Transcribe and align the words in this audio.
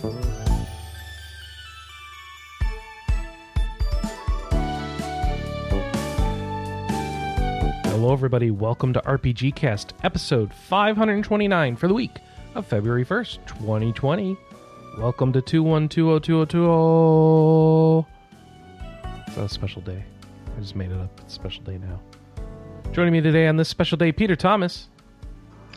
Hello, 0.00 0.12
everybody. 8.12 8.52
Welcome 8.52 8.92
to 8.92 9.00
RPG 9.00 9.56
Cast, 9.56 9.94
episode 10.04 10.54
529 10.54 11.74
for 11.74 11.88
the 11.88 11.94
week 11.94 12.20
of 12.54 12.64
February 12.66 13.04
1st, 13.04 13.44
2020. 13.48 14.38
Welcome 14.98 15.32
to 15.32 15.42
212022020. 15.42 18.06
It's 19.26 19.36
a 19.36 19.48
special 19.48 19.82
day. 19.82 20.04
I 20.56 20.60
just 20.60 20.76
made 20.76 20.92
it 20.92 21.00
up. 21.00 21.10
It's 21.22 21.32
a 21.32 21.34
special 21.34 21.64
day 21.64 21.78
now. 21.78 22.00
Joining 22.92 23.12
me 23.12 23.20
today 23.20 23.48
on 23.48 23.56
this 23.56 23.68
special 23.68 23.98
day, 23.98 24.12
Peter 24.12 24.36
Thomas. 24.36 24.90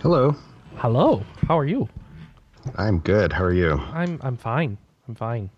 Hello. 0.02 0.36
Hello. 0.76 1.24
How 1.48 1.58
are 1.58 1.66
you? 1.66 1.90
I'm 2.76 3.00
good. 3.00 3.34
How 3.34 3.44
are 3.44 3.54
you? 3.54 3.74
I'm 3.74 4.20
I'm 4.22 4.38
fine. 4.38 4.78
I'm 5.08 5.16
fine. 5.16 5.50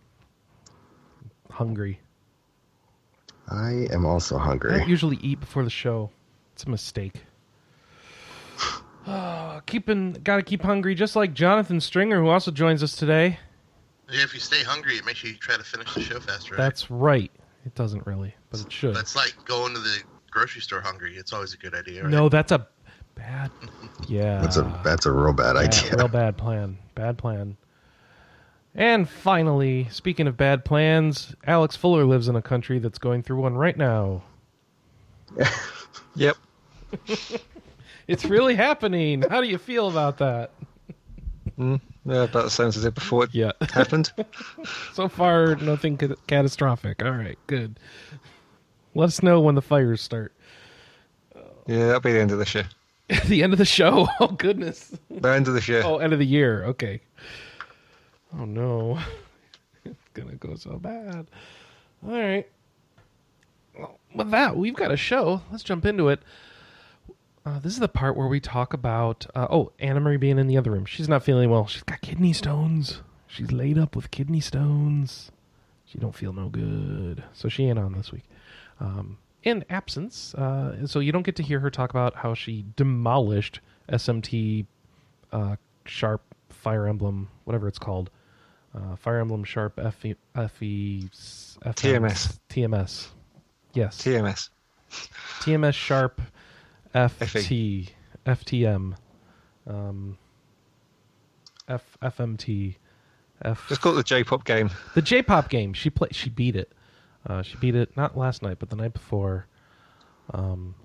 Hungry. 1.52 1.99
I 3.49 3.88
am 3.91 4.05
also 4.05 4.38
I 4.38 4.45
hungry. 4.45 4.77
don't 4.80 4.88
usually 4.89 5.17
eat 5.17 5.39
before 5.39 5.63
the 5.63 5.70
show. 5.70 6.09
It's 6.53 6.63
a 6.63 6.70
mistake. 6.70 7.21
Uh, 9.05 9.59
keeping, 9.66 10.13
got 10.23 10.38
to 10.38 10.41
keep 10.44 10.61
hungry, 10.63 10.95
just 10.95 11.16
like 11.16 11.34
Jonathan 11.34 11.81
Stringer, 11.81 12.21
who 12.21 12.30
also 12.30 12.52
joins 12.52 12.81
us 12.81 12.95
today. 12.95 13.38
Yeah, 14.09 14.23
if 14.23 14.33
you 14.33 14.39
stay 14.39 14.63
hungry, 14.63 14.95
it 14.95 15.05
makes 15.05 15.23
you 15.23 15.35
try 15.35 15.58
to 15.58 15.63
finish 15.63 15.94
the 15.94 16.02
show 16.02 16.20
faster. 16.20 16.53
Right? 16.53 16.58
That's 16.58 16.89
right. 16.89 17.31
It 17.66 17.75
doesn't 17.75 18.05
really, 18.08 18.33
but 18.49 18.61
it 18.61 18.72
should. 18.72 18.95
That's 18.95 19.16
like 19.16 19.35
going 19.45 19.73
to 19.73 19.80
the 19.80 19.99
grocery 20.31 20.61
store 20.61 20.81
hungry. 20.81 21.16
It's 21.17 21.33
always 21.33 21.53
a 21.53 21.58
good 21.58 21.73
idea. 21.75 22.03
Right? 22.03 22.11
No, 22.11 22.30
that's 22.30 22.52
a 22.52 22.67
bad. 23.16 23.52
Yeah, 24.09 24.41
That's 24.41 24.58
a 24.58 24.81
that's 24.83 25.05
a 25.05 25.11
real 25.11 25.31
bad 25.33 25.53
bad, 25.53 25.67
idea. 25.73 25.95
real 25.95 26.08
bad 26.09 26.35
plan. 26.35 26.77
Bad 26.95 27.17
plan. 27.17 27.57
And 28.75 29.07
finally, 29.07 29.88
speaking 29.91 30.27
of 30.27 30.35
bad 30.35 30.65
plans, 30.65 31.35
Alex 31.45 31.75
Fuller 31.75 32.05
lives 32.05 32.27
in 32.27 32.36
a 32.36 32.41
country 32.41 32.80
that's 32.80 32.97
going 32.97 33.22
through 33.23 33.41
one 33.41 33.55
right 33.55 33.77
now. 33.77 34.23
Yep. 36.16 36.38
It's 38.08 38.25
really 38.25 38.55
happening. 38.55 39.21
How 39.30 39.39
do 39.39 39.47
you 39.47 39.58
feel 39.58 39.88
about 39.88 40.17
that? 40.17 40.52
Mm, 41.58 41.80
yeah, 42.05 42.23
about 42.23 42.44
the 42.44 42.49
same 42.49 42.67
as 42.67 42.77
I 42.77 42.81
did 42.88 42.95
before 42.95 43.23
it 43.23 43.30
Yeah. 43.33 43.53
happened. 43.71 44.11
So 44.91 45.08
far, 45.08 45.55
nothing 45.55 45.95
ca- 45.97 46.16
catastrophic. 46.27 47.02
All 47.02 47.11
right, 47.11 47.39
good. 47.47 47.80
Let 48.94 49.05
us 49.05 49.23
know 49.23 49.39
when 49.39 49.55
the 49.55 49.61
fires 49.61 50.02
start. 50.02 50.33
Yeah, 51.66 51.86
that'll 51.88 52.02
be 52.02 52.11
the 52.11 52.19
end 52.19 52.31
of 52.31 52.39
this 52.39 52.53
year. 52.53 52.66
The 53.25 53.43
end 53.43 53.53
of 53.53 53.59
the 53.59 53.65
show. 53.65 54.07
Oh 54.19 54.27
goodness. 54.27 54.97
The 55.09 55.29
end 55.29 55.47
of 55.47 55.53
the 55.53 55.61
year. 55.61 55.81
Oh, 55.83 55.97
end 55.97 56.13
of 56.13 56.19
the 56.19 56.25
year. 56.25 56.63
Okay. 56.65 57.01
Oh 58.37 58.45
no. 58.45 58.99
It's 59.85 60.07
gonna 60.13 60.35
go 60.35 60.55
so 60.55 60.77
bad. 60.77 61.27
All 62.05 62.11
right. 62.13 62.47
Well, 63.77 63.99
with 64.15 64.31
that, 64.31 64.55
we've 64.55 64.75
got 64.75 64.91
a 64.91 64.97
show. 64.97 65.41
Let's 65.51 65.63
jump 65.63 65.85
into 65.85 66.07
it. 66.07 66.21
Uh, 67.45 67.59
this 67.59 67.73
is 67.73 67.79
the 67.79 67.89
part 67.89 68.15
where 68.15 68.27
we 68.29 68.39
talk 68.39 68.73
about. 68.73 69.25
Uh, 69.35 69.47
oh, 69.49 69.71
Anna 69.79 69.99
Marie 69.99 70.15
being 70.15 70.39
in 70.39 70.47
the 70.47 70.57
other 70.57 70.71
room. 70.71 70.85
She's 70.85 71.09
not 71.09 71.23
feeling 71.23 71.49
well. 71.49 71.67
She's 71.67 71.83
got 71.83 71.99
kidney 71.99 72.31
stones. 72.31 73.01
She's 73.27 73.51
laid 73.51 73.77
up 73.77 73.95
with 73.95 74.09
kidney 74.11 74.39
stones. 74.39 75.31
She 75.85 75.97
don't 75.97 76.15
feel 76.15 76.31
no 76.31 76.47
good. 76.47 77.23
So 77.33 77.49
she 77.49 77.65
ain't 77.65 77.77
on 77.79 77.91
this 77.93 78.11
week. 78.11 78.23
Um, 78.79 79.17
in 79.44 79.66
absence, 79.69 80.33
uh, 80.36 80.88
so 80.88 80.99
you 80.99 81.11
don't 81.11 81.23
get 81.23 81.36
to 81.38 81.44
hear 81.44 81.59
her 81.59 81.69
talk 81.69 81.89
about 81.89 82.16
how 82.16 82.33
she 82.33 82.66
demolished 82.75 83.59
SMT 83.89 84.66
uh, 85.31 85.55
Sharp 85.86 86.22
Fire 86.49 86.88
Emblem, 86.88 87.30
whatever 87.44 87.67
it's 87.67 87.80
called. 87.80 88.09
Uh, 88.75 88.95
Fire 88.95 89.19
Emblem 89.19 89.44
Sharp 89.44 89.75
FE, 89.75 90.16
FE, 90.33 91.09
TMS. 91.11 92.39
TMS. 92.49 93.08
Yes. 93.73 93.97
TMS. 94.02 94.49
TMS 95.41 95.73
Sharp 95.73 96.21
FT 96.93 97.89
FTM 98.25 98.95
um, 99.67 100.17
F 101.67 101.98
FMT 102.02 102.75
F 103.43 103.65
Just 103.70 103.81
call 103.81 103.93
it 103.93 103.95
the 103.95 104.04
J-pop 104.04 104.45
game. 104.45 104.70
the 104.93 105.02
J-pop 105.02 105.49
game. 105.49 105.73
She 105.73 105.89
play 105.89 106.10
she 106.11 106.30
beat 106.30 106.55
it. 106.55 106.71
Uh, 107.26 107.42
she 107.42 107.56
beat 107.58 107.76
it 107.76 107.95
not 107.95 108.17
last 108.17 108.42
night, 108.42 108.58
but 108.60 108.70
the 108.70 108.76
night 108.76 108.94
before. 108.94 109.48
Um, 110.34 110.76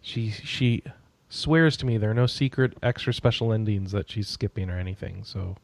she 0.00 0.30
she 0.30 0.82
swears 1.28 1.76
to 1.76 1.86
me 1.86 1.98
there 1.98 2.10
are 2.10 2.14
no 2.14 2.26
secret 2.26 2.76
extra 2.82 3.12
special 3.12 3.52
endings 3.52 3.92
that 3.92 4.10
she's 4.10 4.28
skipping 4.28 4.70
or 4.70 4.78
anything. 4.78 5.22
So 5.24 5.56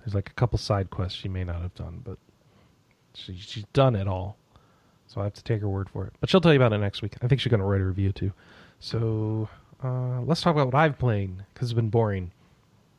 there's 0.00 0.14
like 0.14 0.30
a 0.30 0.34
couple 0.34 0.58
side 0.58 0.90
quests 0.90 1.18
she 1.18 1.28
may 1.28 1.44
not 1.44 1.60
have 1.60 1.74
done, 1.74 2.00
but 2.04 2.18
she 3.14 3.36
she's 3.36 3.64
done 3.72 3.94
it 3.94 4.08
all. 4.08 4.36
So 5.06 5.20
I 5.20 5.24
have 5.24 5.34
to 5.34 5.42
take 5.42 5.60
her 5.60 5.68
word 5.68 5.88
for 5.88 6.06
it. 6.06 6.12
But 6.20 6.28
she'll 6.28 6.40
tell 6.40 6.52
you 6.52 6.58
about 6.58 6.72
it 6.72 6.78
next 6.78 7.00
week. 7.02 7.16
I 7.22 7.28
think 7.28 7.40
she's 7.40 7.50
going 7.50 7.60
to 7.60 7.66
write 7.66 7.80
a 7.80 7.84
review 7.84 8.12
too. 8.12 8.32
So 8.78 9.48
uh, 9.82 10.20
let's 10.20 10.42
talk 10.42 10.54
about 10.54 10.66
what 10.66 10.74
I've 10.74 10.98
played 10.98 11.34
because 11.52 11.70
it's 11.70 11.74
been 11.74 11.88
boring. 11.88 12.30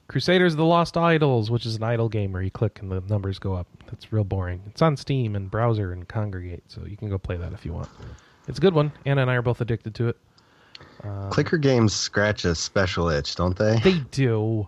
Crusaders 0.07 0.53
of 0.53 0.57
the 0.57 0.65
Lost 0.65 0.97
Idols, 0.97 1.51
which 1.51 1.67
is 1.67 1.75
an 1.75 1.83
idle 1.83 2.09
game 2.09 2.31
where 2.31 2.41
you 2.41 2.49
click 2.49 2.79
and 2.81 2.91
the 2.91 3.01
numbers 3.07 3.37
go 3.37 3.53
up. 3.53 3.67
That's 3.89 4.11
real 4.13 4.23
boring. 4.23 4.61
It's 4.67 4.81
on 4.81 4.95
Steam 4.97 5.35
and 5.35 5.49
browser 5.49 5.91
and 5.91 6.07
Kongregate, 6.07 6.61
so 6.67 6.85
you 6.85 6.95
can 6.97 7.09
go 7.09 7.17
play 7.17 7.37
that 7.37 7.53
if 7.53 7.65
you 7.65 7.73
want. 7.73 7.89
It's 8.47 8.57
a 8.57 8.61
good 8.61 8.73
one. 8.73 8.91
Anna 9.05 9.21
and 9.21 9.31
I 9.31 9.35
are 9.35 9.41
both 9.41 9.61
addicted 9.61 9.95
to 9.95 10.09
it. 10.09 10.17
Clicker 11.31 11.57
games 11.57 11.93
scratch 11.93 12.45
a 12.45 12.55
special 12.55 13.09
itch, 13.09 13.35
don't 13.35 13.57
they? 13.57 13.79
They 13.83 13.99
do. 14.11 14.67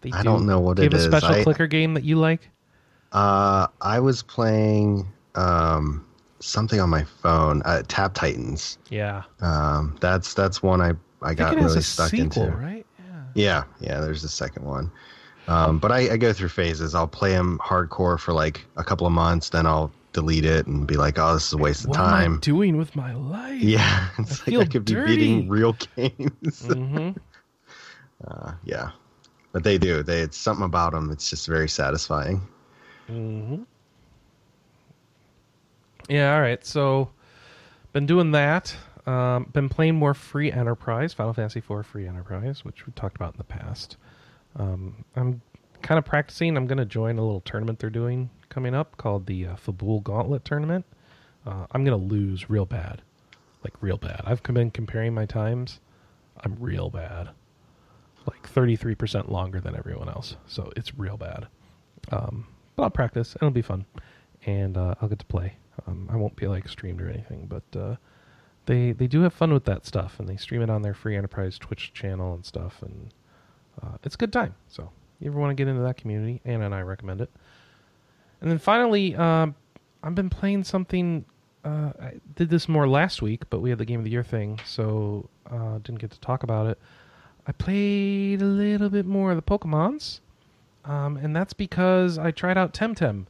They 0.00 0.12
I 0.12 0.18
do. 0.18 0.24
don't 0.24 0.46
know 0.46 0.60
what 0.60 0.76
Do 0.76 0.82
you 0.82 0.86
it 0.88 0.92
have 0.92 1.00
a 1.00 1.04
special 1.04 1.34
I- 1.34 1.42
clicker 1.42 1.66
game 1.66 1.94
that 1.94 2.04
you 2.04 2.16
like? 2.16 2.48
Uh, 3.12 3.68
I 3.80 4.00
was 4.00 4.22
playing 4.22 5.06
um, 5.36 6.04
something 6.40 6.80
on 6.80 6.90
my 6.90 7.04
phone. 7.04 7.62
Uh, 7.64 7.82
Tap 7.86 8.14
Titans. 8.14 8.78
Yeah. 8.90 9.22
Um, 9.40 9.96
that's 10.00 10.34
that's 10.34 10.62
one 10.62 10.80
I 10.80 10.92
I 11.22 11.32
got 11.34 11.50
think 11.50 11.60
it 11.60 11.62
has 11.62 11.72
really 11.72 11.82
stuck 11.82 12.10
sequel, 12.10 12.44
into. 12.44 12.56
right? 12.56 12.86
Yeah. 12.98 13.22
Yeah, 13.34 13.64
yeah. 13.80 14.00
There's 14.00 14.22
the 14.22 14.28
second 14.28 14.64
one. 14.64 14.90
Um, 15.46 15.78
but 15.78 15.92
I, 15.92 16.12
I 16.12 16.16
go 16.16 16.32
through 16.32 16.48
phases. 16.48 16.94
I'll 16.94 17.06
play 17.08 17.32
them 17.32 17.58
hardcore 17.62 18.18
for 18.18 18.32
like 18.32 18.64
a 18.76 18.84
couple 18.84 19.06
of 19.06 19.12
months, 19.12 19.50
then 19.50 19.66
I'll 19.66 19.92
delete 20.12 20.44
it 20.44 20.66
and 20.66 20.86
be 20.86 20.96
like, 20.96 21.18
"Oh, 21.18 21.34
this 21.34 21.48
is 21.48 21.52
a 21.52 21.58
waste 21.58 21.84
of 21.84 21.90
What 21.90 22.00
am 22.00 22.06
time." 22.06 22.34
I 22.36 22.40
doing 22.40 22.76
with 22.76 22.96
my 22.96 23.12
life? 23.14 23.62
Yeah, 23.62 24.08
it's 24.18 24.38
feel 24.40 24.60
like 24.60 24.68
I 24.68 24.72
could 24.72 24.84
dirty. 24.86 25.10
be 25.10 25.16
beating 25.16 25.48
real 25.48 25.76
games. 25.96 26.64
hmm 26.66 27.10
uh, 28.26 28.52
yeah, 28.64 28.90
but 29.52 29.64
they 29.64 29.76
do. 29.78 30.02
They 30.02 30.20
it's 30.20 30.38
something 30.38 30.64
about 30.64 30.92
them. 30.92 31.10
It's 31.10 31.28
just 31.28 31.46
very 31.46 31.68
satisfying. 31.68 32.40
hmm 33.06 33.62
Yeah, 36.08 36.34
all 36.34 36.40
right. 36.40 36.64
So, 36.64 37.10
been 37.92 38.06
doing 38.06 38.32
that. 38.32 38.74
Um, 39.06 39.44
been 39.52 39.68
playing 39.68 39.96
more 39.96 40.14
free 40.14 40.50
enterprise, 40.50 41.12
Final 41.12 41.34
Fantasy 41.34 41.60
IV 41.60 41.84
free 41.84 42.06
enterprise, 42.06 42.64
which 42.64 42.86
we 42.86 42.92
talked 42.94 43.16
about 43.16 43.34
in 43.34 43.38
the 43.38 43.44
past. 43.44 43.98
Um, 44.56 45.04
I'm 45.16 45.42
kind 45.82 45.98
of 45.98 46.04
practicing. 46.04 46.56
I'm 46.56 46.66
going 46.66 46.78
to 46.78 46.84
join 46.84 47.18
a 47.18 47.22
little 47.22 47.40
tournament 47.40 47.78
they're 47.78 47.90
doing 47.90 48.30
coming 48.48 48.74
up 48.74 48.96
called 48.96 49.26
the 49.26 49.46
uh, 49.46 49.56
Fabul 49.56 50.02
Gauntlet 50.02 50.44
Tournament. 50.44 50.84
Uh, 51.44 51.66
I'm 51.72 51.84
going 51.84 51.98
to 51.98 52.14
lose 52.14 52.48
real 52.48 52.64
bad, 52.64 53.02
like 53.64 53.74
real 53.80 53.96
bad. 53.96 54.22
I've 54.24 54.42
been 54.42 54.70
comparing 54.70 55.12
my 55.12 55.26
times. 55.26 55.80
I'm 56.42 56.56
real 56.60 56.88
bad, 56.88 57.30
like 58.26 58.50
33% 58.50 59.28
longer 59.28 59.60
than 59.60 59.76
everyone 59.76 60.08
else. 60.08 60.36
So 60.46 60.72
it's 60.76 60.96
real 60.96 61.16
bad. 61.16 61.48
Um, 62.12 62.46
but 62.76 62.84
I'll 62.84 62.90
practice. 62.90 63.34
It'll 63.36 63.50
be 63.50 63.62
fun, 63.62 63.86
and 64.46 64.76
uh, 64.76 64.94
I'll 65.00 65.08
get 65.08 65.18
to 65.20 65.26
play. 65.26 65.54
Um, 65.86 66.08
I 66.12 66.16
won't 66.16 66.36
be 66.36 66.46
like 66.46 66.68
streamed 66.68 67.02
or 67.02 67.08
anything, 67.08 67.46
but 67.46 67.78
uh, 67.78 67.96
they 68.66 68.92
they 68.92 69.06
do 69.06 69.22
have 69.22 69.32
fun 69.32 69.52
with 69.52 69.64
that 69.64 69.86
stuff, 69.86 70.18
and 70.18 70.28
they 70.28 70.36
stream 70.36 70.62
it 70.62 70.70
on 70.70 70.82
their 70.82 70.94
free 70.94 71.16
enterprise 71.16 71.58
Twitch 71.58 71.92
channel 71.92 72.34
and 72.34 72.44
stuff, 72.44 72.82
and 72.82 73.12
uh, 73.84 73.96
it's 74.02 74.14
a 74.14 74.18
good 74.18 74.32
time. 74.32 74.54
So 74.68 74.90
you 75.20 75.30
ever 75.30 75.38
want 75.38 75.50
to 75.50 75.54
get 75.54 75.68
into 75.68 75.82
that 75.82 75.96
community, 75.96 76.40
Anna 76.44 76.66
and 76.66 76.74
I 76.74 76.80
recommend 76.80 77.20
it. 77.20 77.30
And 78.40 78.50
then 78.50 78.58
finally, 78.58 79.14
um, 79.16 79.54
I've 80.02 80.14
been 80.14 80.30
playing 80.30 80.64
something. 80.64 81.24
Uh, 81.64 81.92
I 82.00 82.12
did 82.34 82.50
this 82.50 82.68
more 82.68 82.86
last 82.86 83.22
week, 83.22 83.42
but 83.48 83.60
we 83.60 83.70
had 83.70 83.78
the 83.78 83.86
game 83.86 84.00
of 84.00 84.04
the 84.04 84.10
year 84.10 84.22
thing, 84.22 84.60
so 84.66 85.28
uh, 85.50 85.78
didn't 85.78 85.98
get 85.98 86.10
to 86.10 86.20
talk 86.20 86.42
about 86.42 86.66
it. 86.66 86.78
I 87.46 87.52
played 87.52 88.42
a 88.42 88.46
little 88.46 88.90
bit 88.90 89.06
more 89.06 89.30
of 89.30 89.36
the 89.36 89.42
Pokemons, 89.42 90.20
um, 90.84 91.16
and 91.16 91.34
that's 91.34 91.52
because 91.52 92.18
I 92.18 92.30
tried 92.30 92.58
out 92.58 92.74
Temtem. 92.74 93.26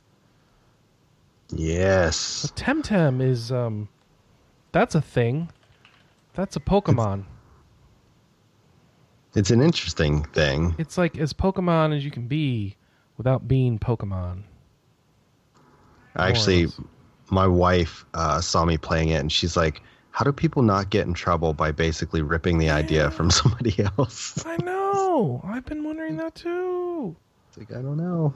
Yes, 1.51 2.17
So 2.17 2.49
Temtem 2.49 3.23
is 3.23 3.53
um, 3.53 3.89
that's 4.73 4.95
a 4.95 5.01
thing. 5.01 5.51
That's 6.33 6.57
a 6.57 6.61
Pokemon. 6.61 7.25
It's 9.35 9.51
an 9.51 9.61
interesting 9.61 10.25
thing. 10.25 10.75
It's 10.79 10.97
like 10.99 11.19
as 11.19 11.33
Pokemon 11.33 11.97
as 11.97 12.05
you 12.05 12.11
can 12.11 12.27
be 12.27 12.77
without 13.17 13.47
being 13.47 13.79
Pokemon. 13.79 14.43
Actually, 16.17 16.69
my 17.31 17.47
wife 17.47 18.05
uh, 18.15 18.41
saw 18.41 18.65
me 18.65 18.79
playing 18.79 19.09
it, 19.09 19.21
and 19.21 19.33
she's 19.33 19.57
like, 19.57 19.83
"How 20.11 20.25
do 20.25 20.33
people 20.33 20.63
not 20.63 20.91
get 20.91 21.07
in 21.07 21.15
trouble 21.15 21.53
by 21.53 21.73
basically 21.73 22.23
ripping 22.23 22.59
the 22.59 22.71
idea 22.71 23.11
from 23.11 23.31
somebody 23.31 23.75
else?" 23.99 24.45
I 24.47 24.57
know. 24.59 25.41
I've 25.45 25.65
been 25.65 25.83
wondering 25.85 26.17
that 26.19 26.35
too. 26.35 27.17
It's 27.49 27.59
like 27.59 27.73
I 27.73 27.83
don't 27.83 27.97
know. 27.97 28.33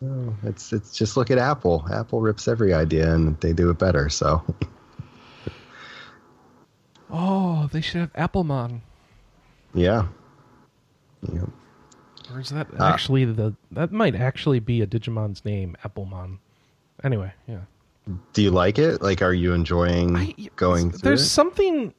No, 0.00 0.36
it's 0.42 0.72
it's 0.72 0.96
just 0.96 1.16
look 1.16 1.30
at 1.30 1.38
Apple. 1.38 1.86
Apple 1.92 2.20
rips 2.20 2.48
every 2.48 2.74
idea 2.74 3.14
and 3.14 3.38
they 3.40 3.52
do 3.52 3.70
it 3.70 3.78
better. 3.78 4.08
So 4.08 4.42
Oh, 7.10 7.68
they 7.72 7.80
should 7.80 8.00
have 8.00 8.12
Applemon. 8.14 8.80
Yeah, 9.74 10.06
yeah. 11.32 11.42
Or 12.32 12.40
is 12.40 12.50
that 12.50 12.68
Ah. 12.78 12.92
actually 12.92 13.24
the 13.24 13.54
that 13.72 13.92
might 13.92 14.14
actually 14.14 14.60
be 14.60 14.80
a 14.80 14.86
Digimon's 14.86 15.44
name, 15.44 15.76
Applemon. 15.84 16.38
Anyway, 17.04 17.32
yeah. 17.46 17.60
Do 18.32 18.42
you 18.42 18.50
like 18.50 18.78
it? 18.78 19.00
Like, 19.02 19.22
are 19.22 19.32
you 19.34 19.52
enjoying 19.52 20.16
I- 20.16 20.34
going 20.56 20.90
through 20.90 20.98
There's 21.10 21.22
it? 21.22 21.28
something 21.28 21.94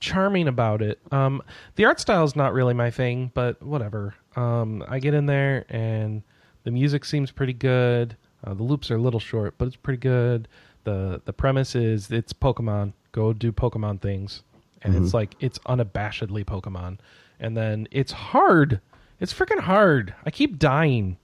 charming 0.00 0.48
about 0.48 0.82
it. 0.82 0.98
Um, 1.12 1.42
the 1.76 1.84
art 1.84 2.00
style 2.00 2.24
is 2.24 2.34
not 2.34 2.52
really 2.52 2.74
my 2.74 2.90
thing, 2.90 3.30
but 3.34 3.62
whatever. 3.62 4.14
Um, 4.36 4.84
I 4.88 4.98
get 4.98 5.14
in 5.14 5.26
there 5.26 5.64
and 5.68 6.22
the 6.64 6.70
music 6.72 7.04
seems 7.04 7.30
pretty 7.30 7.52
good. 7.52 8.16
Uh, 8.42 8.54
the 8.54 8.62
loops 8.64 8.90
are 8.90 8.96
a 8.96 9.00
little 9.00 9.20
short, 9.20 9.54
but 9.58 9.66
it's 9.68 9.76
pretty 9.76 10.00
good. 10.00 10.48
the 10.84 11.22
The 11.24 11.32
premise 11.32 11.74
is 11.74 12.10
it's 12.10 12.32
Pokemon. 12.32 12.92
Go 13.12 13.32
do 13.32 13.52
Pokemon 13.52 14.00
things, 14.02 14.42
and 14.84 14.94
it's 14.94 15.12
like 15.14 15.34
it's 15.40 15.58
unabashedly 15.60 16.44
Pokemon. 16.44 16.98
And 17.40 17.56
then 17.56 17.88
it's 17.90 18.12
hard. 18.12 18.80
It's 19.20 19.32
freaking 19.34 19.60
hard. 19.60 20.14
I 20.24 20.30
keep 20.30 20.58
dying. 20.58 21.16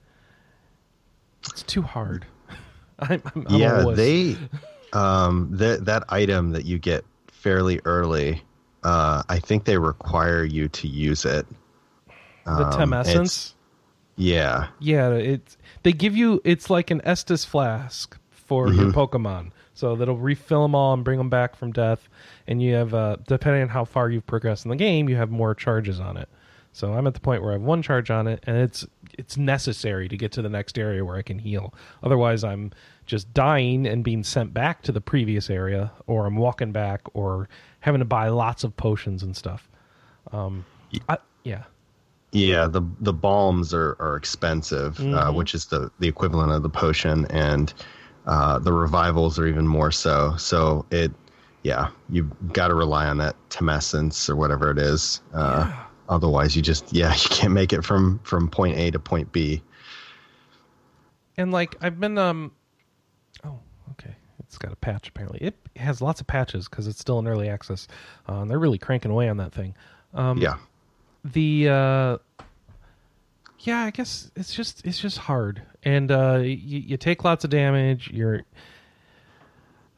It's 1.49 1.63
too 1.63 1.83
hard. 1.83 2.27
I'm, 2.99 3.23
I'm, 3.35 3.47
I'm 3.49 3.61
yeah, 3.61 3.85
they 3.95 4.37
um 4.93 5.49
that 5.53 5.85
that 5.87 6.05
item 6.09 6.51
that 6.51 6.65
you 6.65 6.79
get 6.79 7.05
fairly 7.29 7.81
early. 7.85 8.43
Uh, 8.83 9.23
I 9.29 9.39
think 9.39 9.65
they 9.65 9.77
require 9.79 10.43
you 10.45 10.69
to 10.69 10.89
use 10.89 11.25
it. 11.25 11.47
the 12.47 12.53
Um, 12.67 12.73
Tem 12.73 12.93
it's- 12.93 13.09
Essence. 13.09 13.55
Yeah, 14.17 14.67
Yeah, 14.81 15.13
it's 15.13 15.57
they 15.83 15.93
give 15.95 16.15
you 16.15 16.43
it's 16.45 16.69
like 16.69 16.91
an 16.91 17.01
Estus 17.07 17.47
flask 17.47 18.19
for 18.31 18.67
Mm-hmm. 18.67 18.81
your 18.81 18.93
Pokemon, 18.93 19.51
so 19.81 19.97
that'll 19.97 20.17
refill 20.19 20.63
them 20.63 20.75
all 20.75 20.93
and 20.93 21.03
bring 21.03 21.17
them 21.19 21.31
back 21.31 21.57
from 21.57 21.73
death. 21.73 22.09
And 22.47 22.63
you 22.63 22.75
have, 22.75 22.93
uh, 22.93 23.17
depending 23.27 23.63
on 23.63 23.69
how 23.69 23.85
far 23.87 24.11
you've 24.11 24.27
progressed 24.27 24.67
in 24.67 24.69
the 24.69 24.77
game, 24.77 25.09
you 25.09 25.17
have 25.17 25.31
more 25.31 25.55
charges 25.55 25.99
on 26.01 26.17
it. 26.19 26.29
So 26.73 26.93
I'm 26.93 27.07
at 27.07 27.15
the 27.15 27.21
point 27.21 27.43
where 27.43 27.53
I 27.53 27.55
have 27.55 27.63
one 27.63 27.83
charge 27.83 28.11
on 28.11 28.29
it, 28.29 28.45
and 28.47 28.57
it's 28.57 28.87
it's 29.19 29.37
necessary 29.37 30.07
to 30.09 30.17
get 30.17 30.31
to 30.33 30.43
the 30.43 30.49
next 30.49 30.79
area 30.79 31.05
where 31.05 31.17
I 31.17 31.23
can 31.23 31.39
heal. 31.39 31.75
Otherwise, 32.03 32.45
I'm 32.45 32.71
just 33.07 33.33
dying 33.35 33.87
and 33.87 34.05
being 34.05 34.23
sent 34.23 34.55
back 34.55 34.83
to 34.83 34.93
the 34.93 35.01
previous 35.01 35.51
area, 35.51 35.91
or 36.07 36.27
I'm 36.27 36.37
walking 36.37 36.71
back, 36.73 37.01
or 37.15 37.49
having 37.81 37.99
to 38.01 38.05
buy 38.05 38.29
lots 38.29 38.63
of 38.63 38.77
potions 38.77 39.23
and 39.25 39.37
stuff. 39.37 39.69
Um, 40.31 40.65
I, 41.09 41.19
yeah. 41.43 41.65
yeah. 42.31 42.67
The 42.69 42.83
the 43.01 43.13
balms 43.15 43.75
are 43.75 43.97
are 43.99 44.15
expensive, 44.15 45.01
uh, 45.01 45.03
Mhm. 45.03 45.35
which 45.35 45.55
is 45.57 45.67
the 45.67 45.91
the 45.99 46.07
equivalent 46.07 46.53
of 46.53 46.63
the 46.63 46.71
potion, 46.71 47.27
and 47.31 47.73
uh, 48.27 48.59
the 48.59 48.73
revivals 48.73 49.39
are 49.39 49.47
even 49.47 49.67
more 49.67 49.91
so. 49.91 50.37
So 50.37 50.85
it, 50.91 51.13
yeah, 51.63 51.91
you've 52.09 52.31
got 52.53 52.69
to 52.69 52.75
rely 52.75 53.07
on 53.07 53.19
that 53.19 53.37
Temessence 53.51 54.29
or 54.29 54.37
whatever 54.37 54.71
it 54.71 54.79
is. 54.79 55.21
Uh, 55.35 55.67
Yeah. 55.69 55.85
Otherwise, 56.09 56.57
you 56.57 56.63
just 56.63 56.93
yeah, 56.93 57.13
you 57.15 57.29
can't 57.31 57.53
make 57.53 57.73
it 57.73 57.85
from 57.85 58.19
from 58.25 58.49
point 58.49 58.77
A 58.77 58.91
to 58.91 58.99
point 58.99 59.31
B. 59.33 59.63
And 61.37 61.53
like 61.53 61.77
I've 61.81 62.01
been 62.01 62.19
um 62.19 62.53
oh 63.45 63.61
okay 63.93 64.15
it's 64.41 64.59
got 64.59 64.73
a 64.73 64.77
patch 64.77 65.09
apparently 65.09 65.39
it 65.41 65.57
has 65.77 66.03
lots 66.03 66.21
of 66.21 66.27
patches 66.27 66.69
because 66.69 66.87
it's 66.89 66.99
still 66.99 67.19
in 67.21 67.27
early 67.29 67.49
access 67.49 67.87
uh, 68.29 68.41
and 68.41 68.51
they're 68.51 68.59
really 68.59 68.77
cranking 68.77 69.11
away 69.11 69.29
on 69.29 69.37
that 69.39 69.53
thing 69.53 69.75
um 70.13 70.39
Yeah. 70.39 70.57
the 71.25 71.69
uh 71.69 72.19
yeah 73.61 73.85
i 73.85 73.91
guess 73.91 74.31
it's 74.37 74.55
just 74.55 74.85
it's 74.87 74.99
just 74.99 75.19
hard. 75.19 75.63
And 75.83 76.11
uh 76.11 76.41
you, 76.43 76.81
you 76.81 76.97
take 76.97 77.25
lots 77.25 77.45
of 77.45 77.51
damage 77.51 78.11
you're 78.13 78.43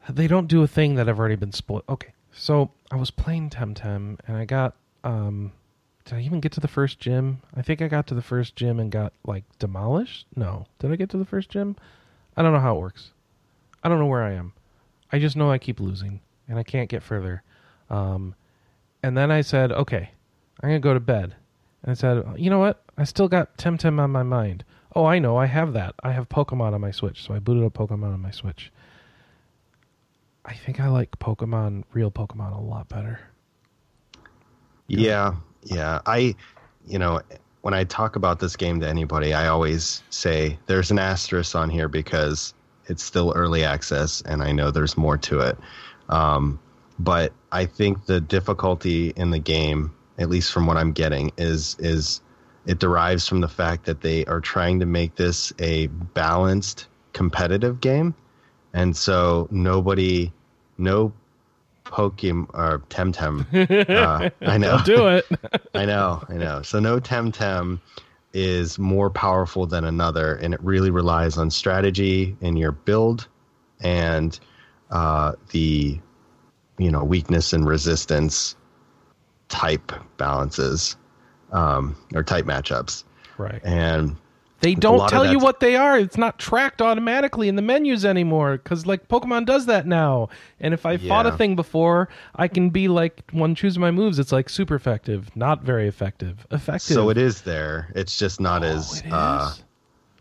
they 0.09 0.27
don't 0.27 0.47
do 0.47 0.63
a 0.63 0.67
thing 0.67 0.95
that 0.95 1.07
i've 1.07 1.19
already 1.19 1.35
been 1.35 1.51
spoiled 1.51 1.83
okay. 1.89 2.13
So 2.31 2.71
i 2.91 2.95
was 2.95 3.11
playing 3.11 3.49
temtem 3.49 4.17
and 4.27 4.37
i 4.37 4.45
got 4.45 4.75
um 5.03 5.51
did 6.05 6.15
i 6.15 6.21
even 6.21 6.41
get 6.41 6.51
to 6.53 6.59
the 6.59 6.67
first 6.67 6.99
gym? 6.99 7.41
I 7.55 7.61
think 7.61 7.81
i 7.81 7.87
got 7.87 8.07
to 8.07 8.15
the 8.15 8.21
first 8.21 8.55
gym 8.55 8.79
and 8.79 8.91
got 8.91 9.13
like 9.25 9.45
demolished? 9.59 10.27
No. 10.35 10.65
Did 10.79 10.91
i 10.91 10.95
get 10.95 11.09
to 11.11 11.17
the 11.17 11.25
first 11.25 11.49
gym? 11.49 11.75
I 12.35 12.41
don't 12.41 12.53
know 12.53 12.59
how 12.59 12.75
it 12.75 12.81
works. 12.81 13.11
I 13.83 13.89
don't 13.89 13.99
know 13.99 14.07
where 14.07 14.23
i 14.23 14.33
am. 14.33 14.53
I 15.11 15.19
just 15.19 15.35
know 15.35 15.51
i 15.51 15.57
keep 15.57 15.79
losing 15.79 16.19
and 16.47 16.59
i 16.59 16.63
can't 16.63 16.89
get 16.89 17.03
further. 17.03 17.43
Um 17.89 18.35
and 19.01 19.17
then 19.17 19.31
i 19.31 19.41
said 19.41 19.71
okay 19.71 20.11
i'm 20.61 20.69
gonna 20.69 20.79
go 20.79 20.93
to 20.93 20.99
bed 20.99 21.35
and 21.83 21.91
I 21.91 21.93
said, 21.93 22.23
you 22.37 22.49
know 22.49 22.59
what? 22.59 22.81
I 22.97 23.03
still 23.03 23.27
got 23.27 23.57
Temtem 23.57 23.99
on 23.99 24.11
my 24.11 24.23
mind. 24.23 24.63
Oh, 24.95 25.05
I 25.05 25.19
know. 25.19 25.37
I 25.37 25.47
have 25.47 25.73
that. 25.73 25.95
I 26.03 26.11
have 26.11 26.29
Pokemon 26.29 26.73
on 26.73 26.81
my 26.81 26.91
Switch. 26.91 27.23
So 27.23 27.33
I 27.33 27.39
booted 27.39 27.63
up 27.63 27.73
Pokemon 27.73 28.13
on 28.13 28.21
my 28.21 28.31
Switch. 28.31 28.71
I 30.45 30.53
think 30.53 30.79
I 30.79 30.89
like 30.89 31.17
Pokemon, 31.19 31.83
real 31.93 32.11
Pokemon, 32.11 32.57
a 32.57 32.61
lot 32.61 32.89
better. 32.89 33.19
Yeah, 34.87 35.35
yeah. 35.63 36.01
I, 36.05 36.35
you 36.85 36.99
know, 36.99 37.21
when 37.61 37.73
I 37.73 37.85
talk 37.85 38.15
about 38.15 38.39
this 38.39 38.55
game 38.55 38.81
to 38.81 38.87
anybody, 38.87 39.33
I 39.33 39.47
always 39.47 40.03
say 40.09 40.59
there's 40.67 40.91
an 40.91 40.99
asterisk 40.99 41.55
on 41.55 41.69
here 41.69 41.87
because 41.87 42.53
it's 42.87 43.03
still 43.03 43.33
early 43.35 43.63
access, 43.63 44.21
and 44.21 44.43
I 44.43 44.51
know 44.51 44.69
there's 44.71 44.97
more 44.97 45.17
to 45.19 45.39
it. 45.39 45.57
Um, 46.09 46.59
but 46.99 47.33
I 47.51 47.65
think 47.65 48.05
the 48.05 48.19
difficulty 48.19 49.13
in 49.15 49.31
the 49.31 49.39
game, 49.39 49.93
at 50.17 50.29
least 50.29 50.51
from 50.51 50.67
what 50.67 50.77
I'm 50.77 50.91
getting, 50.91 51.31
is 51.37 51.75
is 51.79 52.21
it 52.65 52.79
derives 52.79 53.27
from 53.27 53.41
the 53.41 53.49
fact 53.49 53.85
that 53.85 54.01
they 54.01 54.25
are 54.25 54.39
trying 54.39 54.79
to 54.79 54.85
make 54.85 55.15
this 55.15 55.51
a 55.59 55.87
balanced 55.87 56.87
competitive 57.13 57.81
game, 57.81 58.13
and 58.73 58.95
so 58.95 59.47
nobody, 59.51 60.31
no 60.77 61.13
Pokemon 61.85 62.47
or 62.53 62.79
Temtem. 62.89 63.45
Uh, 63.93 64.29
I 64.41 64.57
know. 64.57 64.79
Do 64.85 65.07
it. 65.07 65.25
I 65.73 65.85
know, 65.85 66.23
I 66.29 66.33
know. 66.33 66.61
So 66.61 66.79
no 66.79 66.99
Temtem 66.99 67.79
is 68.33 68.79
more 68.79 69.09
powerful 69.09 69.67
than 69.67 69.83
another, 69.83 70.35
and 70.35 70.53
it 70.53 70.61
really 70.63 70.89
relies 70.89 71.37
on 71.37 71.51
strategy 71.51 72.35
in 72.41 72.57
your 72.57 72.71
build 72.71 73.27
and 73.81 74.39
uh, 74.89 75.33
the 75.51 75.99
you 76.77 76.91
know 76.91 77.03
weakness 77.03 77.53
and 77.53 77.67
resistance 77.67 78.55
type 79.53 79.91
balances 80.17 80.97
um, 81.51 81.95
or 82.15 82.23
type 82.23 82.45
matchups, 82.45 83.03
right. 83.37 83.61
and 83.63 84.15
They 84.61 84.73
don't 84.73 85.07
tell 85.07 85.29
you 85.31 85.37
what 85.37 85.59
they 85.59 85.75
are. 85.75 85.99
It's 85.99 86.17
not 86.17 86.39
tracked 86.39 86.81
automatically 86.81 87.47
in 87.49 87.55
the 87.55 87.61
menus 87.61 88.03
anymore 88.03 88.53
because, 88.53 88.87
like, 88.87 89.07
Pokemon 89.07 89.45
does 89.45 89.67
that 89.67 89.85
now. 89.85 90.29
And 90.59 90.73
if 90.73 90.87
I 90.87 90.97
fought 90.97 91.27
a 91.27 91.37
thing 91.37 91.55
before, 91.55 92.09
I 92.35 92.47
can 92.47 92.71
be 92.71 92.87
like, 92.87 93.29
one 93.31 93.53
choosing 93.53 93.79
my 93.81 93.91
moves, 93.91 94.17
it's 94.17 94.31
like 94.31 94.49
super 94.49 94.73
effective, 94.73 95.29
not 95.35 95.61
very 95.61 95.87
effective. 95.87 96.47
Effective. 96.49 96.95
so 96.95 97.09
it 97.09 97.17
is 97.19 97.41
there. 97.41 97.91
It's 97.95 98.17
just 98.17 98.39
not 98.39 98.63
Oh, 98.63 98.67
as 98.67 99.03
uh, 99.11 99.53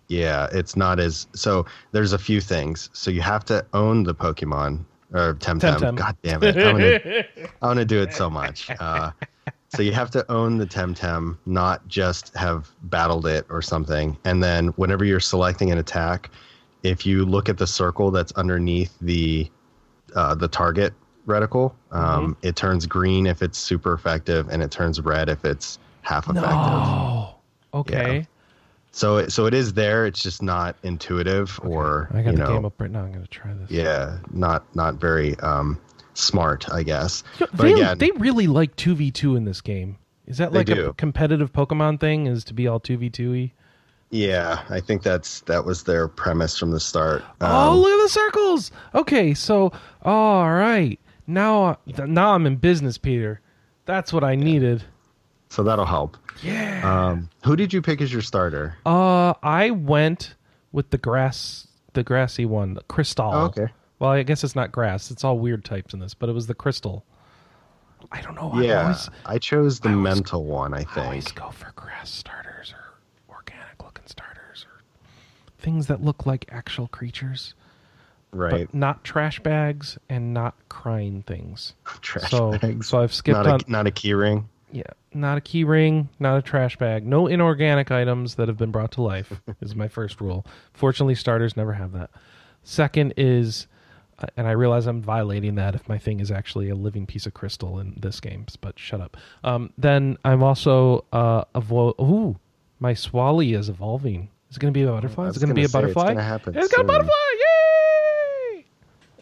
Yeah, 0.09 0.49
it's 0.53 0.77
not 0.77 1.01
as 1.01 1.27
so. 1.35 1.65
There's 1.93 2.13
a 2.13 2.19
few 2.19 2.43
things. 2.43 2.91
So 2.93 3.11
you 3.11 3.23
have 3.23 3.47
to 3.47 3.65
own 3.73 4.03
the 4.03 4.15
Pokemon 4.15 4.85
or 5.15 5.35
Temtem. 5.35 5.79
Temtem. 5.79 5.97
God 5.97 6.17
damn 6.23 6.43
it! 6.43 6.57
I'm 6.57 6.77
gonna, 6.77 7.49
gonna 7.61 7.85
do 7.85 8.03
it 8.03 8.13
so 8.13 8.29
much. 8.29 8.69
Uh, 8.81 9.13
so 9.75 9.83
you 9.83 9.93
have 9.93 10.11
to 10.11 10.31
own 10.31 10.59
the 10.59 10.67
Temtem, 10.67 11.37
not 11.47 11.87
just 11.89 12.35
have 12.37 12.71
battled 12.85 13.27
it 13.27 13.47
or 13.49 13.63
something. 13.63 14.17
And 14.25 14.43
then 14.43 14.69
whenever 14.69 15.05
you're 15.05 15.21
selecting 15.21 15.71
an 15.73 15.79
attack, 15.79 16.31
if 16.83 17.07
you 17.07 17.25
look 17.25 17.49
at 17.49 17.57
the 17.59 17.67
circle 17.67 18.11
that's 18.11 18.33
underneath 18.33 18.97
the 19.01 19.51
uh, 20.15 20.35
the 20.35 20.49
target 20.49 20.93
reticle, 21.27 21.73
um, 21.91 22.35
Mm-hmm. 22.35 22.47
it 22.47 22.57
turns 22.57 22.87
green 22.87 23.27
if 23.27 23.41
it's 23.43 23.59
super 23.59 23.95
effective, 23.95 24.49
and 24.51 24.63
it 24.63 24.71
turns 24.71 25.01
red 25.01 25.29
if 25.31 25.45
it's 25.45 25.79
half 26.03 26.29
effective. 26.29 26.49
no. 26.51 27.35
Okay. 27.75 28.27
So 28.95 29.17
it, 29.19 29.33
so 29.33 29.47
it 29.47 29.55
is 29.55 29.73
there. 29.73 30.05
It's 30.05 30.23
just 30.23 30.43
not 30.43 30.77
intuitive 30.83 31.59
or 31.63 32.11
I 32.13 32.21
got 32.21 32.33
you 32.33 32.37
the 32.41 32.45
game 32.47 32.65
up 32.67 32.79
right 32.79 32.91
now. 32.91 33.01
I'm 33.05 33.11
going 33.13 33.23
to 33.23 33.31
try 33.31 33.55
this. 33.55 33.71
yeah, 33.71 34.19
not 34.33 34.65
not 34.77 34.97
very 34.97 35.35
um, 35.39 35.81
smart, 36.15 36.67
I 36.73 36.83
guess. 36.83 37.23
You 37.39 37.47
know, 37.47 37.51
But 37.55 37.63
they, 37.63 37.73
again, 37.73 37.99
they 37.99 38.11
really 38.13 38.47
like 38.47 38.77
2v2 38.77 39.37
in 39.37 39.45
this 39.45 39.61
game. 39.61 39.97
Is 40.27 40.39
that 40.39 40.53
like 40.53 40.69
a 40.69 40.93
competitive 40.95 41.53
Pokemon 41.53 42.01
thing? 42.01 42.27
Is 42.27 42.45
to 42.45 42.55
be 42.55 42.67
all 42.69 42.81
2v2y? 42.81 43.53
yeah, 44.11 44.63
I 44.69 44.79
think 44.81 45.03
that's 45.03 45.41
that 45.43 45.65
was 45.65 45.85
their 45.85 46.07
premise 46.07 46.59
from 46.59 46.71
the 46.71 46.81
start. 46.81 47.25
oh, 47.41 47.73
Um, 47.73 47.79
look 47.79 47.93
at 47.93 48.03
the 48.03 48.09
circles. 48.09 48.71
Okay, 48.95 49.33
so 49.35 49.73
all 50.03 50.51
right. 50.53 51.01
Now 51.27 51.79
now 51.89 52.35
I'm 52.35 52.47
in 52.47 52.57
business, 52.57 52.99
Peter. 52.99 53.41
That's 53.87 54.13
what 54.13 54.23
I 54.23 54.35
needed. 54.37 54.85
so 55.49 55.63
that'll 55.63 55.87
help. 55.87 56.17
Yeah. 56.43 56.83
Um, 56.85 57.29
who 57.45 57.57
did 57.57 57.73
you 57.73 57.81
pick 57.83 58.01
as 58.01 58.13
your 58.13 58.23
starter? 58.23 58.77
Uh 58.87 59.35
I 59.43 59.71
went 59.71 60.35
with 60.73 60.91
the 60.91 60.99
grass 60.99 61.67
the 61.95 62.03
grassy 62.03 62.45
one, 62.47 62.79
Crystle. 62.89 63.33
Oh, 63.35 63.45
okay. 63.47 63.73
Well, 64.03 64.11
I 64.11 64.25
guess 64.25 64.43
it's 64.43 64.57
not 64.57 64.73
grass. 64.73 65.13
It's 65.13 65.23
all 65.23 65.39
weird 65.39 65.65
types 65.65 65.95
in 65.95 66.01
this, 66.01 66.13
but 66.13 66.29
it 66.29 66.33
was 66.33 66.49
the 66.49 66.55
crystal. 66.55 67.05
I 68.11 68.21
don't 68.21 68.35
know. 68.35 68.51
I 68.53 68.63
yeah, 68.65 68.83
always, 68.83 69.09
I 69.27 69.39
chose 69.39 69.79
the 69.79 69.91
I 69.91 69.93
always- 69.93 70.03
mental 70.17 70.43
one. 70.45 70.75
I 70.75 70.85
I 70.97 71.05
always 71.05 71.27
think. 71.27 71.37
go 71.37 71.51
for 71.51 71.71
grass 71.77 72.11
starters 72.11 72.75
or 72.75 73.35
organic 73.37 73.81
looking 73.81 74.03
starters 74.09 74.67
or 74.69 74.83
things 75.61 75.87
that 75.87 76.03
look 76.03 76.27
like 76.27 76.47
actual 76.51 76.89
creatures, 76.89 77.55
Right. 78.33 78.67
but 78.67 78.75
not 78.75 79.05
trash 79.05 79.39
bags 79.39 79.99
and 80.09 80.35
not 80.35 80.57
crying 80.69 81.23
things. 81.23 81.75
Trash 82.01 82.29
so, 82.29 82.59
bags. 82.59 82.89
so 82.89 83.01
I've 83.01 83.15
skipped 83.15 83.37
not 83.37 83.47
on. 83.47 83.61
a, 83.65 83.71
not 83.71 83.87
a 83.87 83.93
key 83.93 84.15
ring. 84.15 84.49
Yeah, 84.73 84.83
not 85.15 85.39
a 85.39 85.41
key 85.41 85.63
ring, 85.63 86.09
not 86.19 86.39
a 86.39 86.43
trash 86.43 86.77
bag, 86.77 87.07
no 87.07 87.29
inorganic 87.29 87.93
items 87.93 88.35
that 88.35 88.49
have 88.49 88.57
been 88.57 88.73
brought 88.73 88.91
to 88.93 89.03
life 89.03 89.41
is 89.61 89.77
my 89.77 89.87
first 89.87 90.21
rule. 90.21 90.45
Fortunately, 90.73 91.15
starters 91.15 91.57
never 91.57 91.75
have 91.75 91.93
that. 91.93 92.11
Second 92.65 93.15
is, 93.17 93.69
and 94.37 94.47
I 94.47 94.53
realize 94.53 94.87
I'm 94.87 95.03
violating 95.03 95.55
that 95.57 95.75
if 95.75 95.89
my 95.89 95.99
thing 95.99 96.21
is 96.21 96.31
actually 96.31 96.69
a 96.69 96.75
living 96.75 97.07
piece 97.07 97.27
of 97.27 97.35
crystal 97.35 97.79
in 97.79 97.95
this 98.01 98.21
game, 98.21 98.47
but 98.61 98.79
shut 98.79 99.01
up. 99.01 99.17
Um, 99.45 99.73
then 99.79 100.17
I'm 100.25 100.43
also 100.43 101.05
uh, 101.13 101.45
avo- 101.55 101.99
Ooh, 102.01 102.37
my 102.79 102.95
Swali 102.95 103.57
is 103.59 103.69
evolving. 103.69 104.29
Is 104.51 104.57
it 104.57 104.61
going 104.61 104.73
to 104.73 104.79
be 104.79 104.85
a 104.85 104.89
butterfly? 104.89 105.29
Is 105.29 105.37
it 105.37 105.41
going 105.41 105.49
to 105.49 105.55
be 105.55 105.63
a 105.63 105.65
say, 105.65 105.79
it's 105.79 105.95
butterfly? 105.95 106.09
gonna 106.09 106.23
happen 106.23 106.57
It's 106.57 106.69
got 106.69 106.83
a 106.83 106.85
butterfly! 106.85 107.13
Yay! 108.55 108.65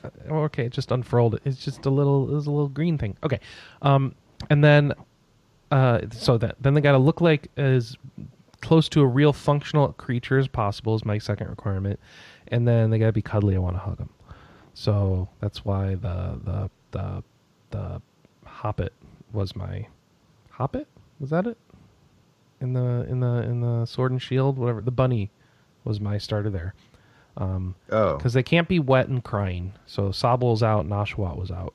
Uh, 0.04 0.34
okay, 0.34 0.66
it 0.66 0.72
just 0.72 0.90
unfurled 0.90 1.34
it. 1.36 1.42
It's 1.44 1.64
just 1.64 1.86
a 1.86 1.90
little, 1.90 2.36
it's 2.36 2.46
a 2.46 2.50
little 2.50 2.68
green 2.68 2.98
thing. 2.98 3.16
Okay, 3.22 3.40
um, 3.82 4.14
and 4.48 4.64
then 4.64 4.92
uh, 5.70 6.00
so 6.10 6.36
that 6.38 6.56
then 6.60 6.74
they 6.74 6.80
got 6.80 6.92
to 6.92 6.98
look 6.98 7.20
like 7.20 7.48
as 7.56 7.96
close 8.60 8.88
to 8.90 9.00
a 9.00 9.06
real 9.06 9.32
functional 9.32 9.92
creature 9.92 10.38
as 10.38 10.48
possible 10.48 10.94
is 10.94 11.04
my 11.04 11.18
second 11.18 11.48
requirement, 11.48 11.98
and 12.48 12.66
then 12.66 12.90
they 12.90 12.98
got 12.98 13.06
to 13.06 13.12
be 13.12 13.22
cuddly. 13.22 13.54
I 13.54 13.58
want 13.58 13.76
to 13.76 13.80
hug 13.80 13.98
them, 13.98 14.10
so 14.74 15.28
that's 15.40 15.64
why 15.64 15.94
the 15.94 16.38
the 16.44 16.70
the 16.92 17.22
the 17.70 18.02
hoppet 18.46 18.90
was 19.32 19.54
my 19.54 19.86
hoppet. 20.52 20.86
Was 21.18 21.30
that 21.30 21.46
it? 21.46 21.58
In 22.60 22.72
the 22.72 23.06
in 23.08 23.20
the 23.20 23.42
in 23.42 23.60
the 23.60 23.86
sword 23.86 24.10
and 24.12 24.20
shield, 24.20 24.58
whatever. 24.58 24.80
The 24.80 24.90
bunny 24.90 25.30
was 25.84 26.00
my 26.00 26.18
starter 26.18 26.50
there. 26.50 26.74
Um, 27.36 27.74
Oh. 27.90 28.16
because 28.16 28.32
they 28.34 28.42
can't 28.42 28.68
be 28.68 28.78
wet 28.78 29.08
and 29.08 29.22
crying. 29.24 29.72
So 29.86 30.10
Sobble's 30.10 30.62
out, 30.62 30.86
Nashawat 30.86 31.36
was 31.36 31.50
out. 31.50 31.74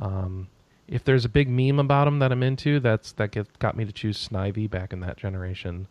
Um, 0.00 0.48
if 0.86 1.02
there's 1.02 1.24
a 1.24 1.28
big 1.28 1.48
meme 1.48 1.78
about 1.80 2.06
him 2.06 2.18
that 2.20 2.30
I'm 2.30 2.42
into, 2.42 2.78
that's 2.80 3.12
that 3.12 3.30
get, 3.32 3.58
got 3.58 3.76
me 3.76 3.84
to 3.84 3.92
choose 3.92 4.28
Snivy 4.28 4.70
back 4.70 4.92
in 4.92 5.00
that 5.00 5.16
generation, 5.16 5.88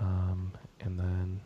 um, 0.00 0.52
and 0.80 0.98
then 0.98 1.40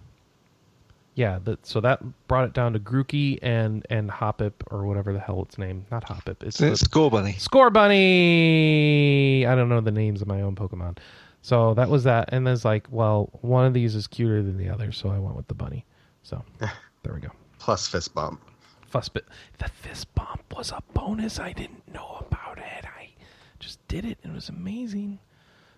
yeah, 1.20 1.38
that 1.44 1.66
so 1.66 1.82
that 1.82 2.00
brought 2.28 2.44
it 2.46 2.54
down 2.54 2.72
to 2.72 2.78
Grookey 2.80 3.38
and 3.42 3.86
and 3.90 4.10
Hoppip 4.10 4.54
or 4.70 4.86
whatever 4.86 5.12
the 5.12 5.20
hell 5.20 5.42
it's 5.42 5.58
named. 5.58 5.84
Not 5.90 6.06
Hoppip. 6.06 6.42
It's, 6.42 6.58
It's 6.62 6.82
Scorbunny. 6.82 7.38
Score 7.38 7.68
Bunny. 7.68 9.44
I 9.46 9.54
don't 9.54 9.68
know 9.68 9.82
the 9.82 9.90
names 9.90 10.22
of 10.22 10.28
my 10.28 10.40
own 10.40 10.56
Pokemon. 10.56 10.96
So 11.42 11.74
that 11.74 11.90
was 11.90 12.04
that, 12.04 12.30
and 12.32 12.46
there's 12.46 12.64
like, 12.64 12.86
well, 12.90 13.28
one 13.42 13.66
of 13.66 13.74
these 13.74 13.94
is 13.94 14.06
cuter 14.06 14.42
than 14.42 14.56
the 14.56 14.70
other, 14.70 14.92
so 14.92 15.10
I 15.10 15.18
went 15.18 15.36
with 15.36 15.46
the 15.46 15.54
bunny. 15.54 15.84
So 16.22 16.42
there 17.02 17.12
we 17.12 17.20
go. 17.20 17.30
Plus 17.58 17.86
fist 17.86 18.14
bump. 18.14 18.40
Fuss 18.86 19.10
bit. 19.10 19.26
The 19.58 19.68
fist 19.68 20.14
bump 20.14 20.42
was 20.56 20.72
a 20.72 20.82
bonus. 20.94 21.38
I 21.38 21.52
didn't 21.52 21.86
know 21.92 22.24
about 22.26 22.56
it. 22.58 22.84
I 22.86 23.10
just 23.58 23.86
did 23.88 24.06
it. 24.06 24.16
It 24.24 24.32
was 24.32 24.48
amazing. 24.48 25.18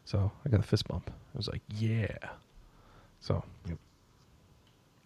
So 0.04 0.30
I 0.46 0.48
got 0.50 0.60
a 0.60 0.62
fist 0.62 0.86
bump. 0.86 1.10
I 1.10 1.36
was 1.36 1.48
like, 1.48 1.62
yeah. 1.68 2.16
So 3.20 3.42
Yep. 3.68 3.78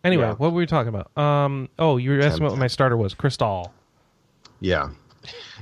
Anyway, 0.07 0.25
Yeah. 0.25 0.35
what 0.35 0.53
were 0.53 0.59
we 0.59 0.67
talking 0.67 0.89
about? 0.95 1.17
Um. 1.21 1.69
Oh, 1.79 1.97
you 1.97 2.11
were 2.11 2.21
asking 2.21 2.45
what 2.45 2.57
my 2.59 2.67
starter 2.69 2.97
was. 2.97 3.15
Crystle, 3.15 3.71
Yeah. 4.61 4.91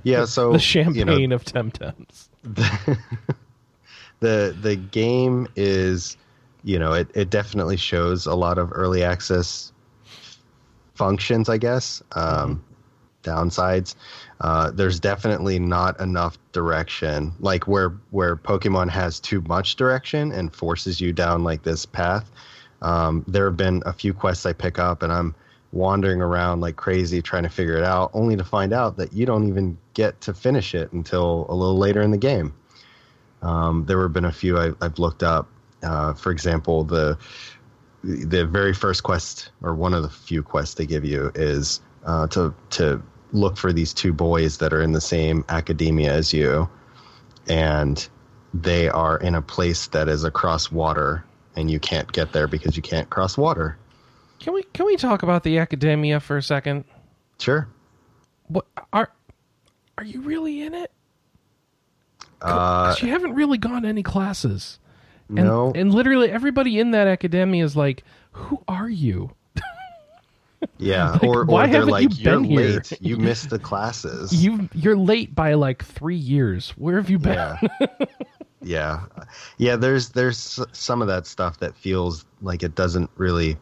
Yeah. 0.02 0.24
So 0.26 0.52
the 0.52 0.58
champagne 0.58 1.08
You 1.08 1.28
know, 1.28 1.34
of 1.36 1.44
Temtems. 1.44 2.28
the 4.20 4.56
the 4.60 4.76
game 4.76 5.48
is, 5.56 6.16
you 6.62 6.78
know, 6.78 6.92
it, 6.92 7.08
it 7.14 7.30
definitely 7.30 7.76
shows 7.76 8.26
a 8.26 8.34
lot 8.34 8.58
of 8.58 8.70
early 8.72 9.02
access 9.02 9.72
functions. 10.94 11.48
I 11.48 11.58
guess. 11.58 12.02
Um, 12.12 12.62
Downsides. 13.22 13.94
Uh, 14.42 14.70
there's 14.70 15.00
definitely 15.00 15.58
not 15.58 15.98
enough 15.98 16.36
direction. 16.52 17.32
Like 17.40 17.66
where 17.66 17.90
where 18.10 18.36
Pokemon 18.36 18.90
has 18.90 19.18
too 19.18 19.40
much 19.48 19.76
direction 19.76 20.30
and 20.30 20.54
forces 20.54 21.00
you 21.00 21.12
down 21.14 21.42
like 21.42 21.62
this 21.62 21.86
path. 21.86 22.30
Um, 22.83 23.25
there 23.26 23.47
have 23.47 23.57
been 23.57 23.83
a 23.87 23.93
few 23.93 24.12
quests 24.12 24.47
I 24.47 24.52
pick 24.52 24.78
up 24.78 25.02
and 25.02 25.12
I'm 25.12 25.35
wandering 25.73 26.21
around 26.21 26.61
like 26.61 26.76
crazy 26.76 27.21
trying 27.21 27.43
to 27.43 27.49
figure 27.49 27.76
it 27.76 27.85
out, 27.85 28.11
only 28.14 28.37
to 28.37 28.45
find 28.45 28.73
out 28.73 28.97
that 28.97 29.12
you 29.12 29.26
don't 29.26 29.49
even 29.49 29.76
get 29.95 30.21
to 30.23 30.33
finish 30.33 30.75
it 30.75 30.93
until 30.93 31.47
a 31.49 31.54
little 31.54 31.76
later 31.76 32.00
in 32.00 32.11
the 32.11 32.19
game. 32.19 32.54
Um, 33.43 33.85
there 33.87 34.00
have 34.02 34.12
been 34.12 34.25
a 34.25 34.33
few 34.33 34.59
I, 34.59 34.73
I've 34.81 34.99
looked 34.99 35.23
up. 35.23 35.49
Uh, 35.83 36.14
for 36.14 36.33
example, 36.33 36.85
the 36.85 37.19
the 38.02 38.47
very 38.47 38.75
first 38.75 39.02
quest 39.02 39.50
or 39.62 39.75
one 39.75 39.95
of 39.95 40.02
the 40.02 40.09
few 40.09 40.43
quests 40.43 40.75
they 40.75 40.87
give 40.87 41.04
you 41.04 41.31
is 41.35 41.81
uh, 42.04 42.26
to 42.28 42.54
to 42.71 43.02
look 43.33 43.57
for 43.57 43.73
these 43.73 43.93
two 43.93 44.12
boys 44.12 44.59
that 44.59 44.73
are 44.73 44.81
in 44.81 44.93
the 44.93 45.00
same 45.00 45.45
academia 45.49 46.12
as 46.12 46.33
you, 46.33 46.69
and 47.49 48.09
they 48.54 48.88
are 48.88 49.19
in 49.19 49.35
a 49.35 49.43
place 49.43 49.88
that 49.88 50.09
is 50.09 50.23
across 50.25 50.71
water, 50.71 51.25
and 51.56 51.70
you 51.70 51.78
can't 51.78 52.11
get 52.12 52.32
there 52.32 52.46
because 52.46 52.76
you 52.76 52.82
can't 52.82 53.08
cross 53.11 53.38
water. 53.38 53.76
Can 54.40 54.52
we 54.54 54.62
can 54.62 54.87
we 54.87 54.96
talk 54.96 55.23
about 55.23 55.42
the 55.42 55.58
academia 55.58 56.20
for 56.20 56.37
a 56.37 56.42
second? 56.42 56.84
Sure. 57.38 57.68
What 58.49 58.66
are 58.92 59.11
are 59.96 60.04
you 60.04 60.20
really 60.20 60.62
in 60.62 60.75
it? 60.75 60.90
Uh, 62.42 62.94
you 63.00 63.08
haven't 63.08 63.34
really 63.34 63.56
gone 63.56 63.82
to 63.82 63.88
any 63.88 64.02
classes. 64.02 64.78
And, 65.28 65.38
no. 65.38 65.73
and 65.75 65.94
literally 65.94 66.30
everybody 66.30 66.78
in 66.78 66.90
that 66.90 67.06
academia 67.06 67.64
is 67.64 67.75
like, 67.75 68.04
"Who 68.32 68.62
are 68.68 68.88
you?" 68.88 69.30
yeah. 70.78 71.12
like, 71.12 71.23
or 71.25 71.44
why 71.44 71.66
they're 71.66 71.80
haven't 71.80 71.88
you 71.88 72.08
like, 72.08 72.20
you're 72.20 72.40
been 72.40 72.44
here?" 72.44 72.82
You 73.00 73.16
missed 73.16 73.49
the 73.49 73.58
classes. 73.58 74.34
You 74.44 74.68
you're 74.75 74.96
late 74.96 75.34
by 75.34 75.54
like 75.54 75.82
three 75.82 76.16
years. 76.16 76.70
Where 76.70 76.96
have 76.96 77.08
you 77.08 77.18
been? 77.18 77.32
Yeah. 77.32 77.61
yeah. 78.64 79.04
Yeah, 79.59 79.76
there's 79.76 80.11
there's 80.11 80.61
some 80.73 81.02
of 81.02 81.09
that 81.09 81.26
stuff 81.26 81.59
that 81.61 81.76
feels 81.76 82.25
like 82.42 82.62
it 82.62 82.75
doesn't 82.75 83.11
really 83.16 83.56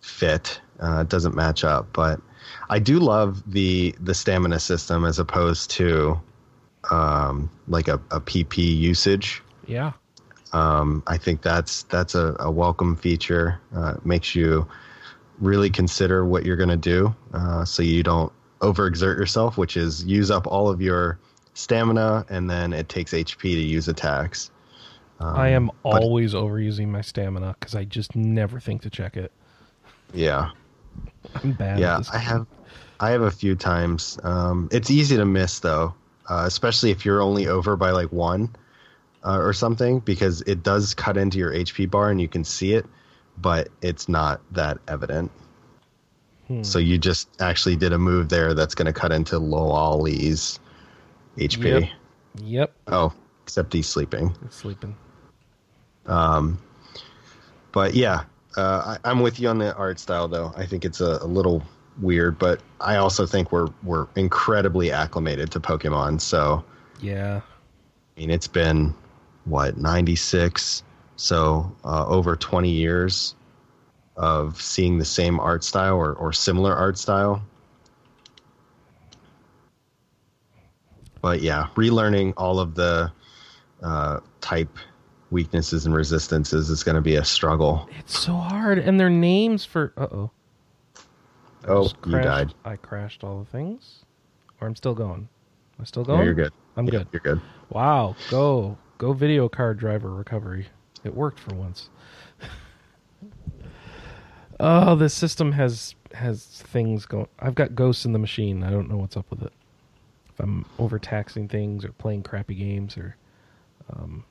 fit. 0.00 0.60
Uh, 0.80 1.00
it 1.02 1.08
doesn't 1.08 1.34
match 1.34 1.64
up, 1.64 1.88
but 1.92 2.20
I 2.68 2.78
do 2.78 2.98
love 2.98 3.42
the 3.50 3.94
the 4.00 4.14
stamina 4.14 4.60
system 4.60 5.04
as 5.04 5.18
opposed 5.18 5.70
to 5.72 6.20
um, 6.90 7.50
like 7.68 7.88
a, 7.88 7.94
a 8.10 8.20
PP 8.20 8.58
usage. 8.58 9.42
Yeah. 9.66 9.92
Um, 10.52 11.02
I 11.06 11.18
think 11.18 11.42
that's 11.42 11.84
that's 11.84 12.14
a, 12.14 12.36
a 12.38 12.50
welcome 12.50 12.96
feature. 12.96 13.60
Uh, 13.74 13.94
makes 14.04 14.34
you 14.34 14.68
really 15.38 15.70
consider 15.70 16.24
what 16.24 16.44
you're 16.44 16.56
going 16.56 16.68
to 16.68 16.76
do, 16.76 17.14
uh, 17.32 17.64
so 17.64 17.82
you 17.82 18.02
don't 18.02 18.32
overexert 18.60 19.18
yourself, 19.18 19.58
which 19.58 19.76
is 19.76 20.04
use 20.04 20.30
up 20.30 20.46
all 20.46 20.68
of 20.68 20.80
your 20.80 21.18
stamina, 21.54 22.26
and 22.28 22.50
then 22.50 22.72
it 22.72 22.88
takes 22.88 23.12
HP 23.12 23.40
to 23.40 23.48
use 23.48 23.88
attacks. 23.88 24.50
Um, 25.20 25.36
I 25.36 25.48
am 25.50 25.70
always 25.82 26.34
overusing 26.34 26.88
my 26.88 27.00
stamina 27.00 27.56
because 27.58 27.74
I 27.74 27.84
just 27.84 28.14
never 28.14 28.60
think 28.60 28.82
to 28.82 28.90
check 28.90 29.16
it. 29.16 29.32
Yeah, 30.12 30.50
I'm 31.36 31.52
bad. 31.52 31.74
at 31.74 31.78
yeah. 31.78 32.00
I 32.12 32.18
have, 32.18 32.46
I 33.00 33.10
have 33.10 33.22
a 33.22 33.30
few 33.30 33.54
times. 33.54 34.18
Um, 34.22 34.68
it's 34.72 34.90
easy 34.90 35.16
to 35.16 35.24
miss 35.24 35.60
though, 35.60 35.94
uh, 36.28 36.44
especially 36.46 36.90
if 36.90 37.04
you're 37.04 37.22
only 37.22 37.46
over 37.46 37.76
by 37.76 37.90
like 37.90 38.12
one 38.12 38.54
uh, 39.24 39.38
or 39.38 39.52
something, 39.52 40.00
because 40.00 40.42
it 40.42 40.62
does 40.62 40.94
cut 40.94 41.16
into 41.16 41.38
your 41.38 41.52
HP 41.52 41.90
bar 41.90 42.10
and 42.10 42.20
you 42.20 42.28
can 42.28 42.44
see 42.44 42.74
it, 42.74 42.86
but 43.38 43.68
it's 43.82 44.08
not 44.08 44.40
that 44.52 44.78
evident. 44.88 45.30
Hmm. 46.48 46.62
So 46.62 46.78
you 46.78 46.98
just 46.98 47.28
actually 47.40 47.76
did 47.76 47.92
a 47.92 47.98
move 47.98 48.28
there 48.28 48.52
that's 48.52 48.74
going 48.74 48.86
to 48.86 48.92
cut 48.92 49.12
into 49.12 49.38
Loali's 49.38 50.60
HP. 51.36 51.80
Yep. 51.80 51.90
Yep. 52.42 52.74
Oh, 52.88 53.12
except 53.42 53.72
he's 53.72 53.88
sleeping. 53.88 54.34
It's 54.44 54.56
sleeping. 54.56 54.96
Um, 56.06 56.58
but 57.72 57.94
yeah, 57.94 58.24
uh, 58.56 58.96
I, 59.04 59.10
I'm 59.10 59.20
with 59.20 59.40
you 59.40 59.48
on 59.48 59.58
the 59.58 59.74
art 59.74 59.98
style, 59.98 60.28
though. 60.28 60.52
I 60.56 60.66
think 60.66 60.84
it's 60.84 61.00
a, 61.00 61.18
a 61.20 61.26
little 61.26 61.62
weird, 62.00 62.38
but 62.38 62.60
I 62.80 62.96
also 62.96 63.26
think 63.26 63.52
we're 63.52 63.68
we're 63.82 64.06
incredibly 64.16 64.90
acclimated 64.90 65.50
to 65.52 65.60
Pokemon. 65.60 66.20
So 66.20 66.64
Yeah. 67.00 67.40
I 68.16 68.20
mean, 68.20 68.30
it's 68.30 68.46
been 68.46 68.94
what 69.44 69.76
96, 69.76 70.84
so 71.16 71.74
uh, 71.84 72.06
over 72.06 72.36
20 72.36 72.70
years 72.70 73.34
of 74.16 74.60
seeing 74.60 74.98
the 74.98 75.04
same 75.04 75.40
art 75.40 75.64
style 75.64 75.96
or, 75.96 76.12
or 76.14 76.32
similar 76.32 76.74
art 76.74 76.96
style. 76.96 77.42
But 81.24 81.40
yeah, 81.40 81.68
relearning 81.74 82.34
all 82.36 82.60
of 82.60 82.74
the 82.74 83.10
uh, 83.82 84.20
type 84.42 84.76
weaknesses 85.30 85.86
and 85.86 85.94
resistances 85.94 86.68
is 86.68 86.82
going 86.82 86.96
to 86.96 87.00
be 87.00 87.14
a 87.16 87.24
struggle. 87.24 87.88
It's 87.98 88.18
so 88.18 88.34
hard, 88.34 88.78
and 88.78 89.00
their 89.00 89.08
names 89.08 89.64
for. 89.64 89.94
Uh 89.96 90.06
oh. 90.12 90.30
Oh, 91.66 91.90
you 92.04 92.20
died. 92.20 92.52
I 92.66 92.76
crashed 92.76 93.24
all 93.24 93.38
the 93.38 93.46
things, 93.50 94.04
or 94.60 94.68
I'm 94.68 94.76
still 94.76 94.92
going. 94.94 95.20
Am 95.20 95.80
I 95.80 95.84
still 95.84 96.02
No, 96.02 96.08
going? 96.08 96.26
you're 96.26 96.34
good. 96.34 96.52
I'm 96.76 96.84
Yeah, 96.84 96.90
good. 96.90 97.08
You're 97.12 97.20
good. 97.20 97.40
Wow, 97.70 98.16
go 98.28 98.76
go 98.98 99.14
video 99.14 99.48
card 99.48 99.78
driver 99.78 100.10
recovery. 100.10 100.66
It 101.04 101.14
worked 101.14 101.40
for 101.40 101.54
once. 101.54 101.88
Oh, 104.60 104.94
this 104.94 105.14
system 105.14 105.52
has 105.52 105.94
has 106.12 106.44
things 106.44 107.06
going. 107.06 107.26
I've 107.40 107.54
got 107.54 107.74
ghosts 107.74 108.04
in 108.04 108.12
the 108.12 108.18
machine. 108.20 108.62
I 108.62 108.70
don't 108.70 108.88
know 108.90 108.98
what's 108.98 109.16
up 109.16 109.28
with 109.30 109.42
it. 109.42 109.52
If 110.34 110.40
I'm 110.40 110.64
overtaxing 110.78 111.48
things 111.48 111.84
or 111.84 111.92
playing 111.92 112.24
crappy 112.24 112.56
games 112.56 112.96
or 112.96 113.16
um, 113.92 114.24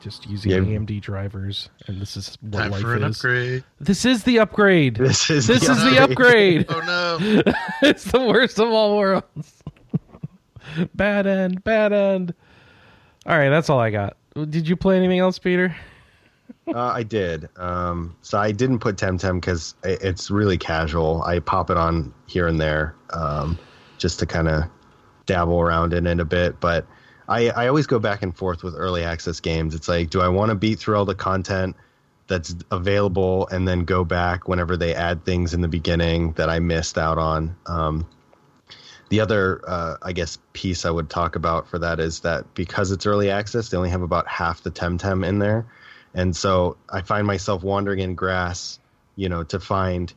just 0.00 0.28
using 0.28 0.50
Yeah. 0.50 0.58
AMD 0.78 1.00
drivers, 1.00 1.70
and 1.86 2.00
this 2.00 2.16
is 2.16 2.36
what 2.40 2.58
Time 2.62 2.70
life 2.72 2.82
for 2.82 2.94
an 2.94 3.04
is. 3.04 3.16
upgrade. 3.16 3.64
This 3.80 4.04
is 4.04 4.24
the 4.24 4.40
upgrade. 4.40 4.98
This 4.98 5.30
is 5.30 5.46
This 5.46 5.64
the 5.66 5.72
is 5.72 5.82
the 5.84 6.02
upgrade. 6.02 6.66
Oh 6.68 6.80
no! 6.80 7.42
it's 7.82 8.04
the 8.04 8.20
worst 8.20 8.58
of 8.58 8.68
all 8.68 8.96
worlds. 8.98 9.62
bad 10.94 11.26
end, 11.26 11.62
bad 11.62 11.92
end. 11.92 12.34
All 13.26 13.38
right, 13.38 13.48
that's 13.48 13.70
all 13.70 13.78
I 13.80 13.90
got. 13.90 14.16
Did 14.50 14.68
you 14.68 14.76
play 14.76 14.96
anything 14.96 15.18
else, 15.20 15.38
Peter? 15.38 15.74
Uh, 16.68 16.78
I 16.78 17.02
did. 17.04 17.48
Um, 17.56 18.16
so 18.22 18.38
I 18.38 18.50
didn't 18.52 18.80
put 18.80 18.96
Temtem 18.96 19.40
because 19.40 19.74
it's 19.84 20.30
really 20.32 20.58
casual. 20.58 21.22
I 21.22 21.38
pop 21.38 21.70
it 21.70 21.76
on 21.76 22.12
here 22.26 22.48
and 22.48 22.60
there 22.60 22.96
um, 23.10 23.56
just 23.98 24.18
to 24.18 24.26
kind 24.26 24.48
of 24.48 24.64
dabble 25.26 25.60
around 25.60 25.92
in 25.92 26.06
it 26.06 26.20
a 26.20 26.24
bit. 26.24 26.60
But 26.60 26.86
I, 27.28 27.50
I 27.50 27.68
always 27.68 27.86
go 27.86 27.98
back 27.98 28.22
and 28.22 28.36
forth 28.36 28.62
with 28.62 28.74
early 28.76 29.02
access 29.02 29.40
games. 29.40 29.74
It's 29.74 29.88
like, 29.88 30.10
do 30.10 30.20
I 30.20 30.28
want 30.28 30.50
to 30.50 30.54
beat 30.54 30.78
through 30.78 30.96
all 30.96 31.04
the 31.04 31.14
content 31.14 31.76
that's 32.28 32.54
available 32.70 33.46
and 33.48 33.66
then 33.66 33.84
go 33.84 34.04
back 34.04 34.48
whenever 34.48 34.76
they 34.76 34.94
add 34.94 35.24
things 35.24 35.54
in 35.54 35.60
the 35.60 35.68
beginning 35.68 36.32
that 36.32 36.48
I 36.48 36.60
missed 36.60 36.98
out 36.98 37.18
on? 37.18 37.56
Um, 37.66 38.06
the 39.08 39.20
other, 39.20 39.62
uh, 39.66 39.96
I 40.02 40.12
guess, 40.12 40.38
piece 40.52 40.84
I 40.84 40.90
would 40.90 41.08
talk 41.08 41.36
about 41.36 41.68
for 41.68 41.78
that 41.78 42.00
is 42.00 42.20
that 42.20 42.54
because 42.54 42.90
it's 42.90 43.06
early 43.06 43.30
access, 43.30 43.68
they 43.68 43.76
only 43.76 43.90
have 43.90 44.02
about 44.02 44.26
half 44.26 44.62
the 44.62 44.70
Temtem 44.70 45.26
in 45.26 45.38
there. 45.38 45.66
And 46.14 46.34
so 46.34 46.76
I 46.88 47.02
find 47.02 47.26
myself 47.26 47.62
wandering 47.62 48.00
in 48.00 48.14
grass, 48.14 48.80
you 49.14 49.28
know, 49.28 49.44
to 49.44 49.60
find 49.60 50.12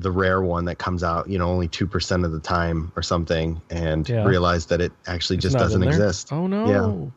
the 0.00 0.10
rare 0.10 0.40
one 0.40 0.64
that 0.66 0.78
comes 0.78 1.02
out, 1.02 1.28
you 1.28 1.38
know, 1.38 1.48
only 1.48 1.68
2% 1.68 2.24
of 2.24 2.32
the 2.32 2.40
time 2.40 2.92
or 2.96 3.02
something, 3.02 3.60
and 3.70 4.08
Yeah. 4.08 4.24
realize 4.24 4.66
that 4.66 4.80
it 4.80 4.92
actually 5.06 5.36
It's 5.36 5.44
just 5.44 5.58
doesn't 5.58 5.82
exist. 5.82 6.32
Oh 6.32 6.46
no. 6.46 7.12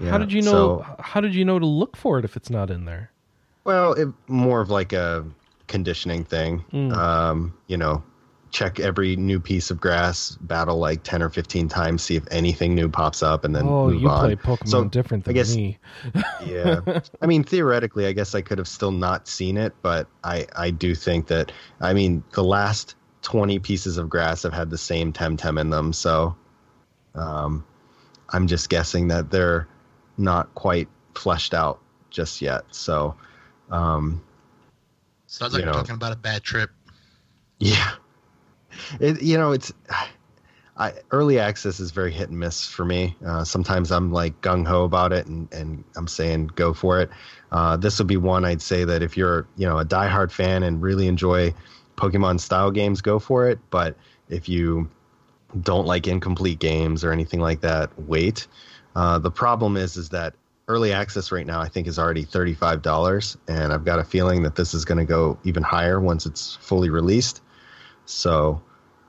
Yeah. 0.00 0.10
How 0.10 0.18
did 0.18 0.32
you 0.32 0.42
know? 0.42 0.50
So, 0.50 0.96
how 0.98 1.20
did 1.20 1.34
you 1.34 1.44
know 1.44 1.58
to 1.58 1.66
look 1.66 1.96
for 1.96 2.18
it 2.18 2.24
if 2.24 2.36
it's 2.36 2.50
not 2.50 2.70
in 2.70 2.84
there? 2.86 3.10
well, 3.64 3.92
it, 3.92 4.08
more 4.26 4.60
of 4.60 4.70
like 4.70 4.92
a 4.92 5.24
conditioning 5.68 6.24
thing. 6.24 6.64
Mm. 6.72 6.92
Um, 6.96 7.54
you 7.68 7.76
know, 7.76 8.02
check 8.52 8.78
every 8.78 9.16
new 9.16 9.40
piece 9.40 9.70
of 9.70 9.80
grass, 9.80 10.36
battle 10.42 10.76
like 10.78 11.02
10 11.02 11.22
or 11.22 11.30
15 11.30 11.68
times, 11.68 12.02
see 12.02 12.16
if 12.16 12.24
anything 12.30 12.74
new 12.74 12.88
pops 12.88 13.22
up, 13.22 13.44
and 13.44 13.56
then 13.56 13.66
oh, 13.66 13.88
move 13.88 14.02
you 14.02 14.08
on. 14.08 14.20
play 14.20 14.36
Pokemon 14.36 14.68
So, 14.68 14.84
different 14.84 15.24
I 15.24 15.26
than 15.28 15.34
guess- 15.34 15.56
me. 15.56 15.78
yeah 16.46 16.80
i 17.20 17.26
mean 17.26 17.44
theoretically 17.44 18.06
i 18.06 18.12
guess 18.12 18.34
i 18.34 18.40
could 18.42 18.58
have 18.58 18.66
still 18.68 18.90
not 18.90 19.28
seen 19.28 19.56
it 19.56 19.72
but 19.82 20.08
i 20.24 20.46
i 20.56 20.70
do 20.70 20.94
think 20.94 21.28
that 21.28 21.52
i 21.80 21.92
mean 21.94 22.24
the 22.32 22.42
last 22.42 22.96
20 23.22 23.58
pieces 23.60 23.96
of 23.98 24.08
grass 24.08 24.42
have 24.42 24.52
had 24.52 24.68
the 24.68 24.76
same 24.78 25.12
temtem 25.12 25.60
in 25.60 25.70
them 25.70 25.92
so 25.92 26.34
um 27.14 27.64
i'm 28.30 28.46
just 28.48 28.68
guessing 28.68 29.08
that 29.08 29.30
they're 29.30 29.68
not 30.18 30.52
quite 30.54 30.88
fleshed 31.14 31.54
out 31.54 31.80
just 32.10 32.42
yet 32.42 32.62
so 32.70 33.14
um 33.70 34.20
Sounds 35.26 35.52
like 35.54 35.60
You 35.60 35.66
you're 35.66 35.72
know. 35.74 35.78
talking 35.80 35.94
about 35.94 36.12
a 36.12 36.16
bad 36.16 36.42
trip. 36.42 36.70
Yeah, 37.58 37.92
it, 39.00 39.22
you 39.22 39.38
know 39.38 39.52
it's. 39.52 39.72
I, 40.74 40.94
early 41.10 41.38
access 41.38 41.80
is 41.80 41.90
very 41.90 42.10
hit 42.10 42.30
and 42.30 42.38
miss 42.38 42.66
for 42.66 42.84
me. 42.84 43.14
Uh, 43.24 43.44
sometimes 43.44 43.92
I'm 43.92 44.10
like 44.10 44.40
gung 44.40 44.66
ho 44.66 44.84
about 44.84 45.12
it, 45.12 45.26
and, 45.26 45.52
and 45.52 45.84
I'm 45.96 46.08
saying 46.08 46.48
go 46.54 46.72
for 46.72 47.00
it. 47.00 47.10
Uh, 47.50 47.76
this 47.76 47.98
would 47.98 48.08
be 48.08 48.16
one 48.16 48.46
I'd 48.46 48.62
say 48.62 48.84
that 48.84 49.02
if 49.02 49.16
you're 49.16 49.46
you 49.56 49.66
know 49.66 49.78
a 49.78 49.84
diehard 49.84 50.30
fan 50.30 50.62
and 50.62 50.80
really 50.80 51.08
enjoy 51.08 51.54
Pokemon 51.96 52.40
style 52.40 52.70
games, 52.70 53.02
go 53.02 53.18
for 53.18 53.48
it. 53.48 53.58
But 53.70 53.96
if 54.30 54.48
you 54.48 54.90
don't 55.60 55.86
like 55.86 56.06
incomplete 56.06 56.58
games 56.58 57.04
or 57.04 57.12
anything 57.12 57.40
like 57.40 57.60
that, 57.60 57.90
wait. 57.98 58.46
Uh, 58.96 59.18
the 59.18 59.30
problem 59.30 59.76
is 59.76 59.96
is 59.96 60.08
that 60.08 60.34
early 60.68 60.92
access 60.92 61.32
right 61.32 61.46
now 61.46 61.60
I 61.60 61.68
think 61.68 61.86
is 61.86 61.98
already 61.98 62.24
thirty 62.24 62.54
five 62.54 62.80
dollars, 62.80 63.36
and 63.46 63.72
I've 63.72 63.84
got 63.84 63.98
a 63.98 64.04
feeling 64.04 64.42
that 64.44 64.56
this 64.56 64.72
is 64.72 64.84
going 64.86 64.98
to 64.98 65.04
go 65.04 65.38
even 65.44 65.62
higher 65.62 66.00
once 66.00 66.24
it's 66.24 66.56
fully 66.56 66.88
released. 66.88 67.42
So, 68.06 68.62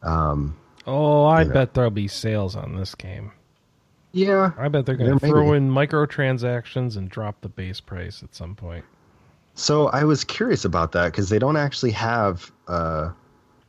um, 0.04 0.56
Oh, 0.86 1.24
I 1.26 1.42
You 1.42 1.48
know. 1.48 1.54
bet 1.54 1.74
there'll 1.74 1.90
be 1.92 2.08
sales 2.08 2.56
on 2.56 2.76
this 2.76 2.94
game. 2.94 3.32
yeah, 4.12 4.52
I 4.58 4.68
bet 4.68 4.86
they're 4.86 4.96
going 4.98 5.18
to 5.18 5.26
throw 5.28 5.52
be. 5.52 5.58
in 5.58 5.70
microtransactions 5.72 6.98
and 6.98 7.10
drop 7.10 7.40
the 7.42 7.50
base 7.50 7.80
price 7.80 8.22
at 8.22 8.36
some 8.36 8.54
point. 8.56 8.84
So 9.56 9.88
I 9.90 10.04
was 10.04 10.24
curious 10.24 10.66
about 10.66 10.92
that 10.94 11.06
because 11.12 11.30
they 11.30 11.40
don't 11.40 11.58
actually 11.58 11.92
have 11.92 12.52
uh, 12.68 13.12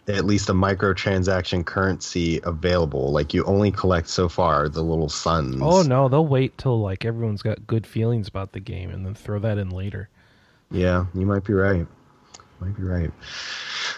at 0.08 0.24
least 0.24 0.48
a 0.48 0.52
microtransaction 0.54 1.64
currency 1.64 2.40
available. 2.44 3.12
Like 3.12 3.32
you 3.34 3.44
only 3.44 3.70
collect 3.70 4.08
so 4.08 4.28
far 4.28 4.68
the 4.68 4.82
little 4.82 5.08
suns. 5.10 5.56
Oh 5.60 5.82
no, 5.82 6.08
they'll 6.08 6.26
wait 6.26 6.56
till 6.58 6.80
like 6.80 7.04
everyone's 7.04 7.42
got 7.42 7.66
good 7.66 7.86
feelings 7.86 8.28
about 8.28 8.52
the 8.52 8.60
game 8.60 8.90
and 8.90 9.04
then 9.06 9.14
throw 9.14 9.38
that 9.40 9.58
in 9.58 9.70
later. 9.70 10.08
Yeah, 10.70 11.04
you 11.14 11.26
might 11.26 11.44
be 11.44 11.52
right. 11.52 11.86
Might 12.60 12.76
be 12.76 12.82
right. 12.82 13.10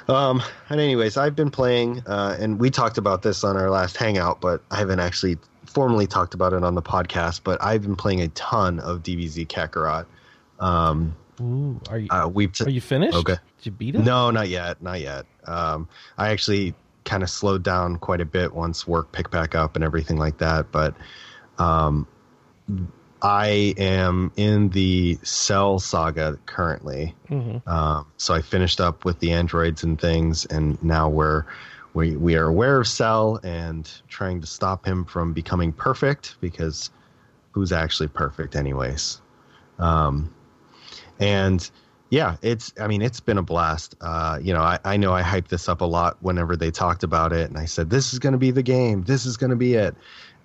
Um, 0.09 0.43
and 0.69 0.81
anyways, 0.81 1.17
I've 1.17 1.35
been 1.35 1.51
playing, 1.51 2.03
uh, 2.07 2.37
and 2.39 2.61
we 2.61 2.71
talked 2.71 2.99
about 2.99 3.23
this 3.23 3.43
on 3.43 3.57
our 3.57 3.71
last 3.71 3.97
hangout, 3.97 4.41
but 4.41 4.63
I 4.71 4.77
haven't 4.77 5.01
actually 5.01 5.37
formally 5.65 6.07
talked 6.07 6.35
about 6.35 6.53
it 6.53 6.63
on 6.63 6.75
the 6.75 6.83
podcast. 6.83 7.41
But 7.43 7.63
I've 7.63 7.83
been 7.83 7.97
playing 7.97 8.21
a 8.21 8.29
ton 8.29 8.79
of 8.81 9.03
DBZ 9.03 9.49
Kakarot. 9.49 10.07
Um, 10.61 11.17
Ooh, 11.41 11.81
are 11.91 11.99
you 11.99 12.09
uh, 12.11 12.29
we've 12.29 12.53
are 12.61 12.71
you 12.71 12.81
finished? 12.81 13.17
Okay. 13.17 13.37
Did 13.59 13.67
you 13.67 13.73
beat 13.73 13.95
it? 13.95 14.01
No, 14.01 14.31
not 14.31 14.49
yet, 14.49 14.81
not 14.83 15.01
yet. 15.01 15.27
Um, 15.45 15.89
I 16.17 16.31
actually 16.31 16.75
kind 17.05 17.23
of 17.23 17.31
slowed 17.31 17.63
down 17.63 17.97
quite 17.97 18.21
a 18.21 18.25
bit 18.25 18.55
once 18.55 18.87
work 18.87 19.13
picked 19.13 19.31
back 19.31 19.55
up 19.55 19.77
and 19.77 19.85
everything 19.85 20.19
like 20.19 20.39
that. 20.39 20.73
But 20.73 20.95
um, 21.59 22.07
I 23.23 23.75
am 23.79 24.31
in 24.37 24.69
the 24.71 25.19
Cell 25.23 25.79
saga 25.79 26.39
currently. 26.47 27.15
hmm 27.29 27.59
Um, 27.67 28.07
so 28.17 28.35
I 28.35 28.43
finished 28.43 28.81
up 28.81 29.05
with 29.05 29.19
the 29.21 29.33
androids 29.33 29.83
and 29.83 30.01
things, 30.01 30.45
and 30.47 30.83
now 30.83 31.09
we're 31.09 31.45
we 31.95 32.17
we 32.17 32.37
are 32.37 32.47
aware 32.47 32.81
of 32.81 32.87
Cell 32.87 33.41
and 33.43 33.91
trying 34.09 34.41
to 34.43 34.47
stop 34.47 34.85
him 34.85 35.05
from 35.05 35.33
becoming 35.33 35.73
perfect 35.73 36.37
because 36.41 36.91
who's 37.53 37.73
actually 37.73 38.09
perfect, 38.09 38.55
anyways? 38.55 39.21
Um, 39.79 40.33
and 41.19 41.69
yeah, 42.11 42.37
it's 42.43 42.73
I 42.79 42.87
mean 42.87 43.03
it's 43.03 43.21
been 43.21 43.39
a 43.39 43.43
blast. 43.43 43.97
Uh, 44.01 44.39
you 44.41 44.53
know, 44.53 44.61
I, 44.61 44.79
I 44.85 44.97
know 44.97 45.13
I 45.13 45.23
hyped 45.23 45.49
this 45.49 45.69
up 45.69 45.81
a 45.81 45.85
lot 45.85 46.19
whenever 46.21 46.55
they 46.55 46.71
talked 46.71 47.03
about 47.03 47.33
it, 47.33 47.49
and 47.49 47.59
I 47.59 47.65
said 47.65 47.91
this 47.91 48.13
is 48.13 48.19
going 48.19 48.35
to 48.35 48.39
be 48.39 48.51
the 48.51 48.63
game, 48.63 49.03
this 49.05 49.27
is 49.27 49.37
going 49.37 49.51
to 49.51 49.57
be 49.57 49.75
it. 49.75 49.97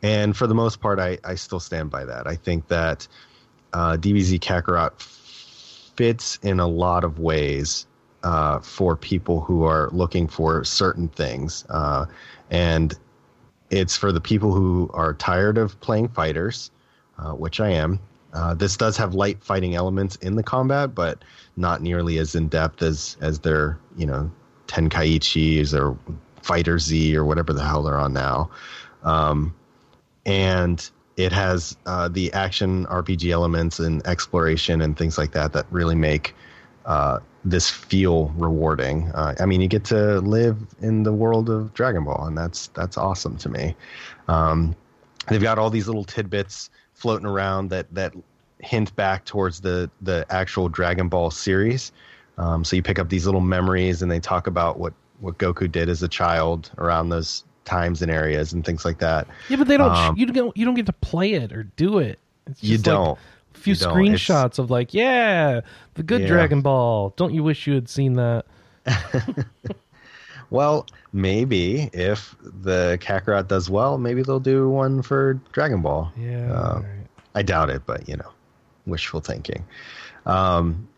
And 0.03 0.35
for 0.35 0.47
the 0.47 0.55
most 0.55 0.79
part, 0.79 0.99
I, 0.99 1.17
I 1.23 1.35
still 1.35 1.59
stand 1.59 1.89
by 1.91 2.05
that. 2.05 2.27
I 2.27 2.35
think 2.35 2.67
that 2.67 3.07
uh, 3.73 3.97
DBZ 3.97 4.39
Kakarot 4.39 4.99
fits 5.95 6.39
in 6.41 6.59
a 6.59 6.67
lot 6.67 7.03
of 7.03 7.19
ways 7.19 7.85
uh, 8.23 8.59
for 8.59 8.95
people 8.95 9.41
who 9.41 9.63
are 9.63 9.89
looking 9.91 10.27
for 10.27 10.63
certain 10.63 11.07
things. 11.09 11.65
Uh, 11.69 12.05
and 12.49 12.95
it's 13.69 13.95
for 13.95 14.11
the 14.11 14.21
people 14.21 14.53
who 14.53 14.89
are 14.93 15.13
tired 15.13 15.57
of 15.57 15.79
playing 15.81 16.09
fighters, 16.09 16.71
uh, 17.17 17.31
which 17.31 17.59
I 17.59 17.69
am. 17.69 17.99
Uh, 18.33 18.53
this 18.53 18.77
does 18.77 18.95
have 18.97 19.13
light 19.13 19.43
fighting 19.43 19.75
elements 19.75 20.15
in 20.17 20.35
the 20.35 20.43
combat, 20.43 20.95
but 20.95 21.23
not 21.57 21.81
nearly 21.81 22.17
as 22.17 22.35
in 22.35 22.47
depth 22.47 22.81
as 22.81 23.17
as 23.19 23.39
their 23.39 23.77
you 23.97 24.05
know 24.05 24.31
Tenkaichis 24.67 25.73
or 25.73 25.97
Fighter 26.41 26.79
Z 26.79 27.15
or 27.15 27.25
whatever 27.25 27.51
the 27.51 27.63
hell 27.63 27.83
they're 27.83 27.97
on 27.97 28.13
now. 28.13 28.49
Um, 29.03 29.53
and 30.25 30.89
it 31.17 31.31
has 31.31 31.77
uh, 31.85 32.07
the 32.07 32.31
action 32.33 32.85
RPG 32.87 33.31
elements 33.31 33.79
and 33.79 34.05
exploration 34.07 34.81
and 34.81 34.97
things 34.97 35.17
like 35.17 35.31
that 35.31 35.53
that 35.53 35.65
really 35.69 35.95
make 35.95 36.33
uh, 36.85 37.19
this 37.43 37.69
feel 37.69 38.29
rewarding. 38.37 39.09
Uh, 39.13 39.35
I 39.39 39.45
mean, 39.45 39.61
you 39.61 39.67
get 39.67 39.83
to 39.85 40.19
live 40.21 40.57
in 40.81 41.03
the 41.03 41.13
world 41.13 41.49
of 41.49 41.73
Dragon 41.73 42.03
Ball, 42.03 42.25
and 42.27 42.37
that's 42.37 42.67
that's 42.67 42.97
awesome 42.97 43.37
to 43.37 43.49
me. 43.49 43.75
Um, 44.27 44.75
they've 45.27 45.41
got 45.41 45.57
all 45.57 45.69
these 45.69 45.87
little 45.87 46.03
tidbits 46.03 46.69
floating 46.93 47.25
around 47.25 47.69
that 47.69 47.93
that 47.93 48.13
hint 48.59 48.95
back 48.95 49.25
towards 49.25 49.61
the 49.61 49.89
the 50.01 50.25
actual 50.29 50.69
Dragon 50.69 51.07
Ball 51.07 51.31
series. 51.31 51.91
Um, 52.37 52.63
so 52.63 52.75
you 52.75 52.83
pick 52.83 52.99
up 52.99 53.09
these 53.09 53.25
little 53.25 53.41
memories, 53.41 54.01
and 54.01 54.11
they 54.11 54.19
talk 54.19 54.47
about 54.47 54.79
what 54.79 54.93
what 55.19 55.37
Goku 55.37 55.71
did 55.71 55.89
as 55.89 56.01
a 56.03 56.07
child 56.07 56.71
around 56.77 57.09
those 57.09 57.43
times 57.65 58.01
and 58.01 58.11
areas 58.11 58.53
and 58.53 58.65
things 58.65 58.83
like 58.85 58.99
that. 58.99 59.27
Yeah, 59.49 59.57
but 59.57 59.67
they 59.67 59.77
don't. 59.77 59.91
Um, 59.91 60.17
you 60.17 60.25
don't. 60.25 60.55
You 60.57 60.65
don't 60.65 60.75
get 60.75 60.85
to 60.87 60.93
play 60.93 61.33
it 61.33 61.51
or 61.51 61.63
do 61.63 61.99
it. 61.99 62.19
It's 62.47 62.63
You 62.63 62.75
just 62.77 62.87
like 62.87 62.95
don't. 62.95 63.17
a 63.55 63.57
few 63.57 63.75
don't. 63.75 64.05
It's- 64.05 64.21
screenshots 64.27 64.59
of 64.59 64.71
like, 64.71 64.93
yeah, 64.93 65.61
the 65.93 66.03
good 66.03 66.21
Yeah. 66.21 66.27
Dragon 66.27 66.61
Ball. 66.61 67.13
Don't 67.17 67.33
you 67.33 67.43
wish 67.43 67.67
you 67.67 67.73
had 67.75 67.87
seen 67.89 68.13
that? 68.15 68.45
Well, 70.49 70.85
maybe 71.13 71.89
if 71.93 72.35
the 72.41 72.97
Kakarot 73.01 73.47
does 73.47 73.69
well, 73.69 73.97
maybe 73.97 74.21
they'll 74.21 74.41
do 74.41 74.67
one 74.69 75.01
for 75.01 75.35
Dragon 75.53 75.81
Ball. 75.81 76.11
Yeah. 76.17 76.51
Uh, 76.51 76.73
alright. 76.75 76.85
I 77.35 77.41
doubt 77.41 77.69
it, 77.69 77.83
but 77.85 78.09
you 78.09 78.17
know, 78.17 78.29
wishful 78.85 79.21
thinking. 79.21 79.63
Um, 80.25 80.89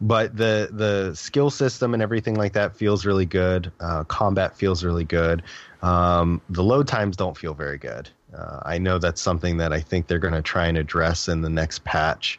but 0.00 0.34
the 0.34 0.70
the 0.72 1.14
skill 1.14 1.50
system 1.50 1.92
and 1.92 2.02
everything 2.02 2.36
like 2.36 2.54
that 2.54 2.74
feels 2.74 3.04
really 3.04 3.26
good. 3.26 3.70
Uh, 3.80 4.04
combat 4.04 4.56
feels 4.56 4.82
really 4.82 5.04
good. 5.04 5.42
Um, 5.82 6.40
the 6.48 6.62
load 6.62 6.86
times 6.86 7.16
don't 7.16 7.36
feel 7.36 7.54
very 7.54 7.78
good. 7.78 8.08
Uh, 8.36 8.60
I 8.62 8.78
know 8.78 8.98
that's 8.98 9.20
something 9.20 9.56
that 9.58 9.72
I 9.72 9.80
think 9.80 10.06
they're 10.06 10.18
going 10.18 10.34
to 10.34 10.42
try 10.42 10.66
and 10.66 10.78
address 10.78 11.28
in 11.28 11.42
the 11.42 11.50
next 11.50 11.84
patch. 11.84 12.38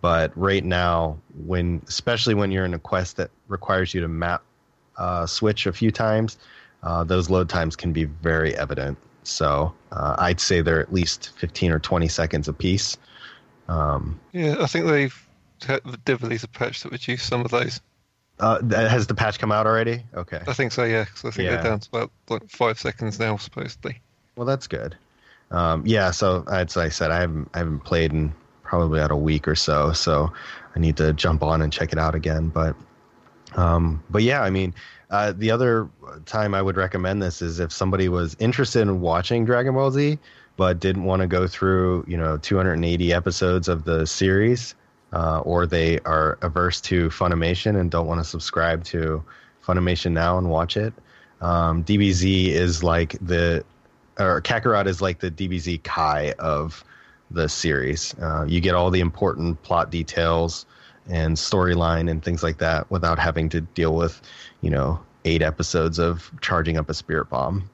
But 0.00 0.36
right 0.36 0.64
now, 0.64 1.18
when 1.46 1.82
especially 1.88 2.34
when 2.34 2.50
you're 2.50 2.64
in 2.64 2.74
a 2.74 2.78
quest 2.78 3.16
that 3.16 3.30
requires 3.48 3.94
you 3.94 4.00
to 4.00 4.08
map 4.08 4.42
uh, 4.96 5.26
switch 5.26 5.66
a 5.66 5.72
few 5.72 5.90
times, 5.90 6.38
uh, 6.82 7.04
those 7.04 7.30
load 7.30 7.48
times 7.48 7.74
can 7.74 7.92
be 7.92 8.04
very 8.04 8.56
evident. 8.56 8.98
So 9.22 9.72
uh, 9.90 10.16
I'd 10.18 10.40
say 10.40 10.60
they're 10.60 10.80
at 10.80 10.92
least 10.92 11.30
15 11.38 11.72
or 11.72 11.78
20 11.78 12.08
seconds 12.08 12.48
apiece. 12.48 12.98
Um, 13.68 14.20
Yeah, 14.32 14.56
I 14.60 14.66
think 14.66 14.86
they've 14.86 15.28
they 15.66 15.80
did 16.04 16.22
release 16.22 16.44
a 16.44 16.48
patch 16.48 16.82
that 16.82 16.92
reduced 16.92 17.26
some 17.26 17.40
of 17.40 17.50
those. 17.50 17.80
Uh, 18.40 18.60
has 18.70 19.06
the 19.06 19.14
patch 19.14 19.38
come 19.38 19.52
out 19.52 19.66
already? 19.66 20.02
Okay. 20.14 20.40
I 20.46 20.52
think 20.52 20.72
so, 20.72 20.84
yeah. 20.84 21.04
'cause 21.04 21.24
I 21.24 21.30
think 21.30 21.46
Yeah. 21.46 21.54
they're 21.56 21.64
down 21.64 21.80
to 21.80 21.88
about 21.92 22.10
like 22.28 22.48
five 22.50 22.78
seconds 22.78 23.18
now, 23.18 23.36
supposedly. 23.36 24.00
Well, 24.36 24.46
that's 24.46 24.66
good. 24.66 24.96
Um, 25.50 25.84
yeah, 25.86 26.10
so 26.10 26.44
as 26.50 26.76
I 26.76 26.88
said, 26.88 27.10
I 27.10 27.20
haven't 27.20 27.48
I 27.54 27.58
haven't 27.58 27.80
played 27.80 28.12
in 28.12 28.34
probably 28.62 28.98
about 28.98 29.10
a 29.12 29.16
week 29.16 29.46
or 29.46 29.54
so, 29.54 29.92
so 29.92 30.32
I 30.74 30.78
need 30.80 30.96
to 30.96 31.12
jump 31.12 31.42
on 31.42 31.62
and 31.62 31.72
check 31.72 31.92
it 31.92 31.98
out 31.98 32.14
again. 32.14 32.48
But 32.48 32.74
um, 33.54 34.02
but 34.10 34.22
yeah, 34.22 34.42
I 34.42 34.50
mean, 34.50 34.74
uh, 35.10 35.32
the 35.36 35.50
other 35.52 35.88
time 36.26 36.54
I 36.54 36.62
would 36.62 36.76
recommend 36.76 37.22
this 37.22 37.40
is 37.40 37.60
if 37.60 37.70
somebody 37.72 38.08
was 38.08 38.36
interested 38.40 38.80
in 38.82 39.00
watching 39.00 39.44
Dragon 39.44 39.74
Ball 39.74 39.90
Z 39.92 40.18
but 40.56 40.78
didn't 40.80 41.02
want 41.04 41.20
to 41.20 41.26
go 41.28 41.46
through 41.46 42.04
you 42.08 42.16
know 42.16 42.36
280 42.38 43.12
episodes 43.12 43.68
of 43.68 43.84
the 43.84 44.06
series, 44.06 44.74
uh, 45.14 45.40
or 45.40 45.64
they 45.64 46.00
are 46.00 46.38
averse 46.42 46.80
to 46.82 47.08
Funimation 47.08 47.78
and 47.80 47.90
don't 47.90 48.06
want 48.06 48.20
to 48.20 48.24
subscribe 48.24 48.82
to 48.84 49.22
Funimation 49.64 50.12
now 50.12 50.36
and 50.36 50.50
watch 50.50 50.76
it. 50.76 50.92
Um, 51.40 51.84
DBZ 51.84 52.48
is 52.48 52.82
like 52.82 53.16
the 53.20 53.64
or 54.18 54.42
Kakarot 54.42 54.86
is 54.86 55.00
like 55.00 55.20
the 55.20 55.30
DBZ 55.30 55.82
Kai 55.84 56.32
of 56.38 56.84
the 57.30 57.48
series. 57.48 58.14
Uh, 58.20 58.44
you 58.46 58.60
get 58.60 58.74
all 58.74 58.90
the 58.90 59.00
important 59.00 59.62
plot 59.62 59.90
details 59.90 60.66
and 61.08 61.36
storyline 61.36 62.10
and 62.10 62.22
things 62.22 62.42
like 62.42 62.58
that 62.58 62.90
without 62.90 63.18
having 63.18 63.48
to 63.50 63.60
deal 63.60 63.94
with, 63.94 64.20
you 64.62 64.70
know, 64.70 65.00
eight 65.24 65.42
episodes 65.42 65.98
of 65.98 66.30
charging 66.40 66.76
up 66.76 66.88
a 66.88 66.94
spirit 66.94 67.28
bomb. 67.28 67.68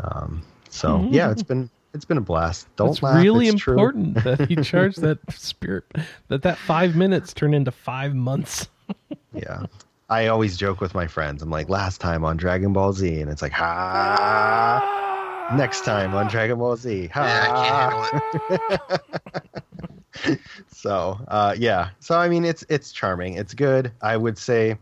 Um, 0.00 0.42
so 0.70 1.06
yeah, 1.10 1.30
it's 1.30 1.42
been 1.42 1.70
it's 1.98 2.04
been 2.04 2.16
a 2.16 2.20
blast. 2.20 2.68
Don't 2.76 2.90
it's 2.90 3.02
laugh. 3.02 3.20
really 3.20 3.48
it's 3.48 3.60
true. 3.60 3.74
important 3.74 4.22
that 4.22 4.48
you 4.48 4.62
charge 4.62 4.94
that 4.96 5.18
spirit 5.32 5.84
that 6.28 6.42
that 6.42 6.56
five 6.56 6.94
minutes 6.94 7.34
turn 7.34 7.52
into 7.54 7.72
five 7.72 8.14
months. 8.14 8.68
Yeah. 9.34 9.66
I 10.08 10.28
always 10.28 10.56
joke 10.56 10.80
with 10.80 10.94
my 10.94 11.08
friends. 11.08 11.42
I'm 11.42 11.50
like, 11.50 11.68
last 11.68 12.00
time 12.00 12.24
on 12.24 12.36
Dragon 12.36 12.72
Ball 12.72 12.92
Z, 12.92 13.20
and 13.20 13.28
it's 13.28 13.42
like, 13.42 13.50
ha. 13.50 14.84
Next 15.56 15.84
time 15.84 16.14
on 16.14 16.28
Dragon 16.28 16.56
Ball 16.58 16.76
Z, 16.76 17.08
ha. 17.08 17.24
Yeah, 17.24 17.42
I 17.42 18.56
can't 18.56 18.62
handle 18.70 18.96
it. 20.24 20.40
so 20.68 21.20
uh, 21.28 21.54
yeah 21.58 21.90
so 22.00 22.18
i 22.18 22.28
mean 22.28 22.44
it's 22.44 22.64
it's 22.68 22.90
charming 22.90 23.34
it's 23.34 23.54
good 23.54 23.92
i 24.02 24.16
would 24.16 24.36
say 24.36 24.76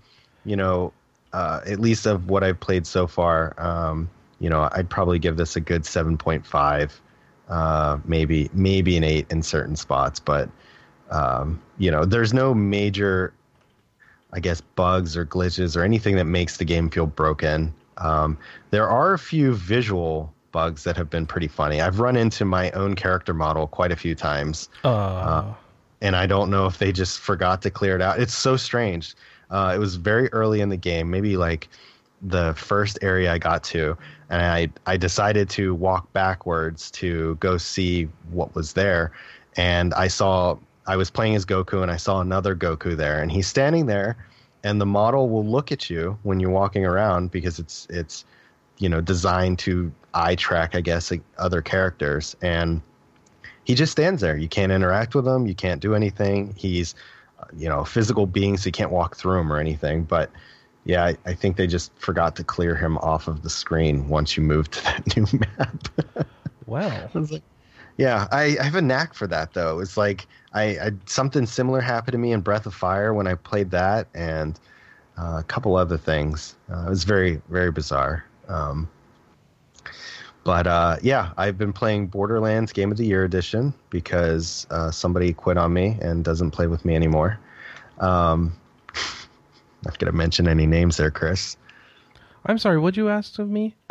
you 0.47 0.57
know 0.57 0.93
uh, 1.35 1.61
at 1.67 1.79
least 1.79 2.07
of 2.07 2.31
what 2.31 2.43
i've 2.43 2.59
played 2.59 2.87
so 2.87 3.07
far 3.07 3.55
um, 3.59 4.09
you 4.41 4.49
know 4.49 4.69
i'd 4.73 4.89
probably 4.89 5.19
give 5.19 5.37
this 5.37 5.57
a 5.57 5.61
good 5.61 5.83
7.5 5.83 6.91
uh, 7.49 7.99
maybe 8.05 8.51
maybe 8.53 8.97
an 8.97 9.05
8 9.05 9.27
in 9.31 9.43
certain 9.43 9.77
spots 9.77 10.19
but 10.21 10.49
um, 11.11 11.61
you 11.79 11.91
know 11.91 12.05
there's 12.05 12.33
no 12.35 12.53
major 12.55 13.33
i 14.33 14.41
guess 14.41 14.61
bugs 14.61 15.17
or 15.17 15.25
glitches 15.25 15.77
or 15.77 15.83
anything 15.83 16.17
that 16.17 16.25
makes 16.25 16.57
the 16.57 16.65
game 16.65 16.91
feel 16.91 17.07
broken 17.07 17.73
um, 17.99 18.37
there 18.71 18.89
are 18.89 19.15
a 19.15 19.19
few 19.19 19.55
visual 19.55 20.33
bugs 20.53 20.85
that 20.85 20.97
have 20.97 21.09
been 21.11 21.27
pretty 21.27 21.49
funny 21.49 21.81
i've 21.81 22.01
run 22.01 22.17
into 22.17 22.45
my 22.45 22.71
own 22.73 22.95
character 22.95 23.33
model 23.35 23.67
quite 23.67 23.93
a 23.93 23.97
few 23.97 24.15
times 24.15 24.69
Uh, 24.83 25.55
and 26.03 26.15
I 26.15 26.27
don't 26.27 26.51
know 26.51 26.67
if 26.67 26.77
they 26.77 26.93
just 26.93 27.21
forgot 27.21 27.63
to 27.63 27.71
clear 27.71 27.97
it 27.97 28.03
out. 28.03 28.21
It's 28.21 28.35
so 28.35 28.59
strange. 28.59 29.15
Uh, 29.51 29.73
it 29.75 29.79
was 29.79 29.97
very 29.97 30.29
early 30.31 30.61
in 30.61 30.69
the 30.69 30.77
game, 30.77 31.11
maybe 31.11 31.39
like 31.39 31.69
the 32.23 32.55
first 32.55 32.99
area 33.03 33.33
I 33.33 33.39
got 33.39 33.63
to, 33.65 33.97
and 34.31 34.43
I 34.43 34.69
I 34.87 34.97
decided 34.97 35.49
to 35.51 35.75
walk 35.75 36.13
backwards 36.13 36.91
to 36.93 37.37
go 37.37 37.59
see 37.59 38.09
what 38.31 38.55
was 38.55 38.73
there, 38.73 39.13
and 39.57 39.93
I 39.95 40.09
saw 40.09 40.57
I 40.87 40.97
was 40.97 41.11
playing 41.11 41.35
as 41.35 41.45
Goku, 41.45 41.83
and 41.83 41.91
I 41.91 41.97
saw 41.97 42.21
another 42.21 42.55
Goku 42.55 42.97
there, 42.97 43.21
and 43.21 43.31
he's 43.31 43.47
standing 43.47 43.87
there, 43.87 44.17
and 44.65 44.81
the 44.81 44.87
model 44.87 45.29
will 45.29 45.47
look 45.47 45.73
at 45.73 45.91
you 45.91 46.19
when 46.23 46.41
you're 46.41 46.51
walking 46.51 46.85
around 46.85 47.31
because 47.31 47.59
it's 47.59 47.87
it's 47.91 48.25
you 48.79 48.89
know 48.89 49.01
designed 49.01 49.59
to 49.61 49.93
eye 50.15 50.35
track, 50.35 50.75
I 50.75 50.81
guess, 50.81 51.11
like 51.11 51.23
other 51.39 51.61
characters, 51.61 52.35
and 52.41 52.81
he 53.65 53.75
just 53.75 53.93
stands 53.93 54.23
there. 54.23 54.37
You 54.37 54.49
can't 54.49 54.73
interact 54.73 55.15
with 55.15 55.27
him. 55.27 55.47
You 55.47 55.55
can't 55.55 55.81
do 55.81 55.95
anything. 55.95 56.55
He's, 56.57 56.95
uh, 57.41 57.47
you 57.57 57.69
know, 57.69 57.81
a 57.81 57.85
physical 57.85 58.27
being, 58.27 58.57
so 58.57 58.67
you 58.69 58.73
can't 58.73 58.93
walk 58.93 59.17
through 59.17 59.41
him 59.41 59.53
or 59.53 59.59
anything. 59.59 60.05
But 60.05 60.31
yeah, 60.87 61.05
I, 61.05 61.17
I 61.27 61.35
think 61.35 61.57
they 61.57 61.67
just 61.67 61.93
forgot 61.99 62.37
to 62.37 62.45
clear 62.45 62.77
him 62.77 62.97
off 62.99 63.27
of 63.27 63.43
the 63.43 63.51
screen 63.51 64.09
once 64.09 64.37
you 64.37 64.43
moved 64.43 64.73
to 64.75 64.85
that 64.85 65.17
new 65.17 65.27
map. 65.33 65.89
wow. 66.67 67.11
I 67.15 67.19
like, 67.19 67.43
yeah, 67.99 68.29
I, 68.31 68.57
I 68.61 68.63
have 68.63 68.77
a 68.77 68.83
knack 68.83 69.13
for 69.13 69.27
that 69.27 69.53
though. 69.53 69.81
It's 69.81 69.97
like 69.97 70.27
I, 70.53 70.63
I 70.79 70.91
something 71.07 71.45
similar 71.45 71.81
happened 71.81 72.13
to 72.13 72.19
me 72.19 72.33
in 72.33 72.41
Breath 72.41 72.67
of 72.67 72.75
Fire 72.75 73.13
when 73.13 73.27
I 73.27 73.35
played 73.35 73.71
that, 73.73 74.07
and 74.15 74.59
uh, 75.19 75.39
a 75.41 75.45
couple 75.45 75.77
other 75.77 75.99
things. 75.99 76.55
Uh, 76.71 76.87
it 76.87 76.91
was 76.91 77.05
very 77.05 77.41
very 77.49 77.73
bizarre. 77.73 78.25
Um, 78.49 78.89
but 80.45 80.69
uh, 80.69 80.99
yeah, 81.03 81.33
I've 81.37 81.59
been 81.59 81.73
playing 81.73 82.07
Borderlands 82.07 82.73
Game 82.73 82.93
of 82.93 82.99
the 82.99 83.05
Year 83.05 83.25
edition 83.25 83.75
because 83.91 84.67
uh, 84.71 84.93
somebody 84.93 85.33
quit 85.33 85.57
on 85.57 85.73
me 85.73 85.99
and 86.01 86.23
doesn't 86.23 86.53
play 86.53 86.69
with 86.69 86.85
me 86.85 86.95
anymore. 86.95 87.41
Um, 87.99 88.57
not 89.87 89.99
gonna 89.99 90.13
mention 90.13 90.49
any 90.49 90.67
names 90.67 90.97
there, 90.97 91.11
Chris. 91.11 91.57
I'm 92.47 92.59
sorry. 92.59 92.79
What'd 92.79 92.97
you 92.97 93.09
ask 93.09 93.39
of 93.39 93.49
me? 93.49 93.75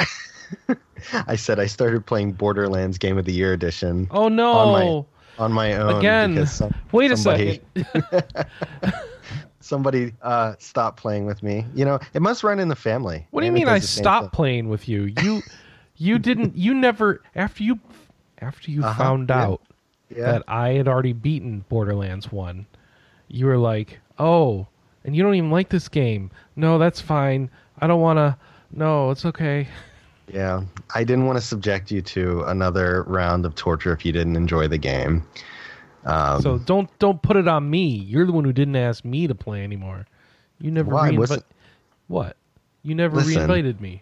I 1.28 1.36
said 1.36 1.60
I 1.60 1.66
started 1.66 2.06
playing 2.06 2.34
Borderlands 2.34 2.98
Game 2.98 3.18
of 3.18 3.26
the 3.26 3.34
Year 3.34 3.52
edition 3.54 4.08
Oh 4.12 4.28
no! 4.30 4.52
On 4.54 5.06
on 5.38 5.52
my 5.52 5.74
own 5.74 5.98
Again. 6.00 6.46
some- 6.48 6.74
Wait 6.92 7.12
a 7.12 7.18
somebody- 7.18 7.62
second. 7.76 8.36
somebody 9.60 10.14
uh, 10.22 10.54
stopped 10.60 11.00
playing 11.00 11.26
with 11.26 11.42
me. 11.44 11.66
You 11.74 11.86
know, 11.86 12.00
it 12.14 12.22
must 12.22 12.44
run 12.44 12.60
in 12.60 12.68
the 12.70 12.76
family. 12.76 13.28
What 13.32 13.42
do 13.42 13.48
you 13.48 13.52
mean 13.52 13.68
I 13.68 13.76
does 13.80 13.84
the 13.84 13.88
same 13.88 14.04
stopped 14.04 14.34
playing 14.34 14.70
with 14.70 14.88
you? 14.88 15.14
You 15.22 15.42
you 15.98 16.20
didn't 16.20 16.56
you 16.56 16.74
never 16.74 17.22
after 17.36 17.64
you 17.64 17.80
after 18.40 18.72
you 18.72 18.84
Uh-huh, 18.84 19.04
found 19.04 19.30
yeah. 19.30 19.42
out 19.44 19.62
Yeah. 20.10 20.32
that 20.32 20.44
I 20.48 20.70
had 20.70 20.88
already 20.88 21.14
beaten 21.14 21.66
Borderlands 21.70 22.32
1. 22.32 22.66
You 23.28 23.48
were 23.48 23.58
like, 23.58 24.00
"Oh, 24.20 24.68
and 25.06 25.16
you 25.16 25.24
don't 25.24 25.36
even 25.36 25.52
like 25.52 25.70
this 25.70 25.88
game." 25.88 26.30
No, 26.58 26.78
that's 26.78 27.00
fine. 27.00 27.50
I 27.80 27.88
don't 27.88 28.02
want 28.02 28.18
to 28.18 28.36
No, 28.72 29.12
it's 29.12 29.24
okay. 29.26 29.68
Yeah, 30.34 30.64
I 30.94 31.04
didn't 31.04 31.28
want 31.28 31.38
to 31.38 31.42
subject 31.46 31.92
you 31.92 32.02
to 32.02 32.42
another 32.46 33.04
round 33.04 33.46
of 33.46 33.54
torture 33.56 33.94
if 33.94 34.04
you 34.06 34.12
didn't 34.12 34.36
enjoy 34.36 34.68
the 34.68 34.78
game. 34.80 35.24
Um, 36.06 36.42
so 36.42 36.58
don't 36.60 36.90
don't 37.00 37.22
put 37.22 37.36
it 37.38 37.48
on 37.48 37.70
me. 37.70 37.86
You're 37.88 38.26
the 38.26 38.32
one 38.32 38.44
who 38.44 38.52
didn't 38.54 38.76
ask 38.76 39.06
me 39.06 39.28
to 39.28 39.36
play 39.36 39.64
anymore. 39.64 40.06
You 40.60 40.72
never 40.72 40.92
Why? 40.92 41.12
reinvi- 41.12 41.18
What's- 41.18 41.44
What? 42.08 42.38
You 42.84 42.96
never 42.96 43.16
Listen, 43.18 43.36
reinvited 43.38 43.82
me. 43.82 44.02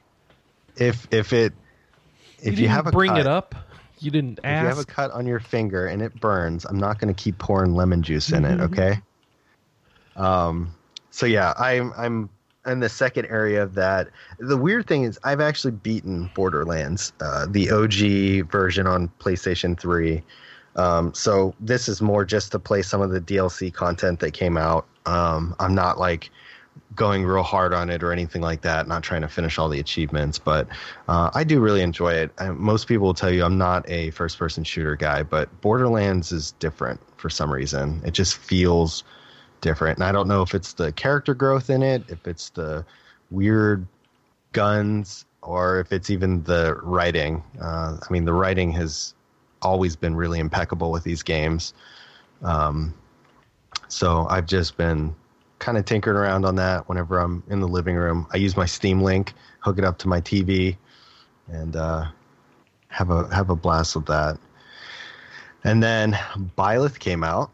if 0.78 1.08
if 1.12 1.32
it 1.34 1.54
if 2.42 2.58
you, 2.58 2.64
you, 2.64 2.68
have 2.70 2.88
a 2.88 2.92
bring 2.92 3.12
cut, 3.12 3.22
it 3.22 3.28
up. 3.28 3.56
You 4.00 4.12
didn't 4.12 4.40
if 4.44 4.46
you 4.46 4.68
have 4.68 4.80
a 4.80 4.86
cut 4.86 5.12
on 5.12 5.26
your 5.26 5.40
finger 5.40 5.88
and 5.88 6.02
it 6.02 6.20
burns, 6.20 6.66
I'm 6.66 6.78
not 6.78 7.00
going 7.00 7.14
to 7.14 7.22
keep 7.24 7.38
pouring 7.38 7.74
lemon 7.74 8.02
juice 8.04 8.32
in 8.32 8.44
Mm-hmm. 8.44 8.60
it. 8.62 8.64
Okay. 8.66 9.00
Um. 10.16 10.74
So 11.14 11.28
yeah, 11.28 11.54
I'm 11.60 11.94
I'm 11.96 12.28
in 12.66 12.80
the 12.80 12.90
second 12.90 13.28
area 13.28 13.62
of 13.62 13.76
that. 13.76 14.10
The 14.40 14.58
weird 14.58 14.88
thing 14.88 15.04
is, 15.04 15.20
I've 15.24 15.42
actually 15.42 15.74
beaten 15.74 16.32
Borderlands, 16.34 17.14
uh, 17.22 17.46
the 17.48 17.70
OG 17.70 18.50
version 18.50 18.88
on 18.88 19.12
PlayStation 19.20 19.80
Three. 19.80 20.24
Um, 20.76 21.14
so 21.14 21.54
this 21.60 21.88
is 21.88 22.02
more 22.02 22.26
just 22.26 22.52
to 22.54 22.60
play 22.60 22.82
some 22.82 23.00
of 23.00 23.12
the 23.12 23.22
DLC 23.22 23.72
content 23.72 24.22
that 24.22 24.32
came 24.32 24.58
out. 24.58 24.88
Um, 25.06 25.56
I'm 25.60 25.76
not 25.76 26.00
like 26.00 26.32
going 26.96 27.24
real 27.26 27.44
hard 27.44 27.76
on 27.76 27.92
it 27.92 28.02
or 28.02 28.12
anything 28.12 28.42
like 28.42 28.62
that. 28.62 28.88
Not 28.88 29.04
trying 29.04 29.22
to 29.22 29.28
finish 29.28 29.60
all 29.60 29.70
the 29.70 29.80
achievements, 29.80 30.40
but 30.40 30.68
uh, 31.08 31.30
I 31.36 31.44
do 31.44 31.60
really 31.60 31.84
enjoy 31.84 32.14
it. 32.14 32.32
Uh, 32.40 32.54
most 32.54 32.88
people 32.88 33.06
will 33.06 33.14
tell 33.14 33.30
you 33.30 33.44
I'm 33.46 33.60
not 33.60 33.88
a 33.88 34.10
first-person 34.10 34.64
shooter 34.64 34.96
guy, 34.96 35.22
but 35.22 35.62
Borderlands 35.62 36.32
is 36.32 36.54
different 36.54 37.00
for 37.18 37.30
some 37.30 37.54
reason. 37.54 38.02
It 38.04 38.16
just 38.16 38.36
feels 38.36 39.04
different, 39.64 39.98
and 39.98 40.06
I 40.06 40.12
don't 40.12 40.28
know 40.28 40.44
if 40.44 40.54
it's 40.54 40.74
the 40.74 40.92
character 40.92 41.34
growth 41.34 41.72
in 41.72 41.82
it, 41.82 42.04
if 42.10 42.28
it's 42.28 42.52
the 42.52 42.86
weird 43.32 43.88
guns, 44.52 45.26
or 45.42 45.80
if 45.80 45.92
it's 45.92 46.12
even 46.12 46.44
the 46.44 46.76
writing. 46.84 47.42
Uh, 47.60 47.98
I 47.98 48.14
mean, 48.14 48.26
the 48.26 48.34
writing 48.34 48.72
has 48.74 49.16
always 49.64 49.96
been 49.96 50.16
really 50.16 50.40
impeccable 50.40 50.92
with 50.92 51.04
these 51.04 51.24
games. 51.24 51.74
Um, 52.44 52.94
so 53.88 54.28
I've 54.30 54.46
just 54.46 54.78
been 54.78 55.16
kind 55.60 55.78
of 55.78 55.86
tinkering 55.86 56.18
around 56.18 56.46
on 56.46 56.56
that 56.58 56.88
whenever 56.90 57.20
I'm 57.20 57.42
in 57.50 57.62
the 57.62 57.68
living 57.68 57.96
room. 57.96 58.28
I 58.34 58.38
use 58.38 58.58
my 58.58 58.66
Steam 58.66 59.02
Link, 59.02 59.34
hook 59.60 59.78
it 59.78 59.86
up 59.86 59.98
to 60.00 60.08
my 60.10 60.20
TV, 60.20 60.76
and 61.48 61.76
uh, 61.76 62.06
have 62.90 63.10
a 63.10 63.34
have 63.34 63.50
a 63.50 63.56
blast 63.56 63.96
with 63.96 64.06
that. 64.08 64.38
And 65.64 65.82
then 65.82 66.14
Byleth 66.58 67.00
came 67.00 67.24
out 67.24 67.52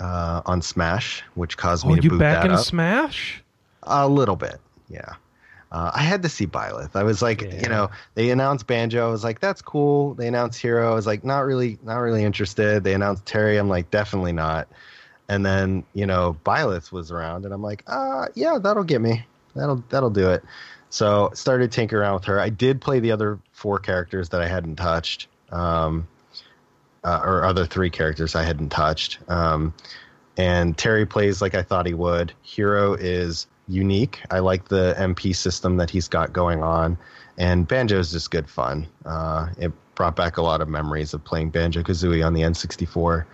uh, 0.00 0.42
on 0.46 0.62
Smash, 0.62 1.22
which 1.34 1.56
caused 1.56 1.84
Oh, 1.86 1.90
me 1.90 1.96
to 1.96 2.02
you 2.02 2.10
boot 2.10 2.18
back 2.20 2.42
that 2.42 2.46
in 2.46 2.52
up 2.52 2.64
Smash? 2.64 3.42
a 3.84 4.08
little 4.08 4.36
bit. 4.36 4.56
Yeah. 4.88 5.14
Uh, 5.72 5.90
I 5.94 6.00
had 6.02 6.22
to 6.22 6.28
see 6.28 6.46
Byleth. 6.46 6.94
I 6.94 7.02
was 7.02 7.22
like, 7.22 7.42
Yeah. 7.42 7.60
you 7.62 7.68
know, 7.68 7.90
they 8.14 8.30
announced 8.30 8.66
Banjo. 8.66 9.06
I 9.08 9.10
was 9.10 9.24
like, 9.24 9.40
that's 9.40 9.60
cool. 9.60 10.14
They 10.14 10.28
announced 10.28 10.60
Hero. 10.60 10.90
I 10.92 10.94
was 10.94 11.06
like, 11.06 11.24
not 11.24 11.40
really, 11.40 11.78
not 11.82 11.96
really 11.98 12.22
interested. 12.24 12.84
They 12.84 12.94
announced 12.94 13.26
Terry. 13.26 13.56
I'm 13.58 13.68
like, 13.68 13.90
definitely 13.90 14.32
not. 14.32 14.68
And 15.28 15.44
then, 15.44 15.82
you 15.92 16.06
know, 16.06 16.36
Byleth 16.46 16.92
was 16.92 17.10
around, 17.10 17.44
and 17.44 17.52
I'm 17.52 17.62
like, 17.62 17.82
uh, 17.88 18.26
yeah, 18.34 18.58
that'll 18.62 18.84
get 18.84 19.00
me. 19.00 19.24
That'll 19.56 19.82
that'll 19.88 20.10
do 20.10 20.30
it. 20.30 20.44
So 20.88 21.32
started 21.34 21.72
tinkering 21.72 22.00
around 22.00 22.14
with 22.14 22.24
her. 22.26 22.38
I 22.38 22.48
did 22.48 22.80
play 22.80 23.00
the 23.00 23.10
other 23.10 23.40
four 23.52 23.80
characters 23.80 24.28
that 24.28 24.40
I 24.40 24.46
hadn't 24.46 24.76
touched, 24.76 25.26
um, 25.50 26.06
uh, 27.06 27.20
or 27.22 27.44
other 27.44 27.64
three 27.64 27.88
characters 27.88 28.34
I 28.34 28.42
hadn't 28.42 28.70
touched. 28.70 29.18
Um, 29.28 29.72
and 30.36 30.76
Terry 30.76 31.06
plays 31.06 31.40
like 31.40 31.54
I 31.54 31.62
thought 31.62 31.86
he 31.86 31.94
would. 31.94 32.32
Hero 32.42 32.94
is 32.94 33.46
unique. 33.68 34.20
I 34.30 34.40
like 34.40 34.68
the 34.68 34.94
MP 34.98 35.34
system 35.34 35.76
that 35.76 35.88
he's 35.88 36.08
got 36.08 36.32
going 36.32 36.62
on, 36.62 36.98
and 37.38 37.66
Banjo 37.66 37.98
is 38.00 38.10
just 38.10 38.32
good 38.32 38.50
fun. 38.50 38.88
Uh, 39.04 39.48
it 39.56 39.72
brought 39.94 40.16
back 40.16 40.36
a 40.36 40.42
lot 40.42 40.60
of 40.60 40.68
memories 40.68 41.14
of 41.14 41.24
playing 41.24 41.50
Banjo 41.50 41.82
Kazooie 41.82 42.26
on 42.26 42.34
the 42.34 42.42
N64. 42.42 43.24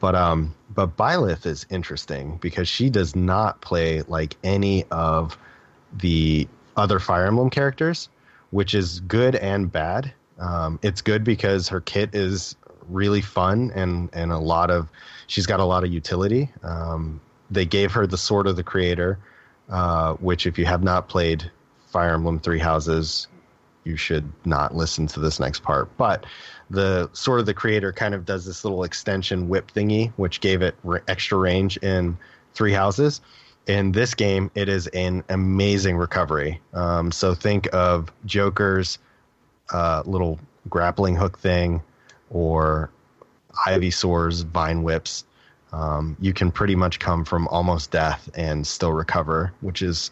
But 0.00 0.16
um, 0.16 0.52
but 0.74 0.96
Byleth 0.96 1.46
is 1.46 1.66
interesting 1.70 2.36
because 2.38 2.68
she 2.68 2.90
does 2.90 3.14
not 3.14 3.60
play 3.60 4.02
like 4.02 4.36
any 4.42 4.84
of 4.90 5.38
the 5.92 6.48
other 6.76 6.98
Fire 6.98 7.26
Emblem 7.26 7.48
characters, 7.48 8.08
which 8.50 8.74
is 8.74 8.98
good 9.00 9.36
and 9.36 9.70
bad. 9.70 10.12
Um, 10.38 10.80
it's 10.82 11.00
good 11.00 11.22
because 11.22 11.68
her 11.68 11.80
kit 11.80 12.12
is 12.12 12.56
really 12.88 13.20
fun 13.20 13.72
and 13.74 14.10
and 14.12 14.32
a 14.32 14.38
lot 14.38 14.70
of 14.70 14.88
she's 15.26 15.46
got 15.46 15.60
a 15.60 15.64
lot 15.64 15.84
of 15.84 15.92
utility. 15.92 16.50
Um, 16.62 17.20
they 17.50 17.64
gave 17.64 17.92
her 17.92 18.06
the 18.06 18.18
Sword 18.18 18.46
of 18.46 18.56
the 18.56 18.62
Creator, 18.62 19.18
uh, 19.68 20.14
which 20.14 20.46
if 20.46 20.58
you 20.58 20.64
have 20.66 20.82
not 20.82 21.08
played 21.08 21.50
Fire 21.88 22.14
Emblem 22.14 22.40
Three 22.40 22.58
Houses, 22.58 23.28
you 23.84 23.96
should 23.96 24.30
not 24.44 24.74
listen 24.74 25.06
to 25.08 25.20
this 25.20 25.38
next 25.38 25.62
part. 25.62 25.94
But 25.96 26.26
the 26.70 27.08
Sword 27.12 27.40
of 27.40 27.46
the 27.46 27.54
Creator 27.54 27.92
kind 27.92 28.14
of 28.14 28.24
does 28.24 28.44
this 28.44 28.64
little 28.64 28.84
extension 28.84 29.48
whip 29.48 29.70
thingy, 29.72 30.12
which 30.16 30.40
gave 30.40 30.62
it 30.62 30.74
r- 30.86 31.02
extra 31.06 31.38
range 31.38 31.76
in 31.78 32.16
Three 32.54 32.72
Houses. 32.72 33.20
In 33.66 33.92
this 33.92 34.14
game, 34.14 34.50
it 34.54 34.68
is 34.68 34.86
an 34.88 35.24
amazing 35.28 35.96
recovery. 35.96 36.60
Um, 36.72 37.12
so 37.12 37.34
think 37.34 37.68
of 37.72 38.12
Joker's 38.26 38.98
uh, 39.72 40.02
little 40.04 40.38
grappling 40.68 41.16
hook 41.16 41.38
thing, 41.38 41.82
or 42.34 42.90
Ivysaur's 43.66 44.42
vine 44.42 44.82
whips. 44.82 45.24
Um, 45.72 46.16
you 46.20 46.34
can 46.34 46.50
pretty 46.50 46.76
much 46.76 46.98
come 46.98 47.24
from 47.24 47.48
almost 47.48 47.90
death 47.90 48.28
and 48.34 48.66
still 48.66 48.92
recover, 48.92 49.52
which 49.60 49.80
is 49.80 50.10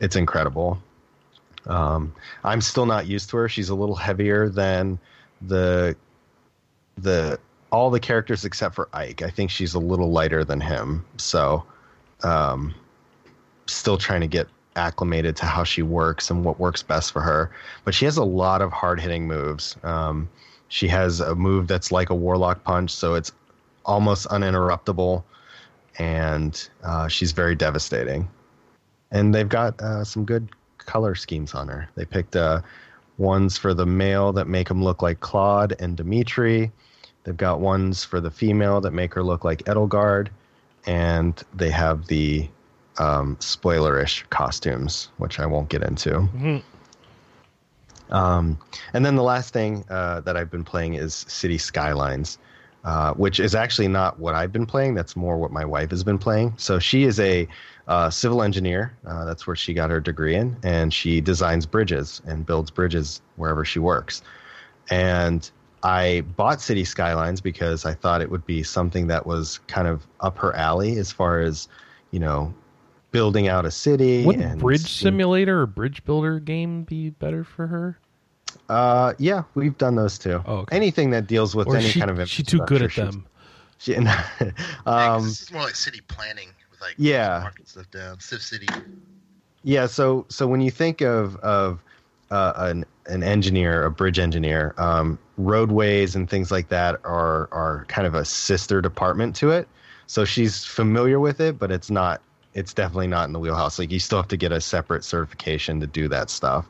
it's 0.00 0.14
incredible. 0.14 0.78
Um, 1.66 2.14
I'm 2.44 2.60
still 2.60 2.86
not 2.86 3.06
used 3.06 3.30
to 3.30 3.38
her. 3.38 3.48
She's 3.48 3.70
a 3.70 3.74
little 3.74 3.96
heavier 3.96 4.48
than 4.48 4.98
the 5.42 5.96
the 6.98 7.38
all 7.72 7.90
the 7.90 8.00
characters 8.00 8.44
except 8.44 8.74
for 8.74 8.88
Ike. 8.92 9.22
I 9.22 9.30
think 9.30 9.50
she's 9.50 9.74
a 9.74 9.78
little 9.78 10.10
lighter 10.10 10.44
than 10.44 10.60
him. 10.60 11.04
So, 11.16 11.64
um, 12.22 12.74
still 13.66 13.98
trying 13.98 14.20
to 14.20 14.26
get 14.26 14.46
acclimated 14.76 15.36
to 15.36 15.46
how 15.46 15.64
she 15.64 15.82
works 15.82 16.30
and 16.30 16.44
what 16.44 16.60
works 16.60 16.82
best 16.82 17.12
for 17.12 17.20
her. 17.20 17.50
But 17.84 17.94
she 17.94 18.04
has 18.04 18.16
a 18.16 18.24
lot 18.24 18.62
of 18.62 18.72
hard 18.72 19.00
hitting 19.00 19.26
moves. 19.26 19.76
Um, 19.82 20.28
she 20.68 20.88
has 20.88 21.20
a 21.20 21.34
move 21.34 21.68
that's 21.68 21.92
like 21.92 22.10
a 22.10 22.14
warlock 22.14 22.64
punch, 22.64 22.90
so 22.90 23.14
it's 23.14 23.32
almost 23.84 24.26
uninterruptible, 24.28 25.22
and 25.98 26.68
uh, 26.82 27.08
she's 27.08 27.32
very 27.32 27.54
devastating. 27.54 28.28
And 29.10 29.34
they've 29.34 29.48
got 29.48 29.80
uh, 29.80 30.04
some 30.04 30.24
good 30.24 30.48
color 30.78 31.14
schemes 31.14 31.54
on 31.54 31.68
her. 31.68 31.88
They 31.94 32.04
picked 32.04 32.34
uh, 32.34 32.62
ones 33.18 33.56
for 33.56 33.74
the 33.74 33.86
male 33.86 34.32
that 34.32 34.46
make 34.46 34.68
them 34.68 34.82
look 34.82 35.02
like 35.02 35.20
Claude 35.20 35.76
and 35.78 35.96
Dimitri. 35.96 36.72
They've 37.24 37.36
got 37.36 37.60
ones 37.60 38.04
for 38.04 38.20
the 38.20 38.30
female 38.30 38.80
that 38.80 38.92
make 38.92 39.14
her 39.14 39.22
look 39.22 39.44
like 39.44 39.64
Edelgard, 39.64 40.28
and 40.86 41.40
they 41.54 41.70
have 41.70 42.06
the 42.06 42.48
um, 42.98 43.36
spoilerish 43.36 44.28
costumes, 44.30 45.08
which 45.18 45.40
I 45.40 45.46
won't 45.46 45.68
get 45.68 45.82
into. 45.82 46.10
Mhm. 46.10 46.62
Um, 48.10 48.58
and 48.92 49.04
then 49.04 49.16
the 49.16 49.22
last 49.22 49.52
thing 49.52 49.84
uh, 49.88 50.20
that 50.20 50.36
I've 50.36 50.50
been 50.50 50.64
playing 50.64 50.94
is 50.94 51.24
City 51.28 51.58
Skylines, 51.58 52.38
uh, 52.84 53.14
which 53.14 53.40
is 53.40 53.54
actually 53.54 53.88
not 53.88 54.18
what 54.18 54.34
I've 54.34 54.52
been 54.52 54.66
playing. 54.66 54.94
That's 54.94 55.16
more 55.16 55.38
what 55.38 55.50
my 55.50 55.64
wife 55.64 55.90
has 55.90 56.04
been 56.04 56.18
playing. 56.18 56.54
So 56.56 56.78
she 56.78 57.04
is 57.04 57.18
a 57.18 57.48
uh, 57.88 58.10
civil 58.10 58.42
engineer. 58.42 58.96
Uh, 59.06 59.24
that's 59.24 59.46
where 59.46 59.56
she 59.56 59.74
got 59.74 59.90
her 59.90 60.00
degree 60.00 60.34
in, 60.36 60.56
and 60.62 60.92
she 60.92 61.20
designs 61.20 61.66
bridges 61.66 62.20
and 62.26 62.46
builds 62.46 62.70
bridges 62.70 63.20
wherever 63.36 63.64
she 63.64 63.78
works. 63.78 64.22
And 64.90 65.50
I 65.82 66.22
bought 66.36 66.60
City 66.60 66.84
Skylines 66.84 67.40
because 67.40 67.84
I 67.84 67.92
thought 67.94 68.22
it 68.22 68.30
would 68.30 68.46
be 68.46 68.62
something 68.62 69.06
that 69.08 69.26
was 69.26 69.60
kind 69.66 69.86
of 69.86 70.06
up 70.20 70.38
her 70.38 70.54
alley 70.56 70.98
as 70.98 71.12
far 71.12 71.40
as, 71.40 71.68
you 72.10 72.20
know, 72.20 72.54
building 73.14 73.46
out 73.46 73.64
a 73.64 73.70
city. 73.70 74.24
Wouldn't 74.24 74.44
and 74.44 74.60
Bridge 74.60 74.80
Simulator 74.92 75.60
or 75.60 75.66
Bridge 75.66 76.04
Builder 76.04 76.40
game 76.40 76.82
be 76.82 77.10
better 77.10 77.44
for 77.44 77.68
her? 77.68 77.96
Uh, 78.68 79.14
yeah, 79.18 79.44
we've 79.54 79.78
done 79.78 79.94
those 79.94 80.18
too. 80.18 80.42
Oh, 80.46 80.56
okay. 80.58 80.74
Anything 80.76 81.10
that 81.10 81.28
deals 81.28 81.54
with 81.54 81.68
Or 81.68 81.76
any 81.76 81.88
she, 81.90 82.00
kind 82.00 82.10
of 82.10 82.18
she 82.28 82.42
she's 82.42 82.46
too 82.46 82.58
good 82.66 82.82
at 82.82 82.92
them? 82.92 83.24
She, 83.78 83.92
she- 83.94 84.00
Yeah, 84.02 84.24
'cause 84.40 85.20
um, 85.20 85.22
this 85.22 85.42
is 85.42 85.52
more 85.52 85.62
like 85.62 85.76
city 85.76 86.00
planning 86.08 86.48
with 86.72 86.80
like 86.80 86.94
Yeah. 86.98 87.38
market 87.44 87.68
stuff 87.68 87.88
down, 87.92 88.18
Civ 88.18 88.42
City. 88.42 88.66
yeah. 89.62 89.86
So, 89.86 90.26
so 90.28 90.48
when 90.48 90.60
you 90.60 90.72
think 90.72 91.00
of 91.00 91.36
of 91.36 91.78
uh, 92.32 92.52
an 92.56 92.84
an 93.06 93.22
engineer, 93.22 93.84
a 93.84 93.92
bridge 93.92 94.18
engineer, 94.18 94.74
um, 94.76 95.20
roadways 95.38 96.16
and 96.16 96.28
things 96.28 96.50
like 96.50 96.68
that 96.70 96.98
are 97.04 97.48
are 97.52 97.84
kind 97.86 98.08
of 98.08 98.14
a 98.16 98.24
sister 98.24 98.80
department 98.80 99.36
to 99.36 99.52
it. 99.52 99.68
So 100.08 100.24
she's 100.24 100.64
familiar 100.64 101.20
with 101.20 101.40
it, 101.40 101.60
but 101.60 101.70
it's 101.70 101.90
not. 101.92 102.20
It's 102.54 102.72
definitely 102.72 103.08
not 103.08 103.26
in 103.26 103.32
the 103.32 103.38
wheelhouse. 103.38 103.78
Like 103.78 103.90
you 103.90 103.98
still 103.98 104.18
have 104.18 104.28
to 104.28 104.36
get 104.36 104.52
a 104.52 104.60
separate 104.60 105.04
certification 105.04 105.80
to 105.80 105.86
do 105.86 106.08
that 106.08 106.30
stuff. 106.30 106.66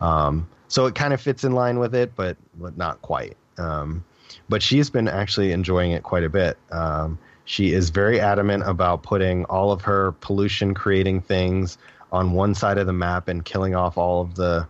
Um, 0.00 0.48
so 0.68 0.86
it 0.86 0.94
kind 0.94 1.12
of 1.12 1.20
fits 1.20 1.44
in 1.44 1.52
line 1.52 1.78
with 1.78 1.94
it, 1.94 2.12
but 2.16 2.36
but 2.58 2.76
not 2.76 3.00
quite. 3.02 3.36
Um, 3.58 4.04
but 4.48 4.62
she's 4.62 4.90
been 4.90 5.08
actually 5.08 5.52
enjoying 5.52 5.92
it 5.92 6.02
quite 6.02 6.24
a 6.24 6.28
bit. 6.28 6.56
Um, 6.70 7.18
she 7.44 7.72
is 7.72 7.90
very 7.90 8.20
adamant 8.20 8.62
about 8.66 9.02
putting 9.02 9.44
all 9.46 9.72
of 9.72 9.82
her 9.82 10.12
pollution 10.20 10.74
creating 10.74 11.20
things 11.22 11.78
on 12.12 12.32
one 12.32 12.54
side 12.54 12.78
of 12.78 12.86
the 12.86 12.92
map 12.92 13.28
and 13.28 13.44
killing 13.44 13.74
off 13.74 13.98
all 13.98 14.20
of 14.20 14.36
the 14.36 14.66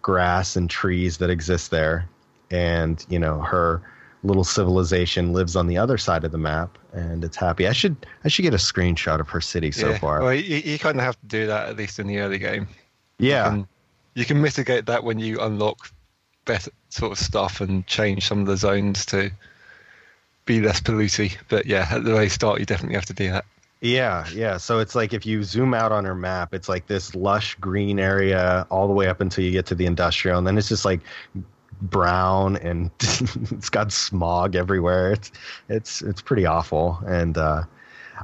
grass 0.00 0.56
and 0.56 0.68
trees 0.68 1.18
that 1.18 1.30
exist 1.30 1.70
there. 1.70 2.08
And, 2.50 3.04
you 3.08 3.18
know, 3.18 3.40
her 3.40 3.82
little 4.22 4.44
civilization 4.44 5.32
lives 5.32 5.56
on 5.56 5.66
the 5.66 5.76
other 5.76 5.98
side 5.98 6.24
of 6.24 6.32
the 6.32 6.38
map 6.38 6.78
and 6.92 7.24
it's 7.24 7.36
happy. 7.36 7.66
I 7.66 7.72
should 7.72 7.96
I 8.24 8.28
should 8.28 8.42
get 8.42 8.54
a 8.54 8.58
screenshot 8.58 9.20
of 9.20 9.28
her 9.30 9.40
city 9.40 9.72
so 9.72 9.90
yeah. 9.90 9.98
far. 9.98 10.22
Well, 10.22 10.34
you, 10.34 10.56
you 10.58 10.78
kind 10.78 10.98
of 10.98 11.04
have 11.04 11.18
to 11.20 11.26
do 11.26 11.46
that 11.46 11.68
at 11.68 11.76
least 11.76 11.98
in 11.98 12.06
the 12.06 12.18
early 12.18 12.38
game. 12.38 12.68
yeah. 13.18 13.44
You 13.44 13.50
can, 13.50 13.68
you 14.14 14.24
can 14.24 14.42
mitigate 14.42 14.86
that 14.86 15.04
when 15.04 15.18
you 15.18 15.40
unlock 15.40 15.90
better 16.44 16.70
sort 16.90 17.12
of 17.12 17.18
stuff 17.18 17.60
and 17.60 17.86
change 17.86 18.26
some 18.26 18.40
of 18.40 18.46
the 18.46 18.56
zones 18.56 19.06
to 19.06 19.30
be 20.44 20.60
less 20.60 20.80
polluty. 20.80 21.36
But 21.48 21.66
yeah, 21.66 21.88
at 21.90 22.04
the 22.04 22.12
very 22.12 22.28
start, 22.28 22.60
you 22.60 22.66
definitely 22.66 22.96
have 22.96 23.06
to 23.06 23.14
do 23.14 23.30
that. 23.30 23.44
Yeah, 23.80 24.28
yeah. 24.32 24.58
So 24.58 24.78
it's 24.78 24.94
like 24.94 25.12
if 25.12 25.26
you 25.26 25.42
zoom 25.42 25.74
out 25.74 25.90
on 25.90 26.04
her 26.04 26.14
map, 26.14 26.54
it's 26.54 26.68
like 26.68 26.86
this 26.86 27.14
lush 27.16 27.56
green 27.56 27.98
area 27.98 28.66
all 28.70 28.86
the 28.86 28.92
way 28.92 29.08
up 29.08 29.20
until 29.20 29.44
you 29.44 29.50
get 29.50 29.66
to 29.66 29.74
the 29.74 29.86
industrial, 29.86 30.38
and 30.38 30.46
then 30.46 30.56
it's 30.56 30.68
just 30.68 30.84
like 30.84 31.00
brown 31.80 32.56
and 32.56 32.90
it's 33.00 33.68
got 33.70 33.92
smog 33.92 34.54
everywhere. 34.54 35.12
It's 35.12 35.32
it's 35.68 36.02
it's 36.02 36.20
pretty 36.22 36.46
awful, 36.46 36.98
and 37.06 37.36
uh, 37.36 37.62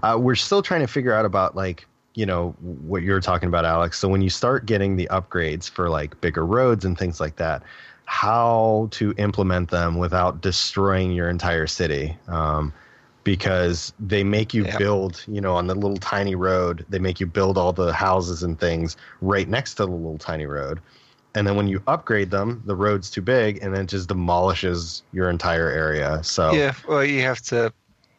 uh, 0.03 0.17
we're 0.21 0.35
still 0.35 0.63
trying 0.63 0.81
to 0.81 0.87
figure 0.87 1.15
out 1.15 1.25
about 1.25 1.57
like 1.57 1.87
you 2.15 2.27
know 2.27 2.51
what 2.61 3.03
you're 3.03 3.21
talking 3.21 3.49
about, 3.49 3.65
Alex. 3.65 3.99
So 3.99 4.09
when 4.09 4.23
you 4.23 4.31
start 4.31 4.67
getting 4.67 4.97
the 4.97 5.09
upgrades 5.11 5.69
for 5.71 5.89
like 5.89 6.21
bigger 6.21 6.45
roads 6.45 6.85
and 6.85 6.99
things 6.99 7.21
like 7.21 7.37
that, 7.37 7.63
how 8.05 8.89
to 8.93 9.15
implement 9.19 9.71
them 9.71 9.99
without 9.99 10.41
destroying 10.41 11.13
your 11.13 11.29
entire 11.29 11.67
city. 11.67 12.17
Um, 12.27 12.73
because 13.25 13.93
they 14.01 14.25
make 14.25 14.55
you 14.55 14.65
Yeah. 14.65 14.79
build, 14.79 15.23
you 15.27 15.41
know, 15.41 15.55
on 15.55 15.67
the 15.67 15.75
little 15.75 15.99
tiny 15.99 16.35
road, 16.35 16.87
they 16.89 16.99
make 16.99 17.21
you 17.21 17.27
build 17.27 17.59
all 17.59 17.75
the 17.75 17.93
houses 17.93 18.43
and 18.43 18.59
things 18.59 18.97
right 19.21 19.47
next 19.47 19.75
to 19.75 19.85
the 19.85 19.91
little 19.93 20.17
tiny 20.17 20.47
road. 20.47 20.81
And 21.39 21.47
then 21.47 21.55
when 21.55 21.69
you 21.69 21.81
upgrade 21.87 22.31
them, 22.33 22.63
the 22.67 22.75
road's 22.75 23.11
too 23.11 23.23
big 23.23 23.63
and 23.63 23.73
then 23.73 23.83
it 23.83 23.89
just 23.89 24.09
demolishes 24.09 25.05
your 25.13 25.31
entire 25.31 25.71
area. 25.71 26.23
So 26.25 26.53
Yeah, 26.53 26.75
well, 26.89 27.05
you 27.05 27.23
have 27.23 27.41
to 27.43 27.73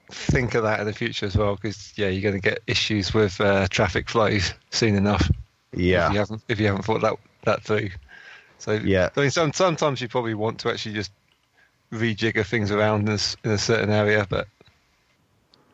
think 0.10 0.56
of 0.56 0.64
that 0.64 0.80
in 0.80 0.86
the 0.86 0.94
future 0.94 1.26
as 1.26 1.36
well, 1.36 1.56
because 1.56 1.92
yeah, 1.98 2.08
you're 2.08 2.22
going 2.24 2.42
to 2.42 2.50
get 2.50 2.62
issues 2.66 3.14
with 3.14 3.40
uh, 3.42 3.68
traffic 3.70 4.10
flows 4.10 4.54
soon 4.72 4.96
enough. 4.96 5.30
If 5.74 5.80
you 5.80 5.84
Yeah, 5.92 6.14
haven't 6.14 6.42
if 6.48 6.60
you 6.60 6.68
haven't 6.68 6.84
thought 6.86 7.02
that 7.02 7.16
that 7.44 7.62
through. 7.64 7.90
So 8.58 8.74
Yeah. 8.74 9.10
I 9.18 9.20
mean, 9.20 9.32
some, 9.32 9.52
sometimes 9.54 10.02
you 10.02 10.08
probably 10.08 10.34
want 10.34 10.60
to 10.62 10.70
actually 10.70 10.96
just 10.96 11.12
rejigger 11.92 12.46
things 12.46 12.72
around 12.72 13.10
in 13.10 13.16
a, 13.16 13.20
in 13.44 13.52
a 13.52 13.58
certain 13.58 13.90
area, 13.90 14.26
but 14.30 14.48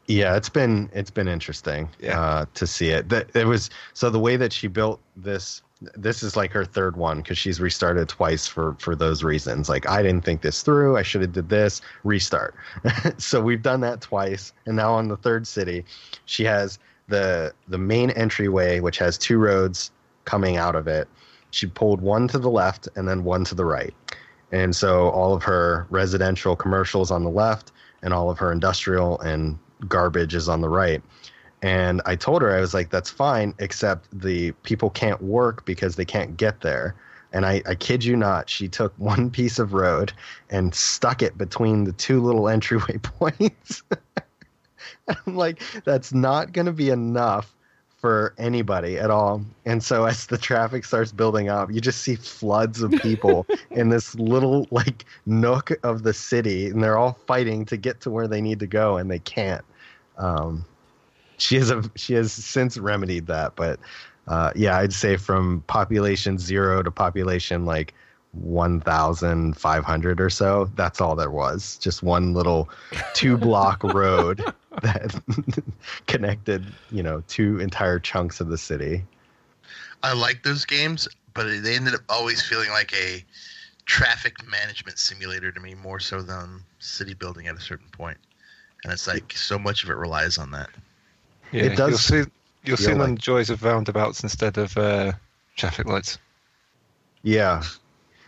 yeah. 0.07 0.35
It's 0.35 0.49
been 0.49 0.89
it's 0.93 1.11
been 1.11 1.27
interesting 1.27 1.89
Yeah. 1.99 2.19
uh, 2.19 2.45
to 2.55 2.67
see 2.67 2.89
it. 2.89 3.09
That 3.09 3.35
it 3.35 3.45
was 3.45 3.69
so 3.93 4.09
the 4.09 4.19
way 4.19 4.35
that 4.37 4.51
she 4.53 4.67
built 4.67 4.99
this. 5.15 5.61
This 5.95 6.23
is 6.23 6.37
like 6.37 6.51
her 6.51 6.65
third 6.65 6.95
one 6.95 7.17
because 7.17 7.37
she's 7.37 7.59
restarted 7.59 8.07
twice 8.07 8.47
for 8.47 8.75
for 8.79 8.95
those 8.95 9.23
reasons. 9.23 9.67
Like 9.67 9.87
I 9.89 10.01
didn't 10.01 10.23
think 10.23 10.41
this 10.41 10.63
through. 10.63 10.97
I 10.97 11.03
should 11.03 11.21
have 11.21 11.33
did 11.33 11.49
this. 11.49 11.81
Restart. 12.03 12.55
so 13.17 13.41
we've 13.41 13.61
done 13.61 13.81
that 13.81 14.01
twice, 14.01 14.53
and 14.65 14.75
now 14.75 14.93
on 14.93 15.09
the 15.09 15.17
third 15.17 15.45
city, 15.45 15.83
she 16.25 16.45
has 16.45 16.79
the 17.07 17.53
the 17.67 17.77
main 17.77 18.11
entryway, 18.11 18.79
which 18.79 18.97
has 18.99 19.17
two 19.17 19.37
roads 19.37 19.91
coming 20.23 20.57
out 20.57 20.75
of 20.75 20.87
it. 20.87 21.07
She 21.51 21.67
pulled 21.67 22.01
one 22.01 22.27
to 22.29 22.39
the 22.39 22.49
left 22.49 22.87
and 22.95 23.07
then 23.07 23.23
one 23.23 23.45
to 23.45 23.55
the 23.55 23.65
right. 23.65 23.93
And 24.51 24.75
so 24.75 25.09
all 25.09 25.33
of 25.33 25.43
her 25.43 25.87
residential 25.89 26.55
commercials 26.55 27.11
on 27.11 27.23
the 27.23 27.29
left 27.29 27.71
and 28.01 28.13
all 28.13 28.29
of 28.29 28.37
her 28.39 28.51
industrial 28.51 29.19
and 29.21 29.57
garbage 29.87 30.35
is 30.35 30.49
on 30.49 30.61
the 30.61 30.69
right. 30.69 31.01
And 31.65 31.99
I 32.05 32.15
told 32.15 32.43
her, 32.43 32.55
I 32.55 32.59
was 32.59 32.75
like, 32.75 32.91
that's 32.91 33.09
fine, 33.09 33.55
except 33.57 34.07
the 34.13 34.51
people 34.61 34.91
can't 34.91 35.19
work 35.19 35.65
because 35.65 35.95
they 35.95 36.05
can't 36.05 36.37
get 36.37 36.61
there. 36.61 36.93
And 37.33 37.43
I, 37.43 37.63
I 37.65 37.73
kid 37.73 38.03
you 38.05 38.15
not, 38.15 38.47
she 38.51 38.67
took 38.67 38.93
one 38.99 39.31
piece 39.31 39.57
of 39.57 39.73
road 39.73 40.13
and 40.51 40.75
stuck 40.75 41.23
it 41.23 41.39
between 41.39 41.85
the 41.85 41.93
two 41.93 42.21
little 42.21 42.49
entryway 42.49 42.97
points. 43.01 43.81
I'm 45.07 45.35
like, 45.35 45.59
that's 45.85 46.13
not 46.13 46.53
going 46.53 46.67
to 46.67 46.71
be 46.71 46.91
enough 46.91 47.51
for 47.97 48.35
anybody 48.37 48.99
at 48.99 49.09
all. 49.09 49.43
And 49.65 49.83
so 49.83 50.05
as 50.05 50.27
the 50.27 50.37
traffic 50.37 50.85
starts 50.85 51.11
building 51.11 51.49
up, 51.49 51.71
you 51.71 51.81
just 51.81 52.03
see 52.03 52.13
floods 52.13 52.83
of 52.83 52.91
people 52.91 53.47
in 53.71 53.89
this 53.89 54.13
little 54.13 54.67
like 54.69 55.05
nook 55.25 55.71
of 55.81 56.03
the 56.03 56.13
city 56.13 56.67
and 56.67 56.83
they're 56.83 56.99
all 56.99 57.17
fighting 57.25 57.65
to 57.65 57.75
get 57.75 58.01
to 58.01 58.11
where 58.11 58.27
they 58.27 58.39
need 58.39 58.59
to 58.59 58.67
go 58.67 58.97
and 58.97 59.09
they 59.09 59.17
can't. 59.17 59.65
Um, 60.19 60.63
she 61.37 61.55
has 61.55 61.69
a 61.69 61.83
she 61.95 62.13
has 62.13 62.31
since 62.31 62.77
remedied 62.77 63.27
that, 63.27 63.55
but 63.55 63.79
uh, 64.27 64.51
yeah, 64.55 64.77
I'd 64.77 64.93
say 64.93 65.17
from 65.17 65.63
population 65.67 66.37
zero 66.37 66.81
to 66.81 66.91
population 66.91 67.65
like 67.65 67.93
1,500 68.33 70.21
or 70.21 70.29
so, 70.29 70.69
that's 70.75 70.99
all 70.99 71.15
there 71.15 71.31
was. 71.31 71.77
Just 71.77 72.03
one 72.03 72.33
little 72.33 72.69
two 73.13 73.37
block 73.37 73.83
road 73.93 74.43
that 74.81 75.15
connected, 76.07 76.65
you 76.91 77.03
know, 77.03 77.23
two 77.27 77.59
entire 77.59 77.99
chunks 77.99 78.41
of 78.41 78.49
the 78.49 78.57
city. 78.57 79.03
I 80.03 80.13
like 80.13 80.43
those 80.43 80.65
games, 80.65 81.07
but 81.33 81.45
they 81.63 81.75
ended 81.75 81.95
up 81.95 82.01
always 82.09 82.41
feeling 82.41 82.69
like 82.69 82.93
a 82.93 83.23
traffic 83.85 84.35
management 84.49 84.97
simulator 84.97 85.51
to 85.51 85.59
me 85.59 85.75
more 85.75 85.99
so 85.99 86.21
than 86.21 86.61
city 86.79 87.13
building 87.13 87.47
at 87.47 87.55
a 87.55 87.61
certain 87.61 87.89
point. 87.89 88.17
And 88.83 88.91
it's 88.91 89.07
like 89.07 89.33
so 89.33 89.57
much 89.57 89.83
of 89.83 89.89
it 89.89 89.95
relies 89.95 90.37
on 90.37 90.51
that. 90.51 90.69
Yeah, 91.51 91.63
It 91.63 91.75
does 91.77 92.09
You'll 92.09 92.77
see, 92.77 92.89
you'll 92.89 92.97
like- 92.97 93.19
joys 93.19 93.49
of 93.49 93.63
roundabouts 93.63 94.23
instead 94.23 94.57
of 94.57 94.75
uh, 94.77 95.13
traffic 95.55 95.87
lights. 95.87 96.17
Yeah. 97.23 97.63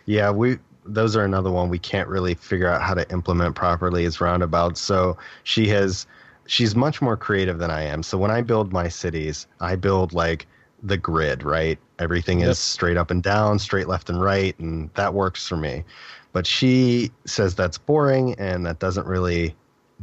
Yeah, 0.05 0.31
we 0.31 0.57
those 0.85 1.17
are 1.17 1.25
another 1.25 1.51
one 1.51 1.67
we 1.69 1.79
can't 1.79 2.07
really 2.07 2.33
figure 2.33 2.69
out 2.69 2.81
how 2.81 2.93
to 2.93 3.09
implement 3.11 3.55
properly 3.55 4.05
is 4.05 4.21
roundabouts. 4.21 4.79
So 4.79 5.17
she 5.43 5.67
has 5.69 6.07
she's 6.45 6.75
much 6.75 7.01
more 7.01 7.17
creative 7.17 7.59
than 7.59 7.69
I 7.71 7.81
am. 7.83 8.01
So 8.03 8.17
when 8.17 8.31
I 8.31 8.41
build 8.41 8.71
my 8.71 8.87
cities, 8.87 9.47
I 9.59 9.75
build 9.75 10.13
like 10.13 10.47
the 10.81 10.95
grid, 10.97 11.43
right? 11.43 11.77
Everything 11.99 12.39
Yep. 12.41 12.49
is 12.49 12.59
straight 12.59 12.95
up 12.95 13.11
and 13.11 13.21
down, 13.21 13.59
straight 13.59 13.87
left 13.87 14.09
and 14.09 14.21
right, 14.21 14.57
and 14.59 14.89
that 14.93 15.13
works 15.13 15.45
for 15.47 15.57
me. 15.57 15.83
But 16.31 16.47
she 16.47 17.11
says 17.25 17.53
that's 17.55 17.77
boring 17.77 18.35
and 18.35 18.65
that 18.65 18.79
doesn't 18.79 19.07
really 19.07 19.55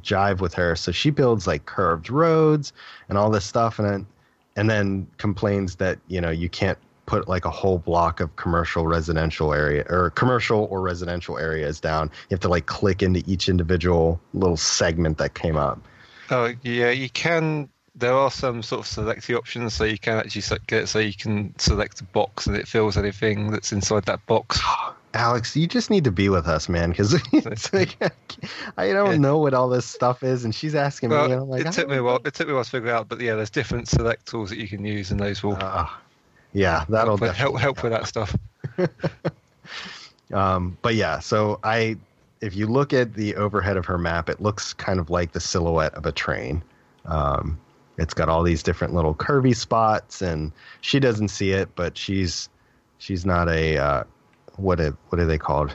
jive 0.04 0.40
with 0.40 0.54
her. 0.54 0.76
So 0.76 0.92
she 0.92 1.10
builds 1.10 1.46
like 1.46 1.66
curved 1.66 2.10
roads 2.10 2.72
and 3.08 3.18
all 3.18 3.30
this 3.30 3.44
stuff 3.44 3.78
and 3.78 3.88
then 3.88 4.06
and 4.56 4.70
then 4.70 5.06
complains 5.18 5.76
that, 5.76 5.98
you 6.06 6.20
know, 6.20 6.30
you 6.30 6.48
can't 6.48 6.78
put 7.06 7.28
like 7.28 7.44
a 7.44 7.50
whole 7.50 7.78
block 7.78 8.20
of 8.20 8.34
commercial 8.36 8.86
residential 8.86 9.52
area 9.52 9.84
or 9.88 10.10
commercial 10.10 10.68
or 10.70 10.80
residential 10.80 11.38
areas 11.38 11.80
down. 11.80 12.10
You 12.28 12.34
have 12.34 12.40
to 12.40 12.48
like 12.48 12.66
click 12.66 13.02
into 13.02 13.22
each 13.26 13.48
individual 13.48 14.20
little 14.32 14.56
segment 14.56 15.18
that 15.18 15.34
came 15.34 15.56
up. 15.56 15.80
Oh 16.30 16.52
yeah, 16.62 16.90
you 16.90 17.10
can. 17.10 17.68
There 17.96 18.14
are 18.14 18.30
some 18.30 18.62
sort 18.62 18.80
of 18.80 18.86
selecting 18.86 19.36
options, 19.36 19.74
so 19.74 19.84
you 19.84 19.98
can 19.98 20.18
actually 20.18 20.58
get 20.66 20.88
so 20.88 20.98
you 20.98 21.14
can 21.14 21.56
select 21.58 22.00
a 22.00 22.04
box 22.04 22.46
and 22.46 22.56
it 22.56 22.66
fills 22.66 22.96
anything 22.96 23.50
that's 23.50 23.72
inside 23.72 24.04
that 24.06 24.24
box. 24.26 24.60
Alex, 25.14 25.56
you 25.56 25.66
just 25.66 25.90
need 25.90 26.04
to 26.04 26.10
be 26.10 26.28
with 26.28 26.46
us, 26.48 26.68
man, 26.68 26.90
because 26.90 27.14
like 27.72 27.96
I 28.76 28.88
don't 28.92 29.12
Yeah. 29.12 29.16
know 29.18 29.38
what 29.38 29.54
all 29.54 29.68
this 29.68 29.86
stuff 29.86 30.22
is, 30.22 30.44
and 30.44 30.54
she's 30.54 30.74
asking 30.74 31.10
me. 31.10 31.16
Well, 31.16 31.32
I'm 31.32 31.48
like, 31.48 31.64
it 31.64 31.72
took 31.72 31.88
me 31.88 31.96
a 31.96 32.02
while. 32.02 32.20
It 32.24 32.34
took 32.34 32.46
me 32.48 32.52
a 32.52 32.56
while 32.56 32.64
to 32.64 32.70
figure 32.70 32.90
out, 32.90 33.08
but 33.08 33.20
yeah, 33.20 33.34
there's 33.36 33.50
different 33.50 33.88
select 33.88 34.26
tools 34.26 34.50
that 34.50 34.58
you 34.58 34.68
can 34.68 34.84
use, 34.84 35.10
and 35.10 35.20
those 35.20 35.42
will 35.42 35.56
Ah, 35.60 36.02
yeah, 36.52 36.84
that'll 36.88 37.16
help, 37.16 37.20
with- 37.20 37.36
help 37.36 37.58
help 37.58 37.82
with 37.82 37.92
that 37.92 38.06
stuff. 38.06 38.36
Um, 40.32 40.76
but 40.82 40.94
yeah, 40.94 41.20
so 41.20 41.60
I, 41.62 41.96
if 42.40 42.56
you 42.56 42.66
look 42.66 42.92
at 42.92 43.14
the 43.14 43.36
overhead 43.36 43.76
of 43.76 43.84
her 43.86 43.98
map, 43.98 44.28
it 44.28 44.40
looks 44.40 44.72
kind 44.72 44.98
of 44.98 45.10
like 45.10 45.32
the 45.32 45.40
silhouette 45.40 45.94
of 45.94 46.06
a 46.06 46.12
train. 46.12 46.62
Um, 47.04 47.58
it's 47.98 48.14
got 48.14 48.28
all 48.28 48.42
these 48.42 48.62
different 48.62 48.94
little 48.94 49.14
curvy 49.14 49.54
spots, 49.54 50.22
and 50.22 50.50
she 50.80 50.98
doesn't 50.98 51.28
see 51.28 51.52
it, 51.52 51.68
but 51.76 51.96
she's 51.96 52.48
she's 52.98 53.24
not 53.24 53.48
a 53.48 53.76
uh, 53.78 54.04
what 54.56 54.80
a, 54.80 54.96
what 55.08 55.20
are 55.20 55.26
they 55.26 55.38
called? 55.38 55.74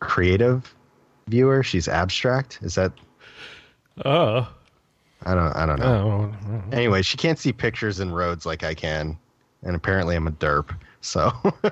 Creative 0.00 0.74
viewer. 1.28 1.62
She's 1.62 1.88
abstract. 1.88 2.58
Is 2.62 2.74
that 2.74 2.92
Oh. 4.04 4.48
I 5.22 5.34
don't 5.34 5.54
I 5.54 5.66
don't 5.66 5.78
know. 5.78 6.32
Oh. 6.48 6.62
Anyway, 6.72 7.02
she 7.02 7.16
can't 7.16 7.38
see 7.38 7.52
pictures 7.52 8.00
and 8.00 8.14
roads 8.14 8.46
like 8.46 8.64
I 8.64 8.74
can, 8.74 9.18
and 9.62 9.76
apparently 9.76 10.16
I'm 10.16 10.26
a 10.26 10.32
derp. 10.32 10.74
So, 11.02 11.30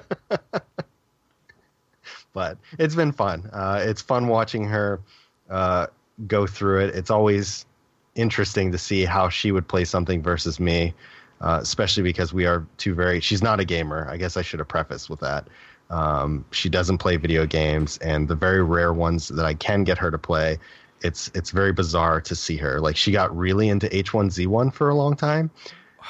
but 2.34 2.58
it's 2.78 2.94
been 2.94 3.12
fun. 3.12 3.48
Uh, 3.52 3.80
it's 3.82 4.02
fun 4.02 4.28
watching 4.28 4.64
her 4.64 5.00
uh, 5.48 5.86
go 6.26 6.46
through 6.46 6.80
it. 6.80 6.94
It's 6.94 7.10
always 7.10 7.64
interesting 8.16 8.70
to 8.72 8.78
see 8.78 9.06
how 9.06 9.30
she 9.30 9.50
would 9.50 9.66
play 9.66 9.86
something 9.86 10.22
versus 10.22 10.60
me, 10.60 10.92
uh, 11.40 11.58
especially 11.62 12.02
because 12.02 12.32
we 12.32 12.46
are 12.46 12.66
two 12.76 12.94
very. 12.94 13.20
She's 13.20 13.42
not 13.42 13.60
a 13.60 13.64
gamer. 13.64 14.08
I 14.10 14.16
guess 14.16 14.36
I 14.36 14.42
should 14.42 14.58
have 14.60 14.68
prefaced 14.68 15.08
with 15.10 15.20
that. 15.20 15.48
Um, 15.90 16.44
she 16.50 16.68
doesn't 16.68 16.98
play 16.98 17.16
video 17.16 17.46
games, 17.46 17.96
and 17.98 18.28
the 18.28 18.34
very 18.34 18.62
rare 18.62 18.92
ones 18.92 19.28
that 19.28 19.46
I 19.46 19.54
can 19.54 19.84
get 19.84 19.98
her 19.98 20.10
to 20.10 20.18
play, 20.18 20.58
it's 21.00 21.30
it's 21.34 21.50
very 21.50 21.72
bizarre 21.72 22.20
to 22.22 22.34
see 22.34 22.56
her. 22.58 22.80
Like 22.80 22.96
she 22.96 23.12
got 23.12 23.34
really 23.36 23.68
into 23.68 23.88
H1Z1 23.88 24.74
for 24.74 24.90
a 24.90 24.94
long 24.94 25.16
time, 25.16 25.50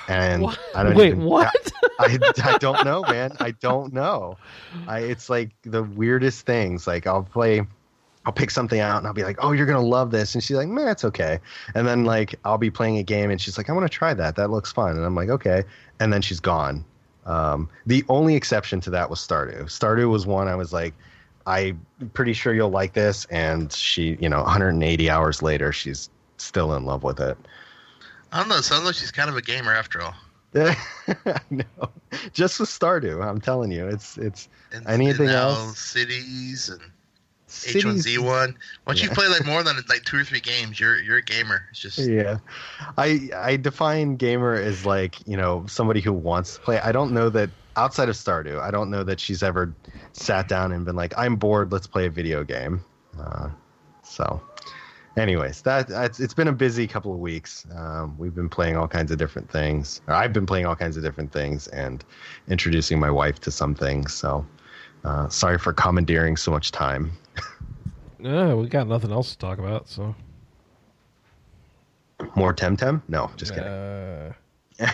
and 0.09 0.43
What? 0.43 0.59
I 0.75 0.83
don't 0.83 0.95
Wait, 0.95 1.09
even, 1.09 1.25
what? 1.25 1.73
I, 2.01 2.19
I 2.45 2.59
don't 2.59 2.85
know, 2.85 3.03
man. 3.03 3.33
I 3.41 3.53
don't 3.53 3.93
know. 3.93 4.38
I 4.87 5.01
it's 5.01 5.29
like 5.29 5.51
the 5.62 5.83
weirdest 5.83 6.47
things. 6.47 6.87
Like 6.87 7.07
I'll 7.07 7.23
play, 7.23 7.62
I'll 8.29 8.33
pick 8.33 8.51
something 8.51 8.79
out 8.79 8.99
and 8.99 9.07
I'll 9.07 9.14
be 9.14 9.25
like, 9.25 9.38
"Oh, 9.41 9.53
you're 9.53 9.64
gonna 9.64 9.81
love 9.81 10.11
this," 10.11 10.35
and 10.35 10.45
she's 10.45 10.55
like, 10.59 10.69
"Man, 10.69 10.87
it's 10.88 11.03
okay." 11.03 11.41
And 11.75 11.88
then 11.88 12.05
like 12.05 12.35
I'll 12.45 12.59
be 12.59 12.71
playing 12.71 12.99
a 12.99 13.03
game 13.03 13.31
and 13.31 13.41
she's 13.41 13.57
like, 13.57 13.71
"I 13.71 13.73
want 13.73 13.91
to 13.91 13.97
try 13.97 14.12
that. 14.12 14.37
That 14.37 14.51
looks 14.51 14.71
fun." 14.71 14.97
And 14.99 15.03
I'm 15.07 15.14
like, 15.14 15.31
"Okay," 15.31 15.64
and 15.99 16.12
then 16.12 16.21
she's 16.21 16.38
gone. 16.38 16.85
Um, 17.25 17.71
the 17.87 18.05
only 18.11 18.35
exception 18.35 18.83
to 18.83 18.91
that 18.91 19.09
was 19.09 19.19
Stardew. 19.19 19.62
Stardew 19.64 20.11
was 20.11 20.27
one 20.27 20.47
I 20.47 20.57
was 20.57 20.75
like, 20.75 20.93
"I'm 21.47 21.81
pretty 22.12 22.35
sure 22.35 22.53
you'll 22.53 22.69
like 22.69 22.93
this," 22.93 23.25
and 23.31 23.73
she, 23.73 24.19
you 24.21 24.29
know, 24.29 24.43
180 24.43 25.09
hours 25.09 25.41
later, 25.41 25.72
she's 25.72 26.11
still 26.37 26.74
in 26.74 26.85
love 26.85 27.05
with 27.05 27.20
it. 27.20 27.39
I 28.31 28.41
don't 28.41 28.51
know. 28.51 28.61
Sounds 28.61 28.85
like 28.85 28.95
she's 28.97 29.11
kind 29.11 29.31
of 29.31 29.37
a 29.39 29.43
gamer 29.43 29.72
after 29.72 30.03
all. 30.03 30.14
I 30.55 31.41
know. 31.49 31.64
Just 32.35 32.61
with 32.61 32.68
Stardew, 32.68 33.26
I'm 33.26 33.41
telling 33.41 33.70
you, 33.70 33.87
it's 33.87 34.18
it's 34.18 34.51
And, 34.70 34.87
Anything 34.87 35.29
and 35.29 35.37
else? 35.37 35.79
Cities 35.79 36.68
and 36.68 36.83
cities- 37.49 38.07
H1Z1. 38.07 38.55
Once 38.86 39.03
you 39.03 39.11
play 39.11 39.26
like 39.28 39.44
more 39.44 39.62
than 39.62 39.76
like 39.88 40.05
two 40.05 40.18
or 40.18 40.24
three 40.24 40.40
games, 40.40 40.78
you're 40.78 41.01
you're 41.01 41.18
a 41.18 41.22
gamer. 41.22 41.62
It's 41.70 41.80
just 41.80 41.99
Yeah, 41.99 42.38
I 42.96 43.30
I 43.34 43.57
define 43.57 44.16
gamer 44.16 44.55
as 44.55 44.86
like 44.86 45.16
you 45.26 45.36
know 45.36 45.64
somebody 45.66 46.01
who 46.01 46.12
wants 46.12 46.55
to 46.57 46.61
play. 46.61 46.78
I 46.80 46.92
don't 46.92 47.12
know 47.12 47.28
that 47.30 47.51
outside 47.76 48.09
of 48.09 48.16
Stardew, 48.16 48.61
I 48.61 48.70
don't 48.70 48.90
know 48.90 49.05
that 49.05 49.20
she's 49.20 49.42
ever 49.42 49.72
sat 50.12 50.49
down 50.49 50.72
and 50.72 50.84
been 50.84 50.96
like, 50.96 51.14
"I'm 51.16 51.36
bored, 51.36 51.72
let's 51.72 51.86
play 51.86 52.07
a 52.07 52.11
video 52.11 52.44
game." 52.44 52.84
Uh, 53.18 53.49
so, 54.03 54.40
anyways, 55.16 55.62
that 55.62 55.88
that's, 55.88 56.20
it's 56.20 56.34
been 56.34 56.49
a 56.49 56.53
busy 56.53 56.86
couple 56.86 57.12
of 57.12 57.18
weeks. 57.18 57.66
Um, 57.76 58.16
we've 58.18 58.34
been 58.34 58.49
playing 58.49 58.76
all 58.76 58.88
kinds 58.88 59.11
of 59.11 59.18
different 59.18 59.51
things. 59.51 60.01
Or 60.07 60.14
I've 60.14 60.32
been 60.32 60.46
playing 60.46 60.66
all 60.66 60.76
kinds 60.76 60.96
of 60.96 61.03
different 61.03 61.32
things 61.32 61.66
and 61.68 62.05
introducing 62.49 62.99
my 62.99 63.11
wife 63.11 63.40
to 63.40 63.51
some 63.51 63.74
things. 63.74 64.12
So, 64.14 64.44
uh, 65.09 65.29
sorry 65.29 65.59
for 65.59 65.73
commandeering 65.73 66.37
so 66.37 66.51
much 66.51 66.71
time. 66.71 67.13
Yeah, 68.21 68.55
we 68.55 68.69
got 68.69 68.89
nothing 68.89 69.13
else 69.13 69.31
to 69.31 69.39
talk 69.39 69.59
about, 69.59 69.89
so 69.89 70.15
More 72.35 72.53
Temtem? 72.53 73.01
No, 73.09 73.31
just 73.37 73.55
kidding. 73.55 73.69
Uh, 73.69 74.33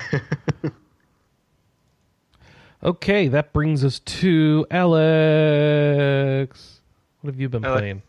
okay, 2.82 3.28
that 3.28 3.52
brings 3.52 3.82
us 3.82 3.98
to 4.00 4.66
Alex. 4.70 6.80
What 7.22 7.32
have 7.32 7.40
you 7.40 7.48
been 7.48 7.64
Alex. 7.64 7.80
playing? 7.80 8.02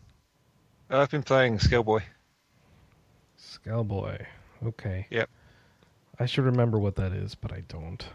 I've 0.90 1.10
been 1.10 1.22
playing 1.22 1.58
Skellboy. 1.58 2.02
Skullboy. 3.40 4.24
Okay. 4.64 5.06
Yep. 5.10 5.30
I 6.20 6.26
should 6.26 6.44
remember 6.44 6.78
what 6.78 6.96
that 6.96 7.12
is, 7.12 7.34
but 7.34 7.52
I 7.52 7.62
don't. 7.68 8.06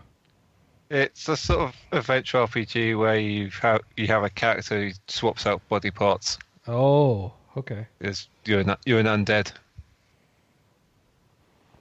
It's 0.92 1.30
a 1.30 1.38
sort 1.38 1.62
of 1.62 1.76
adventure 1.94 2.40
RPG 2.40 3.00
where 3.00 3.18
you 3.18 3.50
have 3.62 3.80
you 3.96 4.08
have 4.08 4.26
a 4.26 4.30
character 4.30 4.88
who 4.88 4.92
swaps 5.08 5.46
out 5.46 5.66
body 5.70 5.90
parts. 5.90 6.38
Oh, 6.68 7.32
okay. 7.56 7.88
Is 8.02 8.28
you're 8.44 8.60
an, 8.60 8.76
you're 8.86 9.00
an 9.00 9.06
undead, 9.06 9.54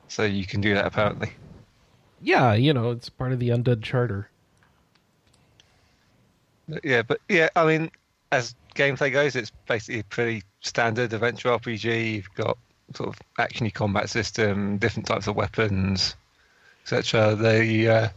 so 0.07 0.23
you 0.23 0.47
can 0.47 0.61
do 0.61 0.75
that 0.75 0.87
apparently. 0.87 1.33
Yeah, 2.23 2.55
you 2.55 2.73
know, 2.73 2.93
it's 2.93 3.09
part 3.09 3.33
of 3.33 3.41
the 3.41 3.49
Undead 3.49 3.83
Charter. 3.83 4.31
Yeah, 6.85 7.03
but 7.03 7.21
yeah, 7.29 7.49
I 7.57 7.67
mean, 7.67 7.91
as 8.31 8.55
gameplay 8.77 9.11
goes, 9.11 9.35
it's 9.35 9.51
basically 9.67 10.01
a 10.01 10.05
pretty 10.05 10.45
standard 10.61 11.13
adventure 11.13 11.49
RPG. 11.49 12.15
You've 12.15 12.35
got 12.37 12.59
sort 12.95 13.09
of 13.09 13.21
actiony 13.41 13.75
combat 13.75 14.09
system, 14.09 14.79
different 14.79 15.09
types 15.09 15.27
of 15.27 15.35
weapons, 15.35 16.15
etc. 16.85 17.35
The 17.35 17.89
uh, 17.89 18.09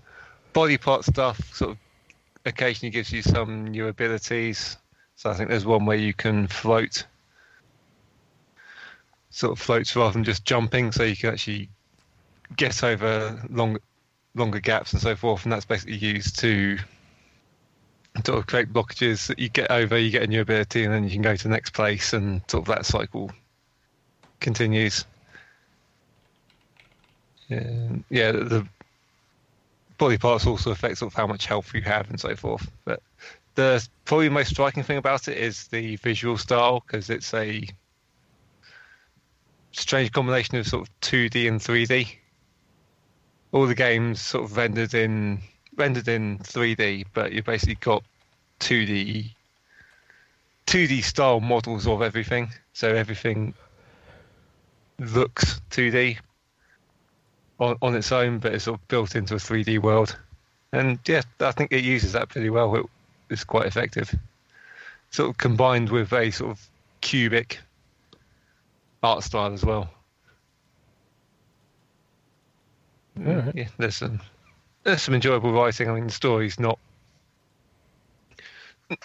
body 0.54 0.78
part 0.78 1.04
stuff 1.04 1.54
sort 1.54 1.72
of 1.72 1.78
occasionally 2.46 2.92
gives 2.92 3.12
you 3.12 3.22
some 3.22 3.66
new 3.66 3.88
abilities. 3.88 4.78
So 5.16 5.30
I 5.30 5.34
think 5.34 5.50
there's 5.50 5.66
one 5.66 5.86
where 5.86 5.98
you 5.98 6.14
can 6.14 6.48
float, 6.48 7.06
sort 9.30 9.52
of 9.52 9.60
floats 9.60 9.96
rather 9.96 10.14
than 10.14 10.24
just 10.24 10.46
jumping, 10.46 10.92
so 10.92 11.04
you 11.04 11.16
can 11.16 11.34
actually 11.34 11.70
get 12.56 12.84
over 12.84 13.42
long, 13.50 13.78
longer 14.36 14.60
gaps 14.60 14.94
and 14.94 15.02
so 15.02 15.16
forth, 15.16 15.44
and 15.44 15.52
that's 15.52 15.66
basically 15.66 15.96
used 15.96 16.40
to 16.40 16.78
sort 18.26 18.38
of 18.38 18.46
create 18.46 18.72
blockages 18.72 19.28
that 19.28 19.40
you 19.40 19.50
get 19.50 19.72
over, 19.72 19.98
you 19.98 20.12
get 20.12 20.24
a 20.24 20.28
new 20.28 20.42
ability, 20.42 20.84
and 20.84 20.94
then 20.94 21.04
you 21.04 21.10
can 21.10 21.22
go 21.22 21.36
to 21.36 21.44
the 21.44 21.50
next 21.50 21.72
place, 21.72 22.14
and 22.14 22.42
sort 22.48 22.64
of 22.64 22.68
that 22.68 22.86
cycle 22.86 23.32
continues. 24.40 25.06
Yeah, 27.48 27.90
yeah. 28.10 28.32
The 28.32 28.68
body 29.98 30.18
parts 30.18 30.46
also 30.46 30.72
affect 30.72 30.98
sort 30.98 31.12
of 31.12 31.16
how 31.16 31.28
much 31.28 31.46
health 31.46 31.74
you 31.74 31.82
have 31.82 32.10
and 32.10 32.20
so 32.20 32.36
forth. 32.36 32.70
But 32.86 33.02
the 33.56 33.86
probably 34.06 34.30
most 34.30 34.50
striking 34.50 34.84
thing 34.84 34.98
about 34.98 35.28
it 35.28 35.38
is 35.38 35.68
the 35.68 35.96
visual 35.98 36.38
style 36.38 36.84
because 36.86 37.10
it's 37.10 37.34
a 37.34 37.68
strange 39.72 40.12
combination 40.12 40.58
of 40.58 40.68
sort 40.68 40.88
of 40.88 41.02
2D 41.02 41.48
and 41.48 41.60
3D. 41.60 42.08
All 43.52 43.68
the 43.68 43.76
games 43.76 44.22
sort 44.22 44.46
of 44.46 44.58
rendered 44.58 44.94
in 44.94 45.40
rendered 45.76 46.08
in 46.08 46.40
3D, 46.40 47.06
but 47.14 47.32
you've 47.32 47.46
basically 47.46 47.76
got 47.76 48.04
2D 48.60 49.32
2D 50.68 51.04
style 51.04 51.40
models 51.40 51.88
of 51.88 52.02
everything. 52.02 52.52
So 52.74 52.96
everything 52.96 53.54
looks 55.00 55.62
2D 55.72 56.18
on, 57.64 57.78
on 57.82 57.96
its 57.96 58.12
own, 58.12 58.40
but 58.40 58.54
it's 58.54 58.66
sort 58.66 58.80
of 58.80 58.88
built 58.88 59.16
into 59.16 59.36
a 59.36 59.38
3D 59.38 59.80
world. 59.82 60.18
And 60.72 61.00
yeah, 61.08 61.22
I 61.40 61.52
think 61.52 61.72
it 61.72 61.84
uses 61.84 62.14
that 62.14 62.30
pretty 62.30 62.50
well. 62.50 62.76
It, 62.76 62.86
it's 63.30 63.44
quite 63.44 63.66
effective. 63.66 64.14
Sort 65.12 65.30
of 65.30 65.38
combined 65.38 65.90
with 65.90 66.12
a 66.14 66.32
sort 66.32 66.52
of 66.52 66.68
cubic 67.02 67.60
art 69.02 69.24
style 69.24 69.54
as 69.54 69.64
well. 69.64 69.90
Mm, 73.20 73.28
Alright. 73.28 73.56
Yeah, 73.56 73.68
there's 73.78 73.98
some 73.98 74.20
there's 74.84 75.02
some 75.02 75.14
enjoyable 75.14 75.54
writing. 75.54 75.90
I 75.90 75.94
mean, 75.94 76.08
the 76.08 76.14
story's 76.14 76.60
not 76.60 76.80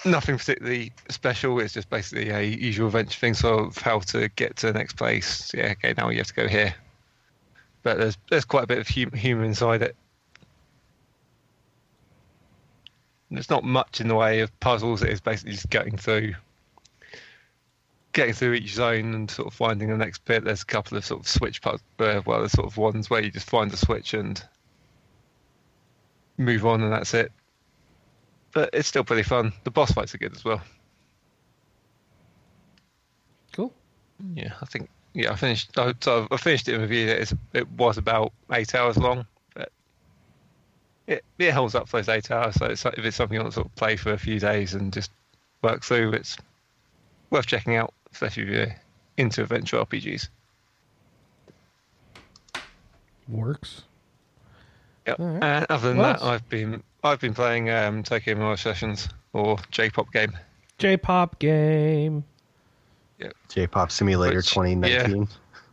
nothing 0.04 0.38
particularly 0.38 0.92
special. 1.10 1.60
It's 1.60 1.74
just 1.74 1.90
basically 1.90 2.30
a 2.30 2.40
usual 2.40 2.86
adventure 2.86 3.18
thing, 3.18 3.34
sort 3.34 3.66
of 3.66 3.78
how 3.78 4.00
to 4.00 4.28
get 4.30 4.56
to 4.56 4.66
the 4.66 4.72
next 4.72 4.94
place. 4.96 5.52
Yeah, 5.54 5.72
okay, 5.72 5.94
now 5.96 6.08
you 6.08 6.18
have 6.18 6.26
to 6.28 6.34
go 6.34 6.48
here. 6.48 6.74
But 7.82 7.98
there's 7.98 8.18
there's 8.30 8.44
quite 8.44 8.64
a 8.64 8.66
bit 8.66 8.78
of 8.78 8.88
hum- 8.88 9.12
humour 9.12 9.44
inside 9.44 9.82
it. 9.82 9.96
There's 13.30 13.50
not 13.50 13.62
much 13.64 14.00
in 14.00 14.08
the 14.08 14.14
way 14.14 14.40
of 14.40 14.58
puzzles. 14.60 15.02
It 15.02 15.10
is 15.10 15.20
basically 15.20 15.52
just 15.52 15.68
getting 15.68 15.98
through, 15.98 16.34
getting 18.12 18.32
through 18.32 18.54
each 18.54 18.74
zone 18.74 19.14
and 19.14 19.30
sort 19.30 19.48
of 19.48 19.54
finding 19.54 19.90
the 19.90 19.96
next 19.98 20.24
bit. 20.24 20.44
There's 20.44 20.62
a 20.62 20.66
couple 20.66 20.96
of 20.96 21.04
sort 21.04 21.20
of 21.20 21.28
switch 21.28 21.60
puzzles. 21.60 21.82
Uh, 21.98 22.22
well, 22.24 22.38
there's 22.38 22.52
sort 22.52 22.66
of 22.66 22.76
ones 22.78 23.10
where 23.10 23.22
you 23.22 23.30
just 23.30 23.48
find 23.48 23.70
the 23.70 23.76
switch 23.76 24.14
and 24.14 24.42
move 26.38 26.64
on, 26.64 26.82
and 26.82 26.92
that's 26.92 27.12
it. 27.12 27.30
But 28.52 28.70
it's 28.72 28.88
still 28.88 29.04
pretty 29.04 29.24
fun. 29.24 29.52
The 29.64 29.70
boss 29.70 29.92
fights 29.92 30.14
are 30.14 30.18
good 30.18 30.34
as 30.34 30.44
well. 30.44 30.62
Cool. 33.52 33.74
Yeah, 34.34 34.54
I 34.62 34.64
think. 34.64 34.88
Yeah, 35.18 35.32
I 35.32 35.34
finished. 35.34 35.76
I, 35.76 35.94
so 36.00 36.28
I 36.30 36.36
finished 36.36 36.68
it 36.68 36.74
in 36.74 36.80
review. 36.80 37.08
It's, 37.08 37.34
it 37.52 37.68
was 37.72 37.98
about 37.98 38.32
eight 38.52 38.72
hours 38.76 38.96
long, 38.96 39.26
but 39.52 39.72
it 41.08 41.24
it 41.40 41.50
holds 41.52 41.74
up 41.74 41.88
for 41.88 41.96
those 41.96 42.08
eight 42.08 42.30
hours. 42.30 42.54
So 42.54 42.66
it's, 42.66 42.86
if 42.86 42.98
it's 42.98 43.16
something 43.16 43.34
you 43.34 43.40
want 43.40 43.50
to 43.50 43.54
sort 43.56 43.66
of 43.66 43.74
play 43.74 43.96
for 43.96 44.12
a 44.12 44.18
few 44.18 44.38
days 44.38 44.74
and 44.74 44.92
just 44.92 45.10
work 45.60 45.82
through, 45.82 46.12
it's 46.12 46.36
worth 47.30 47.46
checking 47.46 47.74
out, 47.74 47.92
especially 48.12 48.44
if 48.44 48.48
you're 48.48 48.76
into 49.16 49.42
adventure 49.42 49.78
RPGs. 49.78 50.28
Works. 53.26 53.82
Yep. 55.08 55.18
Alright. 55.18 55.42
And 55.42 55.66
other 55.68 55.88
than 55.88 55.96
What 55.96 56.04
that, 56.04 56.22
else? 56.22 56.22
I've 56.22 56.48
been 56.48 56.82
I've 57.02 57.18
been 57.18 57.34
playing 57.34 57.70
um, 57.70 58.04
Tokyo 58.04 58.54
Sessions 58.54 59.08
or 59.32 59.58
J-pop 59.72 60.12
game. 60.12 60.38
J-pop 60.78 61.40
game. 61.40 62.22
J-pop 63.48 63.90
Simulator 63.90 64.36
Which- 64.36 64.50
2019. 64.50 65.28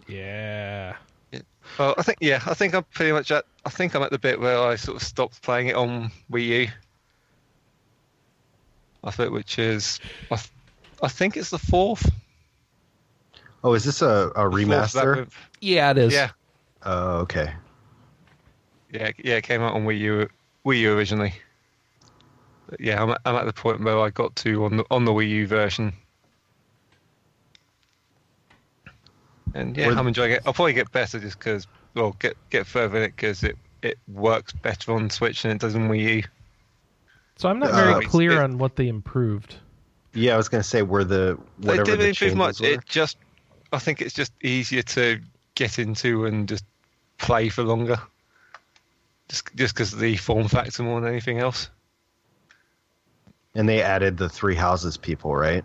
Yeah. 0.08 0.96
Well, 1.80 1.96
I 1.98 2.04
think 2.04 2.20
yeah, 2.22 2.42
I 2.46 2.54
think 2.54 2.74
I'm 2.76 2.84
pretty 2.94 3.12
much 3.12 3.32
at. 3.32 3.44
I 3.66 3.70
think 3.70 3.96
I'm 3.96 4.04
at 4.04 4.12
the 4.12 4.20
bit 4.20 4.40
where 4.40 4.60
I 4.60 4.76
sort 4.76 4.98
of 4.98 5.04
stopped 5.08 5.42
playing 5.42 5.68
it 5.68 5.76
on 5.76 6.12
Wii 6.32 6.46
U. 6.46 6.68
I 9.04 9.12
think, 9.12 9.32
which 9.34 9.60
is, 9.60 10.00
I, 10.32 10.36
th- 10.36 10.50
I 11.04 11.08
think 11.08 11.38
it's 11.38 11.50
the 11.50 11.58
fourth. 11.60 12.10
Oh, 13.64 13.74
is 13.74 13.84
this 13.84 14.02
a, 14.02 14.32
a 14.36 14.44
remaster? 14.44 15.28
Yeah, 15.62 15.92
it 15.92 15.98
is. 15.98 16.14
Yeah, 16.14 16.30
Oh, 16.84 17.18
okay. 17.20 17.54
yeah, 18.92 19.12
yeah. 19.24 19.36
It 19.36 19.44
came 19.44 19.62
out 19.62 19.74
on 19.74 19.86
Wii 19.86 20.00
U, 20.00 20.30
Wii 20.66 20.80
U 20.80 20.94
originally. 20.96 21.34
But 22.70 22.80
yeah, 22.82 23.02
I'm 23.02 23.10
at, 23.12 23.22
I'm 23.26 23.36
at 23.36 23.46
the 23.46 23.54
point 23.54 23.84
where 23.84 24.00
I 24.00 24.10
got 24.12 24.36
to 24.38 24.66
on 24.66 24.78
the 24.78 24.86
on 24.92 25.06
the 25.06 25.12
Wii 25.12 25.30
U 25.30 25.48
version. 25.48 25.94
And 29.56 29.76
yeah, 29.76 29.88
Were- 29.88 29.94
I'm 29.94 30.08
enjoying 30.08 30.34
it. 30.34 30.44
I'll 30.46 30.54
probably 30.54 30.74
get 30.74 30.92
better 30.92 31.18
just 31.20 31.40
because, 31.40 31.66
well, 31.96 32.16
get 32.20 32.38
get 32.52 32.68
further 32.68 32.98
in 32.98 33.04
it 33.04 33.16
because 33.16 33.44
it 33.44 33.58
it 33.82 33.98
works 34.08 34.52
better 34.54 34.94
on 34.94 35.10
Switch 35.10 35.42
than 35.44 35.52
it 35.52 35.60
does 35.60 35.76
on 35.76 35.90
Wii 35.90 36.18
U. 36.18 36.24
So 37.38 37.50
I'm 37.50 37.60
not 37.60 37.72
Uh, 37.72 37.76
very 37.76 37.92
it's- 37.94 38.12
clear 38.12 38.34
it- 38.34 38.44
on 38.44 38.58
what 38.60 38.76
they 38.76 38.88
improved. 38.88 39.56
Yeah, 40.14 40.34
I 40.34 40.38
was 40.38 40.48
gonna 40.50 40.62
say 40.64 40.82
where 40.82 41.04
the 41.04 41.38
They 41.60 41.68
whatever 41.70 41.84
didn't 41.86 42.00
the 42.00 42.08
improve 42.10 42.16
changes 42.18 42.36
much. 42.36 42.60
were. 42.62 42.68
It 42.68 42.86
just, 42.86 43.18
I 43.74 43.80
think 43.80 44.02
it's 44.02 44.14
just 44.14 44.32
easier 44.44 44.82
to 44.84 45.20
get 45.56 45.80
into 45.80 46.26
and 46.26 46.48
just 46.48 46.66
play 47.18 47.50
for 47.50 47.64
longer. 47.64 47.98
Just 49.30 49.56
just 49.56 49.74
because 49.74 49.92
of 49.94 50.00
the 50.00 50.18
form 50.18 50.48
factor 50.48 50.84
more 50.84 51.00
than 51.02 51.10
anything 51.10 51.40
else. 51.40 51.70
And 53.56 53.68
they 53.70 53.82
added 53.82 54.18
the 54.18 54.28
three 54.30 54.56
houses 54.56 54.98
people, 54.98 55.34
right? 55.36 55.64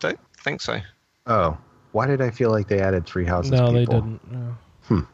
Don't 0.00 0.18
think 0.42 0.60
so. 0.60 0.80
Oh, 1.26 1.56
why 1.96 2.06
did 2.06 2.20
I 2.20 2.30
feel 2.30 2.50
like 2.50 2.68
they 2.68 2.80
added 2.80 3.06
three 3.06 3.24
houses 3.24 3.52
No, 3.52 3.72
people? 3.72 3.72
they 3.72 3.84
didn't. 3.86 4.32
No. 4.90 5.06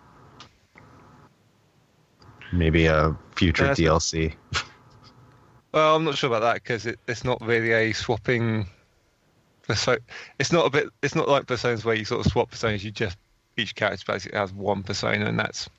Maybe 2.52 2.86
a 2.86 3.16
future 3.36 3.64
That's- 3.68 3.78
DLC. 3.80 4.34
Well, 5.72 5.96
I'm 5.96 6.04
not 6.04 6.18
sure 6.18 6.28
about 6.28 6.40
that 6.42 6.54
because 6.56 6.84
it, 6.84 6.98
it's 7.08 7.24
not 7.24 7.40
really 7.40 7.72
a 7.72 7.94
swapping. 7.94 8.66
perso- 9.66 9.96
It's 10.38 10.52
not 10.52 10.66
a 10.66 10.70
bit. 10.70 10.88
It's 11.02 11.14
not 11.14 11.30
like 11.30 11.46
personas 11.46 11.82
where 11.82 11.94
you 11.94 12.04
sort 12.04 12.26
of 12.26 12.30
swap 12.30 12.50
personas. 12.50 12.84
You 12.84 12.90
just 12.90 13.16
each 13.56 13.74
character 13.74 14.04
basically 14.06 14.38
has 14.38 14.52
one 14.52 14.82
persona, 14.82 15.24
and 15.24 15.38
that's 15.38 15.70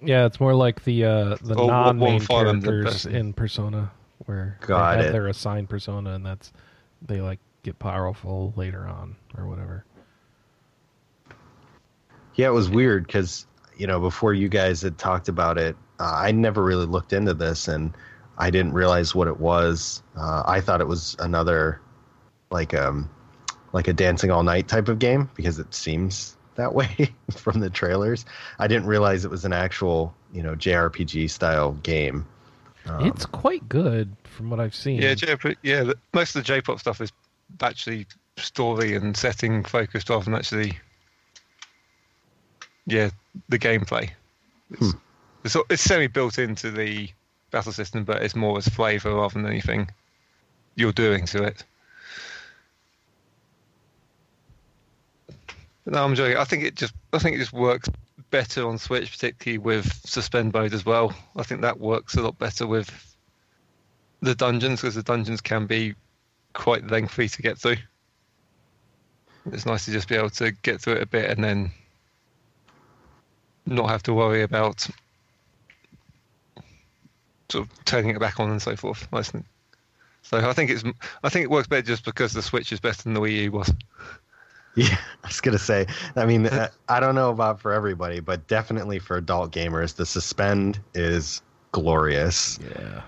Yeah, 0.00 0.24
it's 0.26 0.38
more 0.38 0.54
like 0.54 0.84
the 0.84 1.04
uh, 1.04 1.36
the 1.42 1.54
Or 1.58 1.66
non-main 1.66 2.12
one 2.12 2.20
Fire 2.20 2.46
Emblem 2.46 2.62
characters 2.84 3.06
in 3.06 3.32
Persona, 3.32 3.90
where 4.26 4.56
Got 4.60 4.92
they 4.92 4.96
have 4.98 5.06
it. 5.06 5.12
their 5.12 5.26
assigned 5.26 5.68
persona, 5.68 6.10
and 6.14 6.24
that's 6.24 6.52
they 7.02 7.20
like 7.20 7.40
get 7.64 7.76
powerful 7.80 8.52
later 8.54 8.86
on 8.86 9.16
or 9.36 9.48
whatever. 9.48 9.84
Yeah, 12.34 12.48
it 12.48 12.52
was 12.52 12.68
weird 12.68 13.06
because 13.06 13.46
you 13.76 13.86
know 13.86 14.00
before 14.00 14.34
you 14.34 14.48
guys 14.48 14.82
had 14.82 14.98
talked 14.98 15.28
about 15.28 15.58
it, 15.58 15.76
uh, 16.00 16.12
I 16.14 16.32
never 16.32 16.62
really 16.62 16.86
looked 16.86 17.12
into 17.12 17.34
this, 17.34 17.68
and 17.68 17.94
I 18.38 18.50
didn't 18.50 18.72
realize 18.72 19.14
what 19.14 19.28
it 19.28 19.38
was. 19.38 20.02
Uh, 20.16 20.42
I 20.46 20.60
thought 20.60 20.80
it 20.80 20.88
was 20.88 21.16
another 21.18 21.80
like 22.50 22.74
um 22.74 23.10
like 23.72 23.88
a 23.88 23.92
dancing 23.92 24.30
all 24.30 24.42
night 24.42 24.68
type 24.68 24.88
of 24.88 24.98
game 24.98 25.28
because 25.34 25.58
it 25.58 25.74
seems 25.74 26.36
that 26.54 26.74
way 26.74 27.14
from 27.30 27.60
the 27.60 27.70
trailers. 27.70 28.24
I 28.58 28.68
didn't 28.68 28.86
realize 28.86 29.24
it 29.24 29.30
was 29.30 29.44
an 29.44 29.52
actual, 29.52 30.14
you 30.32 30.42
know, 30.42 30.54
JRPG 30.54 31.30
style 31.30 31.72
game. 31.82 32.26
Um, 32.86 33.06
it's 33.06 33.26
quite 33.26 33.68
good 33.68 34.14
from 34.24 34.50
what 34.50 34.60
I've 34.60 34.74
seen. 34.74 35.00
Yeah, 35.00 35.14
J- 35.14 35.56
yeah. 35.62 35.92
Most 36.12 36.36
of 36.36 36.42
the 36.42 36.46
J-pop 36.46 36.78
stuff 36.80 37.00
is 37.00 37.10
actually 37.60 38.06
story 38.36 38.94
and 38.94 39.16
setting 39.16 39.64
focused 39.64 40.10
rather 40.10 40.24
than 40.24 40.34
actually, 40.34 40.78
yeah, 42.86 43.10
the 43.48 43.58
gameplay. 43.58 44.10
It's, 44.70 44.92
hmm. 44.92 44.98
it's, 45.44 45.56
it's 45.70 45.82
semi 45.82 46.06
built 46.06 46.38
into 46.38 46.70
the 46.70 47.08
battle 47.50 47.72
system, 47.72 48.04
but 48.04 48.22
it's 48.22 48.34
more 48.34 48.58
as 48.58 48.68
flavour 48.68 49.14
rather 49.14 49.34
than 49.34 49.46
anything 49.46 49.88
you're 50.74 50.92
doing 50.92 51.26
to 51.26 51.44
it. 51.44 51.64
No, 55.86 56.02
I'm 56.02 56.14
joking. 56.14 56.36
I 56.36 56.44
think 56.44 56.64
it 56.64 56.76
just 56.76 56.94
I 57.12 57.18
think 57.18 57.36
it 57.36 57.40
just 57.40 57.52
works 57.52 57.88
better 58.30 58.66
on 58.66 58.78
Switch, 58.78 59.10
particularly 59.10 59.58
with 59.58 59.92
suspend 60.06 60.52
mode 60.52 60.72
as 60.72 60.84
well. 60.84 61.14
I 61.36 61.42
think 61.42 61.60
that 61.60 61.78
works 61.78 62.14
a 62.14 62.22
lot 62.22 62.38
better 62.38 62.66
with 62.66 62.90
the 64.22 64.34
dungeons 64.34 64.80
because 64.80 64.94
the 64.94 65.02
dungeons 65.02 65.40
can 65.40 65.66
be 65.66 65.94
quite 66.54 66.90
lengthy 66.90 67.28
to 67.28 67.42
get 67.42 67.58
through. 67.58 67.76
It's 69.52 69.66
nice 69.66 69.84
to 69.84 69.92
just 69.92 70.08
be 70.08 70.16
able 70.16 70.30
to 70.30 70.52
get 70.52 70.80
through 70.80 70.94
it 70.94 71.02
a 71.02 71.06
bit 71.06 71.30
and 71.30 71.44
then 71.44 71.70
not 73.66 73.88
have 73.88 74.02
to 74.04 74.14
worry 74.14 74.42
about 74.42 74.86
sort 77.48 77.66
of 77.66 77.84
turning 77.84 78.10
it 78.10 78.20
back 78.20 78.40
on 78.40 78.50
and 78.50 78.60
so 78.60 78.76
forth. 78.76 79.08
I 79.12 79.22
think. 79.22 79.44
So 80.22 80.38
I 80.38 80.52
think 80.52 80.70
it's 80.70 80.84
I 81.22 81.28
think 81.28 81.44
it 81.44 81.50
works 81.50 81.68
better 81.68 81.82
just 81.82 82.04
because 82.04 82.32
the 82.32 82.42
Switch 82.42 82.72
is 82.72 82.80
better 82.80 83.02
than 83.02 83.14
the 83.14 83.20
Wii 83.20 83.42
U 83.44 83.52
was. 83.52 83.72
Yeah, 84.76 84.98
I 85.22 85.28
was 85.28 85.40
gonna 85.40 85.56
say. 85.56 85.86
I 86.16 86.26
mean, 86.26 86.46
uh, 86.46 86.68
I 86.88 86.98
don't 86.98 87.14
know 87.14 87.30
about 87.30 87.60
for 87.60 87.72
everybody, 87.72 88.18
but 88.18 88.48
definitely 88.48 88.98
for 88.98 89.16
adult 89.16 89.52
gamers, 89.52 89.94
the 89.94 90.04
suspend 90.04 90.80
is 90.94 91.42
glorious. 91.70 92.58
Yeah. 92.60 93.02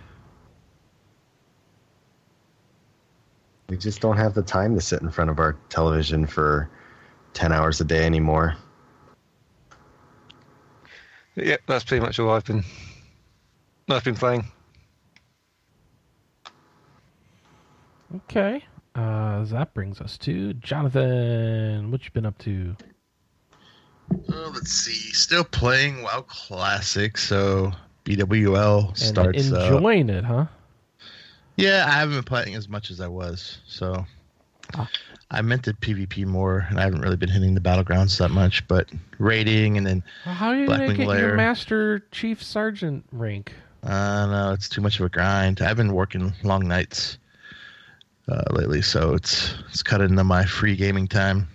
We 3.69 3.77
just 3.77 4.01
don't 4.01 4.17
have 4.17 4.35
the 4.35 4.43
time 4.43 4.77
to 4.77 4.81
sit 4.81 5.03
in 5.03 5.11
front 5.11 5.29
of 5.29 5.41
our 5.41 5.57
television 5.69 6.25
for 6.25 6.71
ten 7.35 7.51
hours 7.51 7.81
a 7.81 7.85
day 7.85 8.07
anymore. 8.07 8.57
Yeah, 11.37 11.57
that's 11.67 11.85
pretty 11.85 12.05
much 12.05 12.19
all 12.19 12.31
I've 12.31 12.45
been. 12.45 12.65
I've 13.89 14.05
been 14.05 14.15
playing. 14.15 14.47
Okay. 18.15 18.65
Uh, 18.95 19.45
that 19.45 19.75
brings 19.75 20.01
us 20.01 20.17
to 20.19 20.55
Jonathan. 20.55 21.91
What 21.91 22.05
you 22.05 22.11
been 22.13 22.25
up 22.27 22.39
to? 22.39 22.75
Uh, 24.11 24.49
let's 24.55 24.73
see. 24.73 25.13
Still 25.13 25.45
playing 25.45 26.03
WoW 26.03 26.23
Classic, 26.23 27.19
so 27.19 27.73
BWL 28.05 28.97
starts 28.97 29.39
and 29.39 29.47
starts. 29.47 29.75
Enjoying 29.75 30.11
up. 30.11 30.17
it, 30.17 30.25
huh? 30.25 30.47
Yeah, 31.57 31.85
I 31.87 31.93
haven't 31.93 32.15
been 32.15 32.25
playing 32.25 32.55
as 32.55 32.69
much 32.69 32.91
as 32.91 33.01
I 33.01 33.09
was, 33.09 33.59
so 33.67 34.05
ah. 34.75 34.89
I 35.31 35.43
meant 35.43 35.65
to 35.65 35.73
PvP 35.73 36.25
more, 36.25 36.67
and 36.71 36.79
I 36.79 36.83
haven't 36.83 37.01
really 37.01 37.17
been 37.17 37.29
hitting 37.29 37.55
the 37.55 37.61
battlegrounds 37.61 38.19
that 38.19 38.31
much. 38.31 38.67
But 38.69 38.89
raiding 39.19 39.77
and 39.77 39.87
then 39.87 40.03
well, 40.25 40.35
how 40.35 40.49
are 40.49 40.57
you 40.57 40.67
gonna 40.67 40.95
get 40.95 41.07
Lair, 41.07 41.21
your 41.21 41.37
Master 41.37 42.01
Chief 42.13 42.43
Sergeant 42.43 43.05
rank? 43.11 43.53
Uh, 43.83 44.27
no, 44.27 44.53
it's 44.53 44.69
too 44.69 44.81
much 44.81 45.01
of 45.01 45.07
a 45.07 45.09
grind. 45.09 45.61
I've 45.61 45.77
been 45.77 45.93
working 45.93 46.33
long 46.43 46.67
nights 46.69 47.19
uh, 48.29 48.45
lately, 48.51 48.83
so 48.83 49.15
it's 49.15 49.55
it's 49.69 49.83
cut 49.83 50.01
into 50.01 50.23
my 50.25 50.45
free 50.45 50.77
gaming 50.77 51.09
time. 51.09 51.49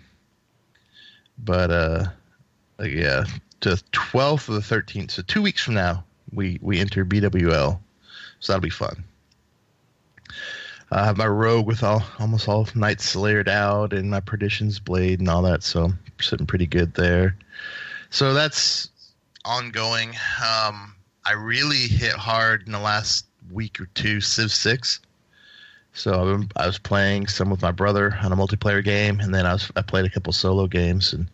But 1.38 1.72
uh, 1.72 2.06
yeah, 2.84 3.24
to 3.62 3.82
twelfth 3.92 4.50
or 4.50 4.54
the 4.54 4.62
thirteenth, 4.62 5.12
so 5.12 5.22
two 5.22 5.42
weeks 5.42 5.62
from 5.62 5.76
now, 5.76 6.04
we 6.34 6.60
we 6.62 6.80
enter 6.80 7.06
BWL, 7.06 7.80
so 8.40 8.54
that'll 8.54 8.62
be 8.62 8.70
fun. 8.70 9.04
I 10.92 11.06
have 11.06 11.18
my 11.18 11.28
rogue 11.28 11.68
with 11.68 11.84
all 11.84 12.04
almost 12.20 12.50
all 12.50 12.68
knights 12.76 13.16
layered 13.16 13.48
out 13.48 13.94
and 13.94 14.10
my 14.10 14.20
perdition's 14.20 14.80
blade 14.80 15.20
and 15.20 15.30
all 15.30 15.42
that, 15.44 15.64
so 15.64 15.86
I'm 15.86 16.00
sitting 16.20 16.46
pretty 16.46 16.68
good 16.68 16.94
there. 16.96 17.36
So 18.10 18.34
that's 18.34 18.90
ongoing. 19.46 20.10
Um, 20.10 20.96
I 21.26 21.34
really 21.34 21.88
hit 21.88 22.14
hard 22.14 22.66
in 22.66 22.74
the 22.74 22.80
last 22.80 23.26
week 23.52 23.80
or 23.80 23.86
two 23.94 24.20
Civ 24.20 24.52
Six. 24.52 25.00
So 25.94 26.44
I 26.56 26.66
was 26.66 26.78
playing 26.78 27.28
some 27.28 27.50
with 27.50 27.62
my 27.62 27.72
brother 27.72 28.18
on 28.22 28.32
a 28.32 28.36
multiplayer 28.36 28.84
game, 28.84 29.20
and 29.20 29.34
then 29.34 29.46
I 29.46 29.54
was 29.54 29.72
I 29.76 29.82
played 29.82 30.06
a 30.06 30.10
couple 30.10 30.34
solo 30.34 30.68
games, 30.68 31.14
and 31.14 31.28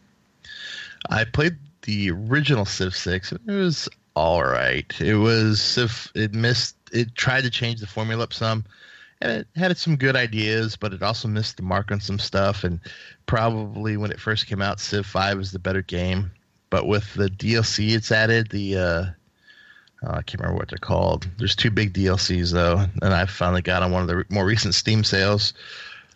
I 1.10 1.24
played 1.26 1.58
the 1.84 2.12
original 2.12 2.66
Civ 2.66 2.96
Six. 2.96 3.32
It 3.32 3.42
was 3.46 3.90
all 4.16 4.44
right. 4.44 4.92
It 5.00 5.16
was 5.16 5.62
Civ. 5.62 6.12
It 6.16 6.34
missed. 6.34 6.76
It 6.92 7.16
tried 7.16 7.44
to 7.44 7.50
change 7.50 7.80
the 7.80 7.88
formula 7.88 8.24
up 8.24 8.34
some, 8.34 8.66
and 9.22 9.32
it 9.32 9.48
had 9.56 9.78
some 9.78 9.96
good 9.96 10.16
ideas, 10.16 10.76
but 10.76 10.94
it 10.94 11.02
also 11.02 11.28
missed 11.28 11.58
the 11.58 11.64
mark 11.64 11.92
on 11.92 12.00
some 12.00 12.20
stuff. 12.20 12.64
And 12.64 12.80
probably 13.26 13.98
when 13.98 14.12
it 14.12 14.20
first 14.20 14.48
came 14.48 14.62
out, 14.62 14.80
Civ 14.80 15.06
Five 15.06 15.38
was 15.38 15.52
the 15.52 15.60
better 15.60 15.82
game. 15.82 16.32
But 16.70 16.88
with 16.88 17.14
the 17.14 17.30
DLC 17.30 17.96
it's 17.96 18.12
added, 18.12 18.50
the 18.50 18.78
uh, 18.78 19.06
uh, 20.04 20.12
I 20.12 20.22
can't 20.22 20.42
remember 20.42 20.58
what 20.60 20.70
they're 20.70 20.78
called. 20.78 21.28
There's 21.38 21.56
two 21.56 21.72
big 21.72 21.94
DLCs 21.94 22.52
though, 22.52 22.86
and 23.02 23.14
I 23.14 23.26
finally 23.26 23.62
got 23.62 23.84
on 23.84 23.92
one 23.92 24.04
of 24.04 24.08
the 24.08 24.26
more 24.30 24.46
recent 24.46 24.76
Steam 24.76 25.04
sales, 25.04 25.54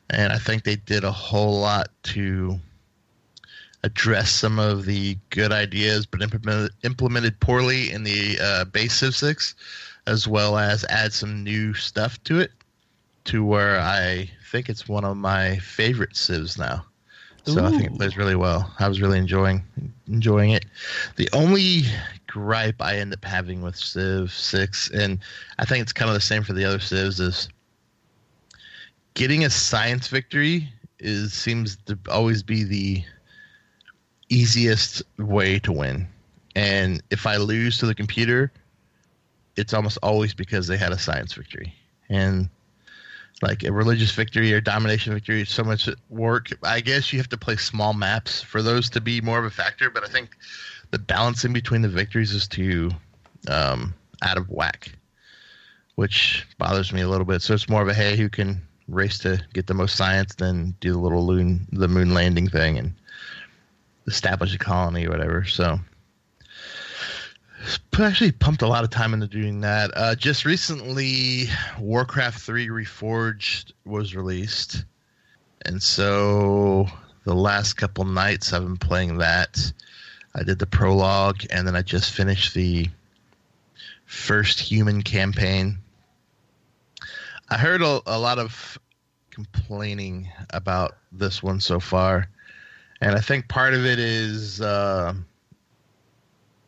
and 0.10 0.32
I 0.32 0.38
think 0.38 0.64
they 0.64 0.76
did 0.76 1.04
a 1.04 1.12
whole 1.12 1.60
lot 1.60 1.90
to 2.04 2.60
address 3.84 4.30
some 4.30 4.60
of 4.60 4.86
the 4.86 5.18
good 5.32 5.52
ideas, 5.52 6.06
but 6.06 6.22
implemented 6.22 6.72
implemented 6.84 7.40
poorly 7.40 7.92
in 7.92 8.04
the 8.04 8.38
uh, 8.40 8.66
base 8.66 8.94
Civ 8.94 9.16
Six, 9.16 9.56
as 10.06 10.28
well 10.28 10.58
as 10.58 10.86
add 10.90 11.14
some 11.14 11.44
new 11.44 11.74
stuff 11.74 12.24
to 12.26 12.40
it, 12.40 12.52
to 13.26 13.44
where 13.44 13.80
I 13.80 14.30
think 14.50 14.70
it's 14.70 14.88
one 14.88 15.06
of 15.06 15.18
my 15.18 15.58
favorite 15.58 16.16
Civs 16.16 16.58
now. 16.58 16.86
So 17.44 17.62
Ooh. 17.62 17.66
I 17.66 17.72
think 17.72 17.86
it 17.86 17.98
plays 17.98 18.18
really 18.18 18.36
well. 18.36 18.72
I 18.80 18.88
was 18.88 19.02
really 19.02 19.18
enjoying 19.18 19.64
enjoying 20.08 20.52
it. 20.52 20.66
The 21.16 21.30
only 21.34 21.84
gripe 22.28 22.82
I 22.82 22.98
end 22.98 23.14
up 23.14 23.26
having 23.26 23.62
with 23.62 23.76
Civ 23.76 24.32
Six, 24.32 24.90
and 24.92 25.20
I 25.58 25.66
think 25.66 25.82
it's 25.82 25.94
kind 25.94 26.10
of 26.10 26.14
the 26.16 26.22
same 26.22 26.44
for 26.44 26.54
the 26.54 26.66
other 26.66 26.80
Civs, 26.80 27.20
is 27.20 27.50
getting 29.16 29.44
a 29.44 29.50
science 29.50 30.08
victory 30.08 30.70
is 31.00 31.34
seems 31.34 31.78
to 31.88 31.98
always 32.10 32.44
be 32.44 32.64
the 32.64 33.04
easiest 34.30 35.02
way 35.18 35.60
to 35.60 35.72
win. 35.72 36.08
And 36.56 37.02
if 37.10 37.26
I 37.26 37.38
lose 37.38 37.78
to 37.80 37.86
the 37.86 37.96
computer, 37.96 38.52
it's 39.56 39.74
almost 39.74 39.98
always 40.04 40.34
because 40.34 40.68
they 40.68 40.78
had 40.78 40.92
a 40.92 40.98
science 40.98 41.34
victory. 41.34 41.74
And 42.10 42.50
like 43.42 43.64
a 43.64 43.72
religious 43.72 44.12
victory 44.12 44.54
or 44.54 44.62
domination 44.62 45.14
victory, 45.14 45.46
so 45.46 45.64
much 45.64 45.90
work. 46.10 46.50
I 46.64 46.80
guess 46.80 47.12
you 47.12 47.20
have 47.20 47.30
to 47.30 47.38
play 47.38 47.56
small 47.56 47.94
maps 47.94 48.42
for 48.42 48.62
those 48.62 48.90
to 48.92 49.02
be 49.02 49.22
more 49.22 49.40
of 49.40 49.46
a 49.46 49.50
factor, 49.50 49.90
but 49.90 50.04
I 50.04 50.08
think 50.08 50.38
the 50.92 51.00
balance 51.00 51.44
in 51.44 51.54
between 51.54 51.82
the 51.82 51.90
victories 51.90 52.32
is 52.32 52.48
too 52.48 52.92
um, 53.48 53.94
out 54.22 54.38
of 54.38 54.50
whack, 54.50 54.92
which 55.96 56.46
bothers 56.58 56.94
me 56.94 57.02
a 57.02 57.10
little 57.10 57.26
bit. 57.26 57.42
So 57.42 57.54
it's 57.54 57.70
more 57.70 57.82
of 57.82 57.88
a 57.88 57.94
hey, 57.94 58.16
who 58.16 58.30
can 58.30 58.62
race 58.88 59.18
to 59.20 59.42
get 59.54 59.68
the 59.68 59.74
most 59.74 59.96
science 59.96 60.36
than 60.36 60.76
do 60.80 60.92
the 60.92 61.00
little 61.00 61.26
moon 61.26 61.68
the 61.72 61.88
moon 61.88 62.14
landing 62.14 62.50
thing 62.50 62.78
and 62.78 62.94
establish 64.08 64.54
a 64.54 64.58
colony 64.58 65.08
or 65.08 65.12
whatever. 65.12 65.46
So 65.46 65.80
actually 68.00 68.32
pumped 68.32 68.62
a 68.62 68.68
lot 68.68 68.84
of 68.84 68.90
time 68.90 69.14
into 69.14 69.28
doing 69.28 69.62
that. 69.62 69.92
Uh, 69.96 70.16
just 70.16 70.46
recently, 70.46 71.46
Warcraft 71.80 72.40
3 72.40 72.68
Reforged 72.68 73.74
was 73.86 74.16
released. 74.16 74.86
And 75.66 75.82
so 75.82 76.88
the 77.24 77.36
last 77.36 77.74
couple 77.74 78.06
nights 78.06 78.54
I've 78.54 78.64
been 78.64 78.78
playing 78.78 79.20
that. 79.20 79.72
I 80.34 80.44
did 80.44 80.60
the 80.60 80.66
prologue, 80.66 81.44
and 81.50 81.68
then 81.68 81.76
I 81.76 81.82
just 81.82 82.12
finished 82.12 82.54
the 82.54 82.90
first 84.06 84.60
human 84.60 85.02
campaign. 85.02 85.78
I 87.50 87.58
heard 87.58 87.82
a, 87.82 88.02
a 88.06 88.18
lot 88.18 88.40
of 88.40 88.80
complaining 89.30 90.30
about 90.52 90.98
this 91.12 91.44
one 91.44 91.60
so 91.60 91.80
far, 91.80 92.30
and 93.02 93.16
I 93.16 93.20
think 93.20 93.50
part 93.50 93.74
of 93.74 93.86
it 93.86 94.00
is 94.00 94.62
uh, 94.62 95.14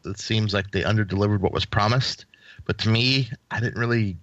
it 0.05 0.19
seems 0.19 0.53
like 0.53 0.71
they 0.71 0.81
underdelivered 0.81 1.39
what 1.39 1.53
was 1.53 1.65
promised. 1.65 2.25
But 2.65 2.77
to 2.79 2.89
me, 2.89 3.29
I 3.51 3.59
didn't 3.59 3.79
really 3.79 4.17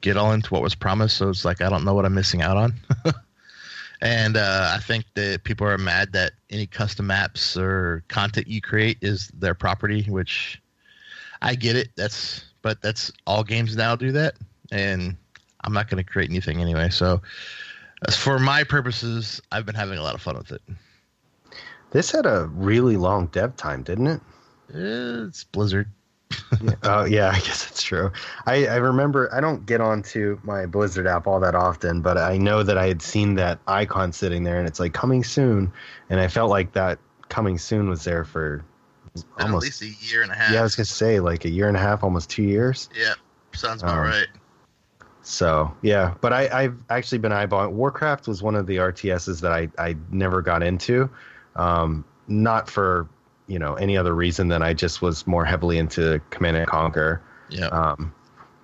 get 0.00 0.16
all 0.16 0.32
into 0.32 0.52
what 0.52 0.62
was 0.62 0.74
promised, 0.74 1.16
so 1.16 1.28
it's 1.28 1.44
like 1.44 1.60
I 1.60 1.68
don't 1.68 1.84
know 1.84 1.94
what 1.94 2.04
I'm 2.04 2.14
missing 2.14 2.42
out 2.42 2.56
on. 2.56 2.74
And 4.02 4.36
uh, 4.36 4.72
I 4.74 4.78
think 4.78 5.04
that 5.14 5.44
people 5.44 5.66
are 5.66 5.76
mad 5.76 6.12
that 6.12 6.32
any 6.48 6.66
custom 6.66 7.06
maps 7.06 7.56
or 7.56 8.02
content 8.08 8.48
you 8.48 8.60
create 8.60 8.98
is 9.02 9.28
their 9.28 9.54
property, 9.54 10.04
which 10.04 10.60
I 11.42 11.54
get 11.54 11.76
it. 11.76 11.90
That's 11.96 12.44
but 12.62 12.80
that's 12.82 13.12
all 13.26 13.44
games 13.44 13.76
now 13.76 13.96
do 13.96 14.12
that, 14.12 14.34
and 14.72 15.16
I'm 15.64 15.72
not 15.72 15.88
going 15.88 16.02
to 16.02 16.10
create 16.10 16.30
anything 16.30 16.60
anyway. 16.60 16.88
So, 16.88 17.20
as 18.06 18.16
for 18.16 18.38
my 18.38 18.64
purposes, 18.64 19.40
I've 19.52 19.66
been 19.66 19.74
having 19.74 19.98
a 19.98 20.02
lot 20.02 20.14
of 20.14 20.22
fun 20.22 20.36
with 20.36 20.52
it. 20.52 20.62
This 21.90 22.10
had 22.10 22.24
a 22.24 22.46
really 22.54 22.96
long 22.96 23.26
dev 23.26 23.56
time, 23.56 23.82
didn't 23.82 24.06
it? 24.06 24.20
It's 24.72 25.44
Blizzard. 25.44 25.88
Oh 26.82 27.04
yeah, 27.04 27.30
I 27.30 27.38
guess 27.40 27.64
that's 27.64 27.82
true. 27.82 28.10
I, 28.46 28.66
I 28.66 28.76
remember 28.76 29.32
I 29.32 29.40
don't 29.40 29.66
get 29.66 29.80
onto 29.80 30.38
my 30.42 30.66
Blizzard 30.66 31.06
app 31.06 31.26
all 31.26 31.40
that 31.40 31.54
often, 31.54 32.00
but 32.02 32.18
I 32.18 32.38
know 32.38 32.62
that 32.62 32.76
I 32.78 32.86
had 32.86 33.02
seen 33.02 33.34
that 33.36 33.58
icon 33.66 34.12
sitting 34.12 34.44
there 34.44 34.58
and 34.58 34.66
it's 34.66 34.80
like 34.80 34.92
coming 34.92 35.24
soon, 35.24 35.72
and 36.08 36.20
I 36.20 36.28
felt 36.28 36.50
like 36.50 36.72
that 36.72 36.98
coming 37.28 37.58
soon 37.58 37.88
was 37.88 38.04
there 38.04 38.24
for 38.24 38.64
almost 39.38 39.80
at 39.80 39.82
least 39.82 39.82
a 39.82 40.06
year 40.06 40.22
and 40.22 40.32
a 40.32 40.34
half. 40.34 40.52
yeah 40.52 40.60
I 40.60 40.62
was 40.62 40.76
gonna 40.76 40.86
say 40.86 41.20
like 41.20 41.44
a 41.44 41.50
year 41.50 41.68
and 41.68 41.76
a 41.76 41.80
half, 41.80 42.02
almost 42.02 42.30
two 42.30 42.42
years. 42.42 42.88
Yeah, 42.96 43.14
sounds 43.52 43.82
about 43.82 43.98
Um, 43.98 44.04
right. 44.06 44.28
So 45.22 45.74
yeah, 45.82 46.14
but 46.20 46.32
I, 46.32 46.48
I've 46.48 46.76
actually 46.90 47.18
been 47.18 47.32
eyeballing. 47.32 47.72
Warcraft 47.72 48.26
was 48.26 48.42
one 48.42 48.54
of 48.56 48.66
the 48.66 48.76
RTSs 48.76 49.40
that 49.40 49.52
I, 49.52 49.68
I 49.78 49.96
never 50.10 50.42
got 50.42 50.62
into, 50.62 51.10
um, 51.56 52.04
not 52.26 52.68
for 52.68 53.08
you 53.50 53.58
know 53.58 53.74
any 53.74 53.96
other 53.96 54.14
reason 54.14 54.48
than 54.48 54.62
I 54.62 54.72
just 54.72 55.02
was 55.02 55.26
more 55.26 55.44
heavily 55.44 55.76
into 55.76 56.20
Command 56.30 56.56
and 56.56 56.66
Conquer. 56.66 57.20
Yeah. 57.50 57.66
Um, 57.66 58.14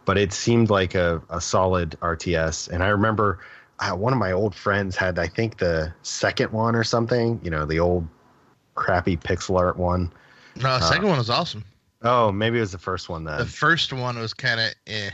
but 0.05 0.17
it 0.17 0.33
seemed 0.33 0.71
like 0.71 0.95
a, 0.95 1.21
a 1.29 1.41
solid 1.41 1.97
RTS, 2.01 2.69
and 2.69 2.85
I 2.85 2.89
remember 2.89 3.41
uh, 3.81 3.91
one 3.91 4.13
of 4.13 4.19
my 4.21 4.31
old 4.31 4.55
friends 4.55 4.95
had 4.95 5.19
I 5.19 5.27
think 5.27 5.59
the 5.59 5.93
second 6.03 6.53
one 6.53 6.77
or 6.77 6.85
something. 6.85 7.41
You 7.43 7.51
know 7.51 7.67
the 7.67 7.81
old 7.81 8.07
crappy 8.77 9.17
pixel 9.17 9.59
art 9.59 9.77
one. 9.77 10.13
no, 10.55 10.79
the 10.79 10.81
second 10.89 11.09
one 11.09 11.19
was 11.19 11.31
awesome. 11.31 11.65
Oh, 12.03 12.31
maybe 12.31 12.59
it 12.59 12.61
was 12.61 12.73
the 12.73 12.79
first 12.79 13.09
one 13.09 13.25
then. 13.25 13.39
The 13.39 13.47
first 13.47 13.93
one 13.93 14.17
was 14.19 14.35
kind 14.35 14.61
of 14.61 14.73
eh. 14.87 15.11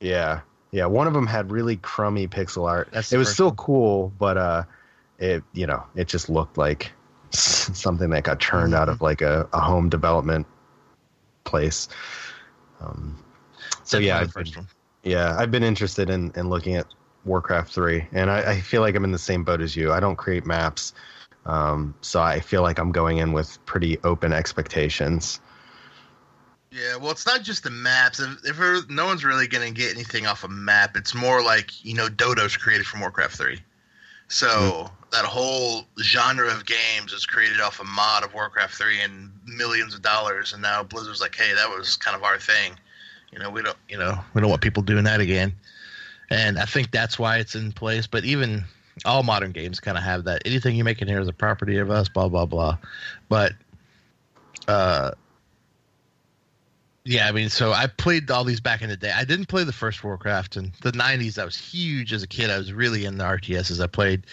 Yeah, 0.00 0.40
yeah. 0.72 0.86
One 0.86 1.06
of 1.06 1.14
them 1.14 1.28
had 1.28 1.52
really 1.52 1.76
crummy 1.76 2.26
pixel 2.26 2.68
art. 2.68 2.88
That's 2.90 3.12
it 3.12 3.18
was 3.18 3.32
still 3.32 3.48
one. 3.48 3.56
cool, 3.56 4.12
but 4.18 4.36
uh, 4.36 4.64
it 5.20 5.44
you 5.52 5.68
know 5.68 5.84
it 5.94 6.08
just 6.08 6.28
looked 6.28 6.58
like 6.58 6.90
something 7.34 8.10
that 8.10 8.24
got 8.24 8.40
churned 8.40 8.74
out 8.74 8.88
of 8.88 8.96
Mm-hmm. 8.96 9.04
like 9.04 9.20
a, 9.22 9.48
a 9.52 9.60
home 9.60 9.88
development 9.88 10.46
place. 11.44 11.88
Um, 12.80 13.18
so 13.84 13.98
Definitely 13.98 14.06
yeah, 14.06 14.20
I've 14.20 14.34
been, 14.34 14.68
yeah, 15.02 15.36
I've 15.38 15.50
been 15.50 15.62
interested 15.62 16.10
in 16.10 16.32
in 16.36 16.48
looking 16.48 16.76
at 16.76 16.86
Warcraft 17.24 17.72
three, 17.72 18.06
and 18.12 18.30
I, 18.30 18.52
I 18.52 18.60
feel 18.60 18.80
like 18.80 18.94
I'm 18.94 19.04
in 19.04 19.12
the 19.12 19.18
same 19.18 19.44
boat 19.44 19.60
as 19.60 19.76
you. 19.76 19.92
I 19.92 20.00
don't 20.00 20.16
create 20.16 20.46
maps, 20.46 20.94
um, 21.46 21.94
so 22.00 22.20
I 22.20 22.40
feel 22.40 22.62
like 22.62 22.78
I'm 22.78 22.92
going 22.92 23.18
in 23.18 23.32
with 23.32 23.64
pretty 23.66 23.98
open 24.04 24.32
expectations. 24.32 25.40
Yeah, 26.70 26.96
well, 26.96 27.10
it's 27.10 27.26
not 27.26 27.42
just 27.42 27.64
the 27.64 27.70
maps. 27.70 28.18
If, 28.18 28.44
if 28.44 28.88
no 28.88 29.04
one's 29.04 29.24
really 29.24 29.46
going 29.46 29.66
to 29.72 29.78
get 29.78 29.94
anything 29.94 30.26
off 30.26 30.42
a 30.42 30.48
map, 30.48 30.96
it's 30.96 31.14
more 31.14 31.42
like 31.42 31.84
you 31.84 31.94
know, 31.94 32.08
Dota's 32.08 32.56
created 32.56 32.86
from 32.86 33.00
Warcraft 33.00 33.36
three, 33.36 33.60
so 34.32 34.90
that 35.10 35.26
whole 35.26 35.84
genre 36.00 36.50
of 36.50 36.64
games 36.64 37.12
is 37.12 37.26
created 37.26 37.60
off 37.60 37.80
a 37.80 37.84
mod 37.84 38.24
of 38.24 38.32
Warcraft 38.32 38.74
three 38.74 38.98
and 38.98 39.30
millions 39.44 39.94
of 39.94 40.00
dollars. 40.00 40.54
And 40.54 40.62
now 40.62 40.82
Blizzard's 40.82 41.20
like, 41.20 41.34
hey, 41.34 41.52
that 41.52 41.68
was 41.68 41.96
kind 41.96 42.16
of 42.16 42.22
our 42.22 42.38
thing. 42.38 42.72
You 43.30 43.40
know, 43.40 43.50
we 43.50 43.60
don't, 43.62 43.76
you 43.90 43.98
know, 43.98 44.18
we 44.32 44.40
don't 44.40 44.48
want 44.48 44.62
people 44.62 44.82
doing 44.82 45.04
that 45.04 45.20
again. 45.20 45.52
And 46.30 46.58
I 46.58 46.64
think 46.64 46.92
that's 46.92 47.18
why 47.18 47.36
it's 47.36 47.54
in 47.54 47.72
place. 47.72 48.06
But 48.06 48.24
even 48.24 48.64
all 49.04 49.22
modern 49.22 49.52
games 49.52 49.80
kind 49.80 49.98
of 49.98 50.02
have 50.02 50.24
that. 50.24 50.40
Anything 50.46 50.76
you 50.76 50.84
make 50.84 51.02
in 51.02 51.08
here 51.08 51.20
is 51.20 51.28
a 51.28 51.34
property 51.34 51.76
of 51.76 51.90
us. 51.90 52.08
Blah 52.08 52.28
blah 52.28 52.46
blah. 52.46 52.78
But 53.28 53.52
uh 54.66 55.10
yeah, 57.04 57.28
I 57.28 57.32
mean, 57.32 57.48
so 57.48 57.72
I 57.72 57.86
played 57.88 58.30
all 58.30 58.44
these 58.44 58.60
back 58.60 58.80
in 58.82 58.88
the 58.88 58.96
day. 58.96 59.12
I 59.14 59.24
didn't 59.24 59.46
play 59.46 59.64
the 59.64 59.72
first 59.72 60.04
Warcraft 60.04 60.56
in 60.56 60.72
the 60.82 60.92
'90s. 60.92 61.38
I 61.38 61.44
was 61.44 61.56
huge 61.56 62.12
as 62.12 62.22
a 62.22 62.28
kid. 62.28 62.48
I 62.48 62.58
was 62.58 62.72
really 62.72 63.04
into 63.04 63.24
RTSs. 63.24 63.82
I 63.82 63.88
played 63.88 64.26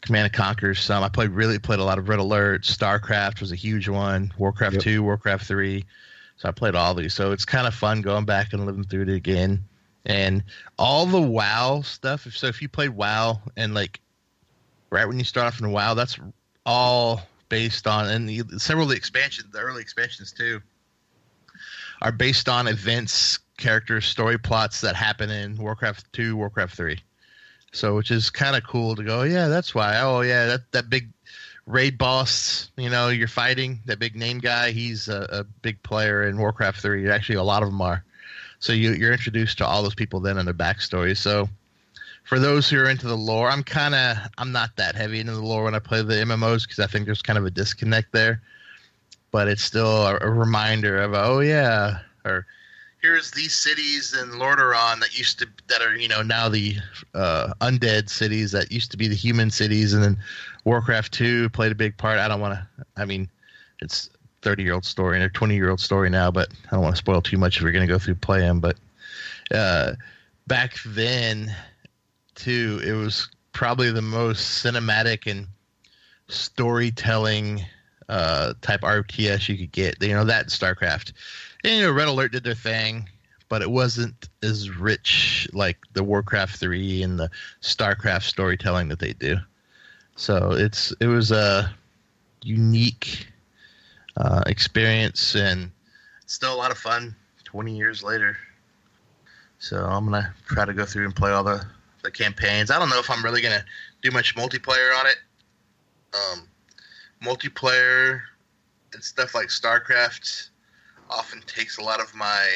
Command 0.00 0.24
and 0.24 0.32
Conquer 0.32 0.74
some. 0.74 1.02
I 1.02 1.10
played 1.10 1.30
really 1.30 1.58
played 1.58 1.78
a 1.78 1.84
lot 1.84 1.98
of 1.98 2.08
Red 2.08 2.18
Alert. 2.18 2.62
StarCraft 2.62 3.40
was 3.40 3.52
a 3.52 3.56
huge 3.56 3.88
one. 3.88 4.32
Warcraft 4.38 4.74
Yep. 4.74 4.82
two, 4.82 5.02
Warcraft 5.02 5.44
three. 5.44 5.84
So 6.38 6.48
I 6.48 6.52
played 6.52 6.74
all 6.74 6.94
these. 6.94 7.12
So 7.12 7.32
it's 7.32 7.44
kind 7.44 7.66
of 7.66 7.74
fun 7.74 8.00
going 8.00 8.24
back 8.24 8.54
and 8.54 8.64
living 8.64 8.84
through 8.84 9.02
it 9.02 9.08
again. 9.10 9.62
And 10.06 10.42
all 10.78 11.04
the 11.04 11.20
WoW 11.20 11.82
stuff. 11.82 12.26
So, 12.32 12.46
if 12.46 12.62
you 12.62 12.68
played 12.70 12.90
WoW 12.90 13.42
and 13.58 13.74
like 13.74 14.00
right 14.88 15.06
when 15.06 15.18
you 15.18 15.24
start 15.24 15.48
off 15.48 15.60
in 15.60 15.70
WoW, 15.70 15.92
that's 15.92 16.18
all 16.64 17.20
based 17.50 17.86
on 17.86 18.08
and 18.08 18.26
the, 18.26 18.42
several 18.56 18.84
of 18.84 18.90
the 18.90 18.96
expansions, 18.96 19.52
the 19.52 19.58
early 19.58 19.82
expansions 19.82 20.32
too 20.32 20.62
are 22.02 22.12
based 22.12 22.48
on 22.48 22.66
events, 22.66 23.38
characters, 23.56 24.06
story 24.06 24.38
plots 24.38 24.80
that 24.80 24.96
happen 24.96 25.30
in 25.30 25.56
Warcraft 25.56 26.12
2, 26.12 26.36
Warcraft 26.36 26.76
3. 26.76 26.98
So, 27.72 27.94
which 27.94 28.10
is 28.10 28.30
kind 28.30 28.56
of 28.56 28.64
cool 28.64 28.96
to 28.96 29.04
go, 29.04 29.20
oh, 29.20 29.24
yeah, 29.24 29.48
that's 29.48 29.74
why. 29.74 30.00
Oh, 30.00 30.22
yeah, 30.22 30.46
that, 30.46 30.72
that 30.72 30.90
big 30.90 31.08
raid 31.66 31.98
boss, 31.98 32.70
you 32.76 32.90
know, 32.90 33.08
you're 33.08 33.28
fighting, 33.28 33.80
that 33.86 34.00
big 34.00 34.16
name 34.16 34.38
guy, 34.38 34.72
he's 34.72 35.08
a, 35.08 35.28
a 35.30 35.44
big 35.44 35.80
player 35.82 36.24
in 36.24 36.38
Warcraft 36.38 36.80
3. 36.80 37.08
Actually, 37.10 37.36
a 37.36 37.42
lot 37.42 37.62
of 37.62 37.68
them 37.68 37.80
are. 37.80 38.04
So, 38.58 38.72
you, 38.72 38.92
you're 38.92 39.12
introduced 39.12 39.58
to 39.58 39.66
all 39.66 39.82
those 39.82 39.94
people 39.94 40.20
then 40.20 40.38
and 40.38 40.46
their 40.46 40.54
backstory. 40.54 41.16
So, 41.16 41.48
for 42.24 42.38
those 42.38 42.68
who 42.68 42.78
are 42.78 42.88
into 42.88 43.06
the 43.06 43.16
lore, 43.16 43.48
I'm 43.48 43.62
kind 43.62 43.94
of, 43.94 44.16
I'm 44.38 44.52
not 44.52 44.76
that 44.76 44.94
heavy 44.94 45.20
into 45.20 45.32
the 45.32 45.42
lore 45.42 45.64
when 45.64 45.74
I 45.74 45.78
play 45.78 46.02
the 46.02 46.14
MMOs 46.14 46.62
because 46.62 46.78
I 46.78 46.86
think 46.86 47.06
there's 47.06 47.22
kind 47.22 47.38
of 47.38 47.44
a 47.44 47.50
disconnect 47.50 48.12
there 48.12 48.42
but 49.30 49.48
it's 49.48 49.62
still 49.62 50.06
a, 50.06 50.18
a 50.20 50.30
reminder 50.30 50.98
of 50.98 51.14
oh 51.14 51.40
yeah 51.40 51.98
or 52.24 52.46
here's 53.02 53.30
these 53.30 53.54
cities 53.54 54.16
in 54.20 54.30
Lordaeron 54.38 55.00
that 55.00 55.16
used 55.16 55.38
to 55.38 55.46
that 55.68 55.82
are 55.82 55.96
you 55.96 56.08
know 56.08 56.22
now 56.22 56.48
the 56.48 56.76
uh, 57.14 57.52
undead 57.60 58.08
cities 58.08 58.52
that 58.52 58.70
used 58.70 58.90
to 58.90 58.96
be 58.96 59.08
the 59.08 59.14
human 59.14 59.50
cities 59.50 59.94
and 59.94 60.02
then 60.02 60.16
Warcraft 60.64 61.12
2 61.12 61.48
played 61.50 61.72
a 61.72 61.74
big 61.74 61.96
part. 61.96 62.18
I 62.18 62.28
don't 62.28 62.40
want 62.40 62.54
to 62.54 62.84
I 62.96 63.04
mean 63.04 63.28
it's 63.80 64.10
30 64.42 64.62
year 64.62 64.74
old 64.74 64.84
story 64.84 65.16
and 65.16 65.24
a 65.24 65.28
20 65.28 65.54
year 65.54 65.70
old 65.70 65.80
story 65.80 66.10
now 66.10 66.30
but 66.30 66.48
I 66.66 66.70
don't 66.72 66.82
want 66.82 66.94
to 66.94 66.98
spoil 66.98 67.22
too 67.22 67.38
much 67.38 67.56
if 67.56 67.62
we're 67.62 67.72
going 67.72 67.86
to 67.86 67.92
go 67.92 67.98
through 67.98 68.16
play 68.16 68.40
them 68.40 68.60
but 68.60 68.76
uh, 69.52 69.94
back 70.46 70.78
then 70.86 71.54
too 72.34 72.80
it 72.84 72.92
was 72.92 73.28
probably 73.52 73.90
the 73.90 74.02
most 74.02 74.64
cinematic 74.64 75.30
and 75.30 75.46
storytelling 76.28 77.64
uh, 78.10 78.54
type 78.60 78.80
RTS 78.80 79.48
you 79.48 79.56
could 79.56 79.72
get. 79.72 80.02
You 80.02 80.14
know 80.14 80.24
that 80.24 80.48
StarCraft. 80.48 81.12
And, 81.62 81.74
you 81.74 81.82
know, 81.82 81.92
Red 81.92 82.08
Alert 82.08 82.32
did 82.32 82.42
their 82.42 82.54
thing, 82.54 83.08
but 83.48 83.62
it 83.62 83.70
wasn't 83.70 84.28
as 84.42 84.68
rich 84.68 85.48
like 85.52 85.78
the 85.92 86.02
Warcraft 86.02 86.56
three 86.56 87.02
and 87.02 87.18
the 87.18 87.30
StarCraft 87.62 88.24
storytelling 88.24 88.88
that 88.88 88.98
they 88.98 89.12
do. 89.12 89.36
So 90.16 90.52
it's 90.52 90.92
it 91.00 91.06
was 91.06 91.30
a 91.30 91.72
unique 92.42 93.28
uh, 94.16 94.42
experience 94.46 95.36
and 95.36 95.70
still 96.26 96.52
a 96.52 96.56
lot 96.56 96.70
of 96.70 96.78
fun. 96.78 97.14
Twenty 97.44 97.76
years 97.76 98.02
later, 98.02 98.36
so 99.58 99.84
I'm 99.84 100.04
gonna 100.04 100.32
try 100.46 100.64
to 100.64 100.72
go 100.72 100.84
through 100.84 101.04
and 101.04 101.16
play 101.16 101.30
all 101.30 101.42
the 101.42 101.64
the 102.02 102.10
campaigns. 102.10 102.70
I 102.70 102.78
don't 102.78 102.90
know 102.90 102.98
if 102.98 103.10
I'm 103.10 103.24
really 103.24 103.40
gonna 103.40 103.64
do 104.02 104.10
much 104.10 104.36
multiplayer 104.36 104.96
on 104.98 105.06
it. 105.06 105.16
Um, 106.14 106.48
multiplayer 107.22 108.20
and 108.92 109.02
stuff 109.02 109.34
like 109.34 109.48
StarCraft 109.48 110.48
often 111.08 111.40
takes 111.42 111.78
a 111.78 111.82
lot 111.82 112.00
of 112.00 112.14
my 112.14 112.46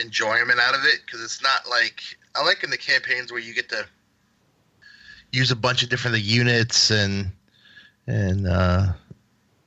enjoyment 0.00 0.58
out 0.60 0.74
of 0.74 0.84
it 0.84 1.00
because 1.04 1.22
it's 1.22 1.42
not 1.42 1.68
like 1.68 2.00
I 2.34 2.44
like 2.44 2.62
in 2.62 2.70
the 2.70 2.76
campaigns 2.76 3.32
where 3.32 3.40
you 3.40 3.54
get 3.54 3.68
to 3.70 3.86
use 5.32 5.50
a 5.50 5.56
bunch 5.56 5.82
of 5.82 5.88
different 5.88 6.18
units 6.18 6.90
and 6.90 7.30
and 8.06 8.46
uh, 8.46 8.92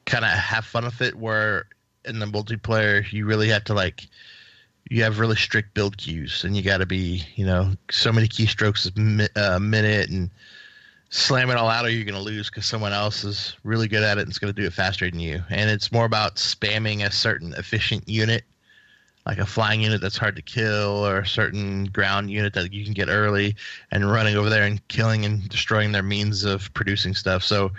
kind 0.06 0.24
of 0.24 0.32
have 0.32 0.66
fun 0.66 0.86
with 0.86 1.02
it. 1.02 1.16
Where 1.16 1.66
in 2.06 2.20
the 2.20 2.26
multiplayer, 2.26 3.10
you 3.12 3.26
really 3.26 3.50
have 3.50 3.64
to 3.66 3.74
like 3.74 4.08
you 4.90 5.04
have 5.04 5.20
really 5.20 5.36
strict 5.36 5.74
build 5.74 5.98
queues, 5.98 6.44
and 6.44 6.56
you 6.56 6.64
got 6.64 6.78
to 6.78 6.86
be 6.86 7.24
you 7.36 7.46
know 7.46 7.74
so 7.92 8.12
many 8.12 8.28
keystrokes 8.28 8.90
a 9.36 9.56
uh, 9.56 9.60
minute 9.60 10.10
and 10.10 10.30
slam 11.10 11.50
it 11.50 11.58
all 11.58 11.70
out 11.70 11.86
or 11.86 11.90
you're 11.90 12.06
going 12.06 12.14
to 12.14 12.22
lose 12.22 12.50
because 12.50 12.66
someone 12.66 12.94
else 12.94 13.24
is 13.24 13.56
really 13.64 13.88
good 13.88 14.04
at 14.04 14.18
it 14.18 14.22
and 14.22 14.32
is 14.32 14.38
going 14.38 14.54
to 14.54 14.62
do 14.62 14.68
it 14.68 14.74
faster 14.74 15.10
than 15.10 15.20
you. 15.20 15.42
And 15.50 15.70
it's 15.70 15.92
more 15.92 16.06
about 16.06 16.36
spamming 16.36 17.06
a 17.06 17.12
certain 17.12 17.54
efficient 17.56 18.08
unit, 18.08 18.44
like 19.26 19.40
a 19.40 19.46
flying 19.46 19.82
unit 19.82 20.02
that's 20.02 20.18
hard 20.18 20.36
to 20.36 20.42
kill 20.44 21.06
or 21.06 21.20
a 21.20 21.28
certain 21.28 21.86
ground 21.86 22.30
unit 22.30 22.54
that 22.54 22.72
you 22.72 22.84
can 22.84 22.94
get 22.94 23.10
early 23.10 23.56
and 23.92 24.12
running 24.12 24.36
over 24.36 24.50
there 24.50 24.64
and 24.64 24.88
killing 24.88 25.26
and 25.26 25.50
destroying 25.50 25.92
their 25.92 26.04
means 26.04 26.44
of 26.44 26.72
producing 26.76 27.16
stuff. 27.16 27.44
So 27.44 27.72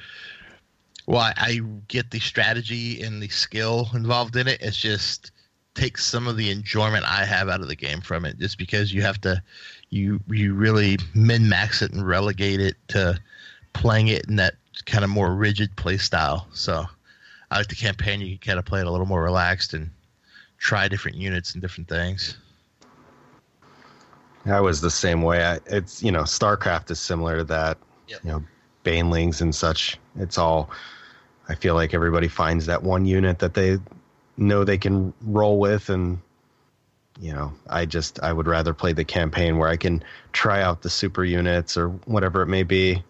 while 1.07 1.33
I 1.37 1.51
I 1.51 1.61
get 1.89 2.11
the 2.11 2.21
strategy 2.21 3.03
and 3.03 3.23
the 3.23 3.29
skill 3.29 3.89
involved 3.95 4.37
in 4.37 4.49
it, 4.49 4.61
it's 4.61 4.77
just 4.77 5.31
takes 5.75 6.05
some 6.05 6.27
of 6.27 6.37
the 6.37 6.51
enjoyment 6.51 7.05
I 7.05 7.25
have 7.25 7.49
out 7.49 7.61
of 7.61 7.69
the 7.69 7.77
game 7.77 8.01
from 8.01 8.25
it 8.25 8.39
just 8.39 8.59
because 8.59 8.93
you 8.93 9.03
have 9.03 9.21
to 9.23 9.43
you 9.91 10.21
you 10.29 10.55
really 10.55 10.99
min 11.15 11.49
max 11.49 11.83
it 11.83 11.93
and 11.93 12.07
relegate 12.07 12.61
it 12.61 12.77
to 12.89 13.19
playing 13.73 14.09
it 14.09 14.27
in 14.29 14.37
that 14.37 14.55
kind 14.87 15.05
of 15.05 15.11
more 15.11 15.35
rigid 15.35 15.75
play 15.77 15.99
style. 15.99 16.47
So 16.53 16.85
I 17.51 17.59
like 17.59 17.69
the 17.69 17.75
campaign 17.75 18.21
you 18.21 18.39
can 18.39 18.53
kind 18.53 18.59
of 18.59 18.65
play 18.65 18.81
it 18.81 18.87
a 18.87 18.91
little 18.91 19.07
more 19.07 19.23
relaxed 19.23 19.75
and 19.75 19.91
try 20.59 20.89
different 20.89 21.17
units 21.17 21.53
and 21.53 21.63
different 21.63 21.89
things. 21.89 22.37
I 24.47 24.61
was 24.61 24.81
the 24.81 24.91
same 24.91 25.23
way. 25.23 25.45
I, 25.45 25.59
it's 25.67 26.03
you 26.03 26.13
know, 26.13 26.23
StarCraft 26.23 26.91
is 26.91 27.01
similar 27.01 27.39
to 27.39 27.45
that. 27.45 27.79
Yep. 28.09 28.21
You 28.25 28.31
know, 28.31 28.45
banelings 28.85 29.41
and 29.41 29.55
such. 29.55 29.99
It's 30.17 30.39
all 30.39 30.71
I 31.49 31.55
feel 31.55 31.75
like 31.75 31.95
everybody 31.95 32.29
finds 32.29 32.67
that 32.67 32.83
one 32.83 33.05
unit 33.05 33.41
that 33.41 33.55
they 33.55 33.79
know 34.37 34.65
they 34.65 34.79
can 34.79 35.13
roll 35.23 35.59
with 35.59 35.91
and 35.91 36.19
you 37.19 37.33
know, 37.33 37.53
I 37.69 37.87
just 37.87 38.21
I 38.23 38.33
would 38.33 38.47
rather 38.47 38.73
play 38.73 38.93
the 38.93 39.05
campaign 39.05 39.59
where 39.59 39.69
I 39.69 39.77
can 39.77 40.03
try 40.33 40.63
out 40.63 40.83
the 40.83 40.91
super 40.91 41.25
units 41.25 41.77
or 41.77 41.89
whatever 42.07 42.43
it 42.43 42.47
may 42.47 42.63
be. 42.63 43.03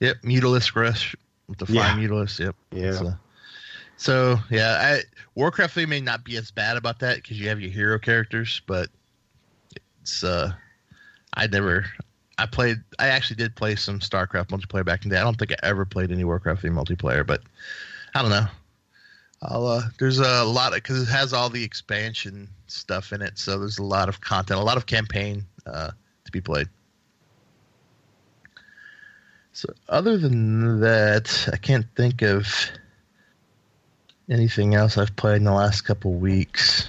Yep, 0.00 0.22
Mutalisk 0.22 0.74
Rush 0.76 1.14
with 1.48 1.58
the 1.58 1.72
Yeah. 1.72 1.88
five 1.88 1.98
Mutalisk. 1.98 2.38
Yep. 2.38 2.56
Yeah. 2.72 2.92
So, 2.92 3.14
so 3.96 4.38
yeah, 4.50 4.78
I 4.80 5.02
Warcraft 5.34 5.74
3 5.74 5.86
may 5.86 6.00
not 6.00 6.24
be 6.24 6.36
as 6.36 6.50
bad 6.50 6.76
about 6.76 6.98
that 7.00 7.16
because 7.16 7.38
you 7.40 7.48
have 7.48 7.60
your 7.60 7.70
hero 7.70 7.98
characters, 7.98 8.60
but 8.66 8.88
it's 10.02 10.24
uh, 10.24 10.52
I 11.34 11.46
never. 11.46 11.86
I 12.38 12.46
played. 12.46 12.78
I 12.98 13.08
actually 13.08 13.36
did 13.36 13.54
play 13.54 13.76
some 13.76 14.00
StarCraft 14.00 14.46
multiplayer 14.48 14.84
back 14.84 15.04
in 15.04 15.10
the 15.10 15.16
day. 15.16 15.20
I 15.20 15.24
don't 15.24 15.38
think 15.38 15.52
I 15.52 15.56
ever 15.62 15.84
played 15.84 16.10
any 16.10 16.24
Warcraft 16.24 16.62
3 16.62 16.70
multiplayer, 16.70 17.26
but 17.26 17.42
I 18.14 18.22
don't 18.22 18.30
know. 18.30 18.46
Uh, 19.42 19.82
there's 19.98 20.18
a 20.18 20.44
lot 20.44 20.68
of 20.72 20.76
because 20.76 21.02
it 21.02 21.10
has 21.10 21.32
all 21.32 21.48
the 21.48 21.64
expansion 21.64 22.48
stuff 22.66 23.12
in 23.12 23.22
it, 23.22 23.38
so 23.38 23.58
there's 23.58 23.78
a 23.78 23.82
lot 23.82 24.08
of 24.08 24.20
content, 24.20 24.60
a 24.60 24.62
lot 24.62 24.76
of 24.76 24.86
campaign 24.86 25.44
uh, 25.66 25.90
to 26.24 26.32
be 26.32 26.40
played. 26.40 26.68
So 29.52 29.72
other 29.88 30.18
than 30.18 30.80
that, 30.80 31.48
I 31.52 31.56
can't 31.56 31.86
think 31.96 32.22
of 32.22 32.46
anything 34.28 34.74
else 34.74 34.96
I've 34.96 35.16
played 35.16 35.36
in 35.36 35.44
the 35.44 35.52
last 35.52 35.82
couple 35.82 36.12
weeks. 36.14 36.88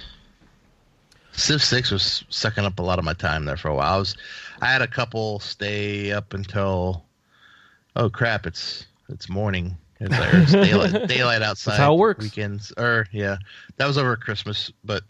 Civ 1.32 1.62
Six 1.62 1.90
was 1.90 2.24
sucking 2.28 2.64
up 2.64 2.78
a 2.78 2.82
lot 2.82 2.98
of 2.98 3.04
my 3.04 3.14
time 3.14 3.46
there 3.46 3.56
for 3.56 3.68
a 3.68 3.74
while. 3.74 3.94
I 3.94 3.98
was, 3.98 4.16
I 4.60 4.66
had 4.66 4.82
a 4.82 4.86
couple 4.86 5.40
stay 5.40 6.12
up 6.12 6.34
until, 6.34 7.04
oh 7.96 8.10
crap, 8.10 8.46
it's 8.46 8.86
it's 9.08 9.28
morning. 9.28 9.76
It's, 10.02 10.18
like, 10.18 10.34
it's 10.34 10.52
daylight, 10.52 11.08
daylight 11.08 11.42
outside. 11.42 11.76
how 11.76 11.94
it 11.94 11.98
works. 11.98 12.24
Weekends, 12.24 12.72
or 12.76 13.06
yeah, 13.12 13.36
that 13.76 13.86
was 13.86 13.98
over 13.98 14.16
Christmas, 14.16 14.70
but 14.84 15.02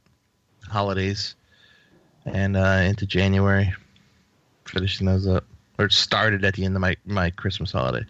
holidays 0.69 1.35
and 2.25 2.57
uh, 2.57 2.83
into 2.85 3.07
January, 3.07 3.73
finishing 4.65 5.07
those 5.07 5.27
up 5.27 5.45
or 5.79 5.87
it 5.87 5.93
started 5.93 6.45
at 6.45 6.55
the 6.55 6.65
end 6.65 6.77
of 6.77 6.81
my 6.81 6.97
my 7.05 7.31
Christmas 7.31 7.73
holiday 7.73 8.05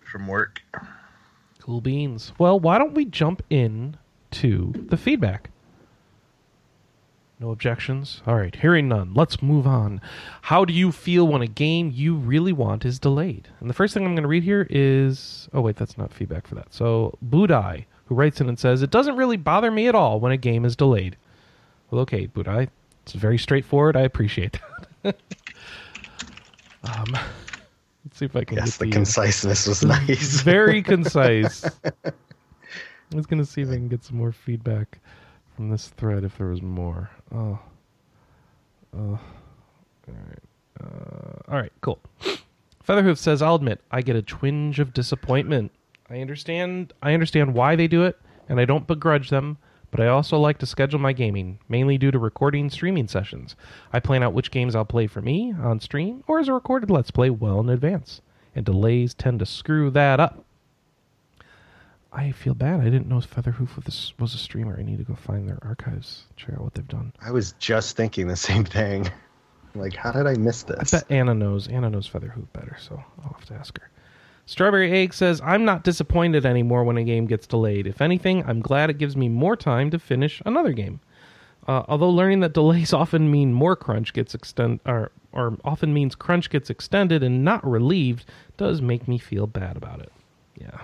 from 0.00 0.26
work. 0.26 0.62
Cool 1.60 1.80
beans. 1.80 2.32
Well, 2.38 2.58
why 2.58 2.78
don't 2.78 2.94
we 2.94 3.04
jump 3.04 3.42
in 3.50 3.96
to 4.32 4.72
the 4.74 4.96
feedback? 4.96 5.50
No 7.40 7.50
objections? 7.52 8.20
All 8.26 8.34
right, 8.34 8.54
hearing 8.54 8.88
none. 8.88 9.14
Let's 9.14 9.40
move 9.40 9.64
on. 9.66 10.00
How 10.42 10.64
do 10.64 10.72
you 10.72 10.90
feel 10.90 11.26
when 11.28 11.40
a 11.40 11.46
game 11.46 11.92
you 11.94 12.16
really 12.16 12.52
want 12.52 12.84
is 12.84 12.98
delayed? 12.98 13.48
And 13.60 13.70
the 13.70 13.74
first 13.74 13.94
thing 13.94 14.04
I'm 14.04 14.14
going 14.16 14.22
to 14.22 14.28
read 14.28 14.42
here 14.42 14.66
is 14.68 15.48
oh 15.52 15.60
wait, 15.60 15.76
that's 15.76 15.96
not 15.96 16.12
feedback 16.12 16.46
for 16.48 16.56
that. 16.56 16.74
So 16.74 17.16
Budai, 17.24 17.84
who 18.06 18.16
writes 18.16 18.40
in 18.40 18.48
and 18.48 18.58
says, 18.58 18.82
"It 18.82 18.90
doesn't 18.90 19.14
really 19.16 19.36
bother 19.36 19.70
me 19.70 19.86
at 19.86 19.94
all 19.94 20.18
when 20.18 20.32
a 20.32 20.36
game 20.36 20.64
is 20.64 20.74
delayed." 20.74 21.16
Well, 21.90 22.00
okay, 22.02 22.26
Budai, 22.26 22.68
it's 23.04 23.12
very 23.12 23.38
straightforward. 23.38 23.96
I 23.96 24.00
appreciate 24.02 24.58
that. 25.04 25.16
um, 26.82 27.06
let's 28.04 28.18
see 28.18 28.24
if 28.24 28.34
I 28.34 28.42
can 28.42 28.56
Yes, 28.56 28.78
get 28.78 28.86
the 28.86 28.90
uh, 28.90 28.94
conciseness 28.96 29.68
was 29.68 29.84
nice. 29.84 30.40
very 30.40 30.82
concise. 30.82 31.64
I 32.04 32.12
was 33.14 33.26
gonna 33.26 33.44
see 33.44 33.62
if 33.62 33.68
I 33.70 33.74
can 33.74 33.88
get 33.88 34.02
some 34.04 34.16
more 34.16 34.32
feedback 34.32 34.98
from 35.58 35.70
this 35.70 35.88
thread 35.88 36.22
if 36.22 36.38
there 36.38 36.46
was 36.46 36.62
more. 36.62 37.10
Oh, 37.34 37.58
oh, 38.96 39.18
all 40.06 40.14
right, 40.14 40.38
uh, 40.80 41.52
all 41.52 41.58
right, 41.58 41.72
cool. 41.80 41.98
Featherhoof 42.84 43.18
says, 43.18 43.42
"I'll 43.42 43.56
admit, 43.56 43.80
I 43.90 44.02
get 44.02 44.14
a 44.14 44.22
twinge 44.22 44.78
of 44.78 44.94
disappointment. 44.94 45.72
I 46.08 46.20
understand. 46.20 46.92
I 47.02 47.12
understand 47.12 47.54
why 47.54 47.74
they 47.74 47.88
do 47.88 48.04
it, 48.04 48.20
and 48.48 48.60
I 48.60 48.66
don't 48.66 48.86
begrudge 48.86 49.30
them." 49.30 49.58
But 49.90 49.98
I 49.98 50.06
also 50.06 50.38
like 50.38 50.58
to 50.58 50.66
schedule 50.66 51.00
my 51.00 51.12
gaming, 51.12 51.58
mainly 51.68 51.98
due 51.98 52.12
to 52.12 52.20
recording 52.20 52.70
streaming 52.70 53.08
sessions. 53.08 53.56
I 53.92 53.98
plan 53.98 54.22
out 54.22 54.34
which 54.34 54.52
games 54.52 54.76
I'll 54.76 54.84
play 54.84 55.08
for 55.08 55.20
me 55.20 55.52
on 55.60 55.80
stream 55.80 56.22
or 56.28 56.38
as 56.38 56.46
a 56.46 56.52
recorded 56.52 56.88
Let's 56.88 57.10
Play 57.10 57.30
well 57.30 57.58
in 57.58 57.68
advance, 57.68 58.20
and 58.54 58.64
delays 58.64 59.12
tend 59.12 59.40
to 59.40 59.46
screw 59.46 59.90
that 59.90 60.20
up. 60.20 60.44
I 62.12 62.32
feel 62.32 62.54
bad. 62.54 62.80
I 62.80 62.84
didn't 62.84 63.06
know 63.06 63.20
Featherhoof 63.20 63.76
was 63.76 64.14
was 64.18 64.34
a 64.34 64.38
streamer. 64.38 64.76
I 64.78 64.82
need 64.82 64.98
to 64.98 65.04
go 65.04 65.14
find 65.14 65.48
their 65.48 65.58
archives, 65.62 66.24
check 66.36 66.54
out 66.54 66.62
what 66.62 66.74
they've 66.74 66.88
done. 66.88 67.12
I 67.20 67.30
was 67.30 67.52
just 67.52 67.96
thinking 67.96 68.28
the 68.28 68.36
same 68.50 68.64
thing. 68.64 69.10
Like, 69.74 69.94
how 69.94 70.12
did 70.12 70.26
I 70.26 70.34
miss 70.34 70.62
this? 70.62 70.94
I 70.94 70.98
bet 70.98 71.10
Anna 71.10 71.34
knows. 71.34 71.68
Anna 71.68 71.90
knows 71.90 72.06
Featherhoof 72.06 72.52
better, 72.52 72.76
so 72.80 73.02
I'll 73.22 73.34
have 73.34 73.44
to 73.46 73.54
ask 73.54 73.78
her. 73.78 73.90
Strawberry 74.46 74.90
Egg 74.90 75.12
says, 75.12 75.42
I'm 75.42 75.66
not 75.66 75.84
disappointed 75.84 76.46
anymore 76.46 76.82
when 76.82 76.96
a 76.96 77.04
game 77.04 77.26
gets 77.26 77.46
delayed. 77.46 77.86
If 77.86 78.00
anything, 78.00 78.42
I'm 78.46 78.60
glad 78.60 78.88
it 78.88 78.96
gives 78.96 79.14
me 79.14 79.28
more 79.28 79.56
time 79.56 79.90
to 79.90 79.98
finish 79.98 80.40
another 80.46 80.72
game. 80.72 81.00
Uh, 81.66 81.82
although 81.86 82.08
learning 82.08 82.40
that 82.40 82.54
delays 82.54 82.92
often 82.94 83.30
mean 83.30 83.52
more 83.52 83.76
crunch 83.76 84.14
gets 84.14 84.34
extend 84.34 84.80
or 84.86 85.12
or 85.32 85.58
often 85.62 85.92
means 85.92 86.14
crunch 86.14 86.48
gets 86.48 86.70
extended 86.70 87.22
and 87.22 87.44
not 87.44 87.64
relieved 87.64 88.24
does 88.56 88.80
make 88.80 89.06
me 89.06 89.18
feel 89.18 89.46
bad 89.46 89.76
about 89.76 90.00
it. 90.00 90.10
Yeah. 90.58 90.80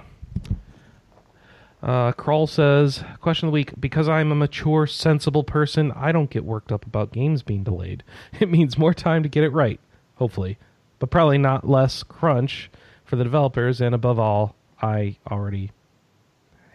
Uh, 1.84 2.12
Kroll 2.12 2.46
says, 2.46 3.04
question 3.20 3.46
of 3.46 3.52
the 3.52 3.54
week, 3.54 3.78
because 3.78 4.08
I'm 4.08 4.32
a 4.32 4.34
mature, 4.34 4.86
sensible 4.86 5.44
person, 5.44 5.92
I 5.92 6.12
don't 6.12 6.30
get 6.30 6.42
worked 6.42 6.72
up 6.72 6.86
about 6.86 7.12
games 7.12 7.42
being 7.42 7.62
delayed. 7.62 8.02
It 8.40 8.50
means 8.50 8.78
more 8.78 8.94
time 8.94 9.22
to 9.22 9.28
get 9.28 9.44
it 9.44 9.50
right, 9.50 9.78
hopefully, 10.14 10.56
but 10.98 11.10
probably 11.10 11.36
not 11.36 11.68
less 11.68 12.02
crunch 12.02 12.70
for 13.04 13.16
the 13.16 13.24
developers, 13.24 13.82
and 13.82 13.94
above 13.94 14.18
all, 14.18 14.56
I 14.80 15.18
already 15.30 15.72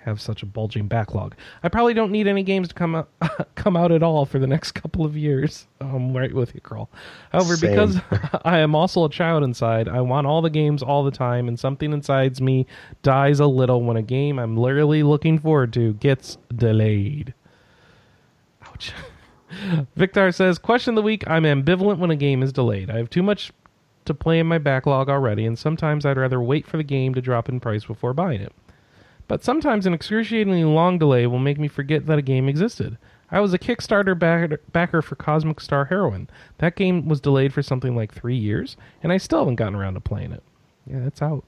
have 0.09 0.19
such 0.21 0.43
a 0.43 0.45
bulging 0.45 0.87
backlog. 0.87 1.35
I 1.63 1.69
probably 1.69 1.93
don't 1.93 2.11
need 2.11 2.27
any 2.27 2.43
games 2.43 2.67
to 2.67 2.73
come 2.73 2.95
out, 2.95 3.09
come 3.55 3.77
out 3.77 3.91
at 3.91 4.03
all 4.03 4.25
for 4.25 4.39
the 4.39 4.47
next 4.47 4.71
couple 4.73 5.05
of 5.05 5.15
years. 5.15 5.67
I'm 5.79 6.15
right 6.15 6.33
with 6.33 6.53
you, 6.53 6.61
Kroll. 6.61 6.89
However, 7.31 7.55
Same. 7.55 7.71
because 7.71 8.01
I 8.45 8.59
am 8.59 8.75
also 8.75 9.05
a 9.05 9.09
child 9.09 9.43
inside, 9.43 9.87
I 9.87 10.01
want 10.01 10.27
all 10.27 10.41
the 10.41 10.49
games 10.49 10.83
all 10.83 11.03
the 11.03 11.11
time, 11.11 11.47
and 11.47 11.59
something 11.59 11.93
inside 11.93 12.39
me 12.41 12.67
dies 13.01 13.39
a 13.39 13.47
little 13.47 13.81
when 13.81 13.97
a 13.97 14.01
game 14.01 14.37
I'm 14.37 14.57
literally 14.57 15.03
looking 15.03 15.39
forward 15.39 15.73
to 15.73 15.93
gets 15.93 16.37
delayed. 16.55 17.33
Ouch. 18.65 18.93
Victor 19.95 20.31
says, 20.31 20.59
Question 20.59 20.91
of 20.91 20.95
the 20.97 21.01
week 21.01 21.23
I'm 21.27 21.43
ambivalent 21.43 21.97
when 21.97 22.11
a 22.11 22.15
game 22.15 22.43
is 22.43 22.53
delayed. 22.53 22.89
I 22.89 22.97
have 22.97 23.09
too 23.09 23.23
much 23.23 23.51
to 24.05 24.13
play 24.13 24.39
in 24.39 24.47
my 24.47 24.57
backlog 24.57 25.09
already, 25.09 25.45
and 25.45 25.57
sometimes 25.57 26.05
I'd 26.05 26.17
rather 26.17 26.41
wait 26.41 26.67
for 26.67 26.77
the 26.77 26.83
game 26.83 27.13
to 27.13 27.21
drop 27.21 27.49
in 27.49 27.59
price 27.59 27.85
before 27.85 28.13
buying 28.13 28.41
it. 28.41 28.53
But 29.29 29.43
sometimes 29.43 29.85
an 29.85 29.93
excruciatingly 29.93 30.63
long 30.63 30.97
delay 30.97 31.27
will 31.27 31.37
make 31.37 31.59
me 31.59 31.67
forget 31.67 32.07
that 32.07 32.17
a 32.17 32.23
game 32.23 32.49
existed. 32.49 32.97
I 33.29 33.39
was 33.39 33.53
a 33.53 33.59
Kickstarter 33.59 34.17
backer, 34.71 35.01
for 35.03 35.15
Cosmic 35.15 35.61
Star 35.61 35.85
Heroine. 35.85 36.27
That 36.57 36.75
game 36.75 37.07
was 37.07 37.21
delayed 37.21 37.53
for 37.53 37.61
something 37.61 37.95
like 37.95 38.11
three 38.11 38.35
years, 38.35 38.75
and 39.03 39.11
I 39.11 39.17
still 39.17 39.37
haven't 39.37 39.57
gotten 39.57 39.75
around 39.75 39.93
to 39.93 39.99
playing 39.99 40.31
it. 40.31 40.41
Yeah, 40.87 41.05
it's 41.05 41.21
out. 41.21 41.45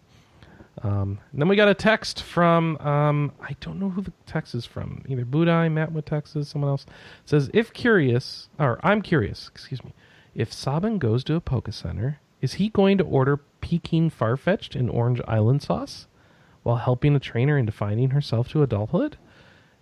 Um, 0.83 1.17
and 1.31 1.41
then 1.41 1.47
we 1.47 1.55
got 1.55 1.69
a 1.69 1.73
text 1.73 2.21
from 2.21 2.77
um, 2.77 3.31
I 3.41 3.55
don't 3.59 3.79
know 3.79 3.89
who 3.89 4.03
the 4.03 4.13
text 4.27 4.53
is 4.53 4.67
from. 4.67 5.03
Either 5.07 5.25
Budai, 5.25 5.71
Matt 5.71 5.91
with 5.91 6.05
Texas, 6.05 6.49
someone 6.49 6.69
else 6.69 6.85
It 6.85 7.29
says 7.29 7.49
if 7.51 7.73
curious, 7.73 8.47
or 8.59 8.79
I'm 8.83 9.01
curious. 9.01 9.47
Excuse 9.47 9.83
me. 9.83 9.93
If 10.35 10.53
Sabin 10.53 10.99
goes 10.99 11.23
to 11.25 11.35
a 11.35 11.41
Poke 11.41 11.73
Center, 11.73 12.19
is 12.41 12.53
he 12.53 12.69
going 12.69 12.99
to 12.99 13.03
order 13.03 13.37
Peking 13.59 14.11
Farfetch'd 14.11 14.75
in 14.75 14.87
Orange 14.87 15.19
Island 15.27 15.63
sauce 15.63 16.05
while 16.63 16.77
helping 16.77 17.15
a 17.15 17.19
trainer 17.19 17.57
into 17.57 17.71
defining 17.71 18.11
herself 18.11 18.49
to 18.49 18.63
adulthood? 18.63 19.17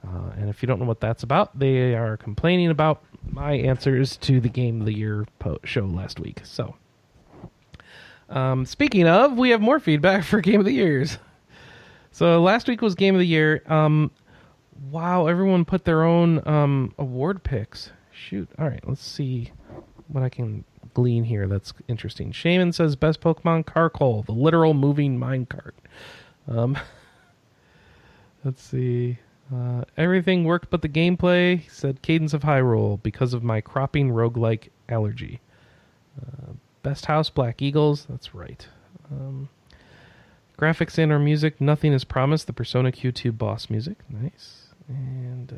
Uh, 0.06 0.32
and 0.38 0.50
if 0.50 0.62
you 0.62 0.68
don't 0.68 0.80
know 0.80 0.86
what 0.86 1.02
that's 1.02 1.24
about, 1.24 1.58
they 1.58 1.94
are 1.94 2.16
complaining 2.16 2.70
about 2.70 3.04
my 3.24 3.54
answers 3.54 4.16
to 4.18 4.40
the 4.40 4.48
Game 4.48 4.80
of 4.80 4.86
the 4.86 4.94
Year 4.94 5.26
po- 5.40 5.60
show 5.66 5.86
last 5.86 6.20
week. 6.20 6.40
So, 6.44 6.76
um, 8.30 8.66
speaking 8.66 9.08
of, 9.08 9.38
we 9.38 9.50
have 9.50 9.60
more 9.62 9.80
feedback 9.80 10.24
for 10.26 10.40
Game 10.40 10.60
of 10.60 10.66
the 10.66 10.74
Years. 10.74 11.18
So 12.12 12.42
last 12.42 12.68
week 12.68 12.82
was 12.82 12.96
Game 12.96 13.16
of 13.16 13.20
the 13.20 13.28
Year. 13.28 13.62
Um, 13.68 14.12
wow, 14.90 15.28
everyone 15.28 15.66
put 15.66 15.86
their 15.86 16.04
own 16.04 16.46
um, 16.48 16.94
award 16.98 17.44
picks. 17.44 17.92
Shoot. 18.12 18.50
All 18.58 18.68
right, 18.68 18.84
let's 18.88 19.06
see 19.06 19.52
what 20.08 20.24
I 20.24 20.30
can 20.30 20.64
glean 20.94 21.24
here. 21.24 21.48
That's 21.48 21.74
interesting. 21.88 22.32
Shaman 22.32 22.74
says 22.74 22.96
best 22.96 23.22
Pokemon 23.22 23.66
Carkol, 23.66 24.24
the 24.24 24.32
literal 24.32 24.74
moving 24.74 25.20
minecart. 25.20 25.72
Um, 26.50 26.78
let's 28.44 28.62
see. 28.62 29.20
Uh, 29.54 29.84
everything 29.98 30.44
worked 30.44 30.70
but 30.70 30.82
the 30.82 30.90
gameplay. 30.90 31.70
Said 31.70 32.02
Cadence 32.02 32.34
of 32.34 32.42
Hyrule 32.42 33.02
because 33.02 33.34
of 33.34 33.44
my 33.44 33.62
cropping 33.62 34.10
roguelike 34.10 34.70
allergy. 34.88 35.40
Uh, 36.20 36.54
best 36.84 37.06
house 37.06 37.30
Black 37.30 37.62
Eagles. 37.62 38.06
That's 38.10 38.36
right. 38.36 38.68
Um, 39.12 39.50
graphics 40.58 40.98
and 40.98 41.12
or 41.12 41.20
music. 41.20 41.60
Nothing 41.60 41.94
is 41.94 42.04
promised. 42.04 42.48
The 42.48 42.54
Persona 42.54 42.92
Q2 42.92 43.38
boss 43.38 43.70
music. 43.70 43.98
Nice. 44.10 44.68
And 44.88 45.52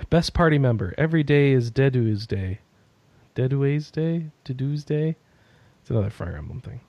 uh, 0.00 0.04
best 0.10 0.34
party 0.34 0.58
member. 0.58 0.94
Every 0.98 1.22
day 1.22 1.52
is 1.52 1.70
Dedue's 1.70 2.26
day. 2.26 2.60
Dedue's 3.34 3.90
day. 3.90 4.30
Dedue's 4.44 4.84
day. 4.84 5.16
It's 5.80 5.90
another 5.90 6.10
Fire 6.10 6.36
Emblem 6.36 6.60
thing. 6.60 6.80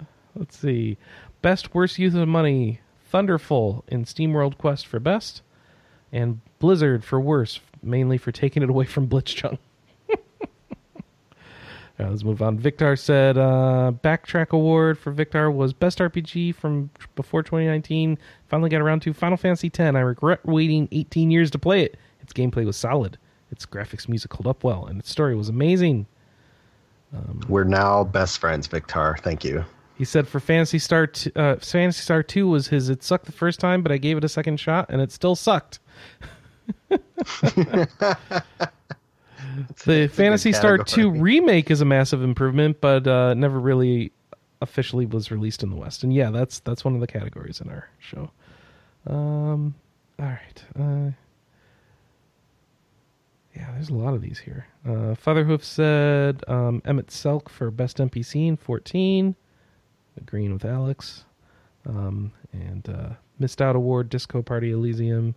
Let's 0.36 0.56
see. 0.56 0.96
Best 1.42 1.74
worst 1.74 1.98
use 1.98 2.14
of 2.14 2.28
money. 2.28 2.80
Thunderful 3.10 3.84
in 3.86 4.04
SteamWorld 4.04 4.58
Quest 4.58 4.86
for 4.86 4.98
best, 4.98 5.42
and 6.10 6.40
Blizzard 6.58 7.04
for 7.04 7.20
worst, 7.20 7.60
mainly 7.82 8.18
for 8.18 8.32
taking 8.32 8.62
it 8.62 8.70
away 8.70 8.86
from 8.86 9.08
Blitzchung. 9.08 9.58
Now, 11.96 12.08
let's 12.10 12.24
move 12.24 12.42
on. 12.42 12.58
Victor 12.58 12.96
said 12.96 13.38
uh, 13.38 13.92
Backtrack 14.02 14.50
Award 14.50 14.98
for 14.98 15.12
Victor 15.12 15.48
was 15.50 15.72
Best 15.72 15.98
RPG 15.98 16.56
from 16.56 16.90
before 17.14 17.44
2019. 17.44 18.18
Finally 18.48 18.70
got 18.70 18.80
around 18.80 19.00
to 19.02 19.12
Final 19.12 19.36
Fantasy 19.36 19.68
X. 19.68 19.78
I 19.78 20.00
regret 20.00 20.44
waiting 20.44 20.88
18 20.90 21.30
years 21.30 21.52
to 21.52 21.58
play 21.58 21.82
it. 21.82 21.96
Its 22.20 22.32
gameplay 22.32 22.64
was 22.64 22.76
solid. 22.76 23.16
Its 23.52 23.64
graphics, 23.64 24.08
music 24.08 24.32
held 24.32 24.48
up 24.48 24.64
well, 24.64 24.86
and 24.86 24.98
its 24.98 25.10
story 25.10 25.36
was 25.36 25.48
amazing. 25.48 26.06
We're 27.48 27.64
now 27.64 28.02
best 28.02 28.38
friends, 28.38 28.66
Victor. 28.66 29.16
Thank 29.22 29.44
you. 29.44 29.64
He 29.96 30.04
said 30.04 30.26
for 30.26 30.40
Phantasy 30.40 30.78
Star, 30.78 31.06
t- 31.06 31.30
uh, 31.36 31.56
Phantasy 31.56 32.02
Star 32.02 32.22
Two 32.22 32.48
was 32.48 32.68
his. 32.68 32.88
It 32.88 33.02
sucked 33.02 33.26
the 33.26 33.32
first 33.32 33.60
time, 33.60 33.82
but 33.82 33.92
I 33.92 33.96
gave 33.98 34.16
it 34.16 34.24
a 34.24 34.28
second 34.28 34.58
shot, 34.58 34.86
and 34.88 35.00
it 35.00 35.12
still 35.12 35.36
sucked. 35.36 35.78
the 36.88 37.88
Phantasy 40.12 40.52
Star 40.52 40.78
Two 40.78 41.10
remake 41.10 41.70
is 41.70 41.80
a 41.80 41.84
massive 41.84 42.22
improvement, 42.22 42.80
but 42.80 43.06
uh, 43.06 43.34
never 43.34 43.60
really 43.60 44.10
officially 44.60 45.06
was 45.06 45.30
released 45.30 45.62
in 45.62 45.70
the 45.70 45.76
West. 45.76 46.02
And 46.02 46.12
yeah, 46.12 46.30
that's 46.30 46.58
that's 46.60 46.84
one 46.84 46.94
of 46.94 47.00
the 47.00 47.06
categories 47.06 47.60
in 47.60 47.68
our 47.68 47.88
show. 48.00 48.30
Um, 49.06 49.74
all 50.18 50.26
right. 50.26 50.64
Uh, 50.78 51.10
yeah, 53.54 53.70
there's 53.72 53.90
a 53.90 53.94
lot 53.94 54.14
of 54.14 54.22
these 54.22 54.38
here. 54.40 54.66
Uh, 54.88 55.14
Featherhoof 55.14 55.64
said 55.64 56.42
um, 56.48 56.80
Emet-Selch 56.82 57.48
for 57.48 57.70
best 57.70 57.98
NPC 57.98 58.48
in 58.48 58.56
14, 58.56 59.36
agreeing 60.16 60.52
with 60.52 60.64
Alex. 60.64 61.24
Um, 61.86 62.32
and 62.52 62.88
uh, 62.88 63.10
missed 63.38 63.60
out 63.60 63.76
award 63.76 64.08
Disco 64.08 64.42
Party 64.42 64.70
Elysium. 64.70 65.34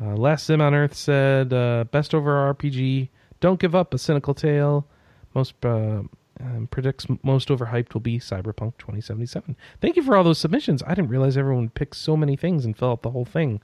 Uh, 0.00 0.14
Last 0.14 0.46
Sim 0.46 0.60
on 0.60 0.74
Earth 0.74 0.94
said 0.94 1.52
uh, 1.52 1.84
best 1.90 2.14
over 2.14 2.54
RPG. 2.54 3.08
Don't 3.40 3.60
give 3.60 3.74
up. 3.74 3.94
A 3.94 3.98
cynical 3.98 4.34
tale. 4.34 4.86
Most 5.34 5.54
uh, 5.64 6.02
um, 6.40 6.68
predicts 6.70 7.06
most 7.22 7.48
overhyped 7.48 7.94
will 7.94 8.00
be 8.00 8.18
Cyberpunk 8.18 8.76
2077. 8.78 9.56
Thank 9.80 9.96
you 9.96 10.02
for 10.02 10.16
all 10.16 10.24
those 10.24 10.38
submissions. 10.38 10.82
I 10.86 10.90
didn't 10.94 11.08
realize 11.08 11.36
everyone 11.36 11.70
picked 11.70 11.96
so 11.96 12.16
many 12.16 12.36
things 12.36 12.64
and 12.64 12.76
fill 12.76 12.92
out 12.92 13.02
the 13.02 13.10
whole 13.10 13.24
thing. 13.24 13.60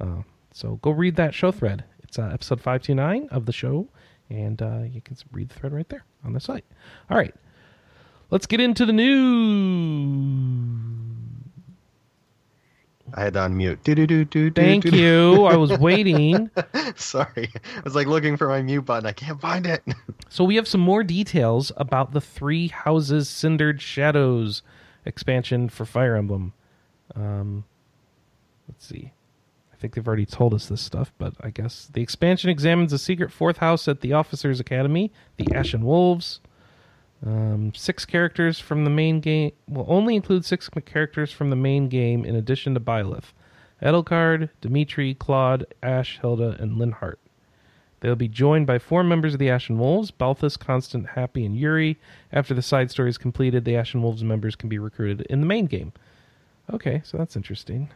Uh, 0.00 0.22
so 0.52 0.76
go 0.82 0.90
read 0.90 1.16
that 1.16 1.34
show 1.34 1.52
thread. 1.52 1.84
It's 2.02 2.18
uh, 2.18 2.30
episode 2.32 2.60
529 2.60 3.28
of 3.30 3.46
the 3.46 3.52
show, 3.52 3.88
and 4.30 4.60
you 4.92 5.00
can 5.00 5.16
read 5.32 5.48
the 5.48 5.54
thread 5.54 5.72
right 5.72 5.88
there 5.88 6.04
on 6.24 6.32
the 6.32 6.40
site. 6.40 6.64
All 7.10 7.16
right. 7.16 7.34
Let's 8.32 8.46
get 8.46 8.60
into 8.60 8.86
the 8.86 8.94
news. 8.94 10.80
I 13.12 13.24
had 13.24 13.34
to 13.34 13.40
unmute. 13.40 13.82
Do 13.84 13.94
do 13.94 14.06
do 14.06 14.24
do. 14.24 14.50
Thank 14.50 14.86
you. 14.86 15.44
I 15.44 15.56
was 15.56 15.78
waiting. 15.78 16.50
Sorry, 16.96 17.50
I 17.54 17.80
was 17.84 17.94
like 17.94 18.06
looking 18.06 18.38
for 18.38 18.48
my 18.48 18.62
mute 18.62 18.86
button. 18.86 19.06
I 19.06 19.12
can't 19.12 19.38
find 19.38 19.66
it. 19.66 19.82
So 20.30 20.44
we 20.44 20.56
have 20.56 20.66
some 20.66 20.80
more 20.80 21.04
details 21.04 21.72
about 21.76 22.14
the 22.14 22.20
Three 22.22 22.68
Houses 22.68 23.28
Cindered 23.28 23.82
Shadows 23.82 24.62
expansion 25.04 25.68
for 25.68 25.84
Fire 25.84 26.16
Emblem. 26.16 26.54
Um, 27.14 27.64
let's 28.66 28.86
see. 28.86 29.12
I 29.74 29.76
think 29.76 29.94
they've 29.94 30.08
already 30.08 30.24
told 30.24 30.54
us 30.54 30.68
this 30.68 30.80
stuff, 30.80 31.12
but 31.18 31.34
I 31.42 31.50
guess 31.50 31.90
the 31.92 32.00
expansion 32.00 32.48
examines 32.48 32.94
a 32.94 32.98
secret 32.98 33.30
fourth 33.30 33.58
house 33.58 33.86
at 33.88 34.00
the 34.00 34.14
Officers 34.14 34.58
Academy, 34.58 35.12
the 35.36 35.54
Ashen 35.54 35.84
Wolves. 35.84 36.40
Um, 37.24 37.72
six 37.74 38.04
characters 38.04 38.58
from 38.58 38.84
the 38.84 38.90
main 38.90 39.20
game 39.20 39.52
will 39.68 39.86
only 39.88 40.16
include 40.16 40.44
six 40.44 40.68
characters 40.84 41.30
from 41.30 41.50
the 41.50 41.56
main 41.56 41.88
game 41.88 42.24
in 42.24 42.34
addition 42.34 42.74
to 42.74 42.80
Byleth. 42.80 43.32
Edelgard, 43.80 44.50
Dimitri, 44.60 45.14
Claude, 45.14 45.66
Ashe, 45.82 46.18
Hilda, 46.20 46.56
and 46.60 46.78
Linhardt. 46.78 47.16
They'll 48.00 48.16
be 48.16 48.28
joined 48.28 48.66
by 48.66 48.80
four 48.80 49.04
members 49.04 49.34
of 49.34 49.38
the 49.38 49.50
Ashen 49.50 49.78
Wolves 49.78 50.10
Balthus, 50.10 50.56
Constance, 50.56 51.06
Hapi, 51.14 51.46
and 51.46 51.56
Yuri. 51.56 51.98
After 52.32 52.52
the 52.52 52.62
side 52.62 52.90
story 52.90 53.08
is 53.08 53.18
completed, 53.18 53.64
the 53.64 53.76
Ashen 53.76 54.02
Wolves 54.02 54.24
members 54.24 54.56
can 54.56 54.68
be 54.68 54.78
recruited 54.78 55.20
in 55.30 55.40
the 55.40 55.46
main 55.46 55.66
game. 55.66 55.92
Okay, 56.72 57.02
so 57.04 57.16
that's 57.16 57.36
interesting. 57.36 57.90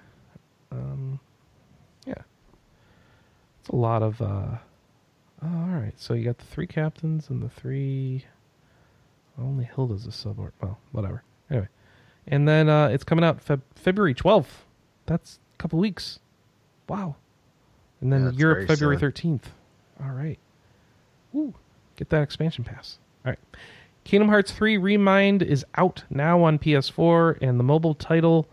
Um, 0.70 1.18
yeah. 2.07 2.22
It's 3.61 3.70
a 3.70 3.77
lot 3.77 4.03
of. 4.03 4.22
Uh, 4.22 4.59
oh, 5.43 5.59
all 5.59 5.81
right, 5.81 5.95
so 5.97 6.14
you 6.14 6.24
got 6.24 6.39
the 6.39 6.45
three 6.45 6.68
captains 6.68 7.29
and 7.29 7.43
the 7.43 7.49
three. 7.49 8.24
Only 9.39 9.64
Hilda's 9.64 10.07
a 10.07 10.12
subordinate. 10.12 10.55
Well, 10.62 10.78
whatever. 10.93 11.22
Anyway. 11.51 11.68
And 12.26 12.49
then 12.49 12.68
uh, 12.68 12.89
it's 12.89 13.05
coming 13.05 13.24
out 13.24 13.45
Feb- 13.45 13.62
February 13.74 14.14
12th. 14.14 14.64
That's 15.07 15.39
a 15.55 15.62
couple 15.62 15.78
weeks. 15.78 16.18
Wow. 16.89 17.16
And 18.01 18.12
then 18.12 18.24
Yeah, 18.24 18.30
Europe 18.34 18.68
February 18.68 18.97
13th. 18.97 19.43
All 20.03 20.11
right. 20.11 20.39
Woo. 21.32 21.55
Get 21.97 22.09
that 22.11 22.22
expansion 22.22 22.64
pass. 22.64 22.99
All 23.24 23.30
right. 23.30 23.39
Kingdom 24.05 24.28
Hearts 24.28 24.53
3 24.53 24.76
Remind 24.76 25.43
is 25.43 25.64
out 25.76 26.05
now 26.11 26.43
on 26.43 26.59
PS4, 26.59 27.39
and 27.41 27.59
the 27.59 27.64
mobile 27.64 27.95
title 27.95 28.49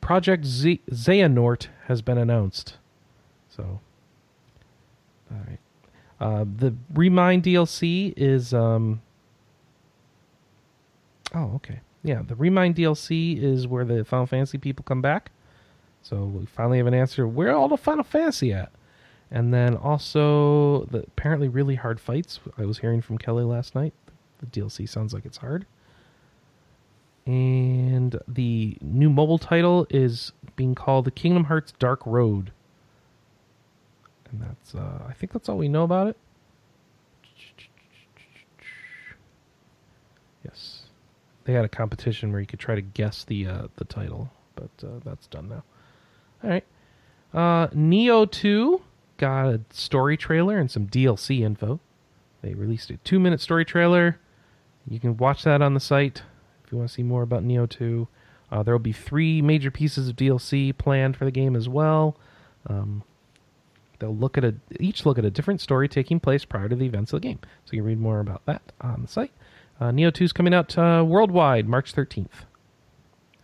Project 0.00 0.44
Z- 0.44 0.80
Xehanort 0.90 1.68
has 1.86 2.02
been 2.02 2.18
announced. 2.18 2.76
So, 3.48 3.80
all 5.30 5.38
right. 5.46 5.58
Uh, 6.20 6.44
the 6.56 6.74
Remind 6.94 7.44
DLC 7.44 8.12
is. 8.16 8.52
Um, 8.54 9.02
oh, 11.34 11.52
okay. 11.56 11.80
Yeah, 12.02 12.22
the 12.26 12.34
Remind 12.34 12.76
DLC 12.76 13.42
is 13.42 13.66
where 13.66 13.84
the 13.84 14.04
Final 14.04 14.26
Fantasy 14.26 14.58
people 14.58 14.84
come 14.84 15.02
back. 15.02 15.30
So 16.02 16.24
we 16.24 16.46
finally 16.46 16.78
have 16.78 16.86
an 16.86 16.94
answer. 16.94 17.26
Where 17.28 17.54
all 17.54 17.68
the 17.68 17.76
Final 17.76 18.04
Fantasy 18.04 18.52
at? 18.52 18.72
And 19.30 19.54
then 19.54 19.76
also 19.76 20.86
the 20.86 21.00
apparently 21.00 21.48
really 21.48 21.76
hard 21.76 22.00
fights. 22.00 22.40
I 22.58 22.64
was 22.64 22.78
hearing 22.78 23.00
from 23.00 23.18
Kelly 23.18 23.44
last 23.44 23.74
night. 23.74 23.92
The 24.38 24.46
DLC 24.46 24.88
sounds 24.88 25.12
like 25.12 25.24
it's 25.24 25.36
hard. 25.38 25.66
And 27.26 28.18
the 28.26 28.76
new 28.80 29.10
mobile 29.10 29.38
title 29.38 29.86
is 29.90 30.32
being 30.56 30.74
called 30.74 31.04
the 31.04 31.10
Kingdom 31.10 31.44
Hearts 31.44 31.72
Dark 31.78 32.00
Road. 32.06 32.50
And 34.32 34.40
that's 34.42 34.74
uh, 34.74 35.04
I 35.08 35.12
think 35.12 35.32
that's 35.32 35.48
all 35.48 35.58
we 35.58 35.68
know 35.68 35.84
about 35.84 36.08
it. 36.08 36.16
Yes. 40.44 40.79
They 41.44 41.52
had 41.52 41.64
a 41.64 41.68
competition 41.68 42.32
where 42.32 42.40
you 42.40 42.46
could 42.46 42.58
try 42.58 42.74
to 42.74 42.82
guess 42.82 43.24
the 43.24 43.46
uh, 43.46 43.68
the 43.76 43.84
title, 43.84 44.30
but 44.54 44.70
uh, 44.82 45.00
that's 45.04 45.26
done 45.26 45.48
now. 45.48 45.62
All 46.42 46.50
right. 46.50 46.64
Uh, 47.32 47.68
Nioh 47.68 48.30
2 48.30 48.82
got 49.18 49.46
a 49.46 49.60
story 49.70 50.16
trailer 50.16 50.58
and 50.58 50.70
some 50.70 50.86
DLC 50.86 51.40
info. 51.40 51.80
They 52.42 52.54
released 52.54 52.90
a 52.90 52.96
two 52.98 53.20
minute 53.20 53.40
story 53.40 53.64
trailer. 53.64 54.18
You 54.88 54.98
can 54.98 55.16
watch 55.16 55.44
that 55.44 55.62
on 55.62 55.74
the 55.74 55.80
site 55.80 56.22
if 56.64 56.72
you 56.72 56.78
want 56.78 56.88
to 56.88 56.94
see 56.94 57.02
more 57.02 57.22
about 57.22 57.44
Nioh 57.44 57.68
2. 57.68 58.08
Uh, 58.50 58.62
there 58.62 58.74
will 58.74 58.78
be 58.78 58.92
three 58.92 59.40
major 59.40 59.70
pieces 59.70 60.08
of 60.08 60.16
DLC 60.16 60.76
planned 60.76 61.16
for 61.16 61.24
the 61.24 61.30
game 61.30 61.54
as 61.54 61.68
well. 61.68 62.16
Um, 62.66 63.04
they'll 63.98 64.16
look 64.16 64.36
at 64.36 64.44
a 64.44 64.54
each 64.80 65.06
look 65.06 65.18
at 65.18 65.24
a 65.24 65.30
different 65.30 65.60
story 65.60 65.88
taking 65.88 66.18
place 66.18 66.44
prior 66.44 66.68
to 66.68 66.74
the 66.74 66.86
events 66.86 67.12
of 67.12 67.20
the 67.20 67.28
game. 67.28 67.38
So 67.64 67.72
you 67.72 67.78
can 67.78 67.86
read 67.86 68.00
more 68.00 68.20
about 68.20 68.44
that 68.46 68.62
on 68.80 69.02
the 69.02 69.08
site. 69.08 69.32
Uh, 69.80 69.90
Nioh 69.90 70.12
2 70.12 70.24
is 70.24 70.32
coming 70.32 70.52
out 70.52 70.76
uh, 70.76 71.02
worldwide 71.06 71.66
March 71.66 71.94
13th. 71.94 72.44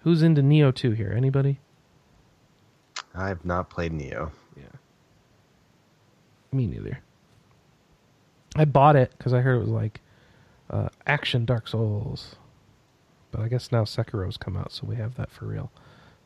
Who's 0.01 0.23
into 0.23 0.43
Nioh 0.43 0.75
2 0.75 0.91
here? 0.91 1.13
Anybody? 1.17 1.59
I 3.15 3.29
have 3.29 3.45
not 3.45 3.71
played 3.71 3.93
Nioh. 3.93 4.31
Yeah. 4.57 4.65
Me 6.53 6.67
neither. 6.67 7.01
I 8.55 8.67
bought 8.67 8.97
it 8.97 9.13
because 9.17 9.33
I 9.33 9.41
heard 9.41 9.57
it 9.57 9.61
was 9.61 9.69
like 9.71 10.01
uh, 10.71 10.89
action 11.07 11.45
Dark 11.45 11.69
Souls. 11.69 12.37
But 13.31 13.41
I 13.41 13.49
guess 13.49 13.73
now 13.73 13.85
Sekiro's 13.85 14.37
come 14.37 14.57
out, 14.57 14.73
so 14.73 14.87
we 14.87 14.97
have 14.97 15.15
that 15.17 15.31
for 15.31 15.47
real. 15.47 15.71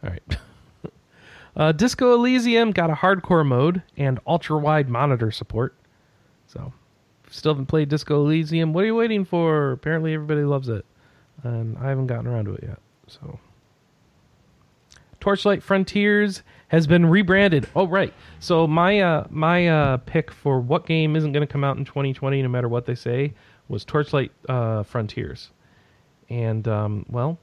All 0.04 0.10
right. 0.10 0.38
uh, 1.56 1.72
Disco 1.72 2.14
Elysium 2.14 2.72
got 2.72 2.90
a 2.90 2.94
hardcore 2.94 3.46
mode 3.46 3.82
and 3.96 4.18
ultra 4.26 4.58
wide 4.58 4.88
monitor 4.88 5.30
support. 5.30 5.74
So, 6.46 6.60
if 6.60 6.72
you 6.72 6.79
still 7.30 7.52
haven't 7.52 7.66
played 7.66 7.88
Disco 7.88 8.16
Elysium, 8.24 8.72
what 8.72 8.84
are 8.84 8.88
you 8.88 8.94
waiting 8.94 9.24
for? 9.24 9.72
Apparently, 9.72 10.14
everybody 10.14 10.42
loves 10.42 10.68
it. 10.68 10.84
And 11.42 11.78
I 11.78 11.88
haven't 11.88 12.08
gotten 12.08 12.26
around 12.26 12.46
to 12.46 12.54
it 12.54 12.64
yet. 12.64 12.78
So, 13.06 13.38
Torchlight 15.20 15.62
Frontiers 15.62 16.42
has 16.68 16.86
been 16.86 17.06
rebranded. 17.06 17.68
Oh 17.76 17.86
right. 17.86 18.12
So 18.38 18.66
my 18.66 19.00
uh 19.00 19.26
my 19.30 19.68
uh 19.68 19.96
pick 19.98 20.30
for 20.30 20.60
what 20.60 20.86
game 20.86 21.16
isn't 21.16 21.32
going 21.32 21.46
to 21.46 21.52
come 21.52 21.64
out 21.64 21.76
in 21.76 21.84
2020 21.84 22.42
no 22.42 22.48
matter 22.48 22.68
what 22.68 22.86
they 22.86 22.94
say 22.94 23.34
was 23.68 23.84
Torchlight 23.84 24.30
uh 24.48 24.82
Frontiers. 24.82 25.50
And 26.28 26.66
um 26.68 27.04
well, 27.08 27.38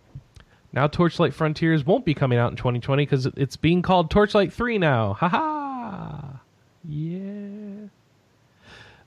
now 0.73 0.87
Torchlight 0.87 1.33
Frontiers 1.33 1.85
won't 1.85 2.05
be 2.05 2.13
coming 2.13 2.39
out 2.39 2.51
in 2.51 2.57
2020 2.57 3.05
cuz 3.05 3.25
it's 3.37 3.57
being 3.57 3.81
called 3.81 4.09
Torchlight 4.09 4.51
3 4.51 4.77
now. 4.77 5.13
Haha. 5.13 6.37
Yeah. 6.83 7.26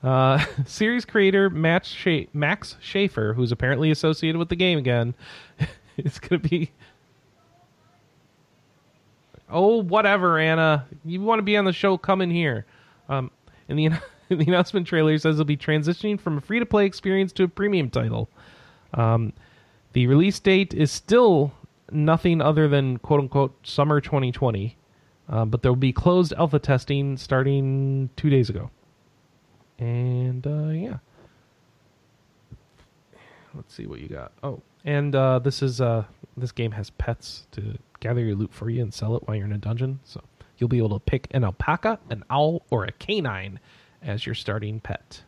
Uh, 0.02 0.44
series 0.66 1.04
creator 1.04 1.50
Max, 1.50 1.88
Scha- 1.92 2.28
Max 2.32 2.76
Schaefer, 2.80 3.34
who's 3.34 3.52
apparently 3.52 3.90
associated 3.90 4.38
with 4.38 4.48
the 4.48 4.56
game 4.56 4.78
again, 4.78 5.14
it's 5.96 6.18
gonna 6.18 6.40
be. 6.40 6.72
Oh, 9.48 9.82
whatever, 9.82 10.38
Anna. 10.38 10.86
You 11.04 11.20
want 11.20 11.40
to 11.40 11.42
be 11.42 11.56
on 11.56 11.64
the 11.64 11.72
show? 11.72 11.98
Come 11.98 12.22
in 12.22 12.30
here. 12.30 12.66
Um, 13.08 13.30
in 13.68 13.76
the 13.76 13.90
the 14.28 14.44
announcement 14.46 14.86
trailer, 14.86 15.16
says 15.18 15.36
it'll 15.36 15.44
be 15.44 15.56
transitioning 15.56 16.20
from 16.20 16.38
a 16.38 16.40
free 16.40 16.60
to 16.60 16.66
play 16.66 16.86
experience 16.86 17.32
to 17.32 17.44
a 17.44 17.48
premium 17.48 17.90
title. 17.90 18.28
Um, 18.94 19.32
the 19.92 20.06
release 20.06 20.38
date 20.38 20.72
is 20.72 20.90
still 20.90 21.52
nothing 21.90 22.40
other 22.40 22.68
than 22.68 22.98
quote 22.98 23.20
unquote 23.20 23.54
summer 23.66 24.00
2020, 24.00 24.76
uh, 25.28 25.44
but 25.44 25.62
there 25.62 25.72
will 25.72 25.76
be 25.76 25.92
closed 25.92 26.32
alpha 26.34 26.58
testing 26.58 27.16
starting 27.16 28.08
two 28.16 28.30
days 28.30 28.48
ago. 28.48 28.70
And 29.80 30.46
uh, 30.46 30.68
yeah, 30.68 30.98
let's 33.54 33.74
see 33.74 33.86
what 33.86 34.00
you 34.00 34.08
got. 34.08 34.32
Oh, 34.42 34.60
and 34.84 35.14
uh, 35.14 35.38
this 35.38 35.62
is 35.62 35.80
uh, 35.80 36.04
this 36.36 36.52
game 36.52 36.72
has 36.72 36.90
pets 36.90 37.46
to 37.52 37.78
gather 38.00 38.20
your 38.20 38.34
loot 38.34 38.52
for 38.52 38.68
you 38.68 38.82
and 38.82 38.92
sell 38.92 39.16
it 39.16 39.26
while 39.26 39.36
you're 39.36 39.46
in 39.46 39.52
a 39.52 39.58
dungeon. 39.58 40.00
So 40.04 40.22
you'll 40.58 40.68
be 40.68 40.78
able 40.78 40.90
to 40.90 40.98
pick 40.98 41.28
an 41.30 41.44
alpaca, 41.44 41.98
an 42.10 42.24
owl, 42.28 42.62
or 42.70 42.84
a 42.84 42.92
canine 42.92 43.58
as 44.02 44.26
your 44.26 44.34
starting 44.34 44.80
pet. 44.80 45.22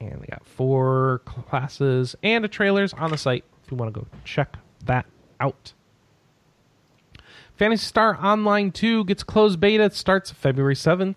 And 0.00 0.20
we 0.20 0.26
got 0.26 0.44
four 0.44 1.22
classes 1.24 2.16
and 2.24 2.44
a 2.44 2.48
trailers 2.48 2.92
on 2.94 3.12
the 3.12 3.18
site 3.18 3.44
if 3.64 3.70
you 3.70 3.76
want 3.76 3.94
to 3.94 4.00
go 4.00 4.06
check 4.24 4.56
that 4.86 5.06
out. 5.38 5.72
Phantasy 7.56 7.84
Star 7.84 8.18
Online 8.20 8.72
2 8.72 9.04
gets 9.04 9.22
closed 9.22 9.60
beta. 9.60 9.84
It 9.84 9.94
starts 9.94 10.32
February 10.32 10.74
7th. 10.74 11.14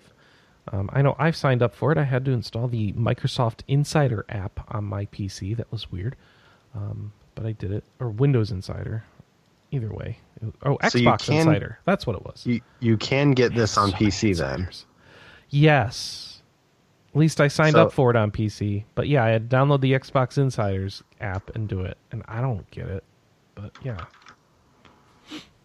Um, 0.71 0.89
I 0.93 1.01
know 1.01 1.15
I've 1.19 1.35
signed 1.35 1.61
up 1.61 1.75
for 1.75 1.91
it. 1.91 1.97
I 1.97 2.03
had 2.03 2.25
to 2.25 2.31
install 2.31 2.67
the 2.67 2.91
Microsoft 2.93 3.59
Insider 3.67 4.25
app 4.29 4.59
on 4.73 4.83
my 4.85 5.05
PC. 5.07 5.55
That 5.57 5.71
was 5.71 5.91
weird. 5.91 6.15
Um, 6.73 7.13
but 7.35 7.45
I 7.45 7.51
did 7.51 7.71
it. 7.71 7.83
Or 7.99 8.09
Windows 8.09 8.51
Insider. 8.51 9.03
Either 9.71 9.91
way. 9.93 10.19
Oh, 10.63 10.77
So 10.87 10.99
Xbox 10.99 11.25
can- 11.25 11.35
Insider. 11.47 11.79
That's 11.85 12.07
what 12.07 12.15
it 12.15 12.23
was. 12.23 12.45
You 12.45 12.61
you 12.79 12.97
can 12.97 13.31
get 13.31 13.53
this 13.53 13.77
on 13.77 13.89
So 13.91 13.97
PC 13.97 14.37
then. 14.37 14.67
Yes. 15.49 16.41
At 17.13 17.19
least 17.19 17.39
I 17.41 17.47
signed 17.47 17.73
So- 17.73 17.83
up 17.83 17.91
for 17.93 18.09
it 18.09 18.15
on 18.15 18.31
PC. 18.31 18.85
But 18.95 19.07
yeah, 19.07 19.23
I 19.23 19.29
had 19.29 19.49
to 19.49 19.55
download 19.55 19.81
the 19.81 19.93
Xbox 19.93 20.37
Insiders 20.37 21.03
app 21.21 21.49
and 21.55 21.67
do 21.67 21.81
it. 21.81 21.97
And 22.11 22.23
I 22.27 22.41
don't 22.41 22.69
get 22.71 22.87
it. 22.87 23.03
But 23.53 23.71
yeah. 23.83 24.05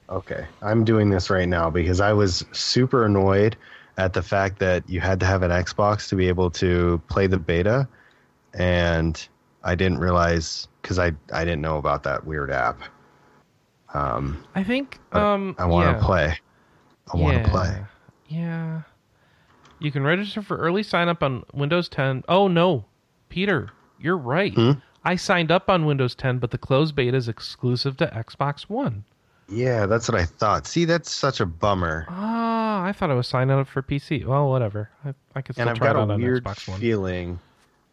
Okay, 0.08 0.44
I'm 0.60 0.84
doing 0.84 1.08
this 1.10 1.30
right 1.30 1.48
now 1.48 1.70
because 1.70 2.00
I 2.00 2.12
was 2.12 2.44
super 2.50 3.04
annoyed 3.04 3.56
at 4.00 4.14
the 4.14 4.22
fact 4.22 4.58
that 4.60 4.88
you 4.88 4.98
had 4.98 5.20
to 5.20 5.26
have 5.26 5.42
an 5.42 5.50
Xbox 5.50 6.08
to 6.08 6.16
be 6.16 6.26
able 6.28 6.50
to 6.52 7.00
play 7.10 7.26
the 7.26 7.38
beta, 7.38 7.86
and 8.54 9.28
I 9.62 9.74
didn't 9.74 9.98
realize 9.98 10.68
because 10.80 10.98
I 10.98 11.12
I 11.32 11.44
didn't 11.44 11.60
know 11.60 11.76
about 11.76 12.02
that 12.04 12.24
weird 12.26 12.50
app. 12.50 12.80
Um, 13.92 14.42
I 14.54 14.64
think 14.64 14.98
um 15.12 15.54
I 15.58 15.66
want 15.66 15.88
to 15.94 16.00
yeah. 16.00 16.06
play. 16.06 16.38
I 17.12 17.16
want 17.16 17.36
to 17.36 17.42
Yeah. 17.42 17.48
play. 17.50 17.82
Yeah. 18.28 18.82
You 19.80 19.90
can 19.92 20.02
register 20.02 20.40
for 20.42 20.56
early 20.56 20.82
sign 20.82 21.08
up 21.08 21.22
on 21.22 21.44
Windows 21.52 21.88
10. 21.88 22.24
Oh 22.28 22.48
no. 22.48 22.86
Peter, 23.28 23.70
you're 24.00 24.16
right. 24.16 24.54
Hmm? 24.54 24.72
I 25.04 25.16
signed 25.16 25.50
up 25.50 25.68
on 25.70 25.86
Windows 25.86 26.14
10, 26.14 26.38
but 26.38 26.50
the 26.50 26.58
closed 26.58 26.94
beta 26.94 27.16
is 27.16 27.28
exclusive 27.28 27.96
to 27.98 28.06
Xbox 28.06 28.62
One. 28.62 29.04
Yeah, 29.50 29.86
that's 29.86 30.08
what 30.08 30.20
I 30.20 30.24
thought. 30.24 30.66
See, 30.66 30.84
that's 30.84 31.10
such 31.10 31.40
a 31.40 31.46
bummer. 31.46 32.06
Ah, 32.08 32.84
I 32.84 32.92
thought 32.92 33.10
I 33.10 33.14
was 33.14 33.26
signing 33.26 33.58
up 33.58 33.66
for 33.66 33.82
PC. 33.82 34.24
Well, 34.24 34.48
whatever. 34.48 34.90
I, 35.04 35.12
I 35.34 35.42
could 35.42 35.56
still 35.56 35.62
and 35.62 35.70
I've 35.70 35.76
try 35.76 35.88
got 35.88 35.96
it 35.96 36.08
a 36.08 36.12
on 36.12 36.20
weird 36.20 36.44
Xbox 36.44 36.68
One. 36.68 36.80
feeling, 36.80 37.40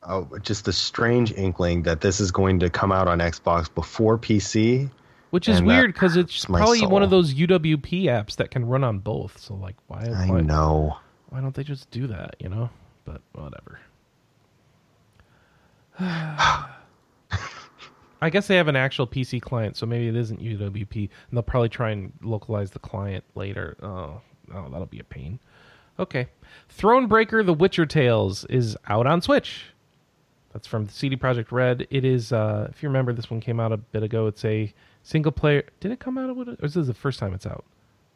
oh, 0.03 0.29
just 0.41 0.67
a 0.67 0.73
strange 0.73 1.33
inkling 1.33 1.83
that 1.83 2.01
this 2.01 2.19
is 2.19 2.31
going 2.31 2.59
to 2.59 2.69
come 2.69 2.91
out 2.91 3.07
on 3.07 3.19
Xbox 3.19 3.73
before 3.73 4.19
PC. 4.19 4.89
Which 5.31 5.49
is 5.49 5.57
and 5.57 5.67
that 5.67 5.73
weird 5.73 5.93
because 5.93 6.15
it's 6.15 6.33
hurts 6.33 6.49
my 6.49 6.59
probably 6.59 6.85
one 6.85 7.03
of 7.03 7.09
those 7.09 7.33
UWP 7.33 8.03
apps 8.03 8.35
that 8.37 8.51
can 8.51 8.65
run 8.65 8.83
on 8.83 8.99
both. 8.99 9.39
So 9.39 9.55
like, 9.55 9.75
why? 9.87 10.05
I 10.05 10.29
why, 10.29 10.41
know. 10.41 10.97
why 11.29 11.41
don't 11.41 11.55
they 11.55 11.63
just 11.63 11.89
do 11.91 12.07
that? 12.07 12.35
You 12.39 12.49
know? 12.49 12.69
But 13.03 13.21
whatever. 13.33 13.79
I 18.21 18.29
guess 18.29 18.47
they 18.47 18.55
have 18.55 18.67
an 18.67 18.75
actual 18.75 19.07
PC 19.07 19.41
client, 19.41 19.77
so 19.77 19.85
maybe 19.85 20.07
it 20.07 20.15
isn't 20.15 20.41
UWP, 20.41 20.95
and 20.95 21.09
they'll 21.31 21.43
probably 21.43 21.69
try 21.69 21.91
and 21.91 22.11
localize 22.21 22.71
the 22.71 22.79
client 22.79 23.23
later. 23.35 23.77
Oh, 23.81 24.21
oh, 24.53 24.69
that'll 24.69 24.87
be 24.87 24.99
a 24.99 25.03
pain. 25.03 25.39
Okay, 25.99 26.27
Thronebreaker: 26.75 27.45
The 27.45 27.53
Witcher 27.53 27.85
Tales 27.85 28.45
is 28.45 28.77
out 28.87 29.07
on 29.07 29.21
Switch. 29.21 29.65
That's 30.53 30.67
from 30.67 30.89
CD 30.89 31.15
Projekt 31.15 31.51
Red. 31.51 31.85
It 31.91 32.03
is, 32.03 32.31
uh, 32.31 32.67
if 32.71 32.81
you 32.81 32.89
remember, 32.89 33.13
this 33.13 33.29
one 33.29 33.39
came 33.39 33.59
out 33.59 33.71
a 33.71 33.77
bit 33.77 34.01
ago. 34.01 34.25
It's 34.27 34.43
a 34.43 34.73
single 35.03 35.31
player. 35.31 35.63
Did 35.79 35.91
it 35.91 35.99
come 35.99 36.17
out? 36.17 36.35
Or 36.35 36.65
is 36.65 36.73
this 36.73 36.87
the 36.87 36.93
first 36.95 37.19
time 37.19 37.33
it's 37.33 37.45
out? 37.45 37.63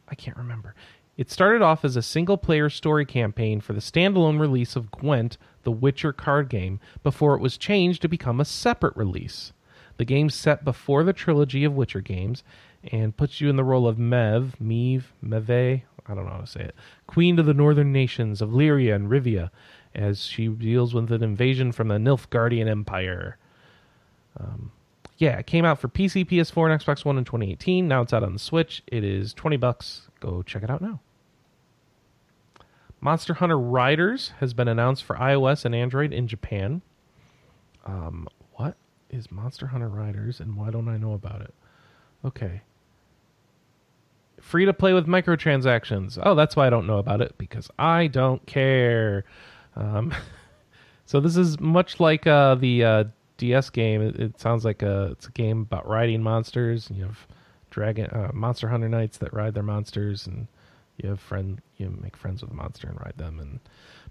I 0.08 0.16
can't 0.16 0.38
remember. 0.38 0.74
It 1.18 1.30
started 1.30 1.62
off 1.62 1.86
as 1.86 1.96
a 1.96 2.02
single 2.02 2.38
player 2.38 2.70
story 2.70 3.06
campaign 3.06 3.62
for 3.62 3.74
the 3.74 3.80
standalone 3.80 4.40
release 4.40 4.76
of 4.76 4.90
Gwent, 4.90 5.38
the 5.64 5.72
Witcher 5.72 6.14
card 6.14 6.50
game, 6.50 6.80
before 7.04 7.36
it 7.36 7.42
was 7.42 7.58
changed 7.58 8.02
to 8.02 8.08
become 8.08 8.40
a 8.40 8.46
separate 8.46 8.96
release. 8.96 9.54
The 10.02 10.06
game's 10.06 10.34
set 10.34 10.66
before 10.66 11.04
the 11.04 11.14
trilogy 11.14 11.64
of 11.64 11.76
Witcher 11.76 12.02
games 12.02 12.44
and 12.84 13.16
puts 13.16 13.40
you 13.40 13.52
in 13.52 13.56
the 13.56 13.64
role 13.64 13.88
of 13.88 13.98
Mev, 13.98 14.54
Meve, 14.60 15.14
Meve, 15.24 15.84
I 16.08 16.16
don't 16.16 16.26
know 16.26 16.32
how 16.32 16.40
to 16.40 16.48
say 16.48 16.62
it, 16.62 16.76
queen 17.06 17.38
of 17.38 17.46
the 17.46 17.54
northern 17.54 17.94
nations 17.94 18.42
of 18.42 18.50
Lyria 18.50 18.96
and 18.96 19.12
Rivia, 19.12 19.52
as 19.94 20.26
she 20.26 20.48
deals 20.48 20.96
with 20.96 21.12
an 21.12 21.22
invasion 21.22 21.72
from 21.72 21.90
the 21.90 22.00
Nilfgaardian 22.00 22.68
Empire. 22.68 23.38
Um, 24.40 24.72
yeah, 25.20 25.38
it 25.38 25.46
came 25.46 25.66
out 25.66 25.78
for 25.78 25.88
PC, 25.88 26.26
PS4, 26.28 26.72
and 26.72 26.82
Xbox 26.82 27.06
One 27.06 27.20
in 27.20 27.24
2018. 27.24 27.88
Now 27.88 28.02
it's 28.02 28.12
out 28.12 28.24
on 28.24 28.34
the 28.34 28.40
Switch. 28.40 28.82
It 28.88 29.04
is 29.04 29.36
20 29.36 29.58
bucks. 29.58 30.08
Go 30.20 30.42
check 30.42 30.64
it 30.64 30.72
out 30.72 30.82
now. 30.82 31.00
Monster 33.02 33.36
Hunter 33.36 33.60
Riders 33.60 34.32
has 34.40 34.56
been 34.56 34.68
announced 34.68 35.04
for 35.04 35.16
iOS 35.18 35.64
and 35.64 35.76
Android 35.76 36.12
in 36.12 36.28
Japan. 36.28 36.82
Um, 37.86 38.28
is 39.12 39.32
Monster 39.32 39.68
Hunter 39.68 39.90
Riders 39.90 40.40
and 40.40 40.56
why 40.56 40.72
don't 40.72 40.88
I 40.88 40.98
know 40.98 41.14
about 41.14 41.42
it? 41.42 41.54
Okay. 42.26 42.62
Free 44.40 44.66
to 44.66 44.74
play 44.74 44.94
with 44.94 45.06
microtransactions. 45.06 46.18
Oh, 46.22 46.34
that's 46.34 46.56
why 46.56 46.68
I 46.68 46.70
don't 46.70 46.88
know 46.88 46.98
about 46.98 47.22
it 47.22 47.38
because 47.38 47.70
I 47.78 48.08
don't 48.08 48.44
care. 48.46 49.24
Um, 49.76 50.14
so 51.06 51.20
this 51.20 51.38
is 51.38 51.60
much 51.60 52.00
like 52.00 52.26
uh, 52.26 52.56
the 52.56 52.84
uh, 52.84 53.04
DS 53.38 53.70
game. 53.70 54.02
It, 54.02 54.20
it 54.20 54.40
sounds 54.40 54.66
like 54.66 54.82
a 54.82 55.10
it's 55.12 55.28
a 55.28 55.32
game 55.32 55.62
about 55.62 55.88
riding 55.88 56.24
monsters. 56.24 56.90
You 56.92 57.04
have 57.04 57.28
dragon 57.70 58.08
uh, 58.08 58.32
monster 58.34 58.68
hunter 58.68 58.90
knights 58.90 59.18
that 59.20 59.34
ride 59.34 59.54
their 59.54 59.64
monsters, 59.64 60.28
and 60.28 60.48
you 60.98 61.10
have 61.10 61.20
friend 61.20 61.62
you 61.78 61.90
make 62.02 62.18
friends 62.18 62.42
with 62.42 62.52
a 62.52 62.54
monster 62.56 62.88
and 62.88 63.00
ride 63.00 63.18
them. 63.18 63.40
And 63.40 63.60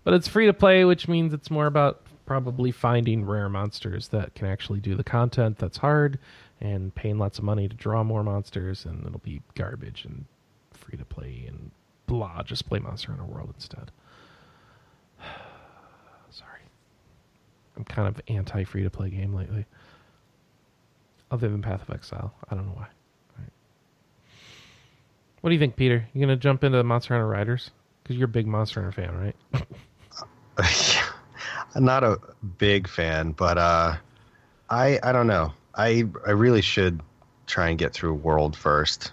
but 0.05 0.15
it's 0.15 0.29
free 0.29 0.47
to 0.47 0.53
play, 0.53 0.85
which 0.85 1.09
means 1.09 1.33
it's 1.33 1.51
more 1.51 1.67
about 1.67 2.03
probably 2.31 2.71
finding 2.71 3.25
rare 3.25 3.49
monsters 3.49 4.07
that 4.07 4.33
can 4.37 4.47
actually 4.47 4.79
do 4.79 4.95
the 4.95 5.03
content 5.03 5.59
that's 5.59 5.79
hard, 5.79 6.17
and 6.61 6.95
paying 6.95 7.19
lots 7.19 7.39
of 7.39 7.45
money 7.45 7.69
to 7.69 7.75
draw 7.75 8.05
more 8.05 8.23
monsters, 8.23 8.85
and 8.85 9.05
it'll 9.05 9.19
be 9.19 9.43
garbage 9.57 10.05
and 10.05 10.25
free 10.73 10.97
to 10.97 11.05
play 11.05 11.47
and 11.49 11.73
blah. 12.07 12.41
Just 12.45 12.69
play 12.69 12.79
Monster 12.79 13.11
Hunter 13.11 13.25
World 13.25 13.51
instead. 13.57 13.91
Sorry. 16.31 16.61
I'm 17.77 17.83
kind 17.83 18.07
of 18.07 18.21
anti 18.29 18.63
free 18.63 18.85
to 18.85 18.91
play 18.91 19.11
game 19.11 19.35
lately. 19.35 19.67
Other 21.33 21.49
than 21.49 21.63
Path 21.63 21.83
of 21.83 21.91
Exile. 21.93 22.33
I 22.49 22.55
don't 22.55 22.65
know 22.65 22.75
why. 22.77 22.87
What 25.41 25.51
do 25.51 25.55
you 25.55 25.61
think, 25.61 25.75
Peter? 25.75 26.07
You 26.15 26.21
gonna 26.21 26.37
jump 26.37 26.63
into 26.63 26.81
Monster 26.85 27.15
Hunter 27.15 27.27
Riders? 27.27 27.73
Because 28.05 28.17
you're 28.17 28.27
a 28.27 28.29
big 28.29 28.47
Monster 28.47 28.83
Hunter 28.83 29.03
fan, 29.03 29.35
right? 29.53 30.97
I'm 31.75 31.85
not 31.85 32.03
a 32.05 32.19
big 32.59 32.89
fan, 32.89 33.33
but 33.33 33.59
uh, 33.59 33.97
I 34.69 34.99
I 35.03 35.13
don't 35.13 35.27
know. 35.27 35.53
I 35.75 36.05
I 36.27 36.31
really 36.33 36.63
should 36.63 37.01
try 37.47 37.69
and 37.69 37.79
get 37.79 37.93
through 37.93 38.15
World 38.15 38.57
first. 38.57 39.13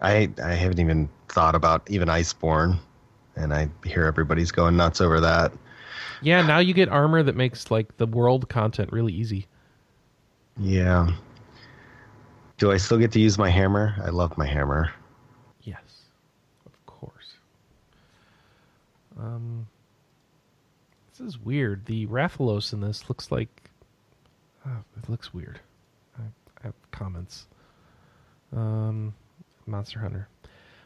I 0.00 0.30
I 0.42 0.54
haven't 0.54 0.80
even 0.80 1.08
thought 1.28 1.54
about 1.54 1.88
even 1.90 2.08
Iceborne, 2.08 2.78
and 3.36 3.54
I 3.54 3.68
hear 3.84 4.04
everybody's 4.04 4.50
going 4.50 4.76
nuts 4.76 5.00
over 5.00 5.20
that. 5.20 5.52
yeah, 6.20 6.42
now 6.42 6.58
you 6.58 6.74
get 6.74 6.88
armor 6.88 7.22
that 7.22 7.36
makes 7.36 7.70
like 7.70 7.96
the 7.96 8.06
world 8.06 8.48
content 8.48 8.92
really 8.92 9.12
easy. 9.12 9.46
Yeah. 10.58 11.12
Do 12.58 12.70
I 12.70 12.76
still 12.76 12.98
get 12.98 13.10
to 13.12 13.20
use 13.20 13.38
my 13.38 13.48
hammer? 13.50 13.94
I 14.04 14.10
love 14.10 14.36
my 14.38 14.46
hammer. 14.46 14.92
Yes, 15.62 16.02
of 16.66 16.86
course. 16.86 17.34
Um, 19.18 19.66
this 21.22 21.34
is 21.34 21.40
weird. 21.40 21.86
The 21.86 22.06
Rathalos 22.06 22.72
in 22.72 22.80
this 22.80 23.08
looks 23.08 23.30
like. 23.30 23.70
Oh, 24.66 24.84
it 24.96 25.08
looks 25.08 25.32
weird. 25.32 25.60
I, 26.18 26.22
I 26.22 26.66
have 26.66 26.74
comments. 26.90 27.46
Um, 28.54 29.14
Monster 29.66 30.00
Hunter. 30.00 30.28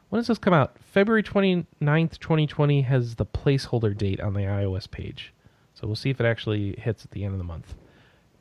When 0.08 0.20
does 0.20 0.28
this 0.28 0.38
come 0.38 0.54
out? 0.54 0.78
February 0.78 1.22
29th, 1.22 2.18
2020 2.18 2.82
has 2.82 3.16
the 3.16 3.26
placeholder 3.26 3.96
date 3.96 4.20
on 4.20 4.34
the 4.34 4.40
iOS 4.40 4.90
page. 4.90 5.32
So 5.74 5.86
we'll 5.86 5.96
see 5.96 6.10
if 6.10 6.20
it 6.20 6.26
actually 6.26 6.76
hits 6.78 7.04
at 7.04 7.10
the 7.10 7.24
end 7.24 7.34
of 7.34 7.38
the 7.38 7.44
month 7.44 7.74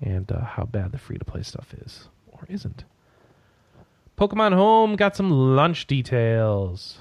and 0.02 0.32
uh, 0.32 0.42
how 0.46 0.66
bad 0.66 0.92
the 0.92 0.98
free 0.98 1.18
to 1.18 1.26
play 1.26 1.44
stuff 1.44 1.74
is. 1.74 2.08
or 2.28 2.46
isn't. 2.50 2.84
Pokemon 4.18 4.54
Home 4.54 4.96
got 4.96 5.16
some 5.16 5.32
lunch 5.32 5.88
details. 5.88 7.00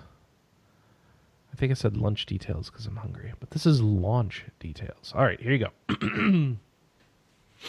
I 1.55 1.57
think 1.57 1.71
I 1.71 1.75
said 1.75 1.97
lunch 1.97 2.27
details 2.27 2.69
because 2.69 2.85
I'm 2.85 2.97
hungry, 2.97 3.33
but 3.39 3.51
this 3.51 3.65
is 3.65 3.81
launch 3.81 4.45
details. 4.59 5.13
All 5.15 5.23
right, 5.23 5.41
here 5.41 5.53
you 5.53 5.69
go. 5.89 6.57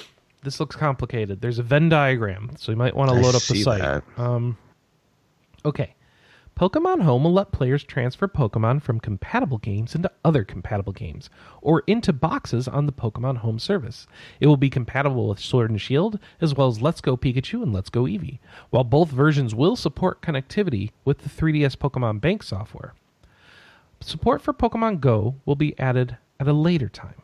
this 0.43 0.59
looks 0.59 0.75
complicated. 0.75 1.39
There's 1.39 1.59
a 1.59 1.63
Venn 1.63 1.87
diagram, 1.87 2.55
so 2.57 2.71
you 2.71 2.77
might 2.77 2.95
want 2.95 3.11
to 3.11 3.15
load 3.15 3.35
up 3.35 3.43
the 3.43 3.61
site. 3.61 4.01
Um, 4.17 4.57
okay. 5.63 5.93
Pokemon 6.59 7.03
Home 7.03 7.25
will 7.25 7.33
let 7.33 7.51
players 7.51 7.83
transfer 7.83 8.27
Pokemon 8.27 8.81
from 8.81 8.99
compatible 8.99 9.59
games 9.59 9.93
into 9.93 10.09
other 10.23 10.43
compatible 10.43 10.93
games, 10.93 11.29
or 11.61 11.83
into 11.85 12.11
boxes 12.11 12.67
on 12.67 12.87
the 12.87 12.91
Pokemon 12.91 13.37
Home 13.37 13.59
service. 13.59 14.07
It 14.39 14.47
will 14.47 14.57
be 14.57 14.71
compatible 14.71 15.29
with 15.29 15.39
Sword 15.39 15.69
and 15.69 15.79
Shield, 15.79 16.17
as 16.41 16.55
well 16.55 16.69
as 16.69 16.81
Let's 16.81 17.01
Go 17.01 17.15
Pikachu 17.15 17.61
and 17.61 17.71
Let's 17.71 17.91
Go 17.91 18.05
Eevee, 18.05 18.39
while 18.71 18.83
both 18.83 19.09
versions 19.09 19.53
will 19.53 19.75
support 19.75 20.23
connectivity 20.23 20.89
with 21.03 21.19
the 21.19 21.29
3DS 21.29 21.75
Pokemon 21.77 22.19
Bank 22.19 22.41
software. 22.41 22.95
Support 24.01 24.41
for 24.41 24.53
Pokemon 24.53 24.99
Go 24.99 25.35
will 25.45 25.55
be 25.55 25.77
added 25.79 26.17
at 26.39 26.47
a 26.47 26.53
later 26.53 26.89
time. 26.89 27.21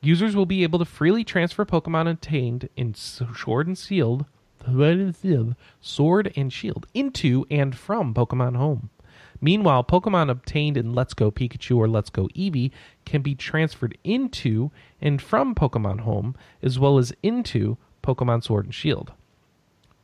Users 0.00 0.36
will 0.36 0.46
be 0.46 0.62
able 0.62 0.78
to 0.78 0.84
freely 0.84 1.24
transfer 1.24 1.64
Pokemon 1.64 2.10
obtained 2.10 2.68
in 2.76 2.94
Sword 2.94 3.66
and 3.66 3.78
Shield, 3.78 4.26
Sword 5.80 6.32
and 6.36 6.52
Shield 6.52 6.86
into 6.94 7.46
and 7.50 7.76
from 7.76 8.12
Pokemon 8.12 8.56
Home. 8.56 8.90
Meanwhile, 9.40 9.84
Pokemon 9.84 10.30
obtained 10.30 10.76
in 10.76 10.94
Let's 10.94 11.14
Go 11.14 11.30
Pikachu 11.30 11.76
or 11.76 11.88
Let's 11.88 12.10
Go 12.10 12.28
Eevee 12.28 12.70
can 13.04 13.22
be 13.22 13.34
transferred 13.34 13.96
into 14.04 14.70
and 15.00 15.20
from 15.20 15.54
Pokemon 15.54 16.00
Home, 16.00 16.34
as 16.62 16.78
well 16.78 16.98
as 16.98 17.12
into 17.22 17.76
Pokemon 18.02 18.42
Sword 18.42 18.64
and 18.64 18.74
Shield. 18.74 19.12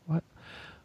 What? 0.07 0.25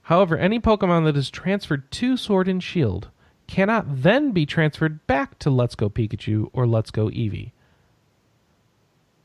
However, 0.04 0.38
any 0.38 0.60
Pokemon 0.60 1.06
that 1.06 1.18
is 1.18 1.30
transferred 1.30 1.91
to 1.91 2.18
Sword 2.18 2.48
and 2.48 2.64
Shield 2.64 3.10
cannot 3.48 3.86
then 3.88 4.32
be 4.32 4.46
transferred 4.46 5.06
back 5.08 5.39
to 5.39 5.50
Let's 5.50 5.76
Go 5.76 5.89
Pikachu 5.89 6.50
or 6.54 6.66
Let's 6.68 6.91
Go 6.91 7.08
Eevee. 7.08 7.52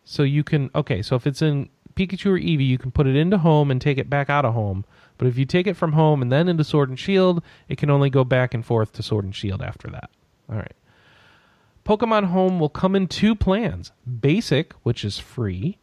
So 0.05 0.23
you 0.23 0.43
can 0.43 0.71
okay, 0.75 1.03
so 1.03 1.17
if 1.17 1.27
it's 1.27 1.43
in 1.43 1.69
Pikachu 1.95 2.27
or 2.27 2.39
Eevee, 2.39 2.67
you 2.67 2.79
can 2.79 2.91
put 2.91 3.07
it 3.07 3.17
into 3.17 3.39
home 3.39 3.71
and 3.71 3.81
take 3.81 3.99
it 3.99 4.11
back 4.11 4.31
out 4.31 4.45
of 4.45 4.55
home. 4.55 4.85
But 5.19 5.29
if 5.29 5.37
you 5.37 5.45
take 5.45 5.67
it 5.67 5.77
from 5.77 5.93
home 5.93 6.23
and 6.23 6.33
then 6.33 6.49
into 6.49 6.65
Sword 6.65 6.89
and 6.89 6.99
Shield, 6.99 7.43
it 7.69 7.79
can 7.79 7.91
only 7.91 8.11
go 8.11 8.25
back 8.25 8.55
and 8.55 8.65
forth 8.65 8.93
to 8.95 9.03
Sword 9.03 9.25
and 9.25 9.35
Shield 9.35 9.63
after 9.63 9.89
that. 9.89 10.11
All 10.49 10.57
right. 10.57 10.73
Pokemon 11.85 12.25
Home 12.27 12.61
will 12.61 12.69
come 12.69 12.95
in 12.95 13.07
two 13.07 13.35
plans 13.35 13.93
Basic, 14.21 14.73
which 14.83 15.05
is 15.05 15.19
free, 15.19 15.79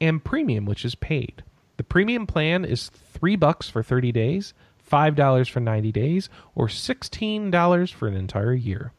and 0.00 0.22
Premium, 0.22 0.64
which 0.64 0.84
is 0.84 0.94
paid. 0.94 1.42
The 1.80 1.84
premium 1.84 2.26
plan 2.26 2.66
is 2.66 2.90
three 2.90 3.36
bucks 3.36 3.70
for 3.70 3.82
30 3.82 4.12
days, 4.12 4.52
$5 4.90 5.50
for 5.50 5.60
90 5.60 5.92
days, 5.92 6.28
or 6.54 6.66
$16 6.66 7.92
for 7.92 8.08
an 8.08 8.14
entire 8.14 8.54
year. 8.54 8.92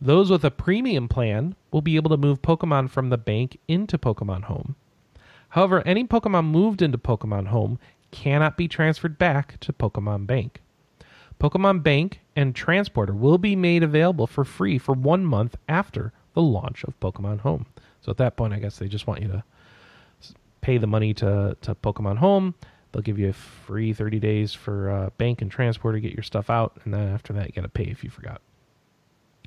Those 0.00 0.30
with 0.30 0.44
a 0.44 0.50
premium 0.50 1.08
plan 1.08 1.56
will 1.70 1.82
be 1.82 1.96
able 1.96 2.10
to 2.10 2.16
move 2.16 2.40
Pokemon 2.40 2.90
from 2.90 3.10
the 3.10 3.18
bank 3.18 3.58
into 3.66 3.98
Pokemon 3.98 4.44
Home. 4.44 4.76
However, 5.50 5.82
any 5.86 6.04
Pokemon 6.04 6.46
moved 6.46 6.82
into 6.82 6.98
Pokemon 6.98 7.48
Home 7.48 7.78
cannot 8.10 8.56
be 8.56 8.68
transferred 8.68 9.18
back 9.18 9.58
to 9.60 9.72
Pokemon 9.72 10.26
Bank. 10.26 10.62
Pokemon 11.40 11.82
Bank 11.82 12.20
and 12.36 12.54
Transporter 12.54 13.14
will 13.14 13.38
be 13.38 13.56
made 13.56 13.82
available 13.82 14.26
for 14.26 14.44
free 14.44 14.78
for 14.78 14.94
one 14.94 15.24
month 15.24 15.56
after 15.68 16.12
the 16.34 16.42
launch 16.42 16.84
of 16.84 16.98
Pokemon 17.00 17.40
Home. 17.40 17.66
So 18.00 18.10
at 18.10 18.16
that 18.18 18.36
point, 18.36 18.52
I 18.52 18.58
guess 18.58 18.78
they 18.78 18.88
just 18.88 19.06
want 19.06 19.22
you 19.22 19.28
to 19.28 19.44
pay 20.60 20.78
the 20.78 20.86
money 20.86 21.14
to, 21.14 21.56
to 21.60 21.74
Pokemon 21.74 22.18
Home. 22.18 22.54
They'll 22.92 23.02
give 23.02 23.18
you 23.18 23.28
a 23.28 23.34
free 23.34 23.92
30 23.92 24.18
days 24.18 24.54
for 24.54 24.90
uh, 24.90 25.10
Bank 25.18 25.42
and 25.42 25.50
Transporter 25.50 25.98
to 25.98 26.00
get 26.00 26.14
your 26.14 26.22
stuff 26.22 26.50
out. 26.50 26.78
And 26.84 26.94
then 26.94 27.08
after 27.08 27.32
that, 27.34 27.46
you 27.46 27.52
got 27.52 27.62
to 27.62 27.68
pay 27.68 27.84
if 27.84 28.02
you 28.02 28.10
forgot. 28.10 28.40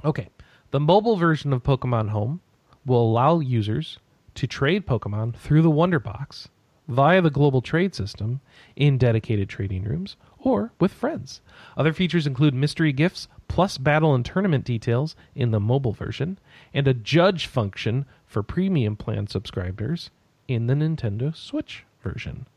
Okay. 0.04 0.30
The 0.72 0.80
mobile 0.80 1.18
version 1.18 1.52
of 1.52 1.64
Pokemon 1.64 2.10
Home 2.10 2.42
will 2.86 3.02
allow 3.02 3.40
users 3.40 4.00
to 4.36 4.48
trade 4.48 4.86
Pokemon 4.86 5.36
through 5.36 5.62
the 5.62 5.70
Wonder 5.70 6.00
Box 6.00 6.48
via 6.88 7.22
the 7.22 7.30
global 7.30 7.62
trade 7.62 7.96
system 7.96 8.42
in 8.76 8.98
dedicated 8.98 9.50
trading 9.50 9.84
rooms 9.84 10.18
or 10.40 10.72
with 10.80 10.92
friends. 10.92 11.42
Other 11.78 11.94
features 11.94 12.28
include 12.28 12.54
mystery 12.54 12.92
gifts 12.92 13.28
plus 13.48 13.78
battle 13.78 14.16
and 14.16 14.26
tournament 14.26 14.66
details 14.66 15.16
in 15.36 15.52
the 15.52 15.60
mobile 15.60 15.94
version 15.94 16.40
and 16.74 16.88
a 16.88 16.94
judge 16.94 17.48
function 17.48 18.06
for 18.26 18.44
premium 18.44 18.96
plan 18.96 19.28
subscribers 19.28 20.10
in 20.48 20.68
the 20.68 20.74
Nintendo 20.74 21.36
Switch 21.36 21.86
version. 22.02 22.48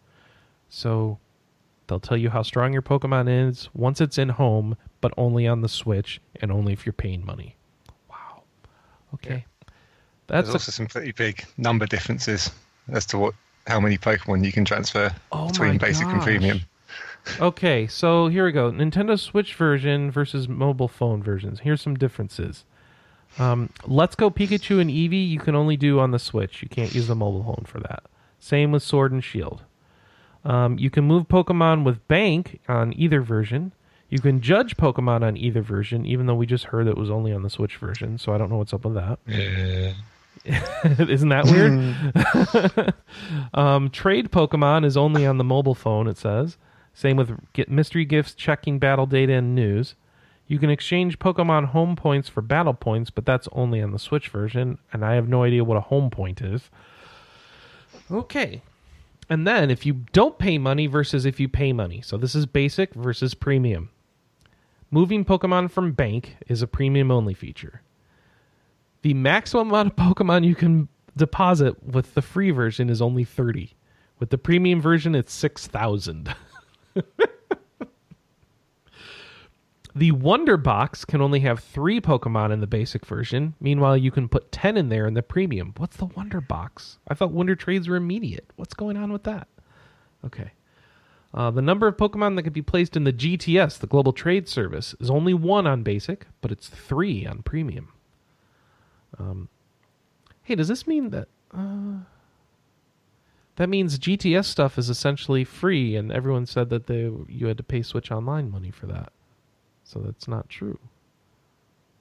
So 0.74 1.18
they'll 1.86 2.00
tell 2.00 2.16
you 2.16 2.30
how 2.30 2.42
strong 2.42 2.72
your 2.72 2.82
Pokemon 2.82 3.48
is 3.48 3.68
once 3.74 4.00
it's 4.00 4.18
in 4.18 4.30
home, 4.30 4.76
but 5.00 5.14
only 5.16 5.46
on 5.46 5.60
the 5.60 5.68
Switch 5.68 6.20
and 6.40 6.50
only 6.50 6.72
if 6.72 6.84
you're 6.84 6.92
paying 6.92 7.24
money. 7.24 7.54
Wow. 8.10 8.42
Okay. 9.14 9.44
There's 10.26 10.46
That's 10.46 10.48
a, 10.48 10.52
also 10.54 10.72
some 10.72 10.88
pretty 10.88 11.12
big 11.12 11.44
number 11.56 11.86
differences 11.86 12.50
as 12.88 13.06
to 13.06 13.18
what 13.18 13.34
how 13.68 13.78
many 13.78 13.96
Pokemon 13.96 14.44
you 14.44 14.50
can 14.50 14.64
transfer 14.64 15.14
Oh 15.30 15.46
between 15.46 15.78
basic 15.78 16.06
and 16.06 16.16
gosh. 16.16 16.24
premium. 16.24 16.60
okay. 17.40 17.86
So 17.86 18.26
here 18.26 18.44
we 18.44 18.50
go. 18.50 18.72
Nintendo 18.72 19.18
Switch 19.18 19.54
version 19.54 20.10
versus 20.10 20.48
mobile 20.48 20.88
phone 20.88 21.22
versions. 21.22 21.60
Here's 21.60 21.82
some 21.82 21.94
differences. 21.94 22.64
Um, 23.38 23.70
Let's 23.86 24.16
Go 24.16 24.28
Pikachu 24.28 24.80
and 24.80 24.90
Eevee 24.90 25.28
you 25.28 25.38
can 25.38 25.54
only 25.54 25.76
do 25.76 26.00
on 26.00 26.10
the 26.10 26.18
Switch. 26.18 26.62
You 26.62 26.68
can't 26.68 26.92
use 26.92 27.06
the 27.06 27.14
mobile 27.14 27.44
phone 27.44 27.64
for 27.64 27.78
that. 27.78 28.02
Same 28.40 28.72
with 28.72 28.82
Sword 28.82 29.12
and 29.12 29.22
Shield. 29.22 29.62
Um, 30.44 30.78
you 30.78 30.90
can 30.90 31.04
move 31.04 31.28
Pokemon 31.28 31.84
with 31.84 32.06
Bank 32.08 32.60
on 32.68 32.92
either 32.96 33.20
version. 33.20 33.72
You 34.10 34.18
can 34.20 34.40
judge 34.40 34.76
Pokemon 34.76 35.22
on 35.22 35.36
either 35.36 35.62
version, 35.62 36.06
even 36.06 36.26
though 36.26 36.34
we 36.34 36.46
just 36.46 36.64
heard 36.64 36.86
it 36.86 36.96
was 36.96 37.10
only 37.10 37.32
on 37.32 37.42
the 37.42 37.50
Switch 37.50 37.76
version. 37.76 38.18
So 38.18 38.32
I 38.32 38.38
don't 38.38 38.50
know 38.50 38.58
what's 38.58 38.74
up 38.74 38.84
with 38.84 38.94
that. 38.94 39.18
Yeah. 39.26 39.94
Isn't 41.08 41.30
that 41.30 41.46
weird? 41.46 42.94
um, 43.54 43.88
trade 43.90 44.30
Pokemon 44.30 44.84
is 44.84 44.96
only 44.96 45.26
on 45.26 45.38
the 45.38 45.44
mobile 45.44 45.74
phone, 45.74 46.06
it 46.06 46.18
says. 46.18 46.58
Same 46.92 47.16
with 47.16 47.32
get 47.54 47.70
mystery 47.70 48.04
gifts, 48.04 48.34
checking 48.34 48.78
battle 48.78 49.06
data, 49.06 49.32
and 49.32 49.54
news. 49.54 49.94
You 50.46 50.58
can 50.58 50.68
exchange 50.68 51.18
Pokemon 51.18 51.66
home 51.68 51.96
points 51.96 52.28
for 52.28 52.42
battle 52.42 52.74
points, 52.74 53.10
but 53.10 53.24
that's 53.24 53.48
only 53.52 53.80
on 53.80 53.92
the 53.92 53.98
Switch 53.98 54.28
version, 54.28 54.78
and 54.92 55.04
I 55.04 55.14
have 55.14 55.28
no 55.28 55.42
idea 55.42 55.64
what 55.64 55.78
a 55.78 55.80
home 55.80 56.10
point 56.10 56.42
is. 56.42 56.68
Okay. 58.10 58.62
And 59.28 59.46
then 59.46 59.70
if 59.70 59.86
you 59.86 60.04
don't 60.12 60.38
pay 60.38 60.58
money 60.58 60.86
versus 60.86 61.24
if 61.24 61.40
you 61.40 61.48
pay 61.48 61.72
money. 61.72 62.00
So 62.02 62.16
this 62.16 62.34
is 62.34 62.46
basic 62.46 62.94
versus 62.94 63.34
premium. 63.34 63.90
Moving 64.90 65.24
Pokemon 65.24 65.70
from 65.70 65.92
bank 65.92 66.36
is 66.46 66.62
a 66.62 66.66
premium 66.66 67.10
only 67.10 67.34
feature. 67.34 67.82
The 69.02 69.14
maximum 69.14 69.68
amount 69.68 69.88
of 69.88 69.96
Pokemon 69.96 70.46
you 70.46 70.54
can 70.54 70.88
deposit 71.16 71.82
with 71.82 72.14
the 72.14 72.22
free 72.22 72.50
version 72.50 72.88
is 72.88 73.02
only 73.02 73.24
30. 73.24 73.74
With 74.18 74.30
the 74.30 74.38
premium 74.38 74.80
version, 74.80 75.14
it's 75.14 75.32
6,000. 75.32 76.34
the 79.94 80.10
Wonder 80.10 80.56
Box 80.56 81.04
can 81.04 81.20
only 81.20 81.40
have 81.40 81.60
three 81.60 82.00
Pokemon 82.00 82.52
in 82.52 82.60
the 82.60 82.66
basic 82.66 83.06
version. 83.06 83.54
Meanwhile, 83.60 83.96
you 83.96 84.10
can 84.10 84.28
put 84.28 84.50
10 84.50 84.76
in 84.76 84.88
there 84.88 85.06
in 85.06 85.14
the 85.14 85.22
premium. 85.22 85.72
What's 85.76 85.96
the 85.96 86.06
Wonder 86.06 86.40
Box? 86.40 86.98
I 87.06 87.14
thought 87.14 87.30
Wonder 87.30 87.54
Trades 87.54 87.88
were 87.88 87.96
immediate. 87.96 88.50
What's 88.56 88.74
going 88.74 88.96
on 88.96 89.12
with 89.12 89.22
that? 89.24 89.46
Okay. 90.24 90.52
Uh, 91.32 91.50
the 91.50 91.62
number 91.62 91.86
of 91.86 91.96
Pokemon 91.96 92.36
that 92.36 92.44
can 92.44 92.52
be 92.52 92.62
placed 92.62 92.96
in 92.96 93.04
the 93.04 93.12
GTS, 93.12 93.78
the 93.78 93.86
Global 93.86 94.12
Trade 94.12 94.48
Service, 94.48 94.94
is 95.00 95.10
only 95.10 95.34
one 95.34 95.66
on 95.66 95.82
basic, 95.82 96.26
but 96.40 96.52
it's 96.52 96.68
three 96.68 97.26
on 97.26 97.42
premium. 97.42 97.92
Um, 99.18 99.48
hey, 100.42 100.54
does 100.54 100.68
this 100.68 100.86
mean 100.86 101.10
that 101.10 101.28
uh, 101.52 101.98
that 103.56 103.68
means 103.68 103.98
GTS 103.98 104.44
stuff 104.44 104.78
is 104.78 104.88
essentially 104.88 105.44
free, 105.44 105.96
and 105.96 106.12
everyone 106.12 106.46
said 106.46 106.70
that 106.70 106.86
they 106.86 107.10
you 107.28 107.46
had 107.46 107.56
to 107.56 107.62
pay 107.64 107.82
Switch 107.82 108.12
Online 108.12 108.50
money 108.50 108.70
for 108.70 108.86
that, 108.86 109.12
so 109.94 110.00
that's 110.00 110.28
not 110.28 110.50
true. 110.50 110.78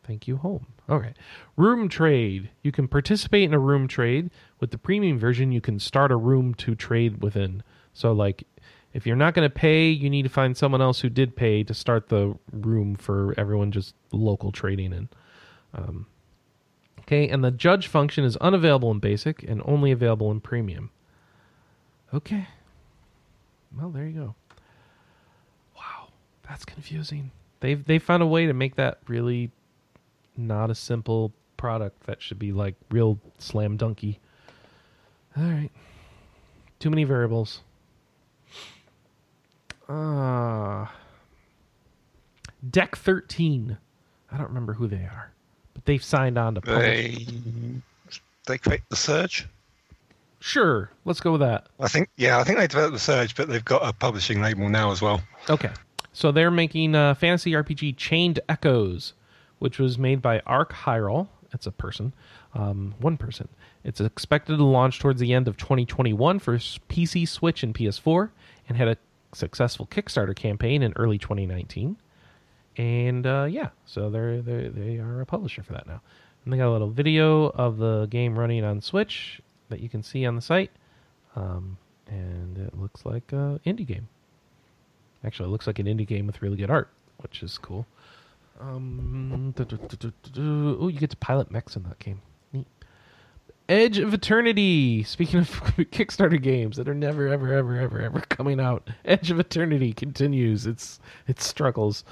Thank 0.05 0.27
you, 0.27 0.35
home. 0.35 0.65
Okay, 0.89 1.13
room 1.55 1.87
trade. 1.87 2.49
You 2.61 2.73
can 2.73 2.89
participate 2.89 3.43
in 3.43 3.53
a 3.53 3.59
room 3.59 3.87
trade 3.87 4.31
with 4.59 4.71
the 4.71 4.77
premium 4.77 5.17
version. 5.17 5.53
You 5.53 5.61
can 5.61 5.79
start 5.79 6.11
a 6.11 6.17
room 6.17 6.53
to 6.55 6.75
trade 6.75 7.21
within. 7.21 7.63
So, 7.93 8.11
like, 8.11 8.43
if 8.91 9.07
you're 9.07 9.15
not 9.15 9.33
going 9.33 9.47
to 9.47 9.53
pay, 9.53 9.89
you 9.89 10.09
need 10.09 10.23
to 10.23 10.29
find 10.29 10.57
someone 10.57 10.81
else 10.81 10.99
who 10.99 11.09
did 11.09 11.37
pay 11.37 11.63
to 11.63 11.73
start 11.73 12.09
the 12.09 12.35
room 12.51 12.95
for 12.95 13.33
everyone 13.37 13.71
just 13.71 13.95
local 14.11 14.51
trading 14.51 14.91
in. 14.91 15.09
Um, 15.73 16.07
Okay, 17.03 17.27
and 17.27 17.43
the 17.43 17.51
judge 17.51 17.87
function 17.87 18.23
is 18.23 18.37
unavailable 18.37 18.89
in 18.91 18.99
basic 18.99 19.43
and 19.43 19.61
only 19.65 19.91
available 19.91 20.31
in 20.31 20.39
premium. 20.39 20.89
Okay. 22.13 22.47
Well, 23.77 23.89
there 23.89 24.05
you 24.05 24.19
go. 24.19 24.35
Wow, 25.75 26.09
that's 26.47 26.63
confusing. 26.63 27.31
They've 27.63 27.85
they 27.85 27.97
found 27.97 28.21
a 28.21 28.25
way 28.25 28.45
to 28.45 28.53
make 28.53 28.75
that 28.75 28.97
really 29.07 29.49
not 30.35 30.69
a 30.69 30.75
simple 30.75 31.31
product 31.55 32.07
that 32.07 32.21
should 32.21 32.37
be 32.37 32.51
like 32.51 32.75
real 32.91 33.17
slam 33.37 33.77
dunky. 33.77 34.17
All 35.37 35.45
right. 35.45 35.69
Too 36.79 36.89
many 36.89 37.05
variables. 37.05 37.61
Uh, 39.87 40.87
Deck 42.69 42.97
13. 42.97 43.77
I 44.29 44.37
don't 44.37 44.47
remember 44.49 44.73
who 44.73 44.87
they 44.87 44.97
are, 44.97 45.31
but 45.73 45.85
they've 45.85 46.03
signed 46.03 46.37
on 46.37 46.55
to 46.55 46.61
publish. 46.61 46.83
They 46.85 47.27
they 48.45 48.57
create 48.57 48.81
the 48.89 48.97
Surge. 48.97 49.47
Sure, 50.41 50.91
let's 51.05 51.21
go 51.21 51.31
with 51.31 51.41
that. 51.41 51.67
I 51.79 51.87
think 51.87 52.09
yeah, 52.17 52.39
I 52.39 52.43
think 52.43 52.57
they 52.57 52.67
developed 52.67 52.91
the 52.91 52.99
Surge, 52.99 53.37
but 53.37 53.47
they've 53.47 53.63
got 53.63 53.87
a 53.87 53.93
publishing 53.93 54.41
label 54.41 54.67
now 54.67 54.91
as 54.91 55.01
well. 55.01 55.21
Okay. 55.49 55.71
So 56.13 56.31
they're 56.31 56.51
making 56.51 56.93
uh, 56.95 57.15
fantasy 57.15 57.51
RPG 57.51 57.97
Chained 57.97 58.39
Echoes, 58.47 59.13
which 59.57 59.79
was 59.79 59.97
made 59.97 60.21
by 60.21 60.39
Ark 60.45 60.71
Heiral. 60.71 61.27
It's 61.51 61.67
a 61.67 61.71
person, 61.71 62.13
um, 62.53 62.95
one 62.99 63.17
person. 63.17 63.47
It's 63.83 63.99
expected 63.99 64.57
to 64.57 64.63
launch 64.63 64.99
towards 64.99 65.19
the 65.19 65.33
end 65.33 65.47
of 65.47 65.57
2021 65.57 66.39
for 66.39 66.57
PC, 66.57 67.27
Switch, 67.27 67.63
and 67.63 67.73
PS4, 67.75 68.29
and 68.69 68.77
had 68.77 68.87
a 68.87 68.97
successful 69.33 69.87
Kickstarter 69.87 70.35
campaign 70.35 70.83
in 70.83 70.93
early 70.95 71.17
2019. 71.17 71.97
And 72.77 73.27
uh, 73.27 73.47
yeah, 73.49 73.69
so 73.85 74.09
they're, 74.09 74.41
they're 74.41 74.69
they 74.69 74.97
are 74.97 75.21
a 75.21 75.25
publisher 75.25 75.61
for 75.61 75.73
that 75.73 75.85
now. 75.85 76.01
And 76.43 76.53
they 76.53 76.57
got 76.57 76.69
a 76.69 76.71
little 76.71 76.89
video 76.89 77.49
of 77.49 77.77
the 77.77 78.07
game 78.07 78.37
running 78.37 78.63
on 78.63 78.81
Switch 78.81 79.41
that 79.69 79.79
you 79.79 79.89
can 79.89 80.03
see 80.03 80.25
on 80.25 80.35
the 80.35 80.41
site, 80.41 80.71
um, 81.35 81.77
and 82.07 82.57
it 82.57 82.77
looks 82.77 83.05
like 83.05 83.31
an 83.31 83.59
indie 83.65 83.85
game. 83.87 84.07
Actually, 85.25 85.47
it 85.47 85.51
looks 85.51 85.67
like 85.67 85.79
an 85.79 85.85
indie 85.85 86.07
game 86.07 86.27
with 86.27 86.41
really 86.41 86.57
good 86.57 86.69
art, 86.69 86.89
which 87.17 87.43
is 87.43 87.57
cool. 87.57 87.85
Um, 88.59 89.53
oh, 89.57 90.87
you 90.87 90.99
get 90.99 91.09
to 91.09 91.17
pilot 91.17 91.51
mechs 91.51 91.75
in 91.75 91.83
that 91.83 91.99
game. 91.99 92.21
Neat. 92.51 92.67
Edge 93.67 93.97
of 93.97 94.13
Eternity. 94.13 95.03
Speaking 95.03 95.39
of 95.39 95.49
Kickstarter 95.77 96.41
games 96.41 96.77
that 96.77 96.87
are 96.87 96.93
never, 96.93 97.27
ever, 97.27 97.53
ever, 97.53 97.79
ever, 97.79 98.01
ever 98.01 98.19
coming 98.21 98.59
out, 98.59 98.89
Edge 99.05 99.31
of 99.31 99.39
Eternity 99.39 99.93
continues 99.93 100.65
its 100.65 100.99
its 101.27 101.45
struggles. 101.45 102.03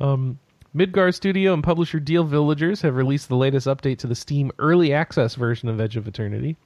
Um, 0.00 0.38
Midgar 0.76 1.14
Studio 1.14 1.54
and 1.54 1.64
publisher 1.64 1.98
Dear 1.98 2.22
Villagers 2.22 2.82
have 2.82 2.94
released 2.94 3.28
the 3.28 3.36
latest 3.36 3.66
update 3.66 3.98
to 3.98 4.06
the 4.06 4.14
Steam 4.14 4.52
Early 4.58 4.92
Access 4.92 5.34
version 5.34 5.68
of 5.68 5.80
Edge 5.80 5.96
of 5.96 6.06
Eternity. 6.06 6.56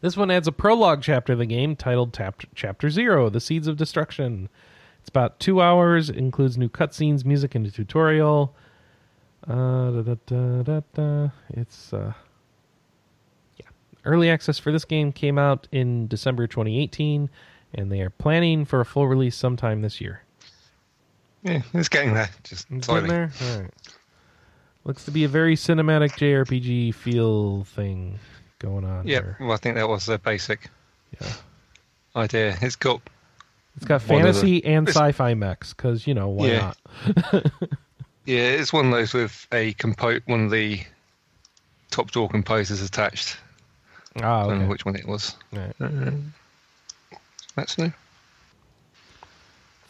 This 0.00 0.16
one 0.16 0.30
adds 0.30 0.48
a 0.48 0.52
prologue 0.52 1.02
chapter 1.02 1.34
of 1.34 1.38
the 1.38 1.46
game 1.46 1.76
titled 1.76 2.18
Chapter 2.54 2.90
Zero: 2.90 3.30
The 3.30 3.40
Seeds 3.40 3.68
of 3.68 3.76
Destruction. 3.76 4.48
It's 5.04 5.10
about 5.10 5.38
two 5.38 5.60
hours. 5.60 6.08
It 6.08 6.16
includes 6.16 6.56
new 6.56 6.70
cutscenes, 6.70 7.26
music, 7.26 7.54
and 7.54 7.66
a 7.66 7.70
tutorial. 7.70 8.54
Uh, 9.46 9.90
da, 10.00 10.14
da, 10.62 10.80
da. 10.94 11.28
It's 11.50 11.92
uh, 11.92 12.14
yeah. 13.58 13.66
Early 14.06 14.30
access 14.30 14.58
for 14.58 14.72
this 14.72 14.86
game 14.86 15.12
came 15.12 15.36
out 15.36 15.68
in 15.70 16.06
December 16.06 16.46
2018, 16.46 17.28
and 17.74 17.92
they 17.92 18.00
are 18.00 18.08
planning 18.08 18.64
for 18.64 18.80
a 18.80 18.86
full 18.86 19.06
release 19.06 19.36
sometime 19.36 19.82
this 19.82 20.00
year. 20.00 20.22
Yeah, 21.42 21.60
it's 21.74 21.90
getting 21.90 22.14
there. 22.14 22.30
Just 22.42 22.66
It's 22.70 22.86
getting 22.86 23.06
there. 23.06 23.30
All 23.42 23.60
right. 23.60 23.70
Looks 24.84 25.04
to 25.04 25.10
be 25.10 25.24
a 25.24 25.28
very 25.28 25.54
cinematic 25.54 26.12
JRPG 26.12 26.94
feel 26.94 27.64
thing 27.64 28.18
going 28.58 28.86
on. 28.86 29.06
Yeah, 29.06 29.34
well, 29.38 29.52
I 29.52 29.58
think 29.58 29.74
that 29.76 29.86
was 29.86 30.06
the 30.06 30.16
basic 30.18 30.70
Yeah. 31.20 31.28
idea. 32.16 32.56
It's 32.62 32.76
got 32.76 33.02
It's 33.76 33.84
got 33.86 33.96
of 33.96 34.02
the- 34.02 34.08
fantasy 34.08 34.64
and 34.64 34.88
sci-fi 34.88 35.34
mechs 35.34 35.72
because 35.74 36.06
you 36.06 36.14
know 36.14 36.28
why 36.28 36.46
Yeah. 36.46 36.72
not? 37.06 37.22
yeah, 38.24 38.38
it's 38.50 38.72
one 38.72 38.86
of 38.86 38.92
those 38.92 39.12
with 39.14 39.46
a 39.52 39.72
compo 39.74 40.20
one 40.26 40.44
of 40.44 40.50
the 40.50 40.80
top 41.90 42.10
drawer 42.10 42.28
composers 42.28 42.80
attached. 42.82 43.36
Ah, 44.22 44.44
I 44.44 44.48
don't 44.48 44.60
know 44.62 44.68
which 44.68 44.84
one 44.84 44.94
it 44.96 45.06
was. 45.08 45.34
Right. 45.52 45.72
Uh, 45.80 46.10
that's 47.56 47.76
new. 47.78 47.92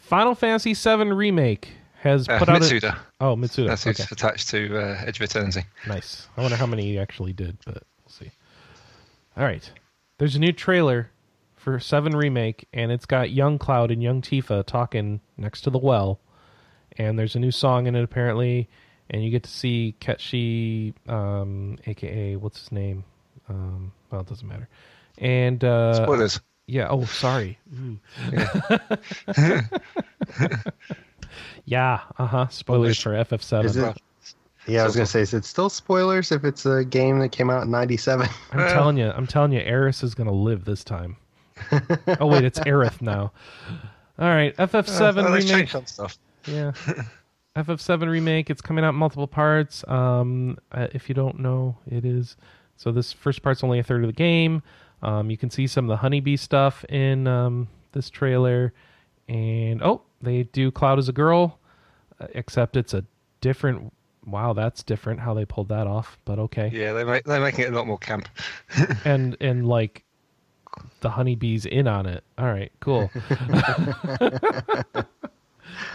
Final 0.01 0.35
Fantasy 0.35 0.73
VII 0.73 1.11
remake 1.11 1.69
has 2.01 2.29
Uh, 2.29 2.37
put 2.39 2.49
out. 2.49 2.57
A, 2.57 2.59
Mitsuda. 2.59 2.97
oh, 3.21 3.35
Mitsuda. 3.35 3.67
That's 3.67 3.87
okay. 3.87 4.03
attached 4.11 4.49
to 4.49 4.77
uh, 4.77 5.03
Edge 5.05 5.17
of 5.19 5.23
Eternity. 5.23 5.63
Nice. 5.87 6.27
I 6.37 6.41
wonder 6.41 6.57
how 6.57 6.67
many 6.67 6.87
you 6.87 6.99
actually 6.99 7.33
did, 7.33 7.57
but 7.65 7.75
we'll 8.03 8.09
see. 8.11 8.31
All 9.37 9.43
right. 9.43 9.69
There's 10.17 10.35
a 10.35 10.39
new 10.39 10.53
trailer 10.53 11.09
for 11.65 11.79
7 11.79 12.15
Remake, 12.15 12.67
and 12.73 12.91
it's 12.91 13.07
got 13.07 13.31
Young 13.31 13.57
Cloud 13.57 13.89
and 13.89 14.03
Young 14.03 14.21
Tifa 14.21 14.63
talking 14.63 15.19
next 15.35 15.61
to 15.61 15.71
the 15.71 15.79
well. 15.79 16.19
And 16.95 17.17
there's 17.17 17.35
a 17.35 17.39
new 17.39 17.49
song 17.49 17.87
in 17.87 17.95
it, 17.95 18.03
apparently. 18.03 18.69
And 19.09 19.23
you 19.23 19.31
get 19.31 19.41
to 19.43 19.49
see 19.49 19.95
Ketchi, 19.99 20.93
um, 21.09 21.79
aka, 21.87 22.35
what's 22.35 22.59
his 22.59 22.71
name? 22.71 23.03
Um, 23.49 23.91
well, 24.11 24.21
it 24.21 24.27
doesn't 24.27 24.47
matter. 24.47 24.69
And, 25.17 25.63
uh, 25.63 26.03
Spoilers. 26.03 26.39
yeah, 26.67 26.87
oh, 26.87 27.05
sorry. 27.05 27.57
Ooh. 27.73 27.97
yeah, 31.65 32.01
uh 32.19 32.27
huh. 32.27 32.47
Spoilers 32.49 33.01
for 33.01 33.13
FF7. 33.13 33.65
Is 33.65 33.77
it? 33.77 33.97
Yeah, 34.67 34.83
I 34.83 34.85
was 34.85 34.95
gonna 34.95 35.07
say, 35.07 35.21
is 35.21 35.33
it 35.33 35.45
still 35.45 35.69
spoilers 35.69 36.31
if 36.31 36.43
it's 36.43 36.67
a 36.67 36.85
game 36.85 37.17
that 37.19 37.29
came 37.29 37.49
out 37.49 37.63
in 37.63 37.71
'97? 37.71 38.27
I'm 38.51 38.69
telling 38.69 38.97
you, 38.97 39.09
I'm 39.09 39.27
telling 39.27 39.51
you, 39.51 39.61
Aeris 39.61 40.03
is 40.03 40.13
gonna 40.15 40.31
live 40.31 40.65
this 40.65 40.83
time. 40.83 41.17
oh 42.19 42.27
wait, 42.27 42.43
it's 42.43 42.59
Aerith 42.59 43.01
now. 43.01 43.31
All 44.17 44.29
right, 44.29 44.55
FF7 44.57 45.23
oh, 45.25 45.31
they 45.31 45.39
remake. 45.39 45.69
some 45.69 45.85
stuff. 45.85 46.17
Yeah, 46.45 46.71
FF7 47.55 48.09
remake. 48.09 48.49
It's 48.49 48.61
coming 48.61 48.83
out 48.85 48.89
in 48.89 48.95
multiple 48.95 49.27
parts. 49.27 49.83
Um, 49.87 50.57
uh, 50.71 50.87
if 50.93 51.09
you 51.09 51.15
don't 51.15 51.39
know, 51.39 51.77
it 51.89 52.05
is. 52.05 52.37
So 52.77 52.91
this 52.91 53.11
first 53.13 53.41
part's 53.41 53.63
only 53.63 53.79
a 53.79 53.83
third 53.83 54.03
of 54.03 54.07
the 54.07 54.13
game. 54.13 54.61
Um, 55.01 55.29
you 55.29 55.37
can 55.37 55.49
see 55.49 55.67
some 55.67 55.85
of 55.85 55.89
the 55.89 55.97
honeybee 55.97 56.37
stuff 56.37 56.83
in 56.85 57.27
um, 57.27 57.67
this 57.91 58.09
trailer, 58.09 58.73
and 59.27 59.81
oh, 59.83 60.01
they 60.21 60.43
do 60.43 60.71
Cloud 60.71 60.99
as 60.99 61.09
a 61.09 61.13
girl, 61.13 61.59
uh, 62.19 62.27
except 62.33 62.77
it's 62.77 62.93
a 62.93 63.03
different. 63.41 63.93
Wow, 64.25 64.53
that's 64.53 64.81
different 64.81 65.19
how 65.19 65.35
they 65.35 65.45
pulled 65.45 65.69
that 65.69 65.85
off. 65.85 66.17
But 66.25 66.39
okay. 66.39 66.71
Yeah, 66.73 66.93
they 66.93 67.03
make, 67.03 67.25
they're 67.25 67.39
making 67.39 67.65
it 67.65 67.73
a 67.73 67.75
lot 67.75 67.85
more 67.85 67.99
camp. 67.99 68.27
and 69.05 69.37
and 69.41 69.67
like 69.67 70.04
the 71.01 71.09
honeybees 71.09 71.65
in 71.65 71.87
on 71.87 72.05
it. 72.05 72.23
All 72.37 72.45
right, 72.45 72.71
cool. 72.79 73.11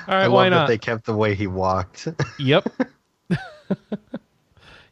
All 0.09 0.17
right, 0.17 0.25
I 0.25 0.29
why 0.29 0.43
love 0.45 0.51
that 0.51 0.57
not? 0.61 0.69
they 0.69 0.79
kept 0.79 1.05
the 1.07 1.15
way 1.15 1.35
he 1.35 1.47
walked. 1.47 2.09
Yep. 2.39 2.69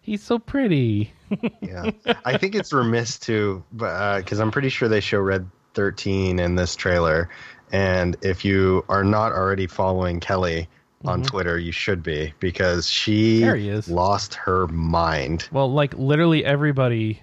He's 0.00 0.22
so 0.22 0.38
pretty. 0.38 1.12
yeah, 1.60 1.90
I 2.24 2.38
think 2.38 2.54
it's 2.54 2.72
remiss 2.72 3.18
to, 3.20 3.62
because 3.72 4.38
I'm 4.40 4.50
pretty 4.50 4.70
sure 4.70 4.88
they 4.88 5.00
show 5.00 5.18
Red 5.18 5.46
13 5.74 6.38
in 6.38 6.54
this 6.54 6.74
trailer, 6.76 7.28
and 7.72 8.16
if 8.22 8.42
you 8.44 8.84
are 8.88 9.04
not 9.04 9.32
already 9.32 9.66
following 9.66 10.20
Kelly 10.20 10.66
on 11.04 11.22
Twitter, 11.22 11.58
you 11.58 11.72
should 11.72 12.02
be 12.02 12.32
because 12.40 12.88
she 12.88 13.42
Mm-hmm. 13.42 13.92
Lost 13.92 14.34
her 14.34 14.66
mind. 14.68 15.48
Well, 15.52 15.70
like 15.70 15.92
literally 15.94 16.44
everybody 16.44 17.22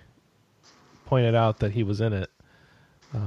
pointed 1.07 1.33
out 1.35 1.59
that 1.59 1.71
he 1.71 1.83
was 1.83 2.01
in 2.01 2.13
it. 2.13 2.29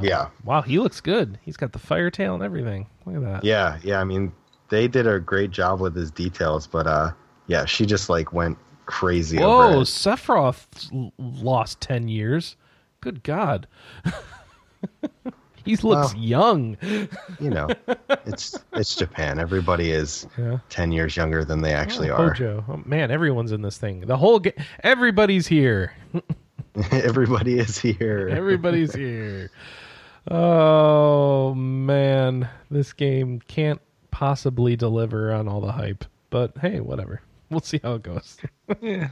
Yeah, 0.02 0.28
Wow, 0.44 0.62
he 0.62 0.78
looks 0.78 1.00
good. 1.00 1.38
He's 1.42 1.56
got 1.56 1.72
the 1.72 1.78
fire 1.78 2.10
tail 2.10 2.34
and 2.34 2.42
everything. 2.42 2.86
Look 3.06 3.16
at 3.16 3.22
that. 3.22 3.44
yeah, 3.44 3.78
yeah. 3.82 4.00
I 4.00 4.04
mean, 4.04 4.32
they 4.68 4.88
did 4.88 5.06
a 5.06 5.18
great 5.18 5.50
job 5.50 5.80
with 5.80 5.94
his 5.96 6.10
details, 6.10 6.66
but 6.66 6.86
uh, 6.86 7.12
yeah, 7.46 7.64
she 7.64 7.86
just 7.86 8.08
like 8.08 8.32
went 8.32 8.58
crazy 8.86 9.38
Whoa. 9.38 9.80
Sephiroth 9.82 10.66
lost 11.18 11.80
10 11.80 12.08
years. 12.08 12.56
Good 13.00 13.22
God. 13.22 13.66
he 15.64 15.76
looks 15.76 16.14
Well. 16.14 16.16
young. 16.16 16.76
You 17.40 17.50
know, 17.50 17.68
it's 18.26 18.58
it's 18.72 18.94
Japan. 18.96 19.38
Everybody 19.38 19.90
is 19.92 20.26
Yeah. 20.38 20.58
ten 20.68 20.90
years 20.92 21.16
younger 21.16 21.44
than 21.44 21.60
they 21.62 21.72
actually 21.74 22.10
Oh, 22.10 22.14
are. 22.16 22.28
Hojo. 22.28 22.64
Oh, 22.68 22.82
man, 22.84 23.10
everyone's 23.10 23.52
in 23.52 23.62
this 23.62 23.76
thing. 23.78 24.00
The 24.00 24.16
whole 24.16 24.40
everybody's 24.82 25.46
here. 25.46 25.92
Everybody 26.92 27.58
is 27.58 27.78
here. 27.78 28.28
Everybody's 28.30 28.94
here. 28.96 29.50
Oh 30.30 31.54
man, 31.54 32.48
this 32.70 32.92
game 32.92 33.40
can't 33.48 33.80
possibly 34.10 34.76
deliver 34.76 35.32
on 35.32 35.48
all 35.48 35.60
the 35.60 35.72
hype. 35.72 36.04
But 36.30 36.56
hey, 36.58 36.80
whatever. 36.80 37.22
We'll 37.50 37.60
see 37.60 37.80
how 37.82 37.94
it 37.94 38.02
goes. 38.02 38.36
Yeah. 38.82 39.08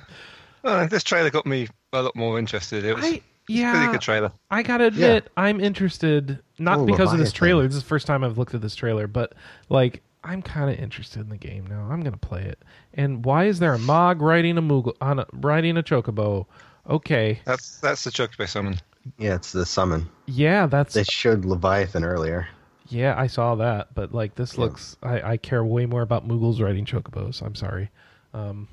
Uh, 0.64 0.86
this 0.86 1.02
trailer 1.04 1.30
got 1.30 1.46
me 1.46 1.68
a 1.92 2.02
lot 2.02 2.16
more 2.16 2.38
interested. 2.38 2.84
It 2.84 2.94
was 2.94 3.04
I 3.04 3.08
a 3.08 3.10
pretty 3.12 3.22
yeah, 3.48 3.92
good 3.92 4.00
trailer. 4.00 4.32
I 4.50 4.62
gotta 4.64 4.86
admit, 4.86 5.30
I'm 5.36 5.60
interested. 5.60 6.40
Not 6.58 6.80
Oh, 6.80 6.84
because 6.86 7.12
of 7.12 7.18
this 7.18 7.28
Leviathan. 7.28 7.38
trailer. 7.38 7.66
This 7.68 7.76
is 7.76 7.82
the 7.82 7.88
first 7.88 8.06
time 8.06 8.24
I've 8.24 8.36
looked 8.36 8.52
at 8.54 8.60
this 8.60 8.74
trailer, 8.74 9.06
but 9.06 9.32
like 9.68 10.02
I'm 10.24 10.42
kind 10.42 10.68
of 10.68 10.78
interested 10.78 11.20
in 11.20 11.28
the 11.28 11.36
game 11.36 11.66
now. 11.68 11.88
I'm 11.90 12.00
gonna 12.02 12.16
play 12.16 12.42
it. 12.42 12.58
And 12.94 13.24
why 13.24 13.44
is 13.44 13.60
there 13.60 13.72
a 13.72 13.78
Mog 13.78 14.20
riding 14.20 14.58
a 14.58 14.62
Moogle 14.62 14.94
on 15.00 15.20
a, 15.20 15.26
riding 15.32 15.76
a 15.78 15.82
chocobo? 15.82 16.46
Okay, 16.88 17.40
That's 17.44 17.78
that's 17.78 18.04
the 18.04 18.10
Chocobo 18.10 18.48
summon. 18.48 18.76
Yeah, 19.18 19.34
it's 19.34 19.52
the 19.52 19.66
summon. 19.66 20.08
yeah, 20.26 20.66
that's 20.66 20.94
They 20.94 21.04
showed 21.04 21.44
Leviathan 21.44 22.04
earlier. 22.04 22.48
Yeah, 22.88 23.14
I 23.18 23.26
saw 23.26 23.56
that, 23.56 23.94
but 23.94 24.12
like 24.14 24.36
this 24.36 24.54
Yeah. 24.54 24.60
looks, 24.60 24.96
I, 25.02 25.32
I 25.32 25.36
care 25.36 25.64
way 25.64 25.86
more 25.86 26.02
about 26.02 26.26
Moogles 26.28 26.60
riding 26.60 26.84
chocobos. 26.84 27.42
I'm 27.42 27.54
sorry, 27.56 27.90
um, 28.34 28.68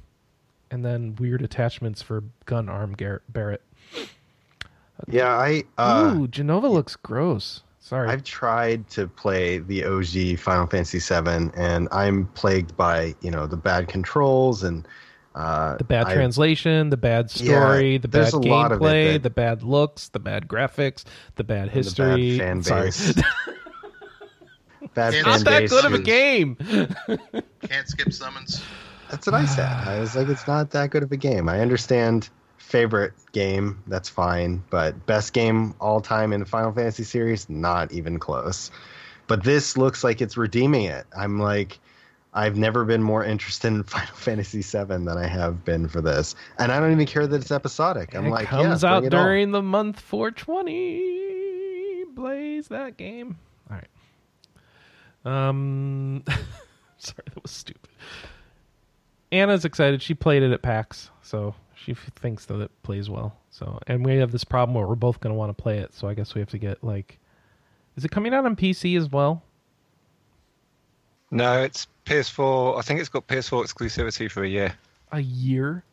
and 0.70 0.86
then 0.86 1.16
weird 1.20 1.42
attachments 1.42 2.02
for 2.02 2.24
gun 2.46 2.70
arm 2.70 2.94
Gar- 2.94 3.24
Barret. 3.30 3.62
Yeah, 5.08 5.30
I 5.36 5.64
uh, 5.80 6.14
Ooh, 6.16 6.28
Jenova 6.28 6.70
looks 6.72 6.96
gross. 6.96 7.64
Sorry. 7.80 8.08
I've 8.10 8.24
tried 8.24 8.90
to 8.92 9.08
play 9.08 9.58
the 9.58 9.84
OG 9.84 10.40
Final 10.40 10.68
Fantasy 10.68 11.00
VII, 11.00 11.50
and 11.58 11.88
I'm 11.92 12.28
plagued 12.28 12.78
by 12.78 13.16
you 13.22 13.32
know 13.32 13.46
the 13.48 13.58
bad 13.58 13.88
controls 13.88 14.64
and 14.64 14.88
uh, 15.36 15.78
the 15.78 15.84
bad 15.84 16.08
I- 16.08 16.14
translation, 16.14 16.90
the 16.90 16.98
bad 16.98 17.30
story, 17.32 17.94
Yeah, 17.94 17.98
the 18.00 18.08
bad 18.08 18.22
there's 18.24 18.34
a 18.34 18.40
lot 18.40 18.72
of 18.72 18.82
it 18.82 18.84
gameplay, 18.84 19.14
that- 19.14 19.24
the 19.24 19.30
bad 19.30 19.64
looks, 19.64 20.10
the 20.10 20.20
bad 20.20 20.48
graphics, 20.48 21.04
the 21.36 21.44
bad 21.44 21.64
and 21.64 21.70
the 21.70 21.74
history. 21.74 22.38
bad 22.38 22.66
fan 22.66 22.84
base. 22.84 23.14
bad 24.94 25.14
It's 25.14 25.24
fan 25.24 25.32
Not 25.32 25.40
that 25.46 25.60
base 25.62 25.70
good 25.70 25.86
of 25.86 25.94
a 25.94 26.00
game. 26.00 26.56
Can't 27.62 27.88
skip 27.88 28.12
summons. 28.14 28.64
That's 29.10 29.26
what 29.28 29.36
I 29.36 29.46
said. 29.46 29.66
I 29.88 30.00
was 30.00 30.16
like, 30.16 30.28
it's 30.28 30.48
not 30.48 30.72
that 30.72 30.90
good 30.92 31.04
of 31.04 31.12
a 31.12 31.18
game. 31.18 31.50
I 31.50 31.60
understand 31.62 32.30
favorite 32.58 33.14
game, 33.34 33.82
that's 33.88 34.10
fine, 34.10 34.64
but 34.70 35.06
best 35.06 35.34
game 35.34 35.76
all 35.80 36.02
time 36.02 36.34
in 36.34 36.40
the 36.40 36.46
Final 36.46 36.72
Fantasy 36.72 37.04
series, 37.04 37.48
not 37.50 37.92
even 37.92 38.18
close. 38.18 38.72
But 39.28 39.44
this 39.44 39.78
looks 39.78 40.04
like 40.04 40.22
it's 40.22 40.38
redeeming 40.38 40.86
it. 40.86 41.06
I'm 41.16 41.40
like, 41.40 41.80
I've 42.34 42.58
never 42.58 42.86
been 42.86 43.04
more 43.04 43.24
interested 43.24 43.68
in 43.68 43.84
Final 43.84 44.16
Fantasy 44.16 44.62
VII 44.62 44.86
than 44.86 45.10
I 45.10 45.28
have 45.28 45.64
been 45.64 45.88
for 45.88 46.02
this, 46.02 46.36
and 46.58 46.72
I 46.72 46.80
don't 46.80 46.92
even 46.92 47.06
care 47.06 47.28
that 47.28 47.42
it's 47.42 47.52
episodic. 47.52 48.16
I'm 48.16 48.28
it 48.28 48.32
like, 48.32 48.48
comes 48.48 48.84
yeah, 48.84 48.90
out 48.90 49.04
it 49.04 49.14
on. 49.14 49.26
during 49.26 49.52
the 49.52 49.62
month 49.62 50.00
420. 50.00 52.06
Blaze 52.16 52.68
that 52.68 52.98
game. 52.98 53.38
All 53.70 53.78
right. 53.78 53.88
Um, 55.26 56.24
sorry, 56.98 57.24
that 57.26 57.42
was 57.42 57.52
stupid. 57.52 57.90
Anna's 59.32 59.66
excited. 59.66 60.02
She 60.02 60.14
played 60.14 60.44
it 60.44 60.52
at 60.52 60.62
PAX, 60.62 61.10
so 61.24 61.56
she 61.76 61.94
thinks 61.94 62.46
that 62.46 62.62
it 62.62 62.72
plays 62.84 63.10
well. 63.10 63.36
So, 63.50 63.80
and 63.88 64.06
we 64.06 64.16
have 64.18 64.32
this 64.32 64.44
problem 64.44 64.76
where 64.76 64.88
we're 64.88 64.96
both 64.96 65.20
going 65.20 65.34
to 65.34 65.38
want 65.38 65.56
to 65.56 65.62
play 65.62 65.80
it. 65.80 65.94
So 65.94 66.08
I 66.08 66.14
guess 66.14 66.36
we 66.36 66.42
have 66.42 66.50
to 66.52 66.58
get 66.58 66.84
like, 66.84 67.20
is 67.96 68.06
it 68.06 68.12
coming 68.12 68.34
out 68.34 68.46
on 68.46 68.56
PC 68.56 68.98
as 68.98 69.12
well? 69.12 69.44
No, 71.34 71.64
it's 71.64 71.88
PS4. 72.06 72.78
I 72.78 72.82
think 72.84 73.00
it's 73.00 73.10
got 73.10 73.28
PS4 73.28 73.64
exclusivity 73.64 74.30
for 74.30 74.44
a 74.44 74.48
year. 74.48 74.74
A 75.12 75.20
year. 75.20 75.84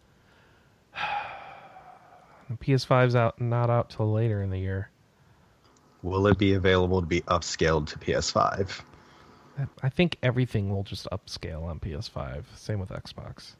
The 2.50 2.56
PS5's 2.56 3.14
out, 3.14 3.40
not 3.40 3.70
out 3.70 3.90
till 3.90 4.12
later 4.12 4.42
in 4.42 4.50
the 4.50 4.58
year. 4.58 4.90
Will 6.02 6.26
it 6.26 6.36
be 6.36 6.54
available 6.54 7.00
to 7.00 7.06
be 7.06 7.20
upscaled 7.20 7.86
to 7.90 7.98
PS5? 8.00 8.80
I 9.84 9.88
think 9.88 10.16
everything 10.20 10.68
will 10.68 10.82
just 10.82 11.06
upscale 11.12 11.62
on 11.62 11.78
PS5. 11.78 12.42
Same 12.56 12.80
with 12.80 12.88
Xbox. 12.88 13.52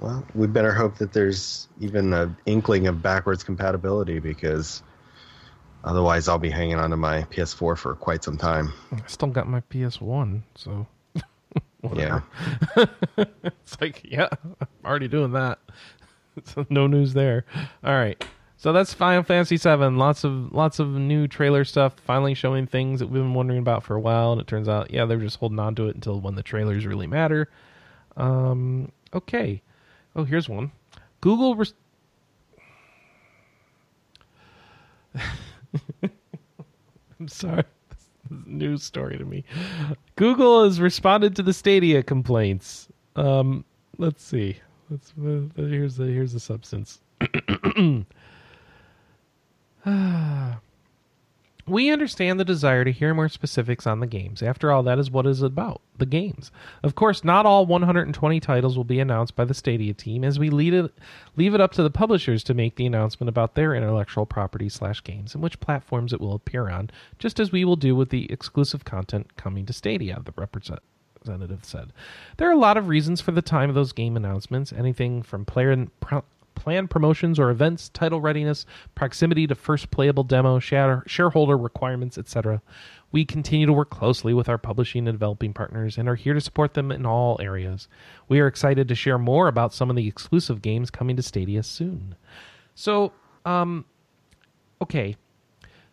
Well, 0.00 0.22
we 0.34 0.46
better 0.46 0.74
hope 0.74 0.98
that 0.98 1.14
there's 1.14 1.66
even 1.80 2.12
an 2.12 2.36
inkling 2.44 2.88
of 2.88 3.00
backwards 3.00 3.42
compatibility 3.42 4.18
because 4.18 4.82
otherwise 5.84 6.28
I'll 6.28 6.38
be 6.38 6.50
hanging 6.50 6.76
on 6.80 6.90
to 6.90 6.96
my 6.96 7.22
PS4 7.24 7.78
for 7.78 7.94
quite 7.94 8.24
some 8.24 8.36
time. 8.36 8.72
I 8.92 9.00
still 9.06 9.28
got 9.28 9.48
my 9.48 9.60
PS1, 9.70 10.42
so 10.56 10.86
Yeah. 11.94 12.20
it's 13.16 13.80
like, 13.80 14.00
yeah, 14.04 14.28
I'm 14.42 14.68
already 14.84 15.08
doing 15.08 15.32
that. 15.32 15.58
So 16.46 16.66
no 16.68 16.88
news 16.88 17.14
there. 17.14 17.44
All 17.84 17.94
right. 17.94 18.20
So 18.56 18.72
that's 18.72 18.92
Final 18.92 19.22
Fantasy 19.22 19.56
VII. 19.56 19.96
Lots 19.96 20.24
of 20.24 20.52
lots 20.52 20.80
of 20.80 20.88
new 20.88 21.28
trailer 21.28 21.64
stuff. 21.64 21.94
Finally 22.04 22.34
showing 22.34 22.66
things 22.66 22.98
that 22.98 23.06
we've 23.06 23.22
been 23.22 23.34
wondering 23.34 23.60
about 23.60 23.84
for 23.84 23.94
a 23.94 24.00
while, 24.00 24.32
and 24.32 24.40
it 24.40 24.48
turns 24.48 24.68
out, 24.68 24.90
yeah, 24.90 25.04
they're 25.04 25.18
just 25.18 25.38
holding 25.38 25.60
on 25.60 25.76
to 25.76 25.86
it 25.86 25.94
until 25.94 26.20
when 26.20 26.34
the 26.34 26.42
trailers 26.42 26.86
really 26.86 27.06
matter. 27.06 27.48
Um, 28.16 28.90
okay. 29.14 29.62
Oh, 30.16 30.24
here's 30.24 30.48
one. 30.48 30.72
Google. 31.20 31.54
Res- 31.54 31.74
I'm 37.20 37.28
sorry. 37.28 37.64
This 37.90 37.98
is 37.98 38.46
a 38.46 38.48
news 38.48 38.82
story 38.82 39.18
to 39.18 39.24
me. 39.24 39.44
Google 40.16 40.64
has 40.64 40.80
responded 40.80 41.36
to 41.36 41.42
the 41.42 41.52
Stadia 41.52 42.02
complaints. 42.02 42.88
Um, 43.16 43.64
let's 43.98 44.22
see. 44.24 44.56
Let's 44.90 45.12
uh, 45.18 45.42
here's 45.56 45.96
the 45.96 46.04
here's 46.06 46.32
the 46.32 46.40
substance. 46.40 47.00
We 51.66 51.90
understand 51.90 52.38
the 52.38 52.44
desire 52.44 52.84
to 52.84 52.92
hear 52.92 53.14
more 53.14 53.30
specifics 53.30 53.86
on 53.86 54.00
the 54.00 54.06
games. 54.06 54.42
After 54.42 54.70
all, 54.70 54.82
that 54.82 54.98
is 54.98 55.10
what 55.10 55.26
is 55.26 55.40
about 55.40 55.80
the 55.96 56.04
games. 56.04 56.50
Of 56.82 56.94
course, 56.94 57.24
not 57.24 57.46
all 57.46 57.64
120 57.64 58.38
titles 58.40 58.76
will 58.76 58.84
be 58.84 59.00
announced 59.00 59.34
by 59.34 59.46
the 59.46 59.54
Stadia 59.54 59.94
team, 59.94 60.24
as 60.24 60.38
we 60.38 60.50
it, 60.50 60.92
leave 61.36 61.54
it 61.54 61.62
up 61.62 61.72
to 61.72 61.82
the 61.82 61.90
publishers 61.90 62.44
to 62.44 62.54
make 62.54 62.76
the 62.76 62.84
announcement 62.84 63.30
about 63.30 63.54
their 63.54 63.74
intellectual 63.74 64.26
property 64.26 64.68
slash 64.68 65.02
games 65.02 65.34
and 65.34 65.42
which 65.42 65.60
platforms 65.60 66.12
it 66.12 66.20
will 66.20 66.34
appear 66.34 66.68
on, 66.68 66.90
just 67.18 67.40
as 67.40 67.50
we 67.50 67.64
will 67.64 67.76
do 67.76 67.96
with 67.96 68.10
the 68.10 68.30
exclusive 68.30 68.84
content 68.84 69.34
coming 69.36 69.64
to 69.64 69.72
Stadia. 69.72 70.20
The 70.22 70.34
representative 70.36 71.64
said, 71.64 71.94
"There 72.36 72.48
are 72.48 72.52
a 72.52 72.56
lot 72.56 72.76
of 72.76 72.88
reasons 72.88 73.22
for 73.22 73.32
the 73.32 73.40
time 73.40 73.70
of 73.70 73.74
those 73.74 73.92
game 73.92 74.18
announcements. 74.18 74.70
Anything 74.70 75.22
from 75.22 75.46
player 75.46 75.86
planned 76.54 76.90
promotions 76.90 77.38
or 77.38 77.50
events, 77.50 77.88
title 77.90 78.20
readiness, 78.20 78.66
proximity 78.94 79.46
to 79.46 79.54
first 79.54 79.90
playable 79.90 80.24
demo, 80.24 80.58
share, 80.58 81.02
shareholder 81.06 81.56
requirements, 81.56 82.18
etc. 82.18 82.62
We 83.12 83.24
continue 83.24 83.66
to 83.66 83.72
work 83.72 83.90
closely 83.90 84.34
with 84.34 84.48
our 84.48 84.58
publishing 84.58 85.06
and 85.06 85.14
developing 85.14 85.52
partners 85.52 85.98
and 85.98 86.08
are 86.08 86.16
here 86.16 86.34
to 86.34 86.40
support 86.40 86.74
them 86.74 86.90
in 86.90 87.06
all 87.06 87.38
areas. 87.40 87.88
We 88.28 88.40
are 88.40 88.46
excited 88.46 88.88
to 88.88 88.94
share 88.94 89.18
more 89.18 89.48
about 89.48 89.72
some 89.72 89.90
of 89.90 89.96
the 89.96 90.08
exclusive 90.08 90.62
games 90.62 90.90
coming 90.90 91.16
to 91.16 91.22
Stadia 91.22 91.62
soon. 91.62 92.16
So, 92.74 93.12
um, 93.44 93.84
okay. 94.82 95.16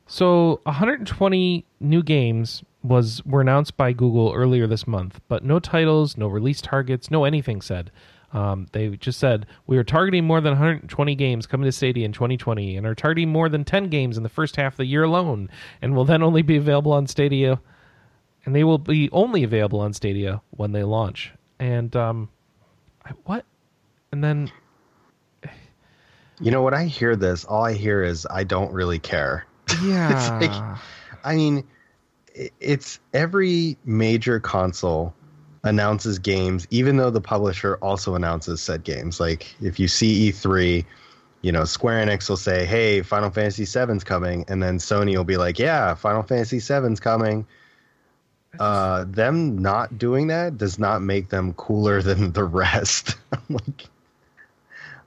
So 0.07 0.59
120 0.63 1.65
new 1.79 2.03
games 2.03 2.63
was 2.83 3.23
were 3.25 3.41
announced 3.41 3.77
by 3.77 3.93
Google 3.93 4.33
earlier 4.33 4.67
this 4.67 4.87
month, 4.87 5.21
but 5.27 5.43
no 5.43 5.59
titles, 5.59 6.17
no 6.17 6.27
release 6.27 6.61
targets, 6.61 7.11
no 7.11 7.23
anything 7.23 7.61
said. 7.61 7.91
Um, 8.33 8.67
they 8.71 8.89
just 8.89 9.19
said 9.19 9.45
we 9.67 9.77
are 9.77 9.83
targeting 9.83 10.23
more 10.25 10.39
than 10.39 10.51
120 10.53 11.15
games 11.15 11.45
coming 11.47 11.65
to 11.65 11.71
Stadia 11.71 12.05
in 12.05 12.13
2020, 12.13 12.77
and 12.77 12.87
are 12.87 12.95
targeting 12.95 13.29
more 13.29 13.49
than 13.49 13.63
10 13.65 13.89
games 13.89 14.15
in 14.17 14.23
the 14.23 14.29
first 14.29 14.55
half 14.55 14.73
of 14.73 14.77
the 14.77 14.85
year 14.85 15.03
alone, 15.03 15.49
and 15.81 15.95
will 15.95 16.05
then 16.05 16.23
only 16.23 16.41
be 16.41 16.55
available 16.57 16.93
on 16.93 17.07
Stadia, 17.07 17.59
and 18.45 18.55
they 18.55 18.63
will 18.63 18.77
be 18.77 19.09
only 19.11 19.43
available 19.43 19.79
on 19.81 19.91
Stadia 19.93 20.41
when 20.51 20.71
they 20.71 20.83
launch. 20.83 21.31
And 21.59 21.93
um, 21.95 22.29
I, 23.05 23.11
what? 23.25 23.45
And 24.11 24.23
then 24.23 24.51
You 26.39 26.49
know, 26.51 26.63
when 26.63 26.73
I 26.73 26.85
hear 26.85 27.15
this, 27.15 27.45
all 27.45 27.63
I 27.63 27.73
hear 27.73 28.01
is 28.03 28.25
I 28.29 28.43
don't 28.43 28.71
really 28.73 28.97
care. 28.99 29.45
yeah, 29.83 30.39
like- 30.41 30.79
I 31.23 31.35
mean, 31.35 31.63
it's 32.59 32.99
every 33.13 33.77
major 33.85 34.39
console 34.39 35.13
announces 35.63 36.19
games, 36.19 36.67
even 36.71 36.97
though 36.97 37.09
the 37.09 37.21
publisher 37.21 37.75
also 37.77 38.15
announces 38.15 38.61
said 38.61 38.83
games. 38.83 39.19
Like 39.19 39.53
if 39.61 39.79
you 39.79 39.87
see 39.87 40.31
E3, 40.31 40.85
you 41.41 41.51
know, 41.51 41.65
Square 41.65 42.05
Enix 42.05 42.29
will 42.29 42.37
say, 42.37 42.65
"Hey, 42.65 43.01
Final 43.01 43.29
Fantasy 43.29 43.65
VII's 43.65 44.03
coming," 44.03 44.45
and 44.47 44.61
then 44.61 44.77
Sony 44.77 45.15
will 45.15 45.23
be 45.23 45.37
like, 45.37 45.59
"Yeah, 45.59 45.93
Final 45.95 46.23
Fantasy 46.23 46.59
VII's 46.59 46.99
coming." 46.99 47.45
Uh, 48.59 49.05
them 49.07 49.59
not 49.59 49.97
doing 49.97 50.27
that 50.27 50.57
does 50.57 50.77
not 50.77 51.01
make 51.01 51.29
them 51.29 51.53
cooler 51.53 52.01
than 52.03 52.31
the 52.33 52.43
rest. 52.43 53.15
I'm 53.31 53.41
like, 53.49 53.87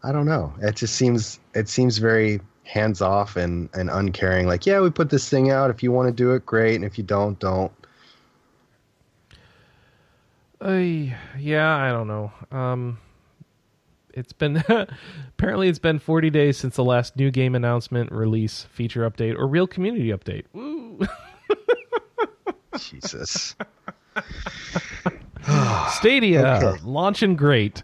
I 0.02 0.12
don't 0.12 0.26
know. 0.26 0.52
It 0.60 0.76
just 0.76 0.94
seems 0.96 1.40
it 1.54 1.68
seems 1.68 1.98
very 1.98 2.40
hands 2.64 3.00
off 3.00 3.36
and 3.36 3.68
and 3.74 3.90
uncaring. 3.90 4.46
Like, 4.46 4.66
yeah, 4.66 4.80
we 4.80 4.90
put 4.90 5.10
this 5.10 5.28
thing 5.28 5.50
out. 5.50 5.70
If 5.70 5.82
you 5.82 5.92
want 5.92 6.08
to 6.08 6.12
do 6.12 6.32
it, 6.32 6.44
great, 6.44 6.74
and 6.74 6.84
if 6.84 6.98
you 6.98 7.04
don't, 7.04 7.38
don't. 7.38 7.72
Uh, 10.64 11.14
yeah, 11.38 11.76
I 11.76 11.90
don't 11.90 12.08
know. 12.08 12.32
Um, 12.50 12.98
it's 14.14 14.32
been 14.32 14.62
apparently 15.28 15.68
it's 15.68 15.78
been 15.78 15.98
40 15.98 16.30
days 16.30 16.56
since 16.56 16.76
the 16.76 16.84
last 16.84 17.16
new 17.16 17.30
game 17.30 17.54
announcement, 17.54 18.10
release, 18.12 18.62
feature 18.70 19.08
update, 19.08 19.38
or 19.38 19.46
real 19.46 19.66
community 19.66 20.08
update. 20.08 20.44
Woo! 20.52 21.00
Jesus. 22.78 23.54
Stadia 25.90 26.46
Okay. 26.46 26.80
launching 26.84 27.36
great. 27.36 27.82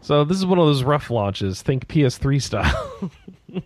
So 0.00 0.22
this 0.24 0.36
is 0.36 0.46
one 0.46 0.58
of 0.58 0.66
those 0.66 0.84
rough 0.84 1.10
launches. 1.10 1.62
Think 1.62 1.88
PS3 1.88 2.40
style. 2.40 3.10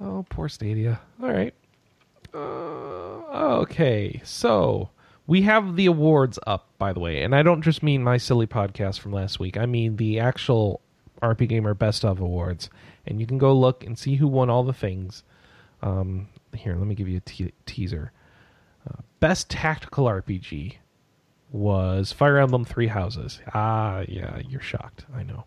oh, 0.00 0.24
poor 0.30 0.48
Stadia. 0.48 0.98
All 1.22 1.30
right. 1.30 1.54
Uh, 2.34 3.58
okay, 3.60 4.20
so 4.24 4.90
we 5.26 5.42
have 5.42 5.76
the 5.76 5.86
awards 5.86 6.38
up, 6.46 6.68
by 6.78 6.92
the 6.92 7.00
way, 7.00 7.22
and 7.22 7.34
I 7.34 7.42
don't 7.42 7.62
just 7.62 7.82
mean 7.82 8.02
my 8.02 8.16
silly 8.16 8.46
podcast 8.46 9.00
from 9.00 9.12
last 9.12 9.38
week. 9.40 9.56
I 9.56 9.66
mean 9.66 9.96
the 9.96 10.20
actual 10.20 10.80
RPGamer 11.22 11.76
Best 11.78 12.04
of 12.04 12.20
Awards, 12.20 12.70
and 13.06 13.20
you 13.20 13.26
can 13.26 13.38
go 13.38 13.52
look 13.52 13.84
and 13.84 13.98
see 13.98 14.16
who 14.16 14.28
won 14.28 14.50
all 14.50 14.62
the 14.62 14.72
things. 14.72 15.22
Um, 15.82 16.28
here, 16.54 16.74
let 16.76 16.86
me 16.86 16.94
give 16.94 17.08
you 17.08 17.18
a 17.18 17.20
te- 17.20 17.52
teaser. 17.66 18.12
Uh, 18.88 19.00
Best 19.20 19.50
Tactical 19.50 20.04
RPG 20.06 20.74
was 21.50 22.12
Fire 22.12 22.38
Emblem 22.38 22.64
Three 22.64 22.86
Houses. 22.88 23.40
Ah, 23.54 24.02
yeah, 24.08 24.40
you're 24.48 24.60
shocked. 24.60 25.06
I 25.14 25.22
know. 25.22 25.44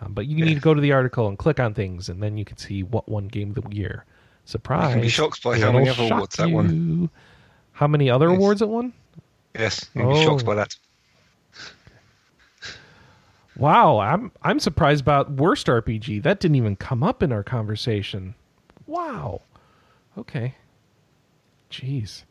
Um, 0.00 0.12
but 0.12 0.26
you 0.26 0.44
need 0.44 0.54
to 0.54 0.60
go 0.60 0.74
to 0.74 0.80
the 0.80 0.92
article 0.92 1.28
and 1.28 1.38
click 1.38 1.58
on 1.58 1.72
things, 1.72 2.08
and 2.08 2.22
then 2.22 2.36
you 2.36 2.44
can 2.44 2.58
see 2.58 2.82
what 2.82 3.08
won 3.08 3.28
Game 3.28 3.54
of 3.56 3.64
the 3.64 3.74
Year. 3.76 4.04
Surprise! 4.44 4.88
You 4.90 4.94
can 4.94 5.00
be 5.02 5.08
shocked 5.08 5.42
by 5.42 5.58
how 5.58 5.72
many 5.72 5.88
other 5.88 6.04
awards 6.04 6.36
that 6.36 6.50
won. 6.50 7.10
How 7.72 7.86
many 7.86 8.08
other 8.10 8.28
Yes. 8.28 8.36
awards 8.36 8.62
it 8.62 8.68
won? 8.68 8.92
Yes, 9.58 9.88
you'll 9.94 10.12
be 10.12 10.18
Oh. 10.20 10.24
shocked 10.24 10.44
by 10.46 10.54
that. 10.56 10.76
Wow, 13.56 13.98
I'm 14.00 14.32
I'm 14.42 14.60
surprised 14.60 15.00
about 15.00 15.30
worst 15.32 15.66
RPG. 15.66 16.22
That 16.22 16.40
didn't 16.40 16.56
even 16.56 16.76
come 16.76 17.02
up 17.02 17.22
in 17.22 17.32
our 17.32 17.42
conversation. 17.42 18.34
Wow. 18.86 19.40
Okay. 20.18 20.54
Jeez. 21.70 22.24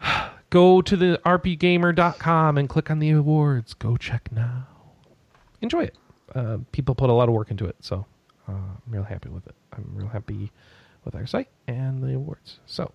Go 0.50 0.80
to 0.82 0.96
the 0.96 1.20
rpgamer.com 1.24 2.58
and 2.58 2.68
click 2.68 2.90
on 2.90 2.98
the 2.98 3.10
awards. 3.10 3.74
Go 3.74 3.96
check 3.96 4.32
now. 4.32 4.66
Enjoy 5.60 5.82
it. 5.84 5.96
Uh, 6.34 6.58
people 6.72 6.94
put 6.94 7.10
a 7.10 7.12
lot 7.12 7.28
of 7.28 7.34
work 7.34 7.50
into 7.50 7.66
it, 7.66 7.76
so 7.80 8.04
uh, 8.48 8.52
I'm 8.52 8.78
real 8.88 9.02
happy 9.04 9.28
with 9.28 9.46
it. 9.46 9.54
I'm 9.72 9.84
real 9.94 10.08
happy 10.08 10.50
with 11.04 11.14
our 11.14 11.26
site 11.26 11.48
and 11.66 12.02
the 12.02 12.14
awards. 12.14 12.58
So, 12.66 12.92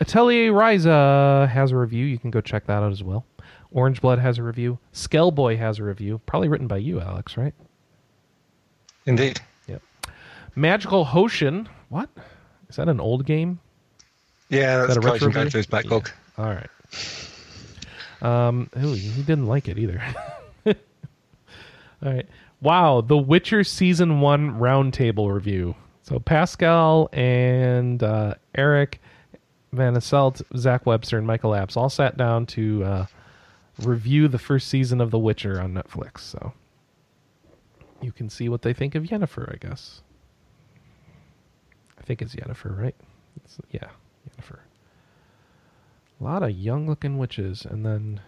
Atelier 0.00 0.52
Ryza 0.52 1.48
has 1.48 1.70
a 1.72 1.76
review. 1.76 2.04
You 2.04 2.18
can 2.18 2.30
go 2.30 2.40
check 2.40 2.66
that 2.66 2.82
out 2.82 2.92
as 2.92 3.02
well. 3.02 3.24
Orange 3.72 4.00
Blood 4.00 4.18
has 4.18 4.38
a 4.38 4.42
review. 4.42 4.78
Skellboy 4.92 5.58
has 5.58 5.78
a 5.78 5.84
review, 5.84 6.20
probably 6.26 6.48
written 6.48 6.66
by 6.68 6.76
you, 6.78 7.00
Alex, 7.00 7.36
right? 7.36 7.54
Indeed. 9.06 9.40
Yep. 9.66 9.82
Magical 10.54 11.04
Hoshin. 11.04 11.66
What? 11.88 12.08
Is 12.68 12.76
that 12.76 12.88
an 12.88 13.00
old 13.00 13.26
game? 13.26 13.60
Yeah, 14.48 14.78
that 14.78 14.86
that's 14.86 14.96
a 14.96 15.00
Kaijin 15.00 15.12
retro 15.12 15.30
going 15.30 15.50
through 15.50 15.58
his 15.58 15.66
version? 15.66 15.70
backlog. 15.70 16.10
All 16.38 16.46
right. 16.46 16.70
Um, 18.22 18.70
ooh, 18.78 18.94
he 18.94 19.22
didn't 19.22 19.46
like 19.46 19.68
it 19.68 19.78
either. 19.78 20.02
All 20.66 20.74
right. 22.02 22.26
Wow, 22.60 23.00
The 23.02 23.16
Witcher 23.18 23.64
season 23.64 24.20
one 24.20 24.52
roundtable 24.58 25.32
review. 25.32 25.74
So 26.04 26.18
Pascal 26.18 27.08
and 27.14 28.02
uh, 28.02 28.34
Eric 28.54 29.00
Van 29.72 29.94
Asselt, 29.94 30.42
Zach 30.54 30.84
Webster, 30.84 31.16
and 31.16 31.26
Michael 31.26 31.52
Apps 31.52 31.78
all 31.78 31.88
sat 31.88 32.18
down 32.18 32.44
to 32.46 32.84
uh, 32.84 33.06
review 33.82 34.28
the 34.28 34.38
first 34.38 34.68
season 34.68 35.00
of 35.00 35.10
The 35.10 35.18
Witcher 35.18 35.58
on 35.58 35.72
Netflix. 35.72 36.20
So 36.20 36.52
you 38.02 38.12
can 38.12 38.28
see 38.28 38.50
what 38.50 38.60
they 38.60 38.74
think 38.74 38.94
of 38.94 39.04
Yennefer, 39.04 39.50
I 39.50 39.56
guess. 39.66 40.02
I 41.98 42.02
think 42.02 42.20
it's 42.20 42.34
Yennefer, 42.34 42.78
right? 42.78 42.94
It's, 43.36 43.58
yeah, 43.70 43.88
Yennefer. 44.28 44.58
A 46.20 46.24
lot 46.24 46.42
of 46.42 46.50
young 46.50 46.86
looking 46.86 47.16
witches 47.16 47.64
and 47.64 47.84
then 47.84 48.20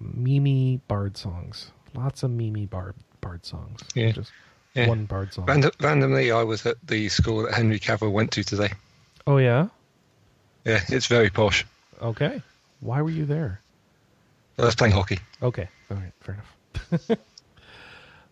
Mimi 0.00 0.80
bard 0.88 1.16
songs. 1.16 1.70
Lots 1.94 2.24
of 2.24 2.32
Mimi 2.32 2.66
bard 2.66 2.96
bard 3.20 3.46
songs. 3.46 3.82
Yeah. 3.94 4.10
Just 4.10 4.32
Yeah. 4.74 4.88
one 4.88 5.04
bard 5.04 5.32
song. 5.34 5.44
Rand- 5.46 5.70
randomly, 5.80 6.30
I 6.32 6.42
was 6.42 6.64
at 6.64 6.76
the 6.86 7.08
school 7.08 7.42
that 7.42 7.54
Henry 7.54 7.78
Cavill 7.78 8.10
went 8.12 8.30
to 8.32 8.42
today. 8.44 8.70
oh 9.26 9.36
yeah? 9.38 9.68
Yeah, 10.64 10.80
it's 10.88 11.06
very 11.06 11.28
posh. 11.30 11.66
Okay. 12.00 12.40
Why 12.80 13.02
were 13.02 13.10
you 13.10 13.26
there? 13.26 13.60
I 14.58 14.64
was 14.64 14.74
playing 14.74 14.92
hockey. 14.94 15.18
Okay. 15.42 15.68
All 15.90 15.96
right. 15.96 16.12
Fair 16.20 16.34
enough. 16.36 17.18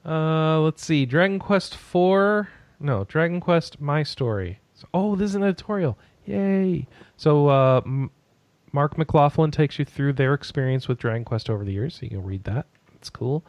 uh, 0.07 0.61
let's 0.61 0.85
see. 0.85 1.07
Dragon 1.07 1.39
Quest 1.39 1.77
Four. 1.77 2.49
No, 2.79 3.05
Dragon 3.05 3.41
Quest 3.41 3.81
My 3.81 4.03
Story. 4.03 4.59
So, 4.75 4.87
oh, 4.95 5.17
this 5.17 5.31
is 5.31 5.35
an 5.35 5.43
editorial. 5.43 5.99
Yay! 6.25 6.87
So, 7.17 7.49
uh, 7.49 7.81
M- 7.85 8.11
Mark 8.73 8.97
McLaughlin 8.97 9.51
takes 9.51 9.79
you 9.79 9.85
through 9.85 10.15
their 10.15 10.33
experience 10.35 10.89
with 10.89 10.99
Dragon 10.99 11.25
Quest 11.25 11.51
over 11.51 11.65
the 11.65 11.73
years. 11.73 11.95
So 11.97 12.05
you 12.05 12.11
can 12.11 12.23
read 12.25 12.45
that. 12.45 12.67
It's 12.95 13.11
cool. 13.11 13.45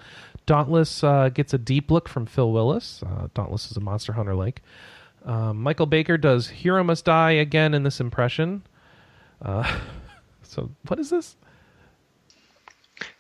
Dauntless 0.45 1.03
uh, 1.03 1.29
gets 1.29 1.53
a 1.53 1.57
deep 1.57 1.91
look 1.91 2.09
from 2.09 2.25
Phil 2.25 2.51
Willis. 2.51 3.03
Uh, 3.03 3.27
Dauntless 3.33 3.71
is 3.71 3.77
a 3.77 3.79
Monster 3.79 4.13
Hunter 4.13 4.35
like. 4.35 4.61
Um, 5.25 5.61
Michael 5.61 5.85
Baker 5.85 6.17
does 6.17 6.47
Hero 6.49 6.83
Must 6.83 7.05
Die 7.05 7.31
again 7.31 7.73
in 7.73 7.83
this 7.83 7.99
impression. 7.99 8.63
Uh, 9.41 9.79
so, 10.43 10.69
what 10.87 10.99
is 10.99 11.09
this? 11.09 11.35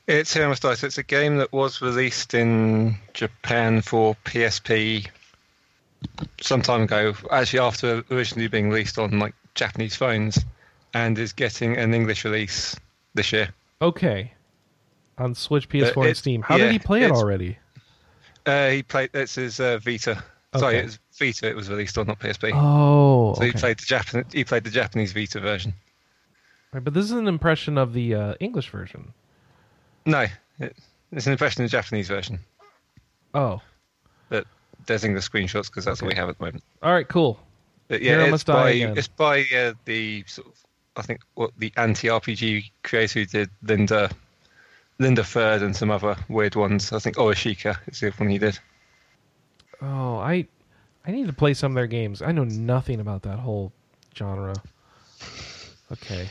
It's 0.07 0.33
Hero 0.33 0.49
Must 0.49 0.61
Die. 0.61 0.73
So 0.73 0.87
it's 0.87 0.97
a 0.97 1.03
game 1.03 1.37
that 1.37 1.53
was 1.53 1.81
released 1.81 2.33
in 2.33 2.97
Japan 3.13 3.81
for 3.81 4.15
PSP 4.25 5.07
some 6.41 6.61
time 6.61 6.81
ago, 6.81 7.13
actually 7.29 7.59
after 7.59 8.03
originally 8.09 8.47
being 8.47 8.69
released 8.69 8.97
on 8.97 9.19
like 9.19 9.35
Japanese 9.53 9.95
phones, 9.95 10.43
and 10.93 11.17
is 11.17 11.33
getting 11.33 11.77
an 11.77 11.93
English 11.93 12.25
release 12.25 12.75
this 13.13 13.31
year. 13.31 13.53
Okay. 13.81 14.33
On 15.17 15.35
Switch, 15.35 15.69
PS4, 15.69 15.95
and 15.97 16.05
it- 16.07 16.17
Steam. 16.17 16.41
How 16.41 16.57
did 16.57 16.71
he 16.71 16.79
play 16.79 17.03
it 17.03 17.11
already? 17.11 17.57
Uh, 18.45 18.69
he 18.69 18.83
played. 18.83 19.09
It's 19.13 19.35
his 19.35 19.59
uh, 19.59 19.77
Vita. 19.79 20.23
Sorry, 20.57 20.77
Okay. 20.79 20.85
it's 20.87 20.99
Vita. 21.17 21.47
It 21.49 21.55
was 21.55 21.69
released 21.69 21.97
on, 21.97 22.07
not 22.07 22.19
PSP. 22.19 22.51
Oh, 22.55 23.35
so 23.35 23.43
he 23.43 23.51
played 23.51 23.77
the 23.77 23.85
Japan. 23.85 24.25
He 24.33 24.43
played 24.43 24.63
the 24.63 24.69
Japanese 24.71 25.13
Vita 25.13 25.39
version. 25.39 25.73
Right, 26.73 26.83
but 26.83 26.93
this 26.93 27.05
is 27.05 27.11
an 27.11 27.27
impression 27.27 27.77
of 27.77 27.93
the 27.93 28.15
uh, 28.15 28.33
English 28.39 28.69
version. 28.69 29.13
No, 30.05 30.25
it, 30.59 30.75
it's 31.11 31.25
an 31.27 31.33
impression 31.33 31.63
of 31.63 31.69
the 31.69 31.77
Japanese 31.77 32.07
version. 32.07 32.39
Oh, 33.33 33.61
But 34.29 34.45
there's 34.87 35.03
English 35.03 35.29
screenshots 35.29 35.67
because 35.67 35.85
that's 35.85 36.01
what 36.01 36.09
we 36.09 36.15
have 36.15 36.27
at 36.29 36.37
the 36.37 36.43
moment. 36.45 36.63
all 36.81 36.91
right, 36.93 37.07
cool. 37.07 37.39
But 37.87 38.01
yeah, 38.01 38.23
it's 38.33 38.43
by 38.43 38.71
it's 38.71 39.07
by 39.07 39.45
uh, 39.55 39.73
the 39.85 40.23
sort 40.27 40.47
of 40.47 40.53
I 40.95 41.01
think 41.03 41.21
what 41.35 41.51
the 41.57 41.71
anti 41.77 42.07
RPG 42.07 42.71
creator 42.83 43.19
who 43.19 43.25
did 43.25 43.49
Linda 43.63 44.09
Linda 45.01 45.23
Third 45.23 45.61
and 45.63 45.75
some 45.75 45.89
other 45.91 46.15
weird 46.29 46.55
ones. 46.55 46.93
I 46.93 46.99
think 46.99 47.17
Oreshika 47.17 47.77
is 47.87 47.99
the 47.99 48.11
one 48.11 48.29
he 48.29 48.37
did. 48.37 48.57
Oh, 49.81 50.17
I 50.17 50.47
I 51.05 51.11
need 51.11 51.25
to 51.27 51.33
play 51.33 51.53
some 51.55 51.71
of 51.71 51.75
their 51.75 51.87
games. 51.87 52.21
I 52.21 52.31
know 52.31 52.43
nothing 52.43 52.99
about 52.99 53.23
that 53.23 53.39
whole 53.39 53.71
genre. 54.15 54.53
Okay. 55.91 56.29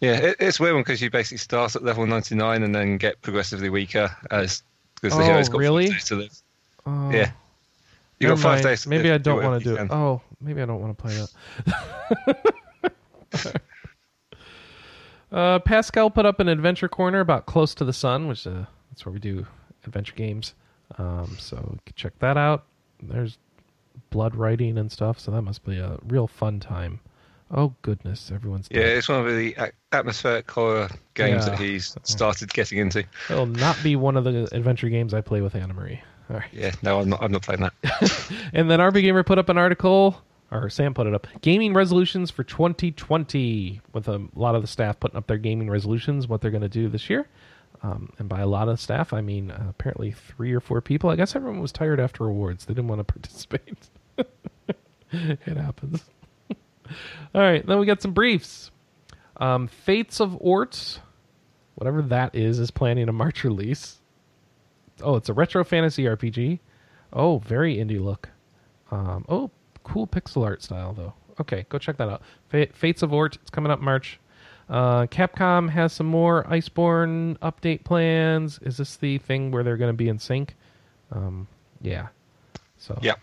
Yeah, 0.00 0.16
it, 0.18 0.36
it's 0.38 0.60
a 0.60 0.62
weird 0.62 0.74
one 0.74 0.82
because 0.82 1.00
you 1.00 1.10
basically 1.10 1.38
start 1.38 1.74
at 1.74 1.82
level 1.82 2.06
99 2.06 2.62
and 2.62 2.74
then 2.74 2.98
get 2.98 3.20
progressively 3.22 3.70
weaker 3.70 4.14
as 4.30 4.62
because 5.00 5.16
the 5.16 5.22
Oh, 5.22 5.26
hero's 5.26 5.48
got 5.48 5.56
five 5.56 5.60
really? 5.60 5.88
days 5.88 6.04
to 6.04 6.14
live. 6.16 6.42
Oh, 6.84 7.10
Yeah, 7.10 7.30
you 8.18 8.28
never 8.28 8.34
got 8.36 8.42
five 8.42 8.52
mind. 8.56 8.64
days. 8.64 8.82
To 8.82 8.88
Maybe 8.90 9.10
I 9.10 9.16
don't 9.18 9.42
want 9.42 9.62
to 9.62 9.68
do 9.76 9.82
it. 9.82 9.90
Oh, 9.90 10.20
maybe 10.42 10.60
I 10.60 10.66
don't 10.66 10.80
want 10.82 10.96
to 10.98 11.02
play 11.02 11.26
that. 13.32 13.62
uh, 15.32 15.58
Pascal 15.60 16.10
put 16.10 16.26
up 16.26 16.40
an 16.40 16.48
adventure 16.48 16.88
corner 16.88 17.20
about 17.20 17.46
Close 17.46 17.74
to 17.76 17.84
the 17.84 17.92
Sun, 17.92 18.28
which 18.28 18.46
uh, 18.46 18.64
that's 18.90 19.04
where 19.06 19.12
we 19.12 19.18
do 19.20 19.46
adventure 19.84 20.14
games. 20.14 20.54
Um, 20.98 21.36
so 21.38 21.78
check 21.94 22.18
that 22.18 22.36
out. 22.36 22.64
There's 23.02 23.38
blood 24.10 24.34
writing 24.34 24.76
and 24.78 24.90
stuff, 24.90 25.18
so 25.20 25.30
that 25.30 25.42
must 25.42 25.64
be 25.64 25.78
a 25.78 25.98
real 26.06 26.26
fun 26.26 26.60
time. 26.60 27.00
Oh 27.52 27.74
goodness, 27.82 28.30
everyone's 28.32 28.68
Yeah, 28.70 28.82
it's 28.82 29.08
one 29.08 29.26
of 29.26 29.34
the 29.36 29.56
atmospheric 29.92 30.48
horror 30.50 30.88
games 31.14 31.44
Yeah. 31.46 31.50
that 31.50 31.58
he's 31.58 31.96
started 32.04 32.52
getting 32.52 32.78
into. 32.78 33.04
It'll 33.28 33.46
not 33.46 33.76
be 33.82 33.96
one 33.96 34.16
of 34.16 34.22
the 34.24 34.48
adventure 34.54 34.88
games 34.88 35.14
I 35.14 35.20
play 35.20 35.40
with 35.40 35.54
Anna 35.56 35.74
Marie. 35.74 36.00
All 36.28 36.36
right. 36.36 36.48
Yeah, 36.52 36.70
no, 36.82 37.00
I'm 37.00 37.08
not. 37.08 37.20
I'm 37.22 37.32
not 37.32 37.42
playing 37.42 37.62
that. 37.62 37.72
And 38.52 38.70
then 38.70 38.78
RPGamer 38.78 39.26
put 39.26 39.38
up 39.38 39.48
an 39.48 39.58
article, 39.58 40.20
or 40.50 40.68
Sam 40.68 40.94
put 40.94 41.06
it 41.06 41.14
up, 41.14 41.26
gaming 41.42 41.74
resolutions 41.74 42.30
for 42.30 42.42
2020, 42.42 43.80
with 43.92 44.08
a 44.08 44.26
lot 44.34 44.54
of 44.54 44.62
the 44.62 44.68
staff 44.68 44.98
putting 44.98 45.16
up 45.16 45.26
their 45.26 45.38
gaming 45.38 45.70
resolutions, 45.70 46.26
what 46.26 46.40
they're 46.40 46.50
going 46.50 46.62
to 46.62 46.68
do 46.68 46.88
this 46.88 47.08
year. 47.08 47.28
Um, 47.82 48.12
and 48.18 48.28
by 48.28 48.40
a 48.40 48.46
lot 48.46 48.68
of 48.68 48.80
staff, 48.80 49.12
I 49.12 49.20
mean 49.20 49.50
uh, 49.50 49.66
apparently 49.70 50.12
three 50.12 50.52
or 50.52 50.60
four 50.60 50.80
people. 50.80 51.08
I 51.08 51.16
guess 51.16 51.34
everyone 51.34 51.60
was 51.60 51.72
tired 51.72 51.98
after 52.00 52.26
awards; 52.26 52.66
they 52.66 52.74
didn't 52.74 52.88
want 52.88 52.98
to 52.98 53.04
participate. 53.12 53.78
it 55.12 55.56
happens. 55.56 56.04
All 57.34 57.40
right, 57.40 57.64
then 57.64 57.78
we 57.78 57.86
got 57.86 58.02
some 58.02 58.12
briefs. 58.12 58.70
Um, 59.36 59.68
Fates 59.68 60.20
of 60.20 60.36
Ort, 60.40 61.00
whatever 61.76 62.02
that 62.02 62.34
is, 62.34 62.58
is 62.58 62.70
planning 62.70 63.08
a 63.08 63.12
March 63.12 63.44
release. 63.44 63.98
Oh, 65.02 65.16
it's 65.16 65.30
a 65.30 65.32
retro 65.32 65.64
fantasy 65.64 66.04
RPG. 66.04 66.58
Oh, 67.12 67.38
very 67.38 67.76
indie 67.76 68.02
look. 68.02 68.28
Um, 68.90 69.24
oh, 69.28 69.50
cool 69.84 70.06
pixel 70.06 70.44
art 70.44 70.62
style 70.62 70.92
though. 70.92 71.14
Okay, 71.40 71.64
go 71.68 71.78
check 71.78 71.96
that 71.96 72.08
out. 72.08 72.22
Fa- 72.48 72.68
Fates 72.72 73.02
of 73.02 73.12
Ort. 73.12 73.36
It's 73.40 73.50
coming 73.50 73.70
up 73.72 73.80
March. 73.80 74.18
Uh, 74.68 75.06
Capcom 75.06 75.68
has 75.70 75.92
some 75.92 76.06
more 76.06 76.44
Iceborne 76.44 77.36
update 77.38 77.82
plans. 77.82 78.60
Is 78.62 78.76
this 78.76 78.96
the 78.96 79.18
thing 79.18 79.50
where 79.50 79.62
they're 79.64 79.76
going 79.76 79.88
to 79.92 79.96
be 79.96 80.08
in 80.08 80.18
sync? 80.18 80.54
Um, 81.10 81.48
yeah. 81.80 82.08
So 82.78 82.96
Yeah. 83.02 83.14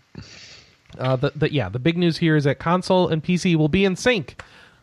uh, 0.97 1.15
the, 1.15 1.31
the 1.35 1.53
yeah, 1.53 1.69
the 1.69 1.79
big 1.79 1.97
news 1.97 2.17
here 2.17 2.35
is 2.35 2.43
that 2.45 2.59
console 2.59 3.07
and 3.07 3.23
PC 3.23 3.55
will 3.55 3.69
be 3.69 3.85
in 3.85 3.95
sync. 3.95 4.41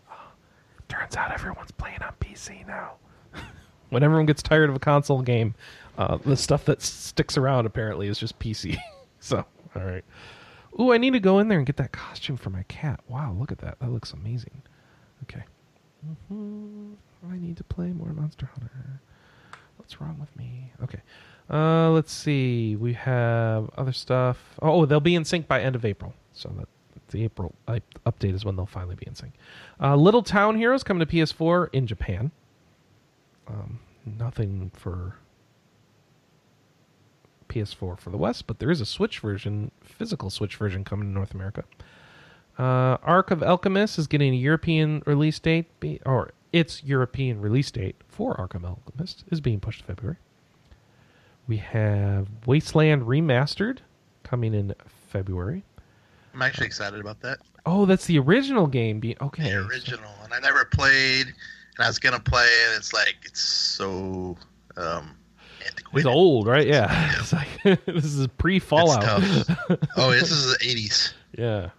Turns 0.88 1.16
out 1.16 1.32
everyone's 1.32 1.72
playing 1.72 2.02
on 2.02 2.12
PC 2.20 2.66
now. 2.66 2.92
when 3.90 4.02
everyone 4.02 4.26
gets 4.26 4.42
tired 4.42 4.70
of 4.70 4.76
a 4.76 4.80
console 4.80 5.22
game, 5.22 5.55
uh, 5.98 6.18
the 6.24 6.36
stuff 6.36 6.64
that 6.64 6.80
sticks 6.82 7.36
around 7.36 7.66
apparently 7.66 8.09
is 8.09 8.18
just 8.18 8.38
PC. 8.38 8.76
so, 9.20 9.44
all 9.76 9.82
right. 9.82 10.05
Ooh, 10.80 10.92
I 10.92 10.98
need 10.98 11.12
to 11.12 11.20
go 11.20 11.38
in 11.38 11.48
there 11.48 11.59
and 11.59 11.66
get 11.66 11.76
that 11.76 11.92
costume 11.92 12.36
for 12.36 12.51
my 12.51 12.64
cat. 12.64 13.01
Wow, 13.09 13.34
look 13.38 13.52
at 13.52 13.59
that. 13.59 13.78
That 13.80 13.90
looks 13.90 14.12
amazing. 14.12 14.62
Okay. 15.22 15.44
hmm 16.28 16.94
I 17.30 17.38
need 17.38 17.56
to 17.56 17.64
play 17.64 17.92
more 17.92 18.12
Monster 18.12 18.51
Hunter. 18.52 19.01
What's 19.76 20.01
wrong 20.01 20.18
with 20.18 20.34
me? 20.36 20.72
Okay. 20.82 21.01
Uh, 21.51 21.90
let's 21.90 22.12
see. 22.12 22.76
We 22.76 22.94
have 22.94 23.70
other 23.76 23.92
stuff. 23.92 24.38
Oh, 24.60 24.84
they'll 24.86 25.01
be 25.01 25.14
in 25.14 25.24
sync 25.24 25.46
by 25.46 25.62
end 25.62 25.76
of 25.76 25.84
April. 25.84 26.14
So 26.32 26.52
that 26.59 26.68
the 27.09 27.24
April 27.24 27.55
update 27.68 28.34
is 28.34 28.44
when 28.44 28.56
they'll 28.56 28.66
finally 28.66 28.96
be 28.96 29.06
in 29.06 29.14
sync. 29.14 29.34
Uh, 29.80 29.94
Little 29.96 30.22
Town 30.22 30.56
Heroes 30.56 30.82
coming 30.82 31.06
to 31.06 31.12
PS4 31.12 31.68
in 31.72 31.86
Japan. 31.86 32.30
Um, 33.46 33.78
nothing 34.05 34.70
for 34.74 35.16
PS4 37.49 37.99
for 37.99 38.11
the 38.11 38.16
West, 38.16 38.47
but 38.47 38.59
there 38.59 38.71
is 38.71 38.81
a 38.81 38.87
Switch 38.87 39.21
version, 39.21 39.71
physical 39.83 40.31
Switch 40.31 40.57
version 40.57 40.85
coming 40.85 41.09
to 41.09 41.12
North 41.12 41.35
America. 41.35 41.65
Uh, 42.59 42.99
Arc 43.03 43.31
of 43.31 43.43
Alchemist 43.43 43.99
is 43.99 44.07
getting 44.07 44.33
a 44.33 44.37
European 44.37 45.03
release 45.07 45.39
date, 45.39 45.66
be, 45.81 46.01
or 46.07 46.33
its 46.53 46.85
European 46.85 47.41
release 47.41 47.71
date 47.71 47.97
for 48.09 48.39
Arc 48.41 48.55
of 48.55 48.65
Alchemist 48.65 49.25
is 49.31 49.41
being 49.41 49.59
pushed 49.59 49.81
to 49.81 49.87
February. 49.87 50.19
We 51.49 51.57
have 51.59 52.29
Wasteland 52.47 53.03
Remastered 53.03 53.79
coming 54.23 54.55
in 54.55 54.75
February. 54.87 55.65
I'm 56.33 56.43
actually 56.43 56.66
excited 56.66 57.01
about 57.01 57.21
that. 57.21 57.39
Oh, 57.66 57.87
that's 57.87 58.07
the 58.07 58.19
original 58.19 58.66
game. 58.66 59.01
Be 59.01 59.16
okay. 59.21 59.51
The 59.51 59.66
original, 59.66 60.11
and 60.23 60.33
I 60.33 60.39
never 60.41 60.65
played, 60.65 61.27
and 61.27 61.85
I 61.85 61.87
was 61.87 61.99
gonna 61.99 62.21
play, 62.21 62.49
and 62.66 62.77
it's 62.77 62.93
like 62.93 63.16
it's 63.25 63.41
so 63.41 64.37
um. 64.77 65.16
It's 65.93 66.07
old, 66.07 66.47
right? 66.47 66.66
Yeah. 66.66 67.12
It's 67.20 67.32
like 67.32 67.49
this 67.86 68.05
is 68.05 68.27
pre 68.39 68.59
Fallout. 68.59 69.05
oh, 69.97 70.11
this 70.11 70.31
is 70.31 70.53
the 70.53 70.59
'80s. 70.65 71.12
Yeah. 71.36 71.70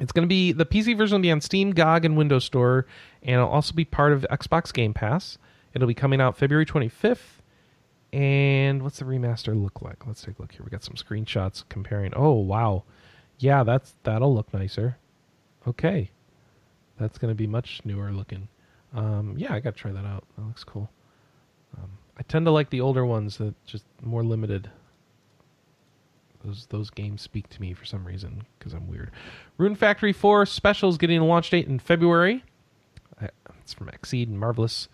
It's 0.00 0.12
going 0.12 0.24
to 0.24 0.28
be 0.28 0.52
the 0.52 0.66
PC 0.66 0.96
version 0.96 1.16
will 1.16 1.22
be 1.22 1.30
on 1.30 1.40
Steam, 1.40 1.70
GOG, 1.70 2.04
and 2.04 2.16
Windows 2.16 2.44
Store, 2.44 2.86
and 3.22 3.36
it'll 3.36 3.48
also 3.48 3.72
be 3.72 3.84
part 3.84 4.12
of 4.12 4.26
Xbox 4.30 4.72
Game 4.72 4.92
Pass. 4.92 5.38
It'll 5.72 5.88
be 5.88 5.94
coming 5.94 6.20
out 6.20 6.36
February 6.36 6.66
25th. 6.66 7.40
And 8.12 8.82
what's 8.82 8.98
the 8.98 9.04
remaster 9.04 9.60
look 9.60 9.82
like? 9.82 10.06
Let's 10.06 10.22
take 10.22 10.38
a 10.38 10.42
look 10.42 10.52
here. 10.52 10.62
We 10.64 10.70
got 10.70 10.84
some 10.84 10.94
screenshots 10.94 11.64
comparing. 11.68 12.12
Oh 12.14 12.32
wow, 12.34 12.84
yeah, 13.38 13.64
that's 13.64 13.94
that'll 14.04 14.34
look 14.34 14.52
nicer. 14.52 14.98
Okay, 15.66 16.10
that's 16.98 17.18
going 17.18 17.30
to 17.30 17.34
be 17.34 17.46
much 17.46 17.80
newer 17.84 18.12
looking. 18.12 18.48
Um, 18.94 19.34
yeah, 19.36 19.52
I 19.52 19.60
got 19.60 19.74
to 19.74 19.80
try 19.80 19.90
that 19.90 20.04
out. 20.04 20.24
That 20.36 20.44
looks 20.46 20.62
cool. 20.62 20.88
Um, 21.76 21.90
I 22.16 22.22
tend 22.22 22.46
to 22.46 22.52
like 22.52 22.70
the 22.70 22.80
older 22.80 23.04
ones 23.04 23.38
that 23.38 23.54
just 23.66 23.84
more 24.02 24.22
limited. 24.22 24.70
Those 26.44 26.66
those 26.66 26.90
games 26.90 27.22
speak 27.22 27.48
to 27.50 27.60
me 27.60 27.72
for 27.72 27.84
some 27.84 28.06
reason 28.06 28.44
because 28.58 28.72
I'm 28.72 28.86
weird. 28.86 29.10
Rune 29.56 29.74
Factory 29.74 30.12
4 30.12 30.46
Special 30.46 30.90
is 30.90 30.98
getting 30.98 31.18
a 31.18 31.24
launch 31.24 31.50
date 31.50 31.66
in 31.66 31.78
February. 31.78 32.44
It's 33.64 33.72
from 33.72 33.88
Xseed 33.88 34.28
and 34.28 34.38
Marvelous. 34.38 34.88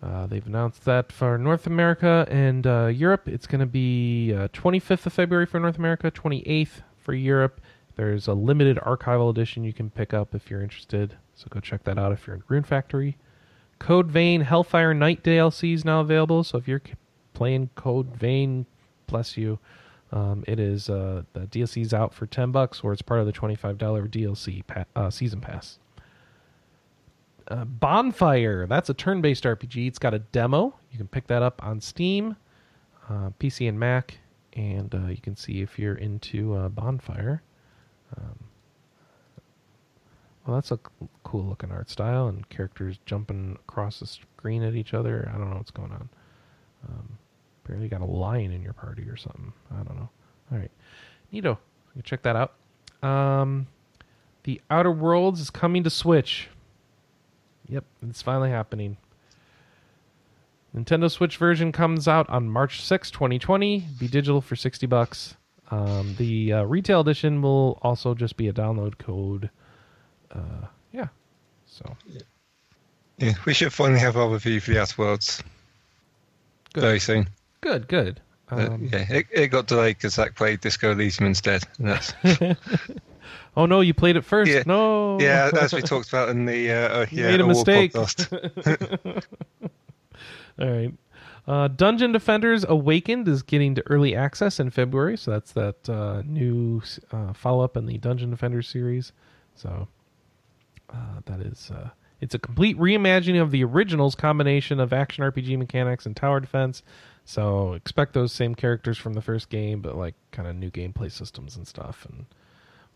Uh, 0.00 0.26
they've 0.26 0.46
announced 0.46 0.84
that 0.84 1.10
for 1.10 1.36
North 1.36 1.66
America 1.66 2.26
and 2.30 2.66
uh, 2.66 2.86
Europe. 2.86 3.28
It's 3.28 3.46
going 3.46 3.60
to 3.60 3.66
be 3.66 4.32
uh, 4.32 4.48
25th 4.48 5.06
of 5.06 5.12
February 5.12 5.46
for 5.46 5.58
North 5.60 5.78
America, 5.78 6.10
28th 6.10 6.82
for 6.96 7.12
Europe. 7.12 7.60
There's 7.96 8.26
a 8.26 8.34
limited 8.34 8.78
archival 8.78 9.30
edition 9.30 9.64
you 9.64 9.72
can 9.72 9.90
pick 9.90 10.14
up 10.14 10.34
if 10.34 10.50
you're 10.50 10.62
interested. 10.62 11.16
So 11.34 11.46
go 11.50 11.60
check 11.60 11.84
that 11.84 11.98
out 11.98 12.12
if 12.12 12.26
you're 12.26 12.36
in 12.36 12.42
Rune 12.48 12.62
Factory. 12.62 13.16
Code 13.82 14.10
Vein 14.10 14.42
Hellfire 14.42 14.94
Night 14.94 15.24
DLC 15.24 15.74
is 15.74 15.84
now 15.84 16.00
available. 16.00 16.44
So 16.44 16.56
if 16.56 16.68
you're 16.68 16.82
playing 17.34 17.70
Code 17.74 18.16
Vein, 18.16 18.66
bless 19.06 19.36
you. 19.36 19.58
Um, 20.12 20.44
it 20.46 20.60
is 20.60 20.88
uh, 20.88 21.22
the 21.32 21.40
DLC 21.40 21.82
is 21.82 21.92
out 21.92 22.14
for 22.14 22.26
ten 22.26 22.52
bucks, 22.52 22.82
or 22.84 22.92
it's 22.92 23.02
part 23.02 23.18
of 23.20 23.26
the 23.26 23.32
twenty-five 23.32 23.78
dollar 23.78 24.06
DLC 24.06 24.64
pa- 24.66 24.84
uh, 24.94 25.10
season 25.10 25.40
pass. 25.40 25.78
Uh, 27.48 27.64
Bonfire, 27.64 28.66
that's 28.68 28.88
a 28.88 28.94
turn-based 28.94 29.42
RPG. 29.42 29.88
It's 29.88 29.98
got 29.98 30.14
a 30.14 30.20
demo. 30.20 30.74
You 30.92 30.98
can 30.98 31.08
pick 31.08 31.26
that 31.26 31.42
up 31.42 31.60
on 31.64 31.80
Steam, 31.80 32.36
uh, 33.10 33.30
PC, 33.40 33.68
and 33.68 33.80
Mac 33.80 34.18
and 34.54 34.94
uh, 34.94 35.06
you 35.08 35.16
can 35.16 35.36
see 35.36 35.60
if 35.60 35.78
you're 35.78 35.94
into 35.94 36.54
uh, 36.54 36.68
Bonfire. 36.68 37.42
Well, 40.46 40.56
that's 40.56 40.72
a 40.72 40.78
cool 41.22 41.44
looking 41.44 41.70
art 41.70 41.88
style, 41.88 42.26
and 42.26 42.48
characters 42.48 42.98
jumping 43.06 43.58
across 43.68 44.00
the 44.00 44.06
screen 44.06 44.62
at 44.62 44.74
each 44.74 44.92
other. 44.92 45.30
I 45.32 45.38
don't 45.38 45.50
know 45.50 45.56
what's 45.56 45.70
going 45.70 45.92
on. 45.92 46.08
Um, 46.88 47.18
apparently, 47.62 47.86
you 47.86 47.90
got 47.90 48.00
a 48.00 48.10
lion 48.10 48.52
in 48.52 48.62
your 48.62 48.72
party 48.72 49.02
or 49.02 49.16
something. 49.16 49.52
I 49.70 49.82
don't 49.82 49.96
know. 49.96 50.08
All 50.50 50.58
right, 50.58 50.70
Neato, 51.32 51.58
you 51.94 52.02
check 52.02 52.22
that 52.22 52.34
out. 52.34 52.54
Um, 53.08 53.68
the 54.42 54.60
Outer 54.68 54.90
Worlds 54.90 55.40
is 55.40 55.50
coming 55.50 55.84
to 55.84 55.90
Switch. 55.90 56.48
Yep, 57.68 57.84
it's 58.08 58.22
finally 58.22 58.50
happening. 58.50 58.96
Nintendo 60.74 61.10
Switch 61.10 61.36
version 61.36 61.70
comes 61.70 62.08
out 62.08 62.28
on 62.30 62.48
March 62.48 62.82
6, 62.82 63.10
2020. 63.10 63.86
Be 64.00 64.08
digital 64.08 64.40
for 64.40 64.56
60 64.56 64.86
bucks. 64.86 65.36
Um, 65.70 66.14
the 66.18 66.52
uh, 66.52 66.62
retail 66.64 67.00
edition 67.00 67.42
will 67.42 67.78
also 67.82 68.14
just 68.14 68.36
be 68.36 68.48
a 68.48 68.52
download 68.52 68.98
code. 68.98 69.50
Uh, 70.32 70.66
yeah. 70.92 71.08
So. 71.66 71.84
Yeah, 73.18 73.34
we 73.44 73.54
should 73.54 73.72
finally 73.72 74.00
have 74.00 74.16
our 74.16 74.28
review 74.28 74.60
for 74.60 74.72
the 74.72 74.80
Outer 74.80 74.94
Worlds 74.98 75.42
good. 76.72 76.80
very 76.80 76.98
soon. 76.98 77.28
Good, 77.60 77.88
good. 77.88 78.20
Um, 78.48 78.60
uh, 78.60 78.76
yeah, 78.98 79.06
it, 79.08 79.26
it 79.30 79.48
got 79.48 79.66
delayed 79.66 79.96
because 79.96 80.14
Zach 80.14 80.34
played 80.34 80.60
Disco 80.60 80.92
Elysium 80.92 81.28
instead. 81.28 81.64
that's 81.78 82.12
oh 83.56 83.66
no, 83.66 83.80
you 83.80 83.94
played 83.94 84.16
it 84.16 84.24
first. 84.24 84.50
Yeah, 84.50 84.62
no. 84.66 85.18
Yeah, 85.20 85.50
as 85.60 85.72
we 85.72 85.80
talked 85.80 86.08
about 86.08 86.28
in 86.28 86.44
the 86.44 86.70
uh, 86.70 86.74
uh 87.00 87.06
yeah, 87.10 87.30
made 87.30 87.40
a 87.40 87.46
mistake. 87.46 87.94
All 87.96 88.04
right. 90.58 90.92
Uh, 91.46 91.68
Dungeon 91.68 92.12
Defenders 92.12 92.64
Awakened 92.68 93.26
is 93.26 93.42
getting 93.42 93.74
to 93.74 93.82
early 93.88 94.14
access 94.14 94.60
in 94.60 94.70
February, 94.70 95.16
so 95.16 95.30
that's 95.32 95.52
that 95.52 95.88
uh, 95.88 96.22
new 96.24 96.82
uh, 97.10 97.32
follow 97.32 97.64
up 97.64 97.76
in 97.76 97.86
the 97.86 97.98
Dungeon 97.98 98.30
Defenders 98.30 98.68
series. 98.68 99.12
So 99.56 99.88
uh, 100.90 101.20
that 101.26 101.40
is 101.40 101.70
uh, 101.70 101.90
it's 102.20 102.34
a 102.34 102.38
complete 102.38 102.78
reimagining 102.78 103.42
of 103.42 103.50
the 103.50 103.64
original's 103.64 104.14
combination 104.14 104.78
of 104.78 104.92
action 104.92 105.24
RPG 105.24 105.58
mechanics 105.58 106.06
and 106.06 106.16
tower 106.16 106.40
defense. 106.40 106.82
So 107.24 107.72
expect 107.72 108.14
those 108.14 108.32
same 108.32 108.54
characters 108.54 108.98
from 108.98 109.14
the 109.14 109.22
first 109.22 109.48
game, 109.48 109.80
but 109.80 109.96
like 109.96 110.14
kind 110.30 110.48
of 110.48 110.56
new 110.56 110.70
gameplay 110.70 111.10
systems 111.10 111.56
and 111.56 111.66
stuff. 111.66 112.06
And 112.08 112.26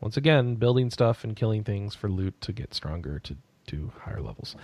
once 0.01 0.17
again, 0.17 0.55
building 0.57 0.91
stuff 0.91 1.25
and 1.25 1.35
killing 1.35 1.65
things 1.65 1.95
for 1.95 2.09
loot 2.09 2.41
to 2.43 2.53
get 2.53 2.75
stronger 2.75 3.19
to 3.21 3.37
do 3.67 3.93
higher 4.01 4.21
levels. 4.21 4.55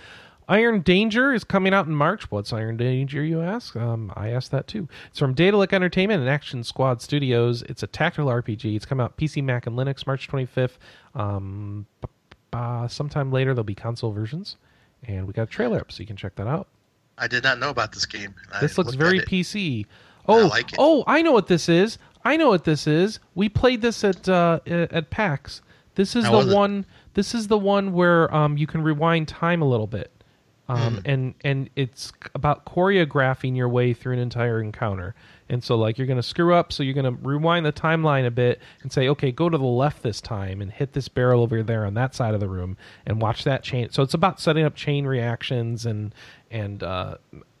Iron 0.47 0.81
Danger 0.81 1.33
is 1.33 1.43
coming 1.43 1.73
out 1.73 1.87
in 1.87 1.95
March. 1.95 2.29
What's 2.29 2.51
Iron 2.51 2.75
Danger, 2.77 3.23
you 3.23 3.41
ask? 3.41 3.75
Um, 3.75 4.11
I 4.15 4.29
asked 4.29 4.51
that 4.51 4.67
too. 4.67 4.87
It's 5.09 5.19
from 5.19 5.33
Daedalic 5.33 5.71
Entertainment 5.71 6.21
and 6.21 6.29
Action 6.29 6.63
Squad 6.63 7.01
Studios. 7.01 7.63
It's 7.63 7.83
a 7.83 7.87
tactical 7.87 8.29
RPG. 8.29 8.75
It's 8.75 8.85
come 8.85 8.99
out 8.99 9.17
PC, 9.17 9.43
Mac, 9.43 9.67
and 9.67 9.77
Linux 9.77 10.05
March 10.05 10.27
25th. 10.29 10.77
Um, 11.15 11.85
sometime 12.87 13.31
later, 13.31 13.53
there'll 13.53 13.63
be 13.63 13.75
console 13.75 14.11
versions. 14.11 14.57
And 15.05 15.27
we 15.27 15.33
got 15.33 15.43
a 15.43 15.47
trailer 15.47 15.79
up, 15.79 15.91
so 15.91 15.99
you 15.99 16.07
can 16.07 16.15
check 16.15 16.35
that 16.35 16.47
out. 16.47 16.67
I 17.17 17.27
did 17.27 17.43
not 17.43 17.59
know 17.59 17.69
about 17.69 17.91
this 17.91 18.05
game. 18.05 18.33
This 18.61 18.77
looks 18.77 18.95
very 18.95 19.19
PC. 19.19 19.85
Oh, 20.27 20.45
I 20.45 20.47
like 20.47 20.71
oh, 20.77 21.03
I 21.05 21.21
know 21.21 21.33
what 21.33 21.47
this 21.47 21.67
is. 21.67 21.97
I 22.23 22.37
know 22.37 22.49
what 22.49 22.63
this 22.63 22.87
is. 22.87 23.19
We 23.35 23.49
played 23.49 23.81
this 23.81 24.03
at 24.03 24.27
uh, 24.29 24.61
at 24.65 25.09
PAX. 25.09 25.61
This 25.95 26.15
is 26.15 26.23
How 26.25 26.41
the 26.41 26.55
one. 26.55 26.85
This 27.13 27.35
is 27.35 27.47
the 27.47 27.57
one 27.57 27.91
where 27.91 28.33
um, 28.33 28.57
you 28.57 28.65
can 28.65 28.81
rewind 28.81 29.27
time 29.27 29.61
a 29.61 29.65
little 29.65 29.85
bit 29.85 30.13
um, 30.67 30.97
mm. 30.97 31.01
and 31.05 31.33
and 31.41 31.69
it's 31.75 32.11
about 32.35 32.65
choreographing 32.65 33.55
your 33.55 33.69
way 33.69 33.93
through 33.93 34.13
an 34.13 34.19
entire 34.19 34.61
encounter. 34.61 35.15
And 35.49 35.63
so, 35.63 35.75
like, 35.75 35.97
you're 35.97 36.07
going 36.07 36.17
to 36.17 36.23
screw 36.23 36.53
up, 36.53 36.71
so 36.71 36.83
you're 36.83 36.93
going 36.93 37.05
to 37.05 37.21
rewind 37.21 37.65
the 37.65 37.73
timeline 37.73 38.25
a 38.25 38.31
bit 38.31 38.61
and 38.81 38.91
say, 38.91 39.09
okay, 39.09 39.31
go 39.31 39.49
to 39.49 39.57
the 39.57 39.63
left 39.63 40.03
this 40.03 40.21
time 40.21 40.61
and 40.61 40.71
hit 40.71 40.93
this 40.93 41.07
barrel 41.07 41.41
over 41.41 41.63
there 41.63 41.85
on 41.85 41.93
that 41.95 42.15
side 42.15 42.33
of 42.33 42.39
the 42.39 42.47
room 42.47 42.77
and 43.05 43.21
watch 43.21 43.43
that 43.43 43.63
chain. 43.63 43.89
So 43.91 44.03
it's 44.03 44.13
about 44.13 44.39
setting 44.39 44.65
up 44.65 44.75
chain 44.75 45.05
reactions 45.05 45.85
and 45.85 46.13
and 46.49 46.83
uh, 46.83 47.17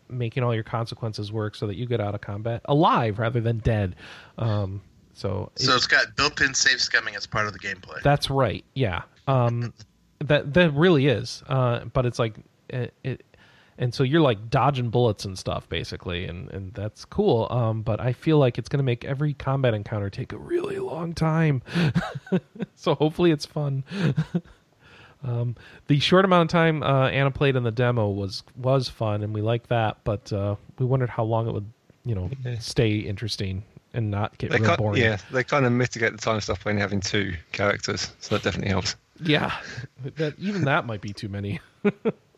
making 0.09 0.43
all 0.43 0.53
your 0.53 0.63
consequences 0.63 1.31
work 1.31 1.55
so 1.55 1.67
that 1.67 1.75
you 1.75 1.85
get 1.85 1.99
out 1.99 2.15
of 2.15 2.21
combat 2.21 2.61
alive 2.65 3.19
rather 3.19 3.41
than 3.41 3.57
dead. 3.59 3.95
Um, 4.37 4.81
so 5.13 5.51
so 5.55 5.75
it's 5.75 5.87
got 5.87 6.15
built-in 6.15 6.53
save 6.53 6.77
scumming 6.77 7.15
as 7.15 7.25
part 7.25 7.47
of 7.47 7.53
the 7.53 7.59
gameplay. 7.59 8.01
That's 8.01 8.29
right. 8.29 8.63
Yeah. 8.73 9.03
Um, 9.27 9.73
that 10.19 10.53
that 10.53 10.73
really 10.73 11.07
is. 11.07 11.43
Uh, 11.47 11.85
but 11.85 12.05
it's 12.05 12.19
like 12.19 12.35
it, 12.69 12.93
it, 13.03 13.23
and 13.77 13.93
so 13.93 14.03
you're 14.03 14.21
like 14.21 14.49
dodging 14.49 14.89
bullets 14.89 15.25
and 15.25 15.37
stuff 15.37 15.67
basically 15.69 16.25
and 16.25 16.49
and 16.51 16.73
that's 16.73 17.05
cool 17.05 17.47
um, 17.51 17.81
but 17.81 17.99
i 17.99 18.13
feel 18.13 18.37
like 18.37 18.57
it's 18.57 18.69
going 18.69 18.79
to 18.79 18.83
make 18.83 19.03
every 19.05 19.33
combat 19.33 19.73
encounter 19.73 20.09
take 20.09 20.31
a 20.33 20.37
really 20.37 20.79
long 20.79 21.13
time. 21.13 21.61
So 22.75 22.95
hopefully 22.95 23.31
it's 23.31 23.45
fun. 23.45 23.83
Um, 25.25 25.55
the 25.87 25.99
short 26.01 26.25
amount 26.25 26.49
of 26.49 26.51
time 26.51 26.83
uh, 26.83 27.07
anna 27.07 27.31
played 27.31 27.55
in 27.55 27.63
the 27.63 27.71
demo 27.71 28.09
was 28.09 28.43
was 28.57 28.89
fun 28.89 29.23
and 29.23 29.33
we 29.33 29.41
liked 29.41 29.69
that 29.69 29.95
but 30.03 30.33
uh, 30.33 30.57
we 30.79 30.85
wondered 30.85 31.09
how 31.09 31.23
long 31.23 31.47
it 31.47 31.53
would 31.53 31.71
you 32.03 32.13
know 32.13 32.29
stay 32.59 32.97
interesting 32.97 33.63
and 33.93 34.11
not 34.11 34.37
get 34.37 34.51
really 34.51 34.75
boring. 34.75 35.01
yeah 35.01 35.15
they 35.31 35.41
kind 35.41 35.65
of 35.65 35.71
mitigate 35.71 36.11
the 36.11 36.17
time 36.17 36.41
stuff 36.41 36.61
by 36.65 36.73
having 36.73 36.99
two 36.99 37.33
characters 37.53 38.11
so 38.19 38.35
that 38.35 38.43
definitely 38.43 38.71
helps. 38.71 38.97
Yeah. 39.23 39.53
That 40.17 40.37
even 40.39 40.65
that 40.65 40.85
might 40.85 40.99
be 40.99 41.13
too 41.13 41.29
many 41.29 41.61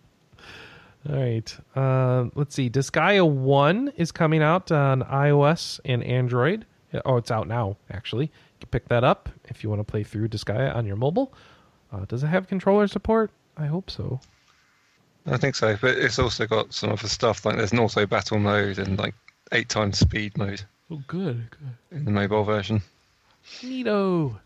All 1.10 1.15
right. 1.15 1.57
Uh, 1.76 2.30
let's 2.36 2.56
see. 2.56 2.69
Disgaea 2.69 3.27
1 3.30 3.94
is 3.98 4.11
coming 4.11 4.41
out 4.41 4.72
on 4.72 5.02
iOS 5.03 5.80
and 5.86 6.03
Android. 6.03 6.65
Oh, 7.06 7.18
it's 7.18 7.30
out 7.32 7.48
now, 7.48 7.77
actually. 7.91 8.26
You 8.26 8.32
can 8.61 8.69
pick 8.69 8.88
that 8.90 9.03
up 9.03 9.30
if 9.45 9.64
you 9.64 9.69
want 9.69 9.82
to 9.82 9.84
play 9.84 10.03
through 10.03 10.30
Disgaea 10.30 10.73
on 10.76 10.86
your 10.86 10.95
mobile. 10.95 11.34
Uh, 11.91 12.06
does 12.06 12.23
it 12.23 12.27
have 12.27 12.48
controller 12.48 12.88
support? 12.88 13.30
I 13.57 13.65
hope 13.68 13.90
so. 13.91 14.19
I 15.27 15.38
think 15.38 15.56
so, 15.56 15.77
but 15.82 15.98
it's 15.98 16.19
also 16.19 16.45
got 16.48 16.73
some 16.73 16.91
other 16.91 17.07
stuff 17.07 17.45
like 17.45 17.57
there's 17.57 17.72
an 17.72 17.80
auto 17.80 18.06
battle 18.06 18.40
mode 18.40 18.77
and 18.80 18.98
like 18.98 19.15
eight 19.52 19.69
times 19.69 19.98
speed 19.99 20.38
mode 20.38 20.64
Oh, 20.91 21.02
good. 21.07 21.49
Good. 21.52 21.98
in 21.98 22.06
the 22.06 22.11
mobile 22.11 22.44
version. 22.44 22.82
Neato. 23.61 24.38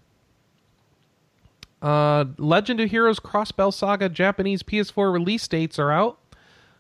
Uh, 1.82 2.26
Legend 2.38 2.80
of 2.82 2.90
Heroes 2.90 3.20
Crossbell 3.20 3.74
Saga 3.74 4.10
Japanese 4.10 4.64
PS4 4.64 5.12
release 5.14 5.48
dates 5.48 5.78
are 5.80 5.92
out. 5.92 6.18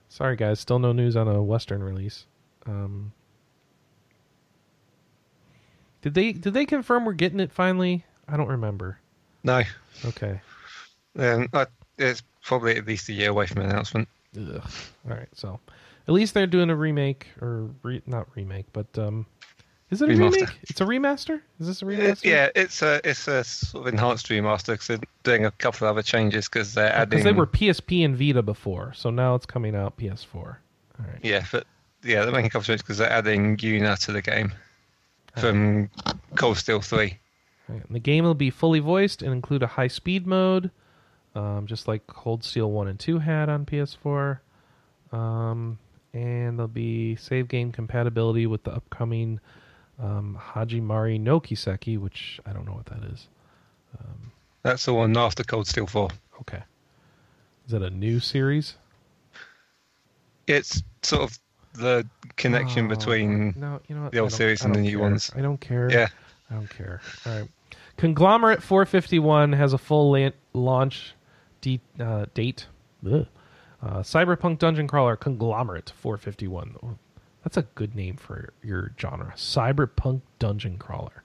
Sorry, 0.10 0.36
guys, 0.36 0.60
still 0.60 0.80
no 0.80 0.91
news 0.91 1.15
on 1.15 1.27
a 1.27 1.41
Western 1.41 1.84
release. 1.84 2.26
Um, 2.65 3.11
did 6.02 6.14
they 6.14 6.31
did 6.34 6.53
they 6.53 6.65
confirm 6.65 7.06
we're 7.06 7.14
getting 7.14 7.40
it 7.40 7.52
finally? 7.52 8.06
I 8.27 8.38
don't 8.38 8.48
remember. 8.48 8.99
No, 9.44 9.61
Okay. 10.06 10.41
um, 11.18 11.48
I, 11.53 11.65
it's 11.98 12.22
probably 12.44 12.76
at 12.76 12.86
least 12.86 13.07
a 13.10 13.14
year 13.14 13.30
away 13.30 13.45
from 13.48 13.61
an 13.61 13.69
announcement. 13.69 14.07
Ugh. 14.38 14.61
All 15.10 15.15
right, 15.15 15.27
so 15.34 15.60
at 16.07 16.14
least 16.14 16.34
they're 16.34 16.45
doing 16.48 16.69
a 16.69 16.76
remake 16.76 17.27
or 17.41 17.69
re- 17.84 18.02
not 18.06 18.27
remake, 18.36 18.65
but 18.73 18.88
um, 18.98 19.26
is 19.91 20.02
it 20.02 20.10
a 20.10 20.14
Remaster. 20.14 20.32
remake? 20.34 20.60
It's 20.64 20.82
a 20.82 20.86
remaster. 20.86 21.41
Is 21.60 21.68
this 21.68 21.82
a 21.82 21.90
It, 21.90 21.99
remaster? 21.99 22.24
yeah, 22.26 22.49
it's 22.56 22.82
a 22.82 23.02
it's 23.03 23.28
a 23.28 23.44
sort 23.44 23.88
of 23.88 23.94
enhanced 23.94 24.28
remaster 24.30 24.74
because 24.74 24.88
they're 24.88 24.99
doing 25.24 25.45
a 25.45 25.52
couple 25.52 25.88
of 25.88 25.91
other 25.94 26.02
changes 26.03 26.48
because 26.48 26.74
they're 26.74 26.94
adding. 26.94 27.10
because 27.10 27.24
they 27.24 27.32
were 27.32 27.48
PSP 27.48 28.03
and 28.06 28.16
Vita 28.18 28.41
before, 28.44 28.94
so 28.94 29.10
now 29.10 29.36
it's 29.36 29.45
coming 29.45 29.76
out 29.76 29.98
PS4. 29.98 30.36
All 30.36 30.56
right. 30.99 31.20
Yeah, 31.24 31.45
but 31.52 31.66
yeah, 32.03 32.24
they're 32.24 32.32
making 32.32 32.48
a 32.48 32.49
couple 32.49 32.61
of 32.61 32.66
changes 32.68 32.82
because 32.84 32.98
they're 32.99 33.11
adding 33.11 33.57
Yuna 33.57 33.98
to 34.06 34.11
the 34.11 34.22
game 34.22 34.53
from 35.38 35.90
Cold 36.36 36.57
Steel 36.57 36.82
Three. 36.82 37.18
Right, 37.68 37.84
and 37.86 37.95
The 37.95 37.99
game 37.99 38.24
will 38.26 38.34
be 38.36 38.49
fully 38.49 38.80
voiced 38.80 39.22
and 39.22 39.32
include 39.32 39.64
a 39.64 39.68
high 39.68 39.88
speed 39.88 40.26
mode, 40.28 40.72
um, 41.36 41.66
just 41.68 41.88
like 41.88 42.06
Cold 42.07 42.44
Steel 42.44 42.72
1 42.72 42.88
and 42.88 42.99
2 42.99 43.20
had 43.20 43.48
on 43.49 43.66
PS4. 43.66 44.40
Um, 45.11 45.78
and 46.14 46.57
there'll 46.57 46.68
be 46.68 47.16
save 47.16 47.48
game 47.48 47.72
compatibility 47.72 48.45
with 48.48 48.64
the 48.64 48.72
upcoming 48.72 49.40
um, 50.00 50.40
Hajimari 50.54 51.20
no 51.20 51.40
Kiseki, 51.40 51.98
which 51.98 52.40
I 52.46 52.54
don't 52.54 52.66
know 52.66 52.74
what 52.74 52.86
that 52.88 53.04
is. 53.12 53.28
That's 54.64 54.86
the 54.86 54.94
one 54.94 55.16
after 55.18 55.44
Cold 55.44 55.68
Steel 55.68 55.88
Four. 55.88 56.10
Okay. 56.42 56.62
Is 57.66 57.72
that 57.72 57.82
a 57.82 57.90
new 57.90 58.20
series? 58.20 58.76
It's 60.48 60.84
sort 61.04 61.24
of 61.24 61.40
the 61.74 62.06
connection 62.36 62.86
Oh, 62.86 62.90
between 62.90 63.54
no, 63.58 63.80
you 63.88 63.96
know 63.96 64.04
what? 64.04 64.12
the 64.12 64.20
old 64.20 64.34
series 64.34 64.64
and 64.66 64.74
the 64.76 64.82
new 64.82 64.92
care. 64.98 65.00
ones. 65.00 65.32
I 65.36 65.42
don't 65.42 65.60
care. 65.62 65.90
yeah. 65.92 66.08
I 66.50 66.56
don't 66.56 66.70
care. 66.70 67.00
All 67.26 67.40
right. 67.40 67.50
Conglomerate 67.98 68.64
451 68.64 69.54
has 69.54 69.74
a 69.74 69.78
full 69.78 70.12
la- 70.12 70.30
launch 70.54 71.14
de- 71.62 71.80
uh, 72.00 72.26
date. 72.34 72.66
Uh, 73.06 73.24
Cyberpunk 74.02 74.58
Dungeon 74.60 74.88
Crawler 74.88 75.16
Conglomerate 75.16 75.92
451. 76.02 76.98
That's 77.44 77.57
a 77.57 77.64
good 77.76 77.95
name 77.95 78.18
for 78.18 78.53
your 78.64 78.91
genre. 78.99 79.34
Cyberpunk 79.36 80.22
Dungeon 80.40 80.78
Crawler. 80.78 81.24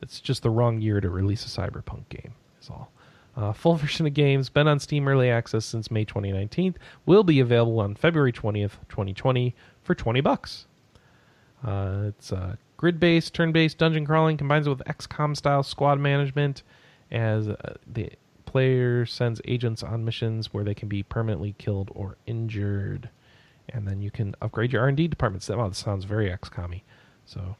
It's 0.00 0.20
just 0.20 0.42
the 0.42 0.50
wrong 0.50 0.80
year 0.80 1.00
to 1.00 1.08
release 1.08 1.44
a 1.44 1.60
Cyberpunk 1.60 2.08
game, 2.08 2.34
is 2.60 2.70
all. 2.70 2.90
Uh, 3.36 3.52
full 3.52 3.74
version 3.76 4.06
of 4.06 4.14
games, 4.14 4.48
been 4.48 4.68
on 4.68 4.78
Steam 4.78 5.08
Early 5.08 5.30
Access 5.30 5.64
since 5.64 5.90
May 5.90 6.04
2019, 6.04 6.76
will 7.04 7.24
be 7.24 7.40
available 7.40 7.80
on 7.80 7.94
February 7.94 8.32
20th, 8.32 8.78
2020 8.88 9.54
for 9.82 9.94
20 9.94 10.20
bucks. 10.20 10.66
Uh, 11.64 12.04
it's 12.08 12.32
uh, 12.32 12.56
grid-based, 12.76 13.34
turn-based 13.34 13.78
dungeon 13.78 14.06
crawling 14.06 14.36
combines 14.36 14.66
it 14.66 14.70
with 14.70 14.82
XCOM-style 14.86 15.62
squad 15.62 15.98
management, 15.98 16.62
as 17.10 17.48
uh, 17.48 17.74
the 17.86 18.10
player 18.44 19.04
sends 19.04 19.40
agents 19.46 19.82
on 19.82 20.04
missions 20.04 20.52
where 20.52 20.64
they 20.64 20.74
can 20.74 20.88
be 20.88 21.02
permanently 21.02 21.54
killed 21.58 21.90
or 21.94 22.16
injured, 22.26 23.10
and 23.70 23.86
then 23.86 24.00
you 24.00 24.10
can 24.10 24.34
upgrade 24.40 24.72
your 24.72 24.82
R&D 24.82 25.08
departments. 25.08 25.48
Wow, 25.48 25.68
this 25.68 25.78
sounds 25.78 26.04
very 26.04 26.30
XCOM-y. 26.30 26.82
So, 27.24 27.56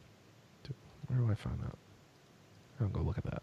where 1.07 1.19
do 1.19 1.31
I 1.31 1.35
find 1.35 1.59
that? 1.61 1.75
I'll 2.81 2.89
go 2.89 3.01
look 3.01 3.19
at 3.19 3.25
that. 3.25 3.43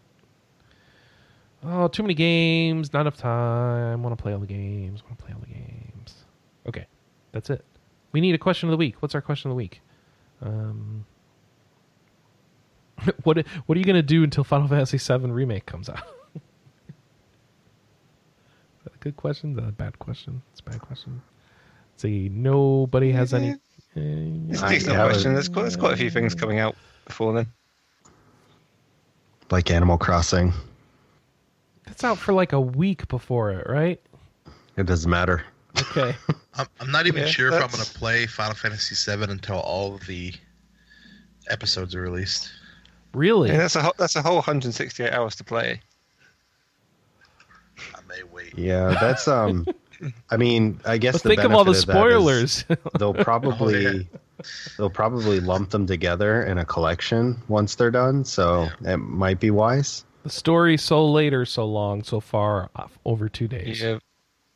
Oh, 1.66 1.88
too 1.88 2.02
many 2.02 2.14
games, 2.14 2.92
not 2.92 3.02
enough 3.02 3.16
time. 3.16 4.02
Want 4.02 4.16
to 4.16 4.22
play 4.22 4.32
all 4.32 4.38
the 4.40 4.46
games. 4.46 5.02
Want 5.02 5.18
to 5.18 5.24
play 5.24 5.34
all 5.34 5.40
the 5.40 5.46
games. 5.46 6.24
Okay, 6.66 6.86
that's 7.32 7.48
it. 7.50 7.64
We 8.12 8.20
need 8.20 8.34
a 8.34 8.38
question 8.38 8.68
of 8.68 8.70
the 8.72 8.76
week. 8.76 8.96
What's 9.00 9.14
our 9.14 9.22
question 9.22 9.50
of 9.50 9.52
the 9.52 9.56
week? 9.56 9.80
Um, 10.42 11.06
what 13.24 13.46
what 13.66 13.76
are 13.76 13.78
you 13.78 13.84
gonna 13.84 14.02
do 14.02 14.22
until 14.22 14.44
Final 14.44 14.68
Fantasy 14.68 14.98
VII 14.98 15.30
remake 15.30 15.66
comes 15.66 15.88
out? 15.88 15.98
Is 16.36 16.42
that 18.84 18.94
a 18.94 18.98
good 18.98 19.16
question? 19.16 19.50
Is 19.50 19.56
that 19.56 19.68
a 19.68 19.72
bad 19.72 19.98
question? 19.98 20.42
It's 20.52 20.60
a 20.60 20.70
bad 20.70 20.80
question. 20.80 21.22
See, 21.96 22.28
nobody 22.28 23.12
has 23.12 23.32
any. 23.34 23.52
Uh, 23.52 23.56
It's 23.96 24.62
a 24.62 24.68
decent 24.68 24.96
question. 24.96 25.32
There's 25.34 25.48
quite, 25.48 25.62
there's 25.62 25.76
quite 25.76 25.92
a 25.94 25.96
few 25.96 26.10
things 26.10 26.34
coming 26.34 26.58
out 26.58 26.74
before 27.06 27.32
then. 27.32 27.46
Like 29.50 29.70
Animal 29.70 29.98
Crossing. 29.98 30.52
that's 31.86 32.02
out 32.02 32.18
for 32.18 32.32
like 32.32 32.52
a 32.52 32.60
week 32.60 33.06
before 33.08 33.50
it, 33.52 33.68
right? 33.68 34.00
It 34.76 34.86
doesn't 34.86 35.10
matter. 35.10 35.44
Okay. 35.78 36.14
I'm, 36.54 36.66
I'm 36.80 36.90
not 36.90 37.06
even 37.06 37.22
Yeah, 37.22 37.28
sure 37.28 37.48
if 37.48 37.54
I'm 37.54 37.68
going 37.70 37.84
to 37.84 37.94
play 37.94 38.26
Final 38.26 38.54
Fantasy 38.54 38.94
VII 39.16 39.24
until 39.30 39.58
all 39.60 39.94
of 39.94 40.06
the 40.06 40.32
episodes 41.48 41.94
are 41.94 42.00
released. 42.02 42.50
really? 43.12 43.50
Yeah, 43.50 43.58
that's 43.58 43.76
a 43.76 43.82
whole, 43.82 43.94
that's 43.98 44.16
a 44.16 44.22
whole 44.22 44.36
168 44.36 45.12
hours 45.12 45.36
to 45.36 45.44
play. 45.44 45.80
I 47.94 48.00
may 48.08 48.22
wait. 48.32 48.56
Yeah, 48.58 48.96
that's 49.00 49.28
um. 49.28 49.66
I 50.30 50.36
mean, 50.36 50.80
I 50.84 50.98
guess 50.98 51.14
But 51.14 51.22
the 51.22 51.28
think 51.30 51.42
of 51.44 51.52
all 51.52 51.64
the 51.64 51.72
benefit 51.72 51.86
that 51.86 51.92
is 51.96 52.52
spoilers. 52.52 52.64
they'll 52.98 53.14
oh, 53.18 53.24
probably 53.24 53.86
Oh, 53.86 53.90
yeah. 53.90 54.02
they'll 54.78 54.90
probably 54.90 55.40
lump 55.40 55.70
them 55.70 55.86
together 55.86 56.42
in 56.44 56.58
a 56.58 56.64
collection 56.64 57.40
once 57.48 57.74
they're 57.76 57.90
done. 57.90 58.24
So 58.24 58.68
it 58.82 58.96
might 58.98 59.40
be 59.40 59.50
wise. 59.50 60.04
the 60.22 60.30
story 60.30 60.76
so 60.76 61.10
later, 61.10 61.44
so 61.44 61.64
long, 61.66 62.02
so 62.02 62.20
far, 62.20 62.70
off 62.76 62.98
over 63.04 63.28
two 63.28 63.48
days. 63.48 63.80
Yeah, 63.80 63.98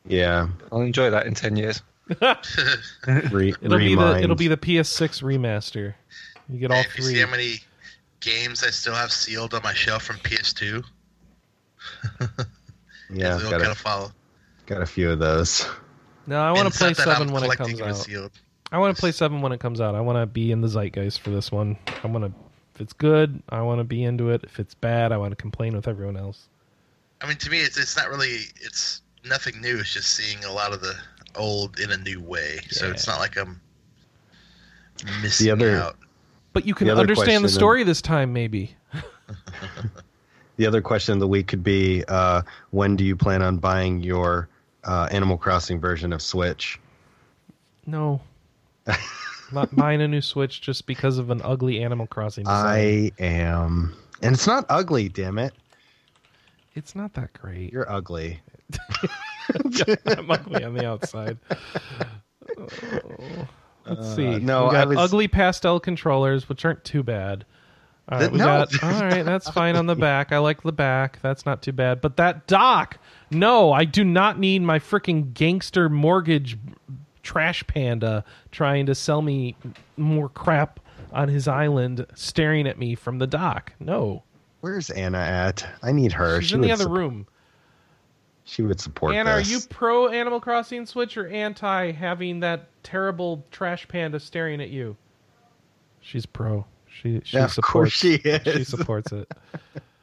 Yeah, 0.06 0.48
I'll 0.72 0.80
enjoy 0.82 1.10
that 1.10 1.26
in 1.26 1.34
10 1.34 1.56
years. 1.56 1.82
re- 2.08 3.54
It'll 3.60 3.78
be 3.78 3.94
the 3.94 3.96
remind. 3.96 4.24
it'll 4.24 4.34
be 4.36 4.48
the 4.48 4.56
PS6 4.56 5.22
remaster. 5.22 5.94
You 6.48 6.58
get 6.58 6.70
all 6.70 6.82
three. 6.84 7.04
you 7.04 7.10
see 7.10 7.20
how 7.20 7.30
many 7.30 7.56
games 8.20 8.64
I 8.64 8.70
still 8.70 8.94
have 8.94 9.12
sealed 9.12 9.52
on 9.54 9.60
my 9.62 9.74
shelf 9.74 10.04
from 10.04 10.16
PS2, 10.16 10.82
yeah. 13.12 13.36
it'll 13.36 13.50
Got 13.50 13.50
kind 13.50 13.62
a, 13.64 13.70
of 13.72 13.78
follow. 13.78 14.10
Got 14.68 14.82
a 14.82 14.86
few 14.86 15.10
of 15.10 15.18
those. 15.18 15.66
No, 16.26 16.40
I 16.40 16.52
want 16.52 16.70
to 16.72 16.78
play 16.78 16.90
it's 16.90 16.98
not 16.98 17.06
that 17.06 17.16
seven 17.18 17.32
when 17.32 17.42
it 17.42 17.56
comes 17.56 17.80
out. 17.80 17.96
sealed. 17.96 18.30
I 18.70 18.78
want 18.78 18.94
to 18.94 19.00
play 19.00 19.12
seven 19.12 19.40
when 19.40 19.50
it 19.52 19.60
comes 19.60 19.80
out. 19.80 19.94
I 19.94 20.00
want 20.00 20.18
to 20.18 20.26
be 20.26 20.52
in 20.52 20.60
the 20.60 20.68
zeitgeist 20.68 21.20
for 21.20 21.30
this 21.30 21.50
one. 21.50 21.76
I 22.04 22.06
want 22.06 22.24
to. 22.26 22.32
If 22.74 22.82
it's 22.82 22.92
good, 22.92 23.42
I 23.48 23.62
want 23.62 23.80
to 23.80 23.84
be 23.84 24.04
into 24.04 24.30
it. 24.30 24.44
If 24.44 24.60
it's 24.60 24.74
bad, 24.74 25.10
I 25.10 25.16
want 25.16 25.32
to 25.32 25.36
complain 25.36 25.74
with 25.74 25.88
everyone 25.88 26.16
else. 26.16 26.48
I 27.20 27.26
mean, 27.26 27.38
to 27.38 27.50
me, 27.50 27.60
it's 27.60 27.76
it's 27.78 27.96
not 27.96 28.08
really 28.10 28.40
it's 28.60 29.00
nothing 29.24 29.60
new. 29.60 29.78
It's 29.78 29.92
just 29.92 30.14
seeing 30.14 30.44
a 30.44 30.52
lot 30.52 30.72
of 30.72 30.80
the 30.80 30.94
old 31.34 31.80
in 31.80 31.90
a 31.90 31.96
new 31.96 32.20
way. 32.20 32.58
So 32.70 32.88
it's 32.90 33.06
not 33.08 33.18
like 33.18 33.36
I'm 33.38 33.60
missing 35.22 35.50
other- 35.50 35.76
out. 35.76 35.96
But 36.52 36.66
you 36.66 36.74
can 36.74 36.86
The 36.88 36.96
understand 36.96 37.38
the 37.44 37.48
question- 37.48 37.58
story 37.58 37.84
this 37.84 38.02
time, 38.02 38.32
maybe. 38.32 38.76
The 40.56 40.66
other 40.66 40.80
question 40.82 41.12
of 41.12 41.20
the 41.20 41.28
week 41.28 41.46
could 41.46 41.62
be: 41.62 42.02
uh, 42.08 42.42
When 42.70 42.96
do 42.96 43.04
you 43.04 43.14
plan 43.14 43.42
on 43.42 43.58
buying 43.58 44.00
your 44.02 44.48
uh, 44.84 45.08
Animal 45.10 45.36
Crossing 45.38 45.80
version 45.80 46.12
of 46.12 46.22
Switch? 46.22 46.78
No, 47.86 48.20
not 49.52 49.74
buying 49.74 50.00
a 50.02 50.08
new 50.08 50.20
Switch 50.20 50.60
just 50.60 50.86
because 50.86 51.18
of 51.18 51.30
an 51.30 51.40
ugly 51.42 51.82
Animal 51.82 52.06
Crossing 52.06 52.44
design. 52.44 52.66
I 52.66 53.12
am, 53.22 53.94
and 54.22 54.34
it's 54.34 54.46
not 54.46 54.66
ugly. 54.68 55.08
Damn 55.08 55.38
it, 55.38 55.52
It's 56.74 56.94
not 56.94 57.14
that 57.14 57.32
great. 57.32 57.72
you're 57.72 57.90
ugly. 57.90 58.40
I'm 60.06 60.30
ugly 60.30 60.62
on 60.64 60.74
the 60.74 60.86
outside. 60.86 61.38
Oh. 62.58 62.66
Let's 63.86 64.00
Uh, 64.00 64.16
see. 64.16 64.38
no, 64.38 64.64
we 64.64 64.70
I 64.70 64.72
got 64.80 64.88
was- 64.88 64.98
ugly 64.98 65.28
pastel 65.28 65.80
controllers, 65.80 66.48
which 66.48 66.64
aren't 66.64 66.84
too 66.84 67.02
bad. 67.02 67.44
All 68.10 68.18
right, 68.18 68.24
Th- 68.24 68.32
we 68.32 68.38
no. 68.38 68.44
got. 68.44 68.82
All 68.82 68.90
right, 69.04 69.22
that's 69.24 69.48
fine 69.50 69.76
on 69.76 69.86
the 69.86 69.94
back. 69.94 70.32
I 70.32 70.38
like 70.38 70.62
the 70.62 70.72
back. 70.72 71.18
That's 71.22 71.44
not 71.46 71.62
too 71.62 71.72
bad. 71.72 72.00
But 72.00 72.16
that 72.16 72.46
dock, 72.46 72.98
no, 73.30 73.72
I 73.72 73.84
do 73.84 74.04
not 74.04 74.38
need 74.38 74.62
my 74.62 74.78
freaking 74.78 75.32
gangster 75.34 75.88
mortgage 75.88 76.56
trash 77.22 77.66
panda 77.66 78.24
trying 78.52 78.86
to 78.86 78.94
sell 78.94 79.20
me 79.22 79.54
more 79.96 80.28
crap 80.30 80.80
on 81.12 81.28
his 81.28 81.46
island, 81.48 82.06
staring 82.14 82.66
at 82.66 82.78
me 82.78 82.94
from 82.94 83.18
the 83.18 83.26
dock. 83.26 83.72
No, 83.80 84.22
Where's 84.60 84.90
Anna 84.90 85.18
at? 85.18 85.64
I 85.82 85.92
need 85.92 86.12
her. 86.12 86.40
she's 86.40 86.48
She 86.50 86.54
in 86.56 86.60
the 86.62 86.72
other 86.72 86.84
sup- 86.84 86.92
room. 86.92 87.26
she 88.44 88.62
would 88.62 88.80
support 88.80 89.14
Anna, 89.14 89.30
are 89.30 89.40
you 89.40 89.60
pro 89.70 90.08
Animal 90.08 90.40
Crossing 90.40 90.84
Switch 90.84 91.16
or 91.16 91.28
anti 91.28 91.92
having 91.92 92.40
that 92.40 92.68
terrible 92.82 93.44
trash 93.52 93.86
panda 93.86 94.18
staring 94.18 94.60
at 94.60 94.70
you? 94.70 94.96
She's 96.00 96.26
pro. 96.26 96.64
She 96.88 97.20
she 97.24 97.36
Yeah, 97.36 97.44
of 97.44 97.52
supports. 97.52 97.70
course 97.72 97.92
she 97.92 98.14
is. 98.16 98.42
She 98.54 98.64
supports 98.64 99.12
it. 99.12 99.30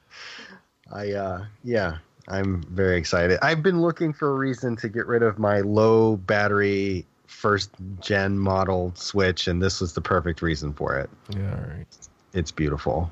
I 0.92 1.12
uh 1.14 1.46
yeah, 1.64 1.98
I'm 2.28 2.64
very 2.64 2.98
excited. 2.98 3.40
I've 3.42 3.62
been 3.62 3.82
looking 3.82 4.12
for 4.14 4.32
a 4.32 4.36
reason 4.36 4.76
to 4.78 4.90
get 4.90 5.06
rid 5.06 5.22
of 5.22 5.38
my 5.38 5.62
low 5.62 6.18
battery 6.18 7.06
first 7.28 7.70
gen 8.02 8.40
model 8.40 8.92
Switch 8.96 9.48
and 9.48 9.62
this 9.62 9.82
was 9.82 9.94
the 9.94 10.02
perfect 10.02 10.42
reason 10.42 10.74
for 10.74 10.98
it. 10.98 11.10
Yeah, 11.30 11.52
all 11.52 11.70
right. 11.78 11.86
It's 12.34 12.52
beautiful. 12.52 13.12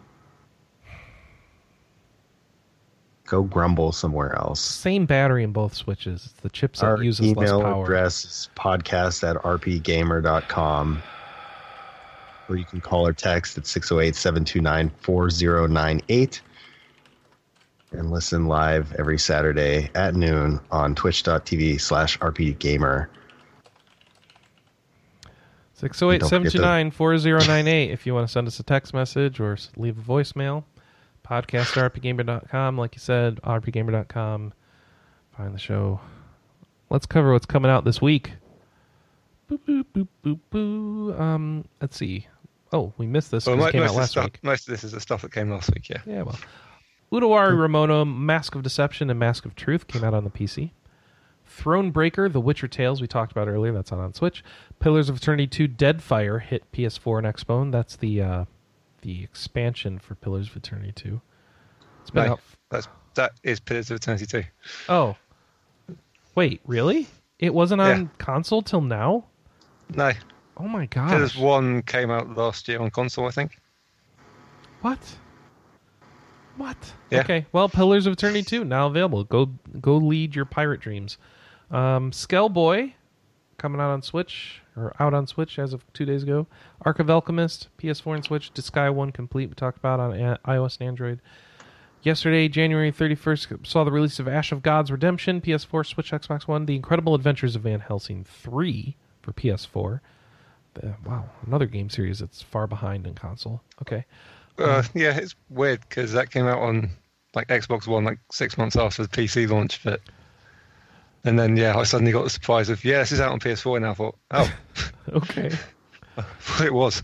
Go 3.26 3.44
grumble 3.44 3.92
somewhere 3.92 4.36
else. 4.36 4.60
Same 4.60 5.06
battery 5.06 5.44
in 5.44 5.52
both 5.52 5.74
switches. 5.74 6.26
It's 6.26 6.34
the 6.42 6.50
chipset 6.50 6.84
Our 6.84 7.04
uses 7.04 7.28
less 7.36 7.48
email 7.50 7.62
power. 7.62 7.84
address 7.84 8.26
is 8.26 8.50
podcast 8.56 9.28
at 9.28 9.38
rpgamer.com. 9.44 11.02
Or 12.50 12.58
you 12.58 12.66
can 12.66 12.82
call 12.82 13.08
or 13.08 13.14
text 13.14 13.58
at 13.58 13.66
608 13.66 14.16
729 14.16 14.92
4098 15.02 16.42
and 17.94 18.12
listen 18.12 18.48
live 18.48 18.94
every 18.98 19.18
Saturday 19.20 19.90
at 19.96 20.16
noon 20.16 20.60
on 20.72 20.96
twitch.tv 20.96 21.80
slash 21.82 22.18
rpgamer. 22.20 23.08
608 25.76 26.20
Don't 26.22 26.30
forget 26.30 26.52
to- 26.52 26.58
729 26.60 26.92
4098 26.92 27.92
if 27.92 28.06
you 28.06 28.14
want 28.14 28.28
to 28.28 28.32
send 28.32 28.48
us 28.48 28.60
a 28.60 28.64
text 28.64 28.94
message 28.94 29.40
or 29.40 29.58
leave 29.76 29.98
a 29.98 30.02
voicemail. 30.02 30.64
Podcast 31.28 31.78
at 31.78 31.94
rpgamer.com. 31.94 32.78
Like 32.78 32.96
you 32.96 33.00
said, 33.00 33.40
rpgamer.com. 33.44 34.54
Find 35.38 35.54
the 35.56 35.60
show. 35.60 36.00
Let's 36.90 37.06
cover 37.06 37.32
what's 37.34 37.46
coming 37.46 37.72
out 37.72 37.86
this 37.86 38.02
week. 38.02 38.32
Boop, 39.50 39.60
boop, 39.68 39.86
boop, 39.94 40.08
boop, 40.24 40.40
boo. 40.52 41.16
Um, 41.18 41.66
let's 41.82 41.98
see. 41.98 42.28
Oh, 42.72 42.94
we 42.98 43.06
missed 43.08 43.32
this. 43.32 43.46
Well, 43.46 43.56
'cause 43.56 43.64
it 43.64 43.66
mo- 43.68 43.72
came 43.72 43.82
most, 43.82 43.92
out 43.92 43.96
last 43.98 44.12
stuff, 44.12 44.24
week. 44.26 44.40
most 44.44 44.68
of 44.68 44.72
this 44.72 44.84
is 44.84 44.92
the 44.94 45.00
stuff 45.00 45.22
that 45.22 45.32
came 45.32 45.50
last 45.52 45.72
week. 45.74 45.90
Yeah. 45.90 46.02
Yeah, 46.06 46.22
well. 46.24 46.38
Utawarerumono, 47.14 48.06
Mask 48.12 48.56
of 48.56 48.64
Deception 48.64 49.10
and 49.12 49.20
Mask 49.20 49.46
of 49.46 49.56
Truth 49.56 49.88
came 49.88 50.04
out 50.04 50.14
on 50.16 50.24
the 50.24 50.32
PC. 50.32 50.72
Thronebreaker, 51.48 52.32
The 52.32 52.42
Witcher 52.42 52.68
Tales, 52.68 53.02
we 53.02 53.08
talked 53.08 53.32
about 53.32 53.48
earlier, 53.48 53.72
that's 53.72 53.94
out 53.94 54.00
on 54.00 54.14
Switch. 54.16 54.44
Pillars 54.80 55.10
of 55.10 55.18
Eternity 55.18 55.46
2, 55.46 55.68
Deadfire 55.68 56.42
hit 56.42 56.70
PS4 56.72 57.20
and 57.24 57.28
Xbone. 57.36 57.72
That's 57.72 57.96
the 57.96 58.22
uh, 58.22 58.46
the 59.02 59.24
expansion 59.24 60.00
for 60.00 60.16
Pillars 60.16 60.50
of 60.50 60.56
Eternity 60.58 60.92
2. 60.96 61.22
It's 62.02 62.10
been 62.10 62.26
No, 62.26 62.32
out. 62.34 62.40
that's 62.72 62.88
that 63.14 63.34
is 63.44 63.60
Pillars 63.60 63.92
of 63.92 63.98
Eternity 63.98 64.26
2. 64.26 64.44
Oh. 64.90 65.16
Wait, 66.34 66.62
really? 66.66 67.06
It 67.38 67.54
wasn't 67.54 67.82
on 67.82 68.02
Yeah. 68.02 68.08
console 68.18 68.64
till 68.64 68.82
now? 68.82 69.26
No, 69.94 70.12
Oh 70.58 70.68
my 70.68 70.88
god. 70.88 71.10
Pillars 71.10 71.38
1 71.38 71.84
came 71.84 72.10
out 72.10 72.36
last 72.36 72.68
year 72.68 72.80
on 72.80 72.90
console, 72.90 73.28
I 73.28 73.32
think. 73.32 73.60
What? 74.82 75.00
What? 76.58 76.94
Yeah. 77.10 77.22
Okay. 77.22 77.46
Well, 77.52 77.68
Pillars 77.70 78.06
of 78.06 78.14
Eternity 78.14 78.44
2 78.44 78.64
now 78.66 78.88
available. 78.88 79.24
Go 79.24 79.48
go 79.82 79.98
lead 79.98 80.36
your 80.36 80.46
pirate 80.46 80.82
dreams. 80.82 81.18
Um 81.72 82.12
Skellboy 82.12 82.94
coming 83.58 83.80
out 83.82 83.92
on 83.92 84.02
Switch 84.02 84.62
or 84.76 84.94
out 85.00 85.14
on 85.14 85.28
Switch 85.28 85.58
as 85.60 85.74
of 85.74 85.84
2 85.94 86.06
days 86.06 86.24
ago. 86.24 86.48
Arc 86.82 87.00
of 87.00 87.10
Alchemist, 87.10 87.70
PS4 87.78 88.16
and 88.16 88.24
Switch, 88.26 88.54
Disgaea 88.54 88.94
1 88.94 89.12
complete 89.12 89.50
we 89.50 89.56
talked 89.56 89.78
about 89.78 90.00
on 90.00 90.14
a- 90.20 90.40
iOS 90.46 90.80
and 90.80 90.88
Android. 90.88 91.20
Yesterday, 92.02 92.50
January 92.50 92.92
31st, 92.92 93.66
saw 93.66 93.86
the 93.86 93.92
release 93.92 94.20
of 94.20 94.28
Ash 94.28 94.52
of 94.52 94.62
Gods 94.62 94.92
Redemption, 94.92 95.40
PS4, 95.40 95.86
Switch, 95.86 96.12
Xbox 96.12 96.48
One, 96.50 96.66
The 96.66 96.76
Incredible 96.76 97.16
Adventures 97.16 97.56
of 97.56 97.62
Van 97.62 97.80
Helsing 97.80 98.26
3 98.26 98.98
for 99.22 99.32
PS4. 99.32 100.02
Uh, 100.84 100.88
wow, 101.06 101.30
another 101.48 101.66
game 101.66 101.90
series 101.90 102.20
that's 102.20 102.42
far 102.42 102.68
behind 102.68 103.08
in 103.08 103.14
console. 103.14 103.62
Okay. 103.82 104.04
Uh, 104.58 104.84
yeah, 104.94 105.18
it's 105.18 105.36
weird 105.50 105.82
because 105.88 106.14
that 106.14 106.32
came 106.32 106.46
out 106.46 106.60
on 106.60 106.90
like 107.36 107.48
Xbox 107.48 107.88
One 107.88 108.04
like 108.04 108.20
six 108.32 108.58
months 108.58 108.76
after 108.76 109.04
the 109.04 109.10
PC 109.10 109.50
launch, 109.50 109.84
but 109.84 110.02
and 111.24 111.40
then 111.40 111.58
yeah, 111.58 111.78
I 111.78 111.84
suddenly 111.84 112.12
got 112.12 112.24
the 112.24 112.30
surprise 112.30 112.70
of 112.70 112.84
yeah, 112.84 113.00
this 113.00 113.12
is 113.12 113.20
out 113.20 113.32
on 113.32 113.40
PS4 113.40 113.82
now. 113.82 113.92
I 113.92 113.94
thought, 113.94 114.18
oh, 114.32 114.54
Okay. 115.14 115.52
it 116.64 116.74
was. 116.74 117.02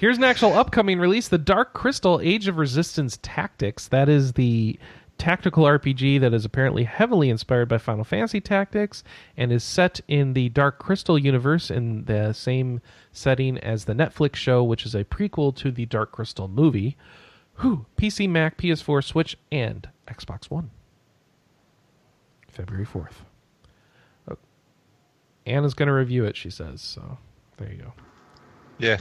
Here's 0.00 0.18
an 0.18 0.24
actual 0.24 0.54
upcoming 0.54 0.98
release 0.98 1.28
The 1.28 1.38
Dark 1.38 1.74
Crystal 1.74 2.20
Age 2.20 2.48
of 2.48 2.58
Resistance 2.58 3.18
Tactics. 3.22 3.88
That 3.88 4.08
is 4.08 4.32
the 4.34 4.78
tactical 5.18 5.64
RPG 5.64 6.20
that 6.20 6.32
is 6.32 6.44
apparently 6.44 6.84
heavily 6.84 7.28
inspired 7.28 7.68
by 7.68 7.78
Final 7.78 8.04
Fantasy 8.04 8.40
Tactics 8.40 9.02
and 9.36 9.52
is 9.52 9.64
set 9.64 10.00
in 10.08 10.32
the 10.32 10.48
Dark 10.48 10.78
Crystal 10.78 11.18
universe 11.18 11.70
in 11.70 12.04
the 12.04 12.32
same 12.32 12.80
setting 13.12 13.58
as 13.58 13.84
the 13.84 13.94
Netflix 13.94 14.36
show, 14.36 14.62
which 14.62 14.86
is 14.86 14.94
a 14.94 15.04
prequel 15.04 15.54
to 15.56 15.70
the 15.70 15.86
Dark 15.86 16.12
Crystal 16.12 16.48
movie. 16.48 16.96
Whew. 17.60 17.86
PC, 17.96 18.28
Mac, 18.28 18.56
PS4, 18.56 19.02
Switch, 19.02 19.36
and 19.50 19.88
Xbox 20.06 20.50
One. 20.50 20.70
February 22.48 22.86
4th. 22.86 23.12
Oh. 24.30 24.36
Anna's 25.46 25.74
going 25.74 25.88
to 25.88 25.92
review 25.92 26.24
it, 26.24 26.36
she 26.36 26.50
says. 26.50 26.80
So 26.80 27.18
there 27.56 27.70
you 27.70 27.82
go. 27.82 27.92
Yeah. 28.78 28.98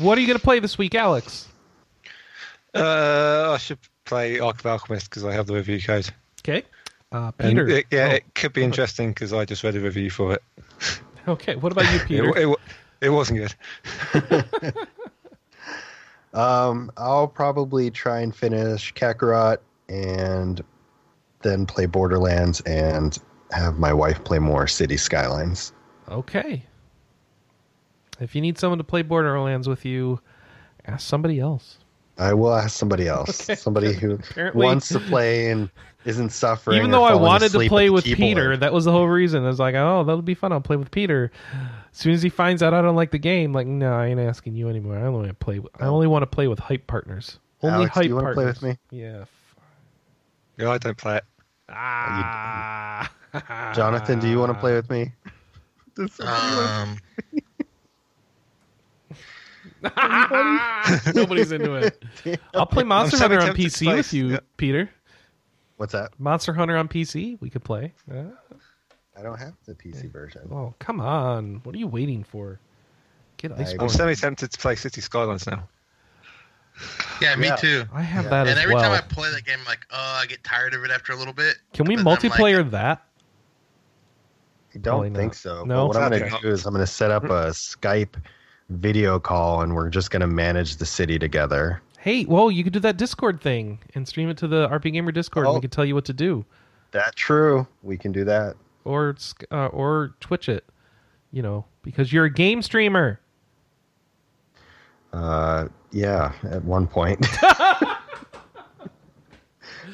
What 0.00 0.18
are 0.18 0.20
you 0.20 0.26
going 0.26 0.38
to 0.38 0.44
play 0.44 0.60
this 0.60 0.76
week, 0.76 0.94
Alex? 0.94 1.48
Uh, 2.74 3.52
I 3.54 3.58
should 3.58 3.78
play 4.04 4.38
Arc 4.38 4.60
of 4.60 4.66
Alchemist 4.66 5.10
because 5.10 5.24
I 5.24 5.32
have 5.32 5.46
the 5.46 5.54
review 5.54 5.80
code. 5.80 6.10
Okay. 6.40 6.62
Uh, 7.12 7.30
Peter. 7.32 7.66
it- 7.68 7.86
yeah, 7.90 8.08
Oh, 8.12 8.14
it 8.16 8.34
could 8.34 8.52
be 8.52 8.62
interesting 8.64 9.10
because 9.10 9.32
I 9.32 9.44
just 9.44 9.62
read 9.64 9.76
a 9.76 9.80
review 9.80 10.10
for 10.10 10.34
it. 10.34 10.42
okay. 11.28 11.54
What 11.56 11.72
about 11.72 11.84
you, 11.92 11.98
It, 12.00 12.06
Peter? 12.06 12.36
it, 12.38 12.58
it 13.00 13.08
wasn't 13.10 13.40
good. 14.12 14.44
Um, 16.32 16.90
I'll 16.96 17.28
probably 17.28 17.92
try 17.92 18.18
and 18.18 18.34
finish 18.34 18.92
Kakarot 18.94 19.58
and 19.88 20.60
then 21.42 21.64
play 21.64 21.86
Borderlands 21.86 22.60
and 22.62 23.16
have 23.52 23.78
my 23.78 23.92
wife 23.92 24.24
play 24.24 24.40
more 24.40 24.66
City 24.66 24.96
Skylines. 24.96 25.72
okay. 26.08 26.64
If 28.18 28.34
you 28.34 28.40
need 28.40 28.58
someone 28.58 28.78
to 28.78 28.84
play 28.84 29.02
Borderlands 29.02 29.68
with 29.68 29.84
you, 29.84 30.20
ask 30.86 31.06
somebody 31.06 31.38
else. 31.38 31.78
I 32.18 32.32
will 32.34 32.54
ask 32.54 32.76
somebody 32.76 33.08
else, 33.08 33.42
Okay. 33.48 33.54
somebody 33.56 33.92
who 33.92 34.12
Apparently- 34.30 34.64
wants 34.64 34.88
to 34.90 35.00
play 35.00 35.50
and 35.50 35.68
isn't 36.04 36.30
suffering. 36.30 36.76
Even 36.78 36.90
though 36.90 37.02
I 37.04 37.14
wanted 37.14 37.50
to 37.52 37.66
play 37.66 37.88
with 37.90 38.04
keyboard. 38.04 38.18
Peter, 38.18 38.56
that 38.58 38.72
was 38.72 38.84
the 38.84 38.92
whole 38.92 39.08
reason. 39.08 39.42
I 39.44 39.48
was 39.48 39.58
like, 39.58 39.74
oh, 39.74 40.04
that'll 40.04 40.20
be 40.22 40.34
fun. 40.34 40.52
I'll 40.52 40.60
play 40.60 40.76
with 40.76 40.90
Peter. 40.90 41.32
As 41.90 41.98
soon 41.98 42.12
as 42.12 42.22
he 42.22 42.28
finds 42.28 42.62
out 42.62 42.74
I 42.74 42.82
don't 42.82 42.94
like 42.96 43.10
the 43.10 43.18
game, 43.18 43.52
like, 43.54 43.66
no, 43.66 43.92
I 43.94 44.06
ain't 44.08 44.20
asking 44.20 44.54
you 44.54 44.68
anymore. 44.68 44.96
I 44.98 45.02
only 45.02 45.12
want 45.20 45.28
to 45.28 45.34
play. 45.34 45.58
With, 45.60 45.72
I 45.80 45.86
only 45.86 46.06
want 46.06 46.22
to 46.22 46.26
play 46.26 46.46
with 46.46 46.58
hype 46.58 46.86
partners. 46.86 47.38
Only 47.62 47.74
Alex, 47.76 47.94
do 47.94 48.00
hype 48.00 48.08
you 48.08 48.14
wanna 48.16 48.34
play 48.34 48.44
with 48.44 48.62
me? 48.62 48.76
Yeah. 48.90 49.20
f- 49.22 49.56
Yeah, 50.58 50.70
I 50.70 50.78
don't 50.78 50.96
play 50.98 51.16
it. 51.16 51.24
Ah. 51.70 53.10
Jonathan, 53.74 54.20
do 54.20 54.28
you 54.28 54.38
want 54.38 54.52
to 54.52 54.58
play 54.58 54.74
with 54.74 54.90
me? 54.90 55.12
Um, 56.20 56.98
Nobody's 61.14 61.52
into 61.52 61.74
it. 61.74 62.02
I'll 62.54 62.66
play 62.66 62.84
Monster 62.84 63.18
Hunter 63.18 63.40
on 63.40 63.54
PC 63.56 63.84
play- 63.84 63.94
with 63.96 64.12
you, 64.12 64.28
yeah. 64.32 64.38
Peter. 64.56 64.90
What's 65.76 65.92
that? 65.92 66.12
Monster 66.18 66.52
Hunter 66.52 66.76
on 66.76 66.88
PC, 66.88 67.40
we 67.40 67.50
could 67.50 67.64
play. 67.64 67.92
Uh, 68.10 68.24
I 69.16 69.22
don't 69.22 69.38
have 69.38 69.54
the 69.66 69.74
PC 69.74 70.10
version. 70.10 70.42
oh, 70.52 70.74
come 70.78 71.00
on. 71.00 71.60
What 71.64 71.74
are 71.74 71.78
you 71.78 71.86
waiting 71.88 72.22
for? 72.24 72.58
Get 73.36 73.52
I- 73.52 73.56
Iceborne. 73.56 73.82
I'm 73.82 73.88
semi 73.88 74.14
tempted 74.14 74.52
to 74.52 74.58
play 74.58 74.76
City 74.76 75.00
Skylines 75.00 75.46
now. 75.46 75.68
yeah, 77.20 77.36
me 77.36 77.46
Yeah. 77.48 77.56
too. 77.56 77.84
I 77.92 78.02
have 78.02 78.24
Yeah. 78.24 78.30
that 78.30 78.40
And 78.48 78.50
as 78.50 78.58
every 78.64 78.74
well. 78.74 78.82
time 78.84 78.92
I 78.92 79.00
play 79.00 79.30
that 79.30 79.44
game, 79.44 79.58
I'm 79.60 79.66
like, 79.66 79.86
oh, 79.90 80.18
I 80.22 80.26
get 80.26 80.42
tired 80.44 80.74
of 80.74 80.82
it 80.84 80.90
after 80.90 81.12
a 81.12 81.16
little 81.16 81.34
bit. 81.34 81.56
Can 81.72 81.86
we 81.86 81.96
But 81.96 82.04
like- 82.04 82.20
multiplayer 82.20 82.68
that? 82.70 83.02
I 84.74 84.78
don't 84.78 85.12
not. 85.12 85.18
think 85.18 85.34
so. 85.34 85.64
No? 85.64 85.86
But 85.86 85.86
what 85.88 85.96
I'm 85.98 86.10
going 86.18 86.30
to 86.32 86.38
do 86.42 86.48
is 86.48 86.66
I'm 86.66 86.72
going 86.74 86.84
to 86.84 86.90
set 86.90 87.12
up 87.12 87.24
a 87.24 87.28
Skype 87.50 88.14
video 88.70 89.18
call 89.18 89.62
and 89.62 89.74
we're 89.74 89.90
just 89.90 90.10
going 90.10 90.20
to 90.20 90.26
manage 90.26 90.76
the 90.76 90.86
city 90.86 91.18
together. 91.18 91.80
Hey, 91.98 92.24
well, 92.26 92.50
you 92.50 92.64
could 92.64 92.72
do 92.72 92.80
that 92.80 92.96
Discord 92.98 93.40
thing 93.40 93.78
and 93.94 94.06
stream 94.06 94.28
it 94.28 94.36
to 94.38 94.48
the 94.48 94.68
RP 94.68 94.92
Gamer 94.92 95.12
Discord 95.12 95.46
and 95.46 95.52
Oh. 95.52 95.54
we 95.56 95.60
could 95.62 95.72
tell 95.72 95.84
you 95.84 95.94
what 95.94 96.04
to 96.06 96.12
do. 96.12 96.44
That 96.92 97.16
true. 97.16 97.66
We 97.82 97.96
can 97.96 98.12
do 98.12 98.24
that. 98.24 98.56
Or 98.84 99.16
uh, 99.50 99.66
or 99.68 100.14
Twitch 100.20 100.48
it. 100.48 100.64
You 101.32 101.42
know, 101.42 101.64
because 101.82 102.12
you're 102.12 102.26
a 102.26 102.32
game 102.32 102.62
streamer. 102.62 103.18
Uh, 105.12 105.68
yeah, 105.90 106.32
at 106.44 106.64
one 106.64 106.86
point. 106.86 107.26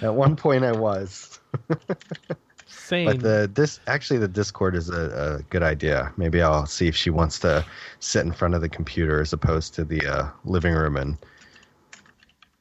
at 0.03 0.15
one 0.15 0.37
point 0.37 0.65
I 0.65 0.73
was. 0.73 1.41
Same. 2.91 3.07
But 3.07 3.21
the 3.21 3.49
this 3.55 3.79
actually 3.87 4.19
the 4.19 4.27
Discord 4.27 4.75
is 4.75 4.91
a, 4.91 5.39
a 5.39 5.43
good 5.45 5.63
idea. 5.63 6.13
Maybe 6.17 6.43
I'll 6.43 6.67
see 6.67 6.89
if 6.89 6.97
she 6.97 7.09
wants 7.09 7.39
to 7.39 7.65
sit 8.01 8.27
in 8.27 8.33
front 8.33 8.57
of 8.57 8.63
the 8.63 8.69
computer 8.69 9.21
as 9.21 9.33
opposed 9.33 9.75
to 9.75 9.85
the 9.85 10.05
uh, 10.05 10.29
living 10.45 10.75
room 10.75 10.97
and 10.97 11.17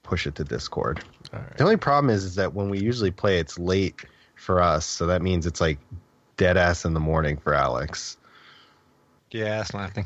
push 0.03 0.27
it 0.27 0.35
to 0.35 0.43
Discord. 0.43 1.03
All 1.34 1.39
right. 1.39 1.57
The 1.57 1.64
only 1.64 1.77
problem 1.77 2.11
is, 2.11 2.23
is 2.23 2.35
that 2.35 2.53
when 2.53 2.69
we 2.69 2.77
usually 2.77 3.10
play, 3.10 3.39
it's 3.39 3.57
late 3.57 4.06
for 4.35 4.61
us. 4.61 4.85
So 4.85 5.07
that 5.07 5.23
means 5.23 5.47
it's 5.47 5.61
like 5.61 5.80
dead 6.38 6.57
ass 6.57 6.85
in 6.85 6.93
the 6.93 6.99
morning 6.99 7.38
for 7.38 7.56
Alex. 7.56 8.15
Yeah, 9.31 9.57
that's 9.57 9.73
my 9.73 9.89
thing. 9.89 10.06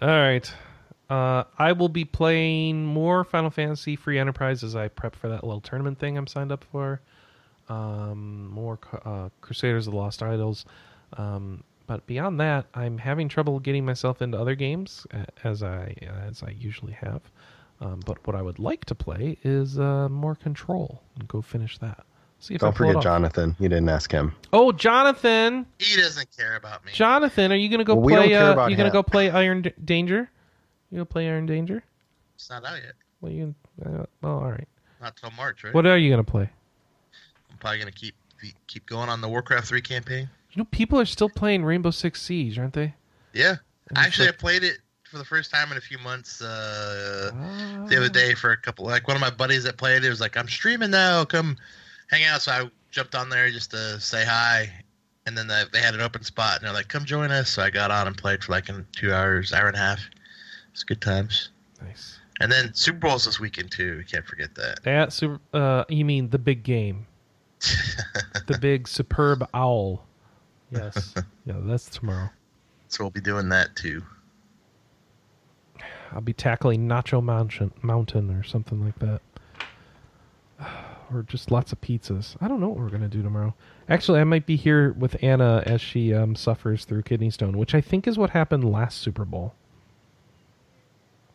All 0.00 0.08
right. 0.08 0.50
Uh, 1.10 1.44
I 1.58 1.72
will 1.72 1.90
be 1.90 2.06
playing 2.06 2.86
more 2.86 3.22
Final 3.22 3.50
Fantasy 3.50 3.96
Free 3.96 4.18
Enterprise 4.18 4.64
as 4.64 4.74
I 4.74 4.88
prep 4.88 5.14
for 5.14 5.28
that 5.28 5.44
little 5.44 5.60
tournament 5.60 5.98
thing 5.98 6.16
I'm 6.16 6.26
signed 6.26 6.52
up 6.52 6.64
for. 6.72 7.02
Um, 7.68 8.48
more 8.50 8.78
uh, 9.04 9.28
Crusaders 9.40 9.86
of 9.86 9.92
the 9.92 9.98
Lost 9.98 10.22
Idols. 10.22 10.64
Um, 11.16 11.62
but 11.86 12.06
beyond 12.06 12.38
that, 12.40 12.66
I'm 12.74 12.98
having 12.98 13.28
trouble 13.28 13.58
getting 13.60 13.84
myself 13.84 14.20
into 14.22 14.38
other 14.38 14.54
games 14.54 15.06
as 15.44 15.62
I 15.62 15.94
as 16.28 16.42
I 16.42 16.50
usually 16.50 16.92
have. 16.92 17.22
Um, 17.80 18.00
but 18.04 18.26
what 18.26 18.34
I 18.36 18.42
would 18.42 18.58
like 18.58 18.84
to 18.86 18.94
play 18.94 19.38
is 19.44 19.78
uh, 19.78 20.08
more 20.08 20.34
Control 20.34 21.00
and 21.18 21.28
go 21.28 21.40
finish 21.40 21.78
that. 21.78 22.04
See 22.40 22.54
if 22.54 22.60
Don't 22.60 22.74
I 22.74 22.76
forget. 22.76 23.02
Jonathan. 23.02 23.56
You 23.58 23.68
didn't 23.68 23.88
ask 23.88 24.12
him. 24.12 24.32
Oh, 24.52 24.70
Jonathan! 24.72 25.66
He 25.78 25.96
doesn't 26.00 26.28
care 26.36 26.56
about 26.56 26.84
me. 26.84 26.92
Jonathan, 26.92 27.50
are 27.52 27.56
you 27.56 27.68
gonna 27.68 27.84
go 27.84 27.94
Well, 27.94 28.04
we 28.04 28.12
don't 28.14 28.22
play? 28.24 28.28
care 28.32 28.42
Uh, 28.50 28.52
about 28.52 28.70
you 28.70 28.76
gonna 28.76 28.90
go 28.90 29.02
play 29.02 29.30
Iron 29.30 29.62
D- 29.62 29.72
Danger? 29.84 30.30
You 30.90 30.96
gonna 30.98 31.04
play 31.06 31.28
Iron 31.28 31.46
Danger? 31.46 31.82
It's 32.36 32.48
not 32.50 32.64
out 32.64 32.76
yet. 32.76 32.92
Well, 33.20 33.32
you. 33.32 33.54
Uh, 33.84 34.04
oh, 34.22 34.28
all 34.28 34.50
right. 34.50 34.68
Not 35.00 35.16
till 35.16 35.30
March, 35.32 35.64
right? 35.64 35.74
What 35.74 35.86
are 35.86 35.98
you 35.98 36.10
gonna 36.10 36.22
play? 36.24 36.50
Probably 37.60 37.78
gonna 37.78 37.92
keep 37.92 38.14
keep 38.66 38.86
going 38.86 39.08
on 39.08 39.20
the 39.20 39.28
Warcraft 39.28 39.66
3 39.66 39.80
campaign. 39.82 40.28
You 40.52 40.60
know, 40.62 40.68
people 40.70 40.98
are 41.00 41.04
still 41.04 41.28
playing 41.28 41.64
Rainbow 41.64 41.90
Six 41.90 42.22
Siege, 42.22 42.58
aren't 42.58 42.72
they? 42.74 42.94
Yeah. 43.32 43.56
And 43.88 43.98
Actually, 43.98 44.26
like- 44.26 44.34
I 44.36 44.38
played 44.38 44.62
it 44.64 44.78
for 45.10 45.18
the 45.18 45.24
first 45.24 45.50
time 45.50 45.72
in 45.72 45.78
a 45.78 45.80
few 45.80 45.98
months 45.98 46.40
uh, 46.42 47.30
Ah. 47.34 47.86
the 47.88 47.96
other 47.96 48.08
day 48.08 48.34
for 48.34 48.50
a 48.52 48.56
couple. 48.56 48.84
Like 48.84 49.08
one 49.08 49.16
of 49.16 49.20
my 49.20 49.30
buddies 49.30 49.64
that 49.64 49.76
played 49.76 50.04
it 50.04 50.08
was 50.10 50.20
like, 50.20 50.36
"I'm 50.36 50.48
streaming 50.48 50.90
now. 50.90 51.24
Come 51.24 51.56
hang 52.08 52.24
out." 52.24 52.42
So 52.42 52.52
I 52.52 52.70
jumped 52.90 53.14
on 53.14 53.28
there 53.30 53.50
just 53.50 53.70
to 53.72 53.98
say 54.00 54.24
hi, 54.24 54.70
and 55.26 55.36
then 55.36 55.46
they, 55.48 55.64
they 55.72 55.80
had 55.80 55.94
an 55.94 56.00
open 56.00 56.22
spot, 56.22 56.56
and 56.58 56.66
they're 56.66 56.72
like, 56.74 56.88
"Come 56.88 57.04
join 57.04 57.30
us." 57.30 57.50
So 57.50 57.62
I 57.62 57.70
got 57.70 57.90
on 57.90 58.06
and 58.06 58.16
played 58.16 58.44
for 58.44 58.52
like 58.52 58.68
in 58.68 58.86
two 58.92 59.12
hours, 59.12 59.52
hour 59.52 59.66
and 59.66 59.76
a 59.76 59.80
half. 59.80 60.00
It's 60.72 60.84
good 60.84 61.00
times. 61.00 61.50
Nice. 61.82 62.18
And 62.40 62.52
then 62.52 62.72
Super 62.74 62.98
Bowl's 63.00 63.24
this 63.24 63.40
weekend 63.40 63.70
too. 63.72 63.96
We 63.98 64.04
can't 64.04 64.26
forget 64.26 64.54
that. 64.56 64.82
That 64.84 65.12
super. 65.12 65.40
Uh, 65.52 65.84
you 65.88 66.04
mean 66.04 66.28
the 66.30 66.38
big 66.38 66.62
game? 66.62 67.06
The 67.60 68.58
big 68.60 68.88
superb 68.88 69.48
owl. 69.54 70.04
Yes. 70.70 71.14
yeah, 71.46 71.54
that's 71.60 71.86
tomorrow. 71.88 72.30
So 72.88 73.04
we'll 73.04 73.10
be 73.10 73.20
doing 73.20 73.48
that 73.50 73.74
too. 73.76 74.02
I'll 76.12 76.20
be 76.20 76.32
tackling 76.32 76.88
Nacho 76.88 77.22
Mountain, 77.22 77.72
Mountain 77.82 78.30
or 78.30 78.42
something 78.42 78.84
like 78.84 78.98
that. 79.00 79.20
Or 81.10 81.22
just 81.22 81.50
lots 81.50 81.72
of 81.72 81.80
pizzas. 81.80 82.36
I 82.42 82.48
don't 82.48 82.60
know 82.60 82.68
what 82.68 82.76
we're 82.76 82.90
gonna 82.90 83.08
do 83.08 83.22
tomorrow. 83.22 83.54
Actually, 83.88 84.20
I 84.20 84.24
might 84.24 84.44
be 84.44 84.56
here 84.56 84.92
with 84.92 85.16
Anna 85.24 85.62
as 85.64 85.80
she 85.80 86.12
um, 86.12 86.36
suffers 86.36 86.84
through 86.84 87.00
kidney 87.04 87.30
stone, 87.30 87.56
which 87.56 87.74
I 87.74 87.80
think 87.80 88.06
is 88.06 88.18
what 88.18 88.28
happened 88.28 88.70
last 88.70 88.98
Super 88.98 89.24
Bowl. 89.24 89.54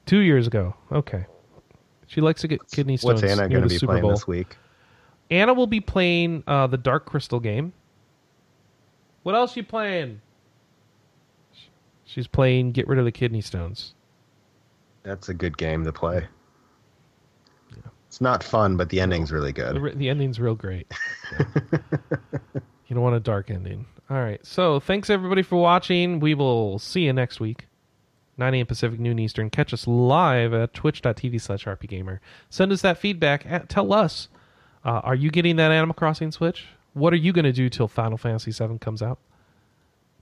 Two 0.06 0.20
years 0.20 0.46
ago. 0.46 0.76
Okay. 0.92 1.26
She 2.06 2.22
likes 2.22 2.42
to 2.42 2.48
get 2.48 2.60
kidney 2.70 2.98
stones 2.98 3.24
What's 3.24 3.32
Anna 3.34 3.50
going 3.50 3.64
to 3.64 3.68
the 3.68 3.74
be 3.74 3.80
Super 3.80 3.94
playing 3.94 4.02
Bowl. 4.04 4.12
this 4.12 4.28
week? 4.28 4.58
Anna 5.34 5.54
will 5.54 5.68
be 5.68 5.80
playing 5.82 6.44
uh, 6.46 6.68
the 6.68 6.78
Dark 6.78 7.06
Crystal 7.06 7.40
game. 7.40 7.74
What 9.24 9.34
else 9.36 9.58
you 9.58 9.64
playing? 9.64 10.22
She's 12.06 12.28
playing 12.28 12.74
Get 12.74 12.88
Rid 12.88 13.00
of 13.00 13.06
the 13.06 13.12
Kidney 13.12 13.42
Stones. 13.42 13.96
That's 15.02 15.30
a 15.30 15.34
good 15.34 15.58
game 15.58 15.84
to 15.86 15.92
play. 15.92 16.28
It's 18.08 18.22
not 18.22 18.44
fun, 18.44 18.78
but 18.78 18.90
the 18.90 19.02
ending's 19.02 19.32
really 19.32 19.52
good. 19.52 19.82
re- 19.82 19.96
the 19.96 20.08
ending's 20.08 20.40
real 20.40 20.56
great. 20.56 20.92
Yeah. 21.32 21.46
you 22.88 22.94
don't 22.96 23.02
want 23.02 23.16
a 23.16 23.20
dark 23.20 23.50
ending. 23.50 23.88
All 24.12 24.18
right. 24.18 24.46
So 24.46 24.80
thanks 24.80 25.10
everybody 25.10 25.42
for 25.42 25.56
watching. 25.60 26.20
We 26.20 26.36
will 26.36 26.78
see 26.78 27.02
you 27.06 27.14
next 27.14 27.40
week. 27.40 27.66
9 28.38 28.54
a.m. 28.54 28.66
Pacific, 28.68 29.00
noon 29.00 29.18
Eastern. 29.18 29.50
Catch 29.50 29.74
us 29.74 29.88
live 29.88 30.54
at 30.54 30.76
twitch.tv 30.76 31.42
slash 31.42 31.66
rpgamer. 31.66 32.20
Send 32.50 32.72
us 32.72 32.82
that 32.84 33.00
feedback. 33.00 33.46
At, 33.48 33.68
tell 33.70 33.94
us, 33.94 34.28
uh, 34.86 35.02
are 35.04 35.16
you 35.16 35.32
getting 35.32 35.56
that 35.58 35.72
Animal 35.72 35.94
Crossing 35.94 36.32
Switch? 36.32 36.66
What 36.94 37.14
are 37.14 37.18
you 37.18 37.34
going 37.34 37.46
to 37.46 37.54
do 37.54 37.70
till 37.70 37.88
Final 37.88 38.18
Fantasy 38.18 38.52
VII 38.52 38.78
comes 38.78 39.02
out? 39.02 39.20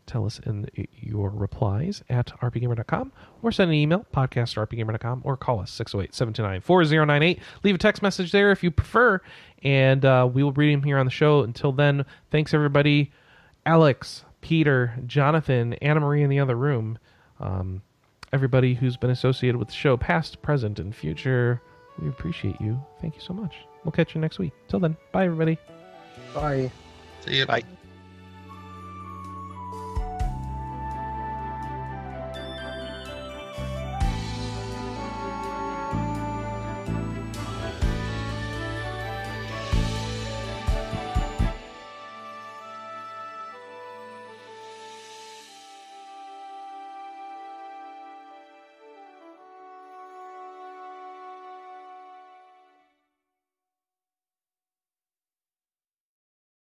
Tell 0.07 0.25
us 0.25 0.39
in 0.45 0.67
your 0.99 1.29
replies 1.29 2.03
at 2.09 2.27
rpgamer.com 2.41 3.11
or 3.41 3.51
send 3.51 3.69
an 3.71 3.75
email, 3.75 4.05
podcast 4.13 4.57
at 4.57 4.69
rpgamer.com, 4.69 5.21
or 5.23 5.37
call 5.37 5.59
us 5.59 5.71
608 5.71 6.13
729 6.13 6.61
4098. 6.61 7.39
Leave 7.63 7.75
a 7.75 7.77
text 7.77 8.01
message 8.01 8.31
there 8.31 8.51
if 8.51 8.63
you 8.63 8.71
prefer, 8.71 9.21
and 9.63 10.03
uh, 10.03 10.27
we 10.31 10.43
will 10.43 10.51
read 10.51 10.73
them 10.73 10.83
here 10.83 10.97
on 10.97 11.05
the 11.05 11.11
show. 11.11 11.41
Until 11.43 11.71
then, 11.71 12.05
thanks 12.29 12.53
everybody. 12.53 13.11
Alex, 13.65 14.25
Peter, 14.41 14.95
Jonathan, 15.05 15.73
Anna 15.75 15.99
Marie 15.99 16.23
in 16.23 16.29
the 16.29 16.39
other 16.39 16.55
room, 16.55 16.97
um, 17.39 17.81
everybody 18.33 18.73
who's 18.73 18.97
been 18.97 19.11
associated 19.11 19.57
with 19.57 19.69
the 19.69 19.73
show, 19.73 19.97
past, 19.97 20.41
present, 20.41 20.79
and 20.79 20.95
future. 20.95 21.61
We 22.01 22.09
appreciate 22.09 22.59
you. 22.59 22.83
Thank 22.99 23.15
you 23.15 23.21
so 23.21 23.33
much. 23.33 23.55
We'll 23.83 23.91
catch 23.91 24.15
you 24.15 24.21
next 24.21 24.39
week. 24.39 24.53
Till 24.67 24.79
then, 24.79 24.95
bye 25.11 25.25
everybody. 25.25 25.57
Bye. 26.33 26.71
See 27.25 27.37
you. 27.37 27.45
Bye. 27.45 27.63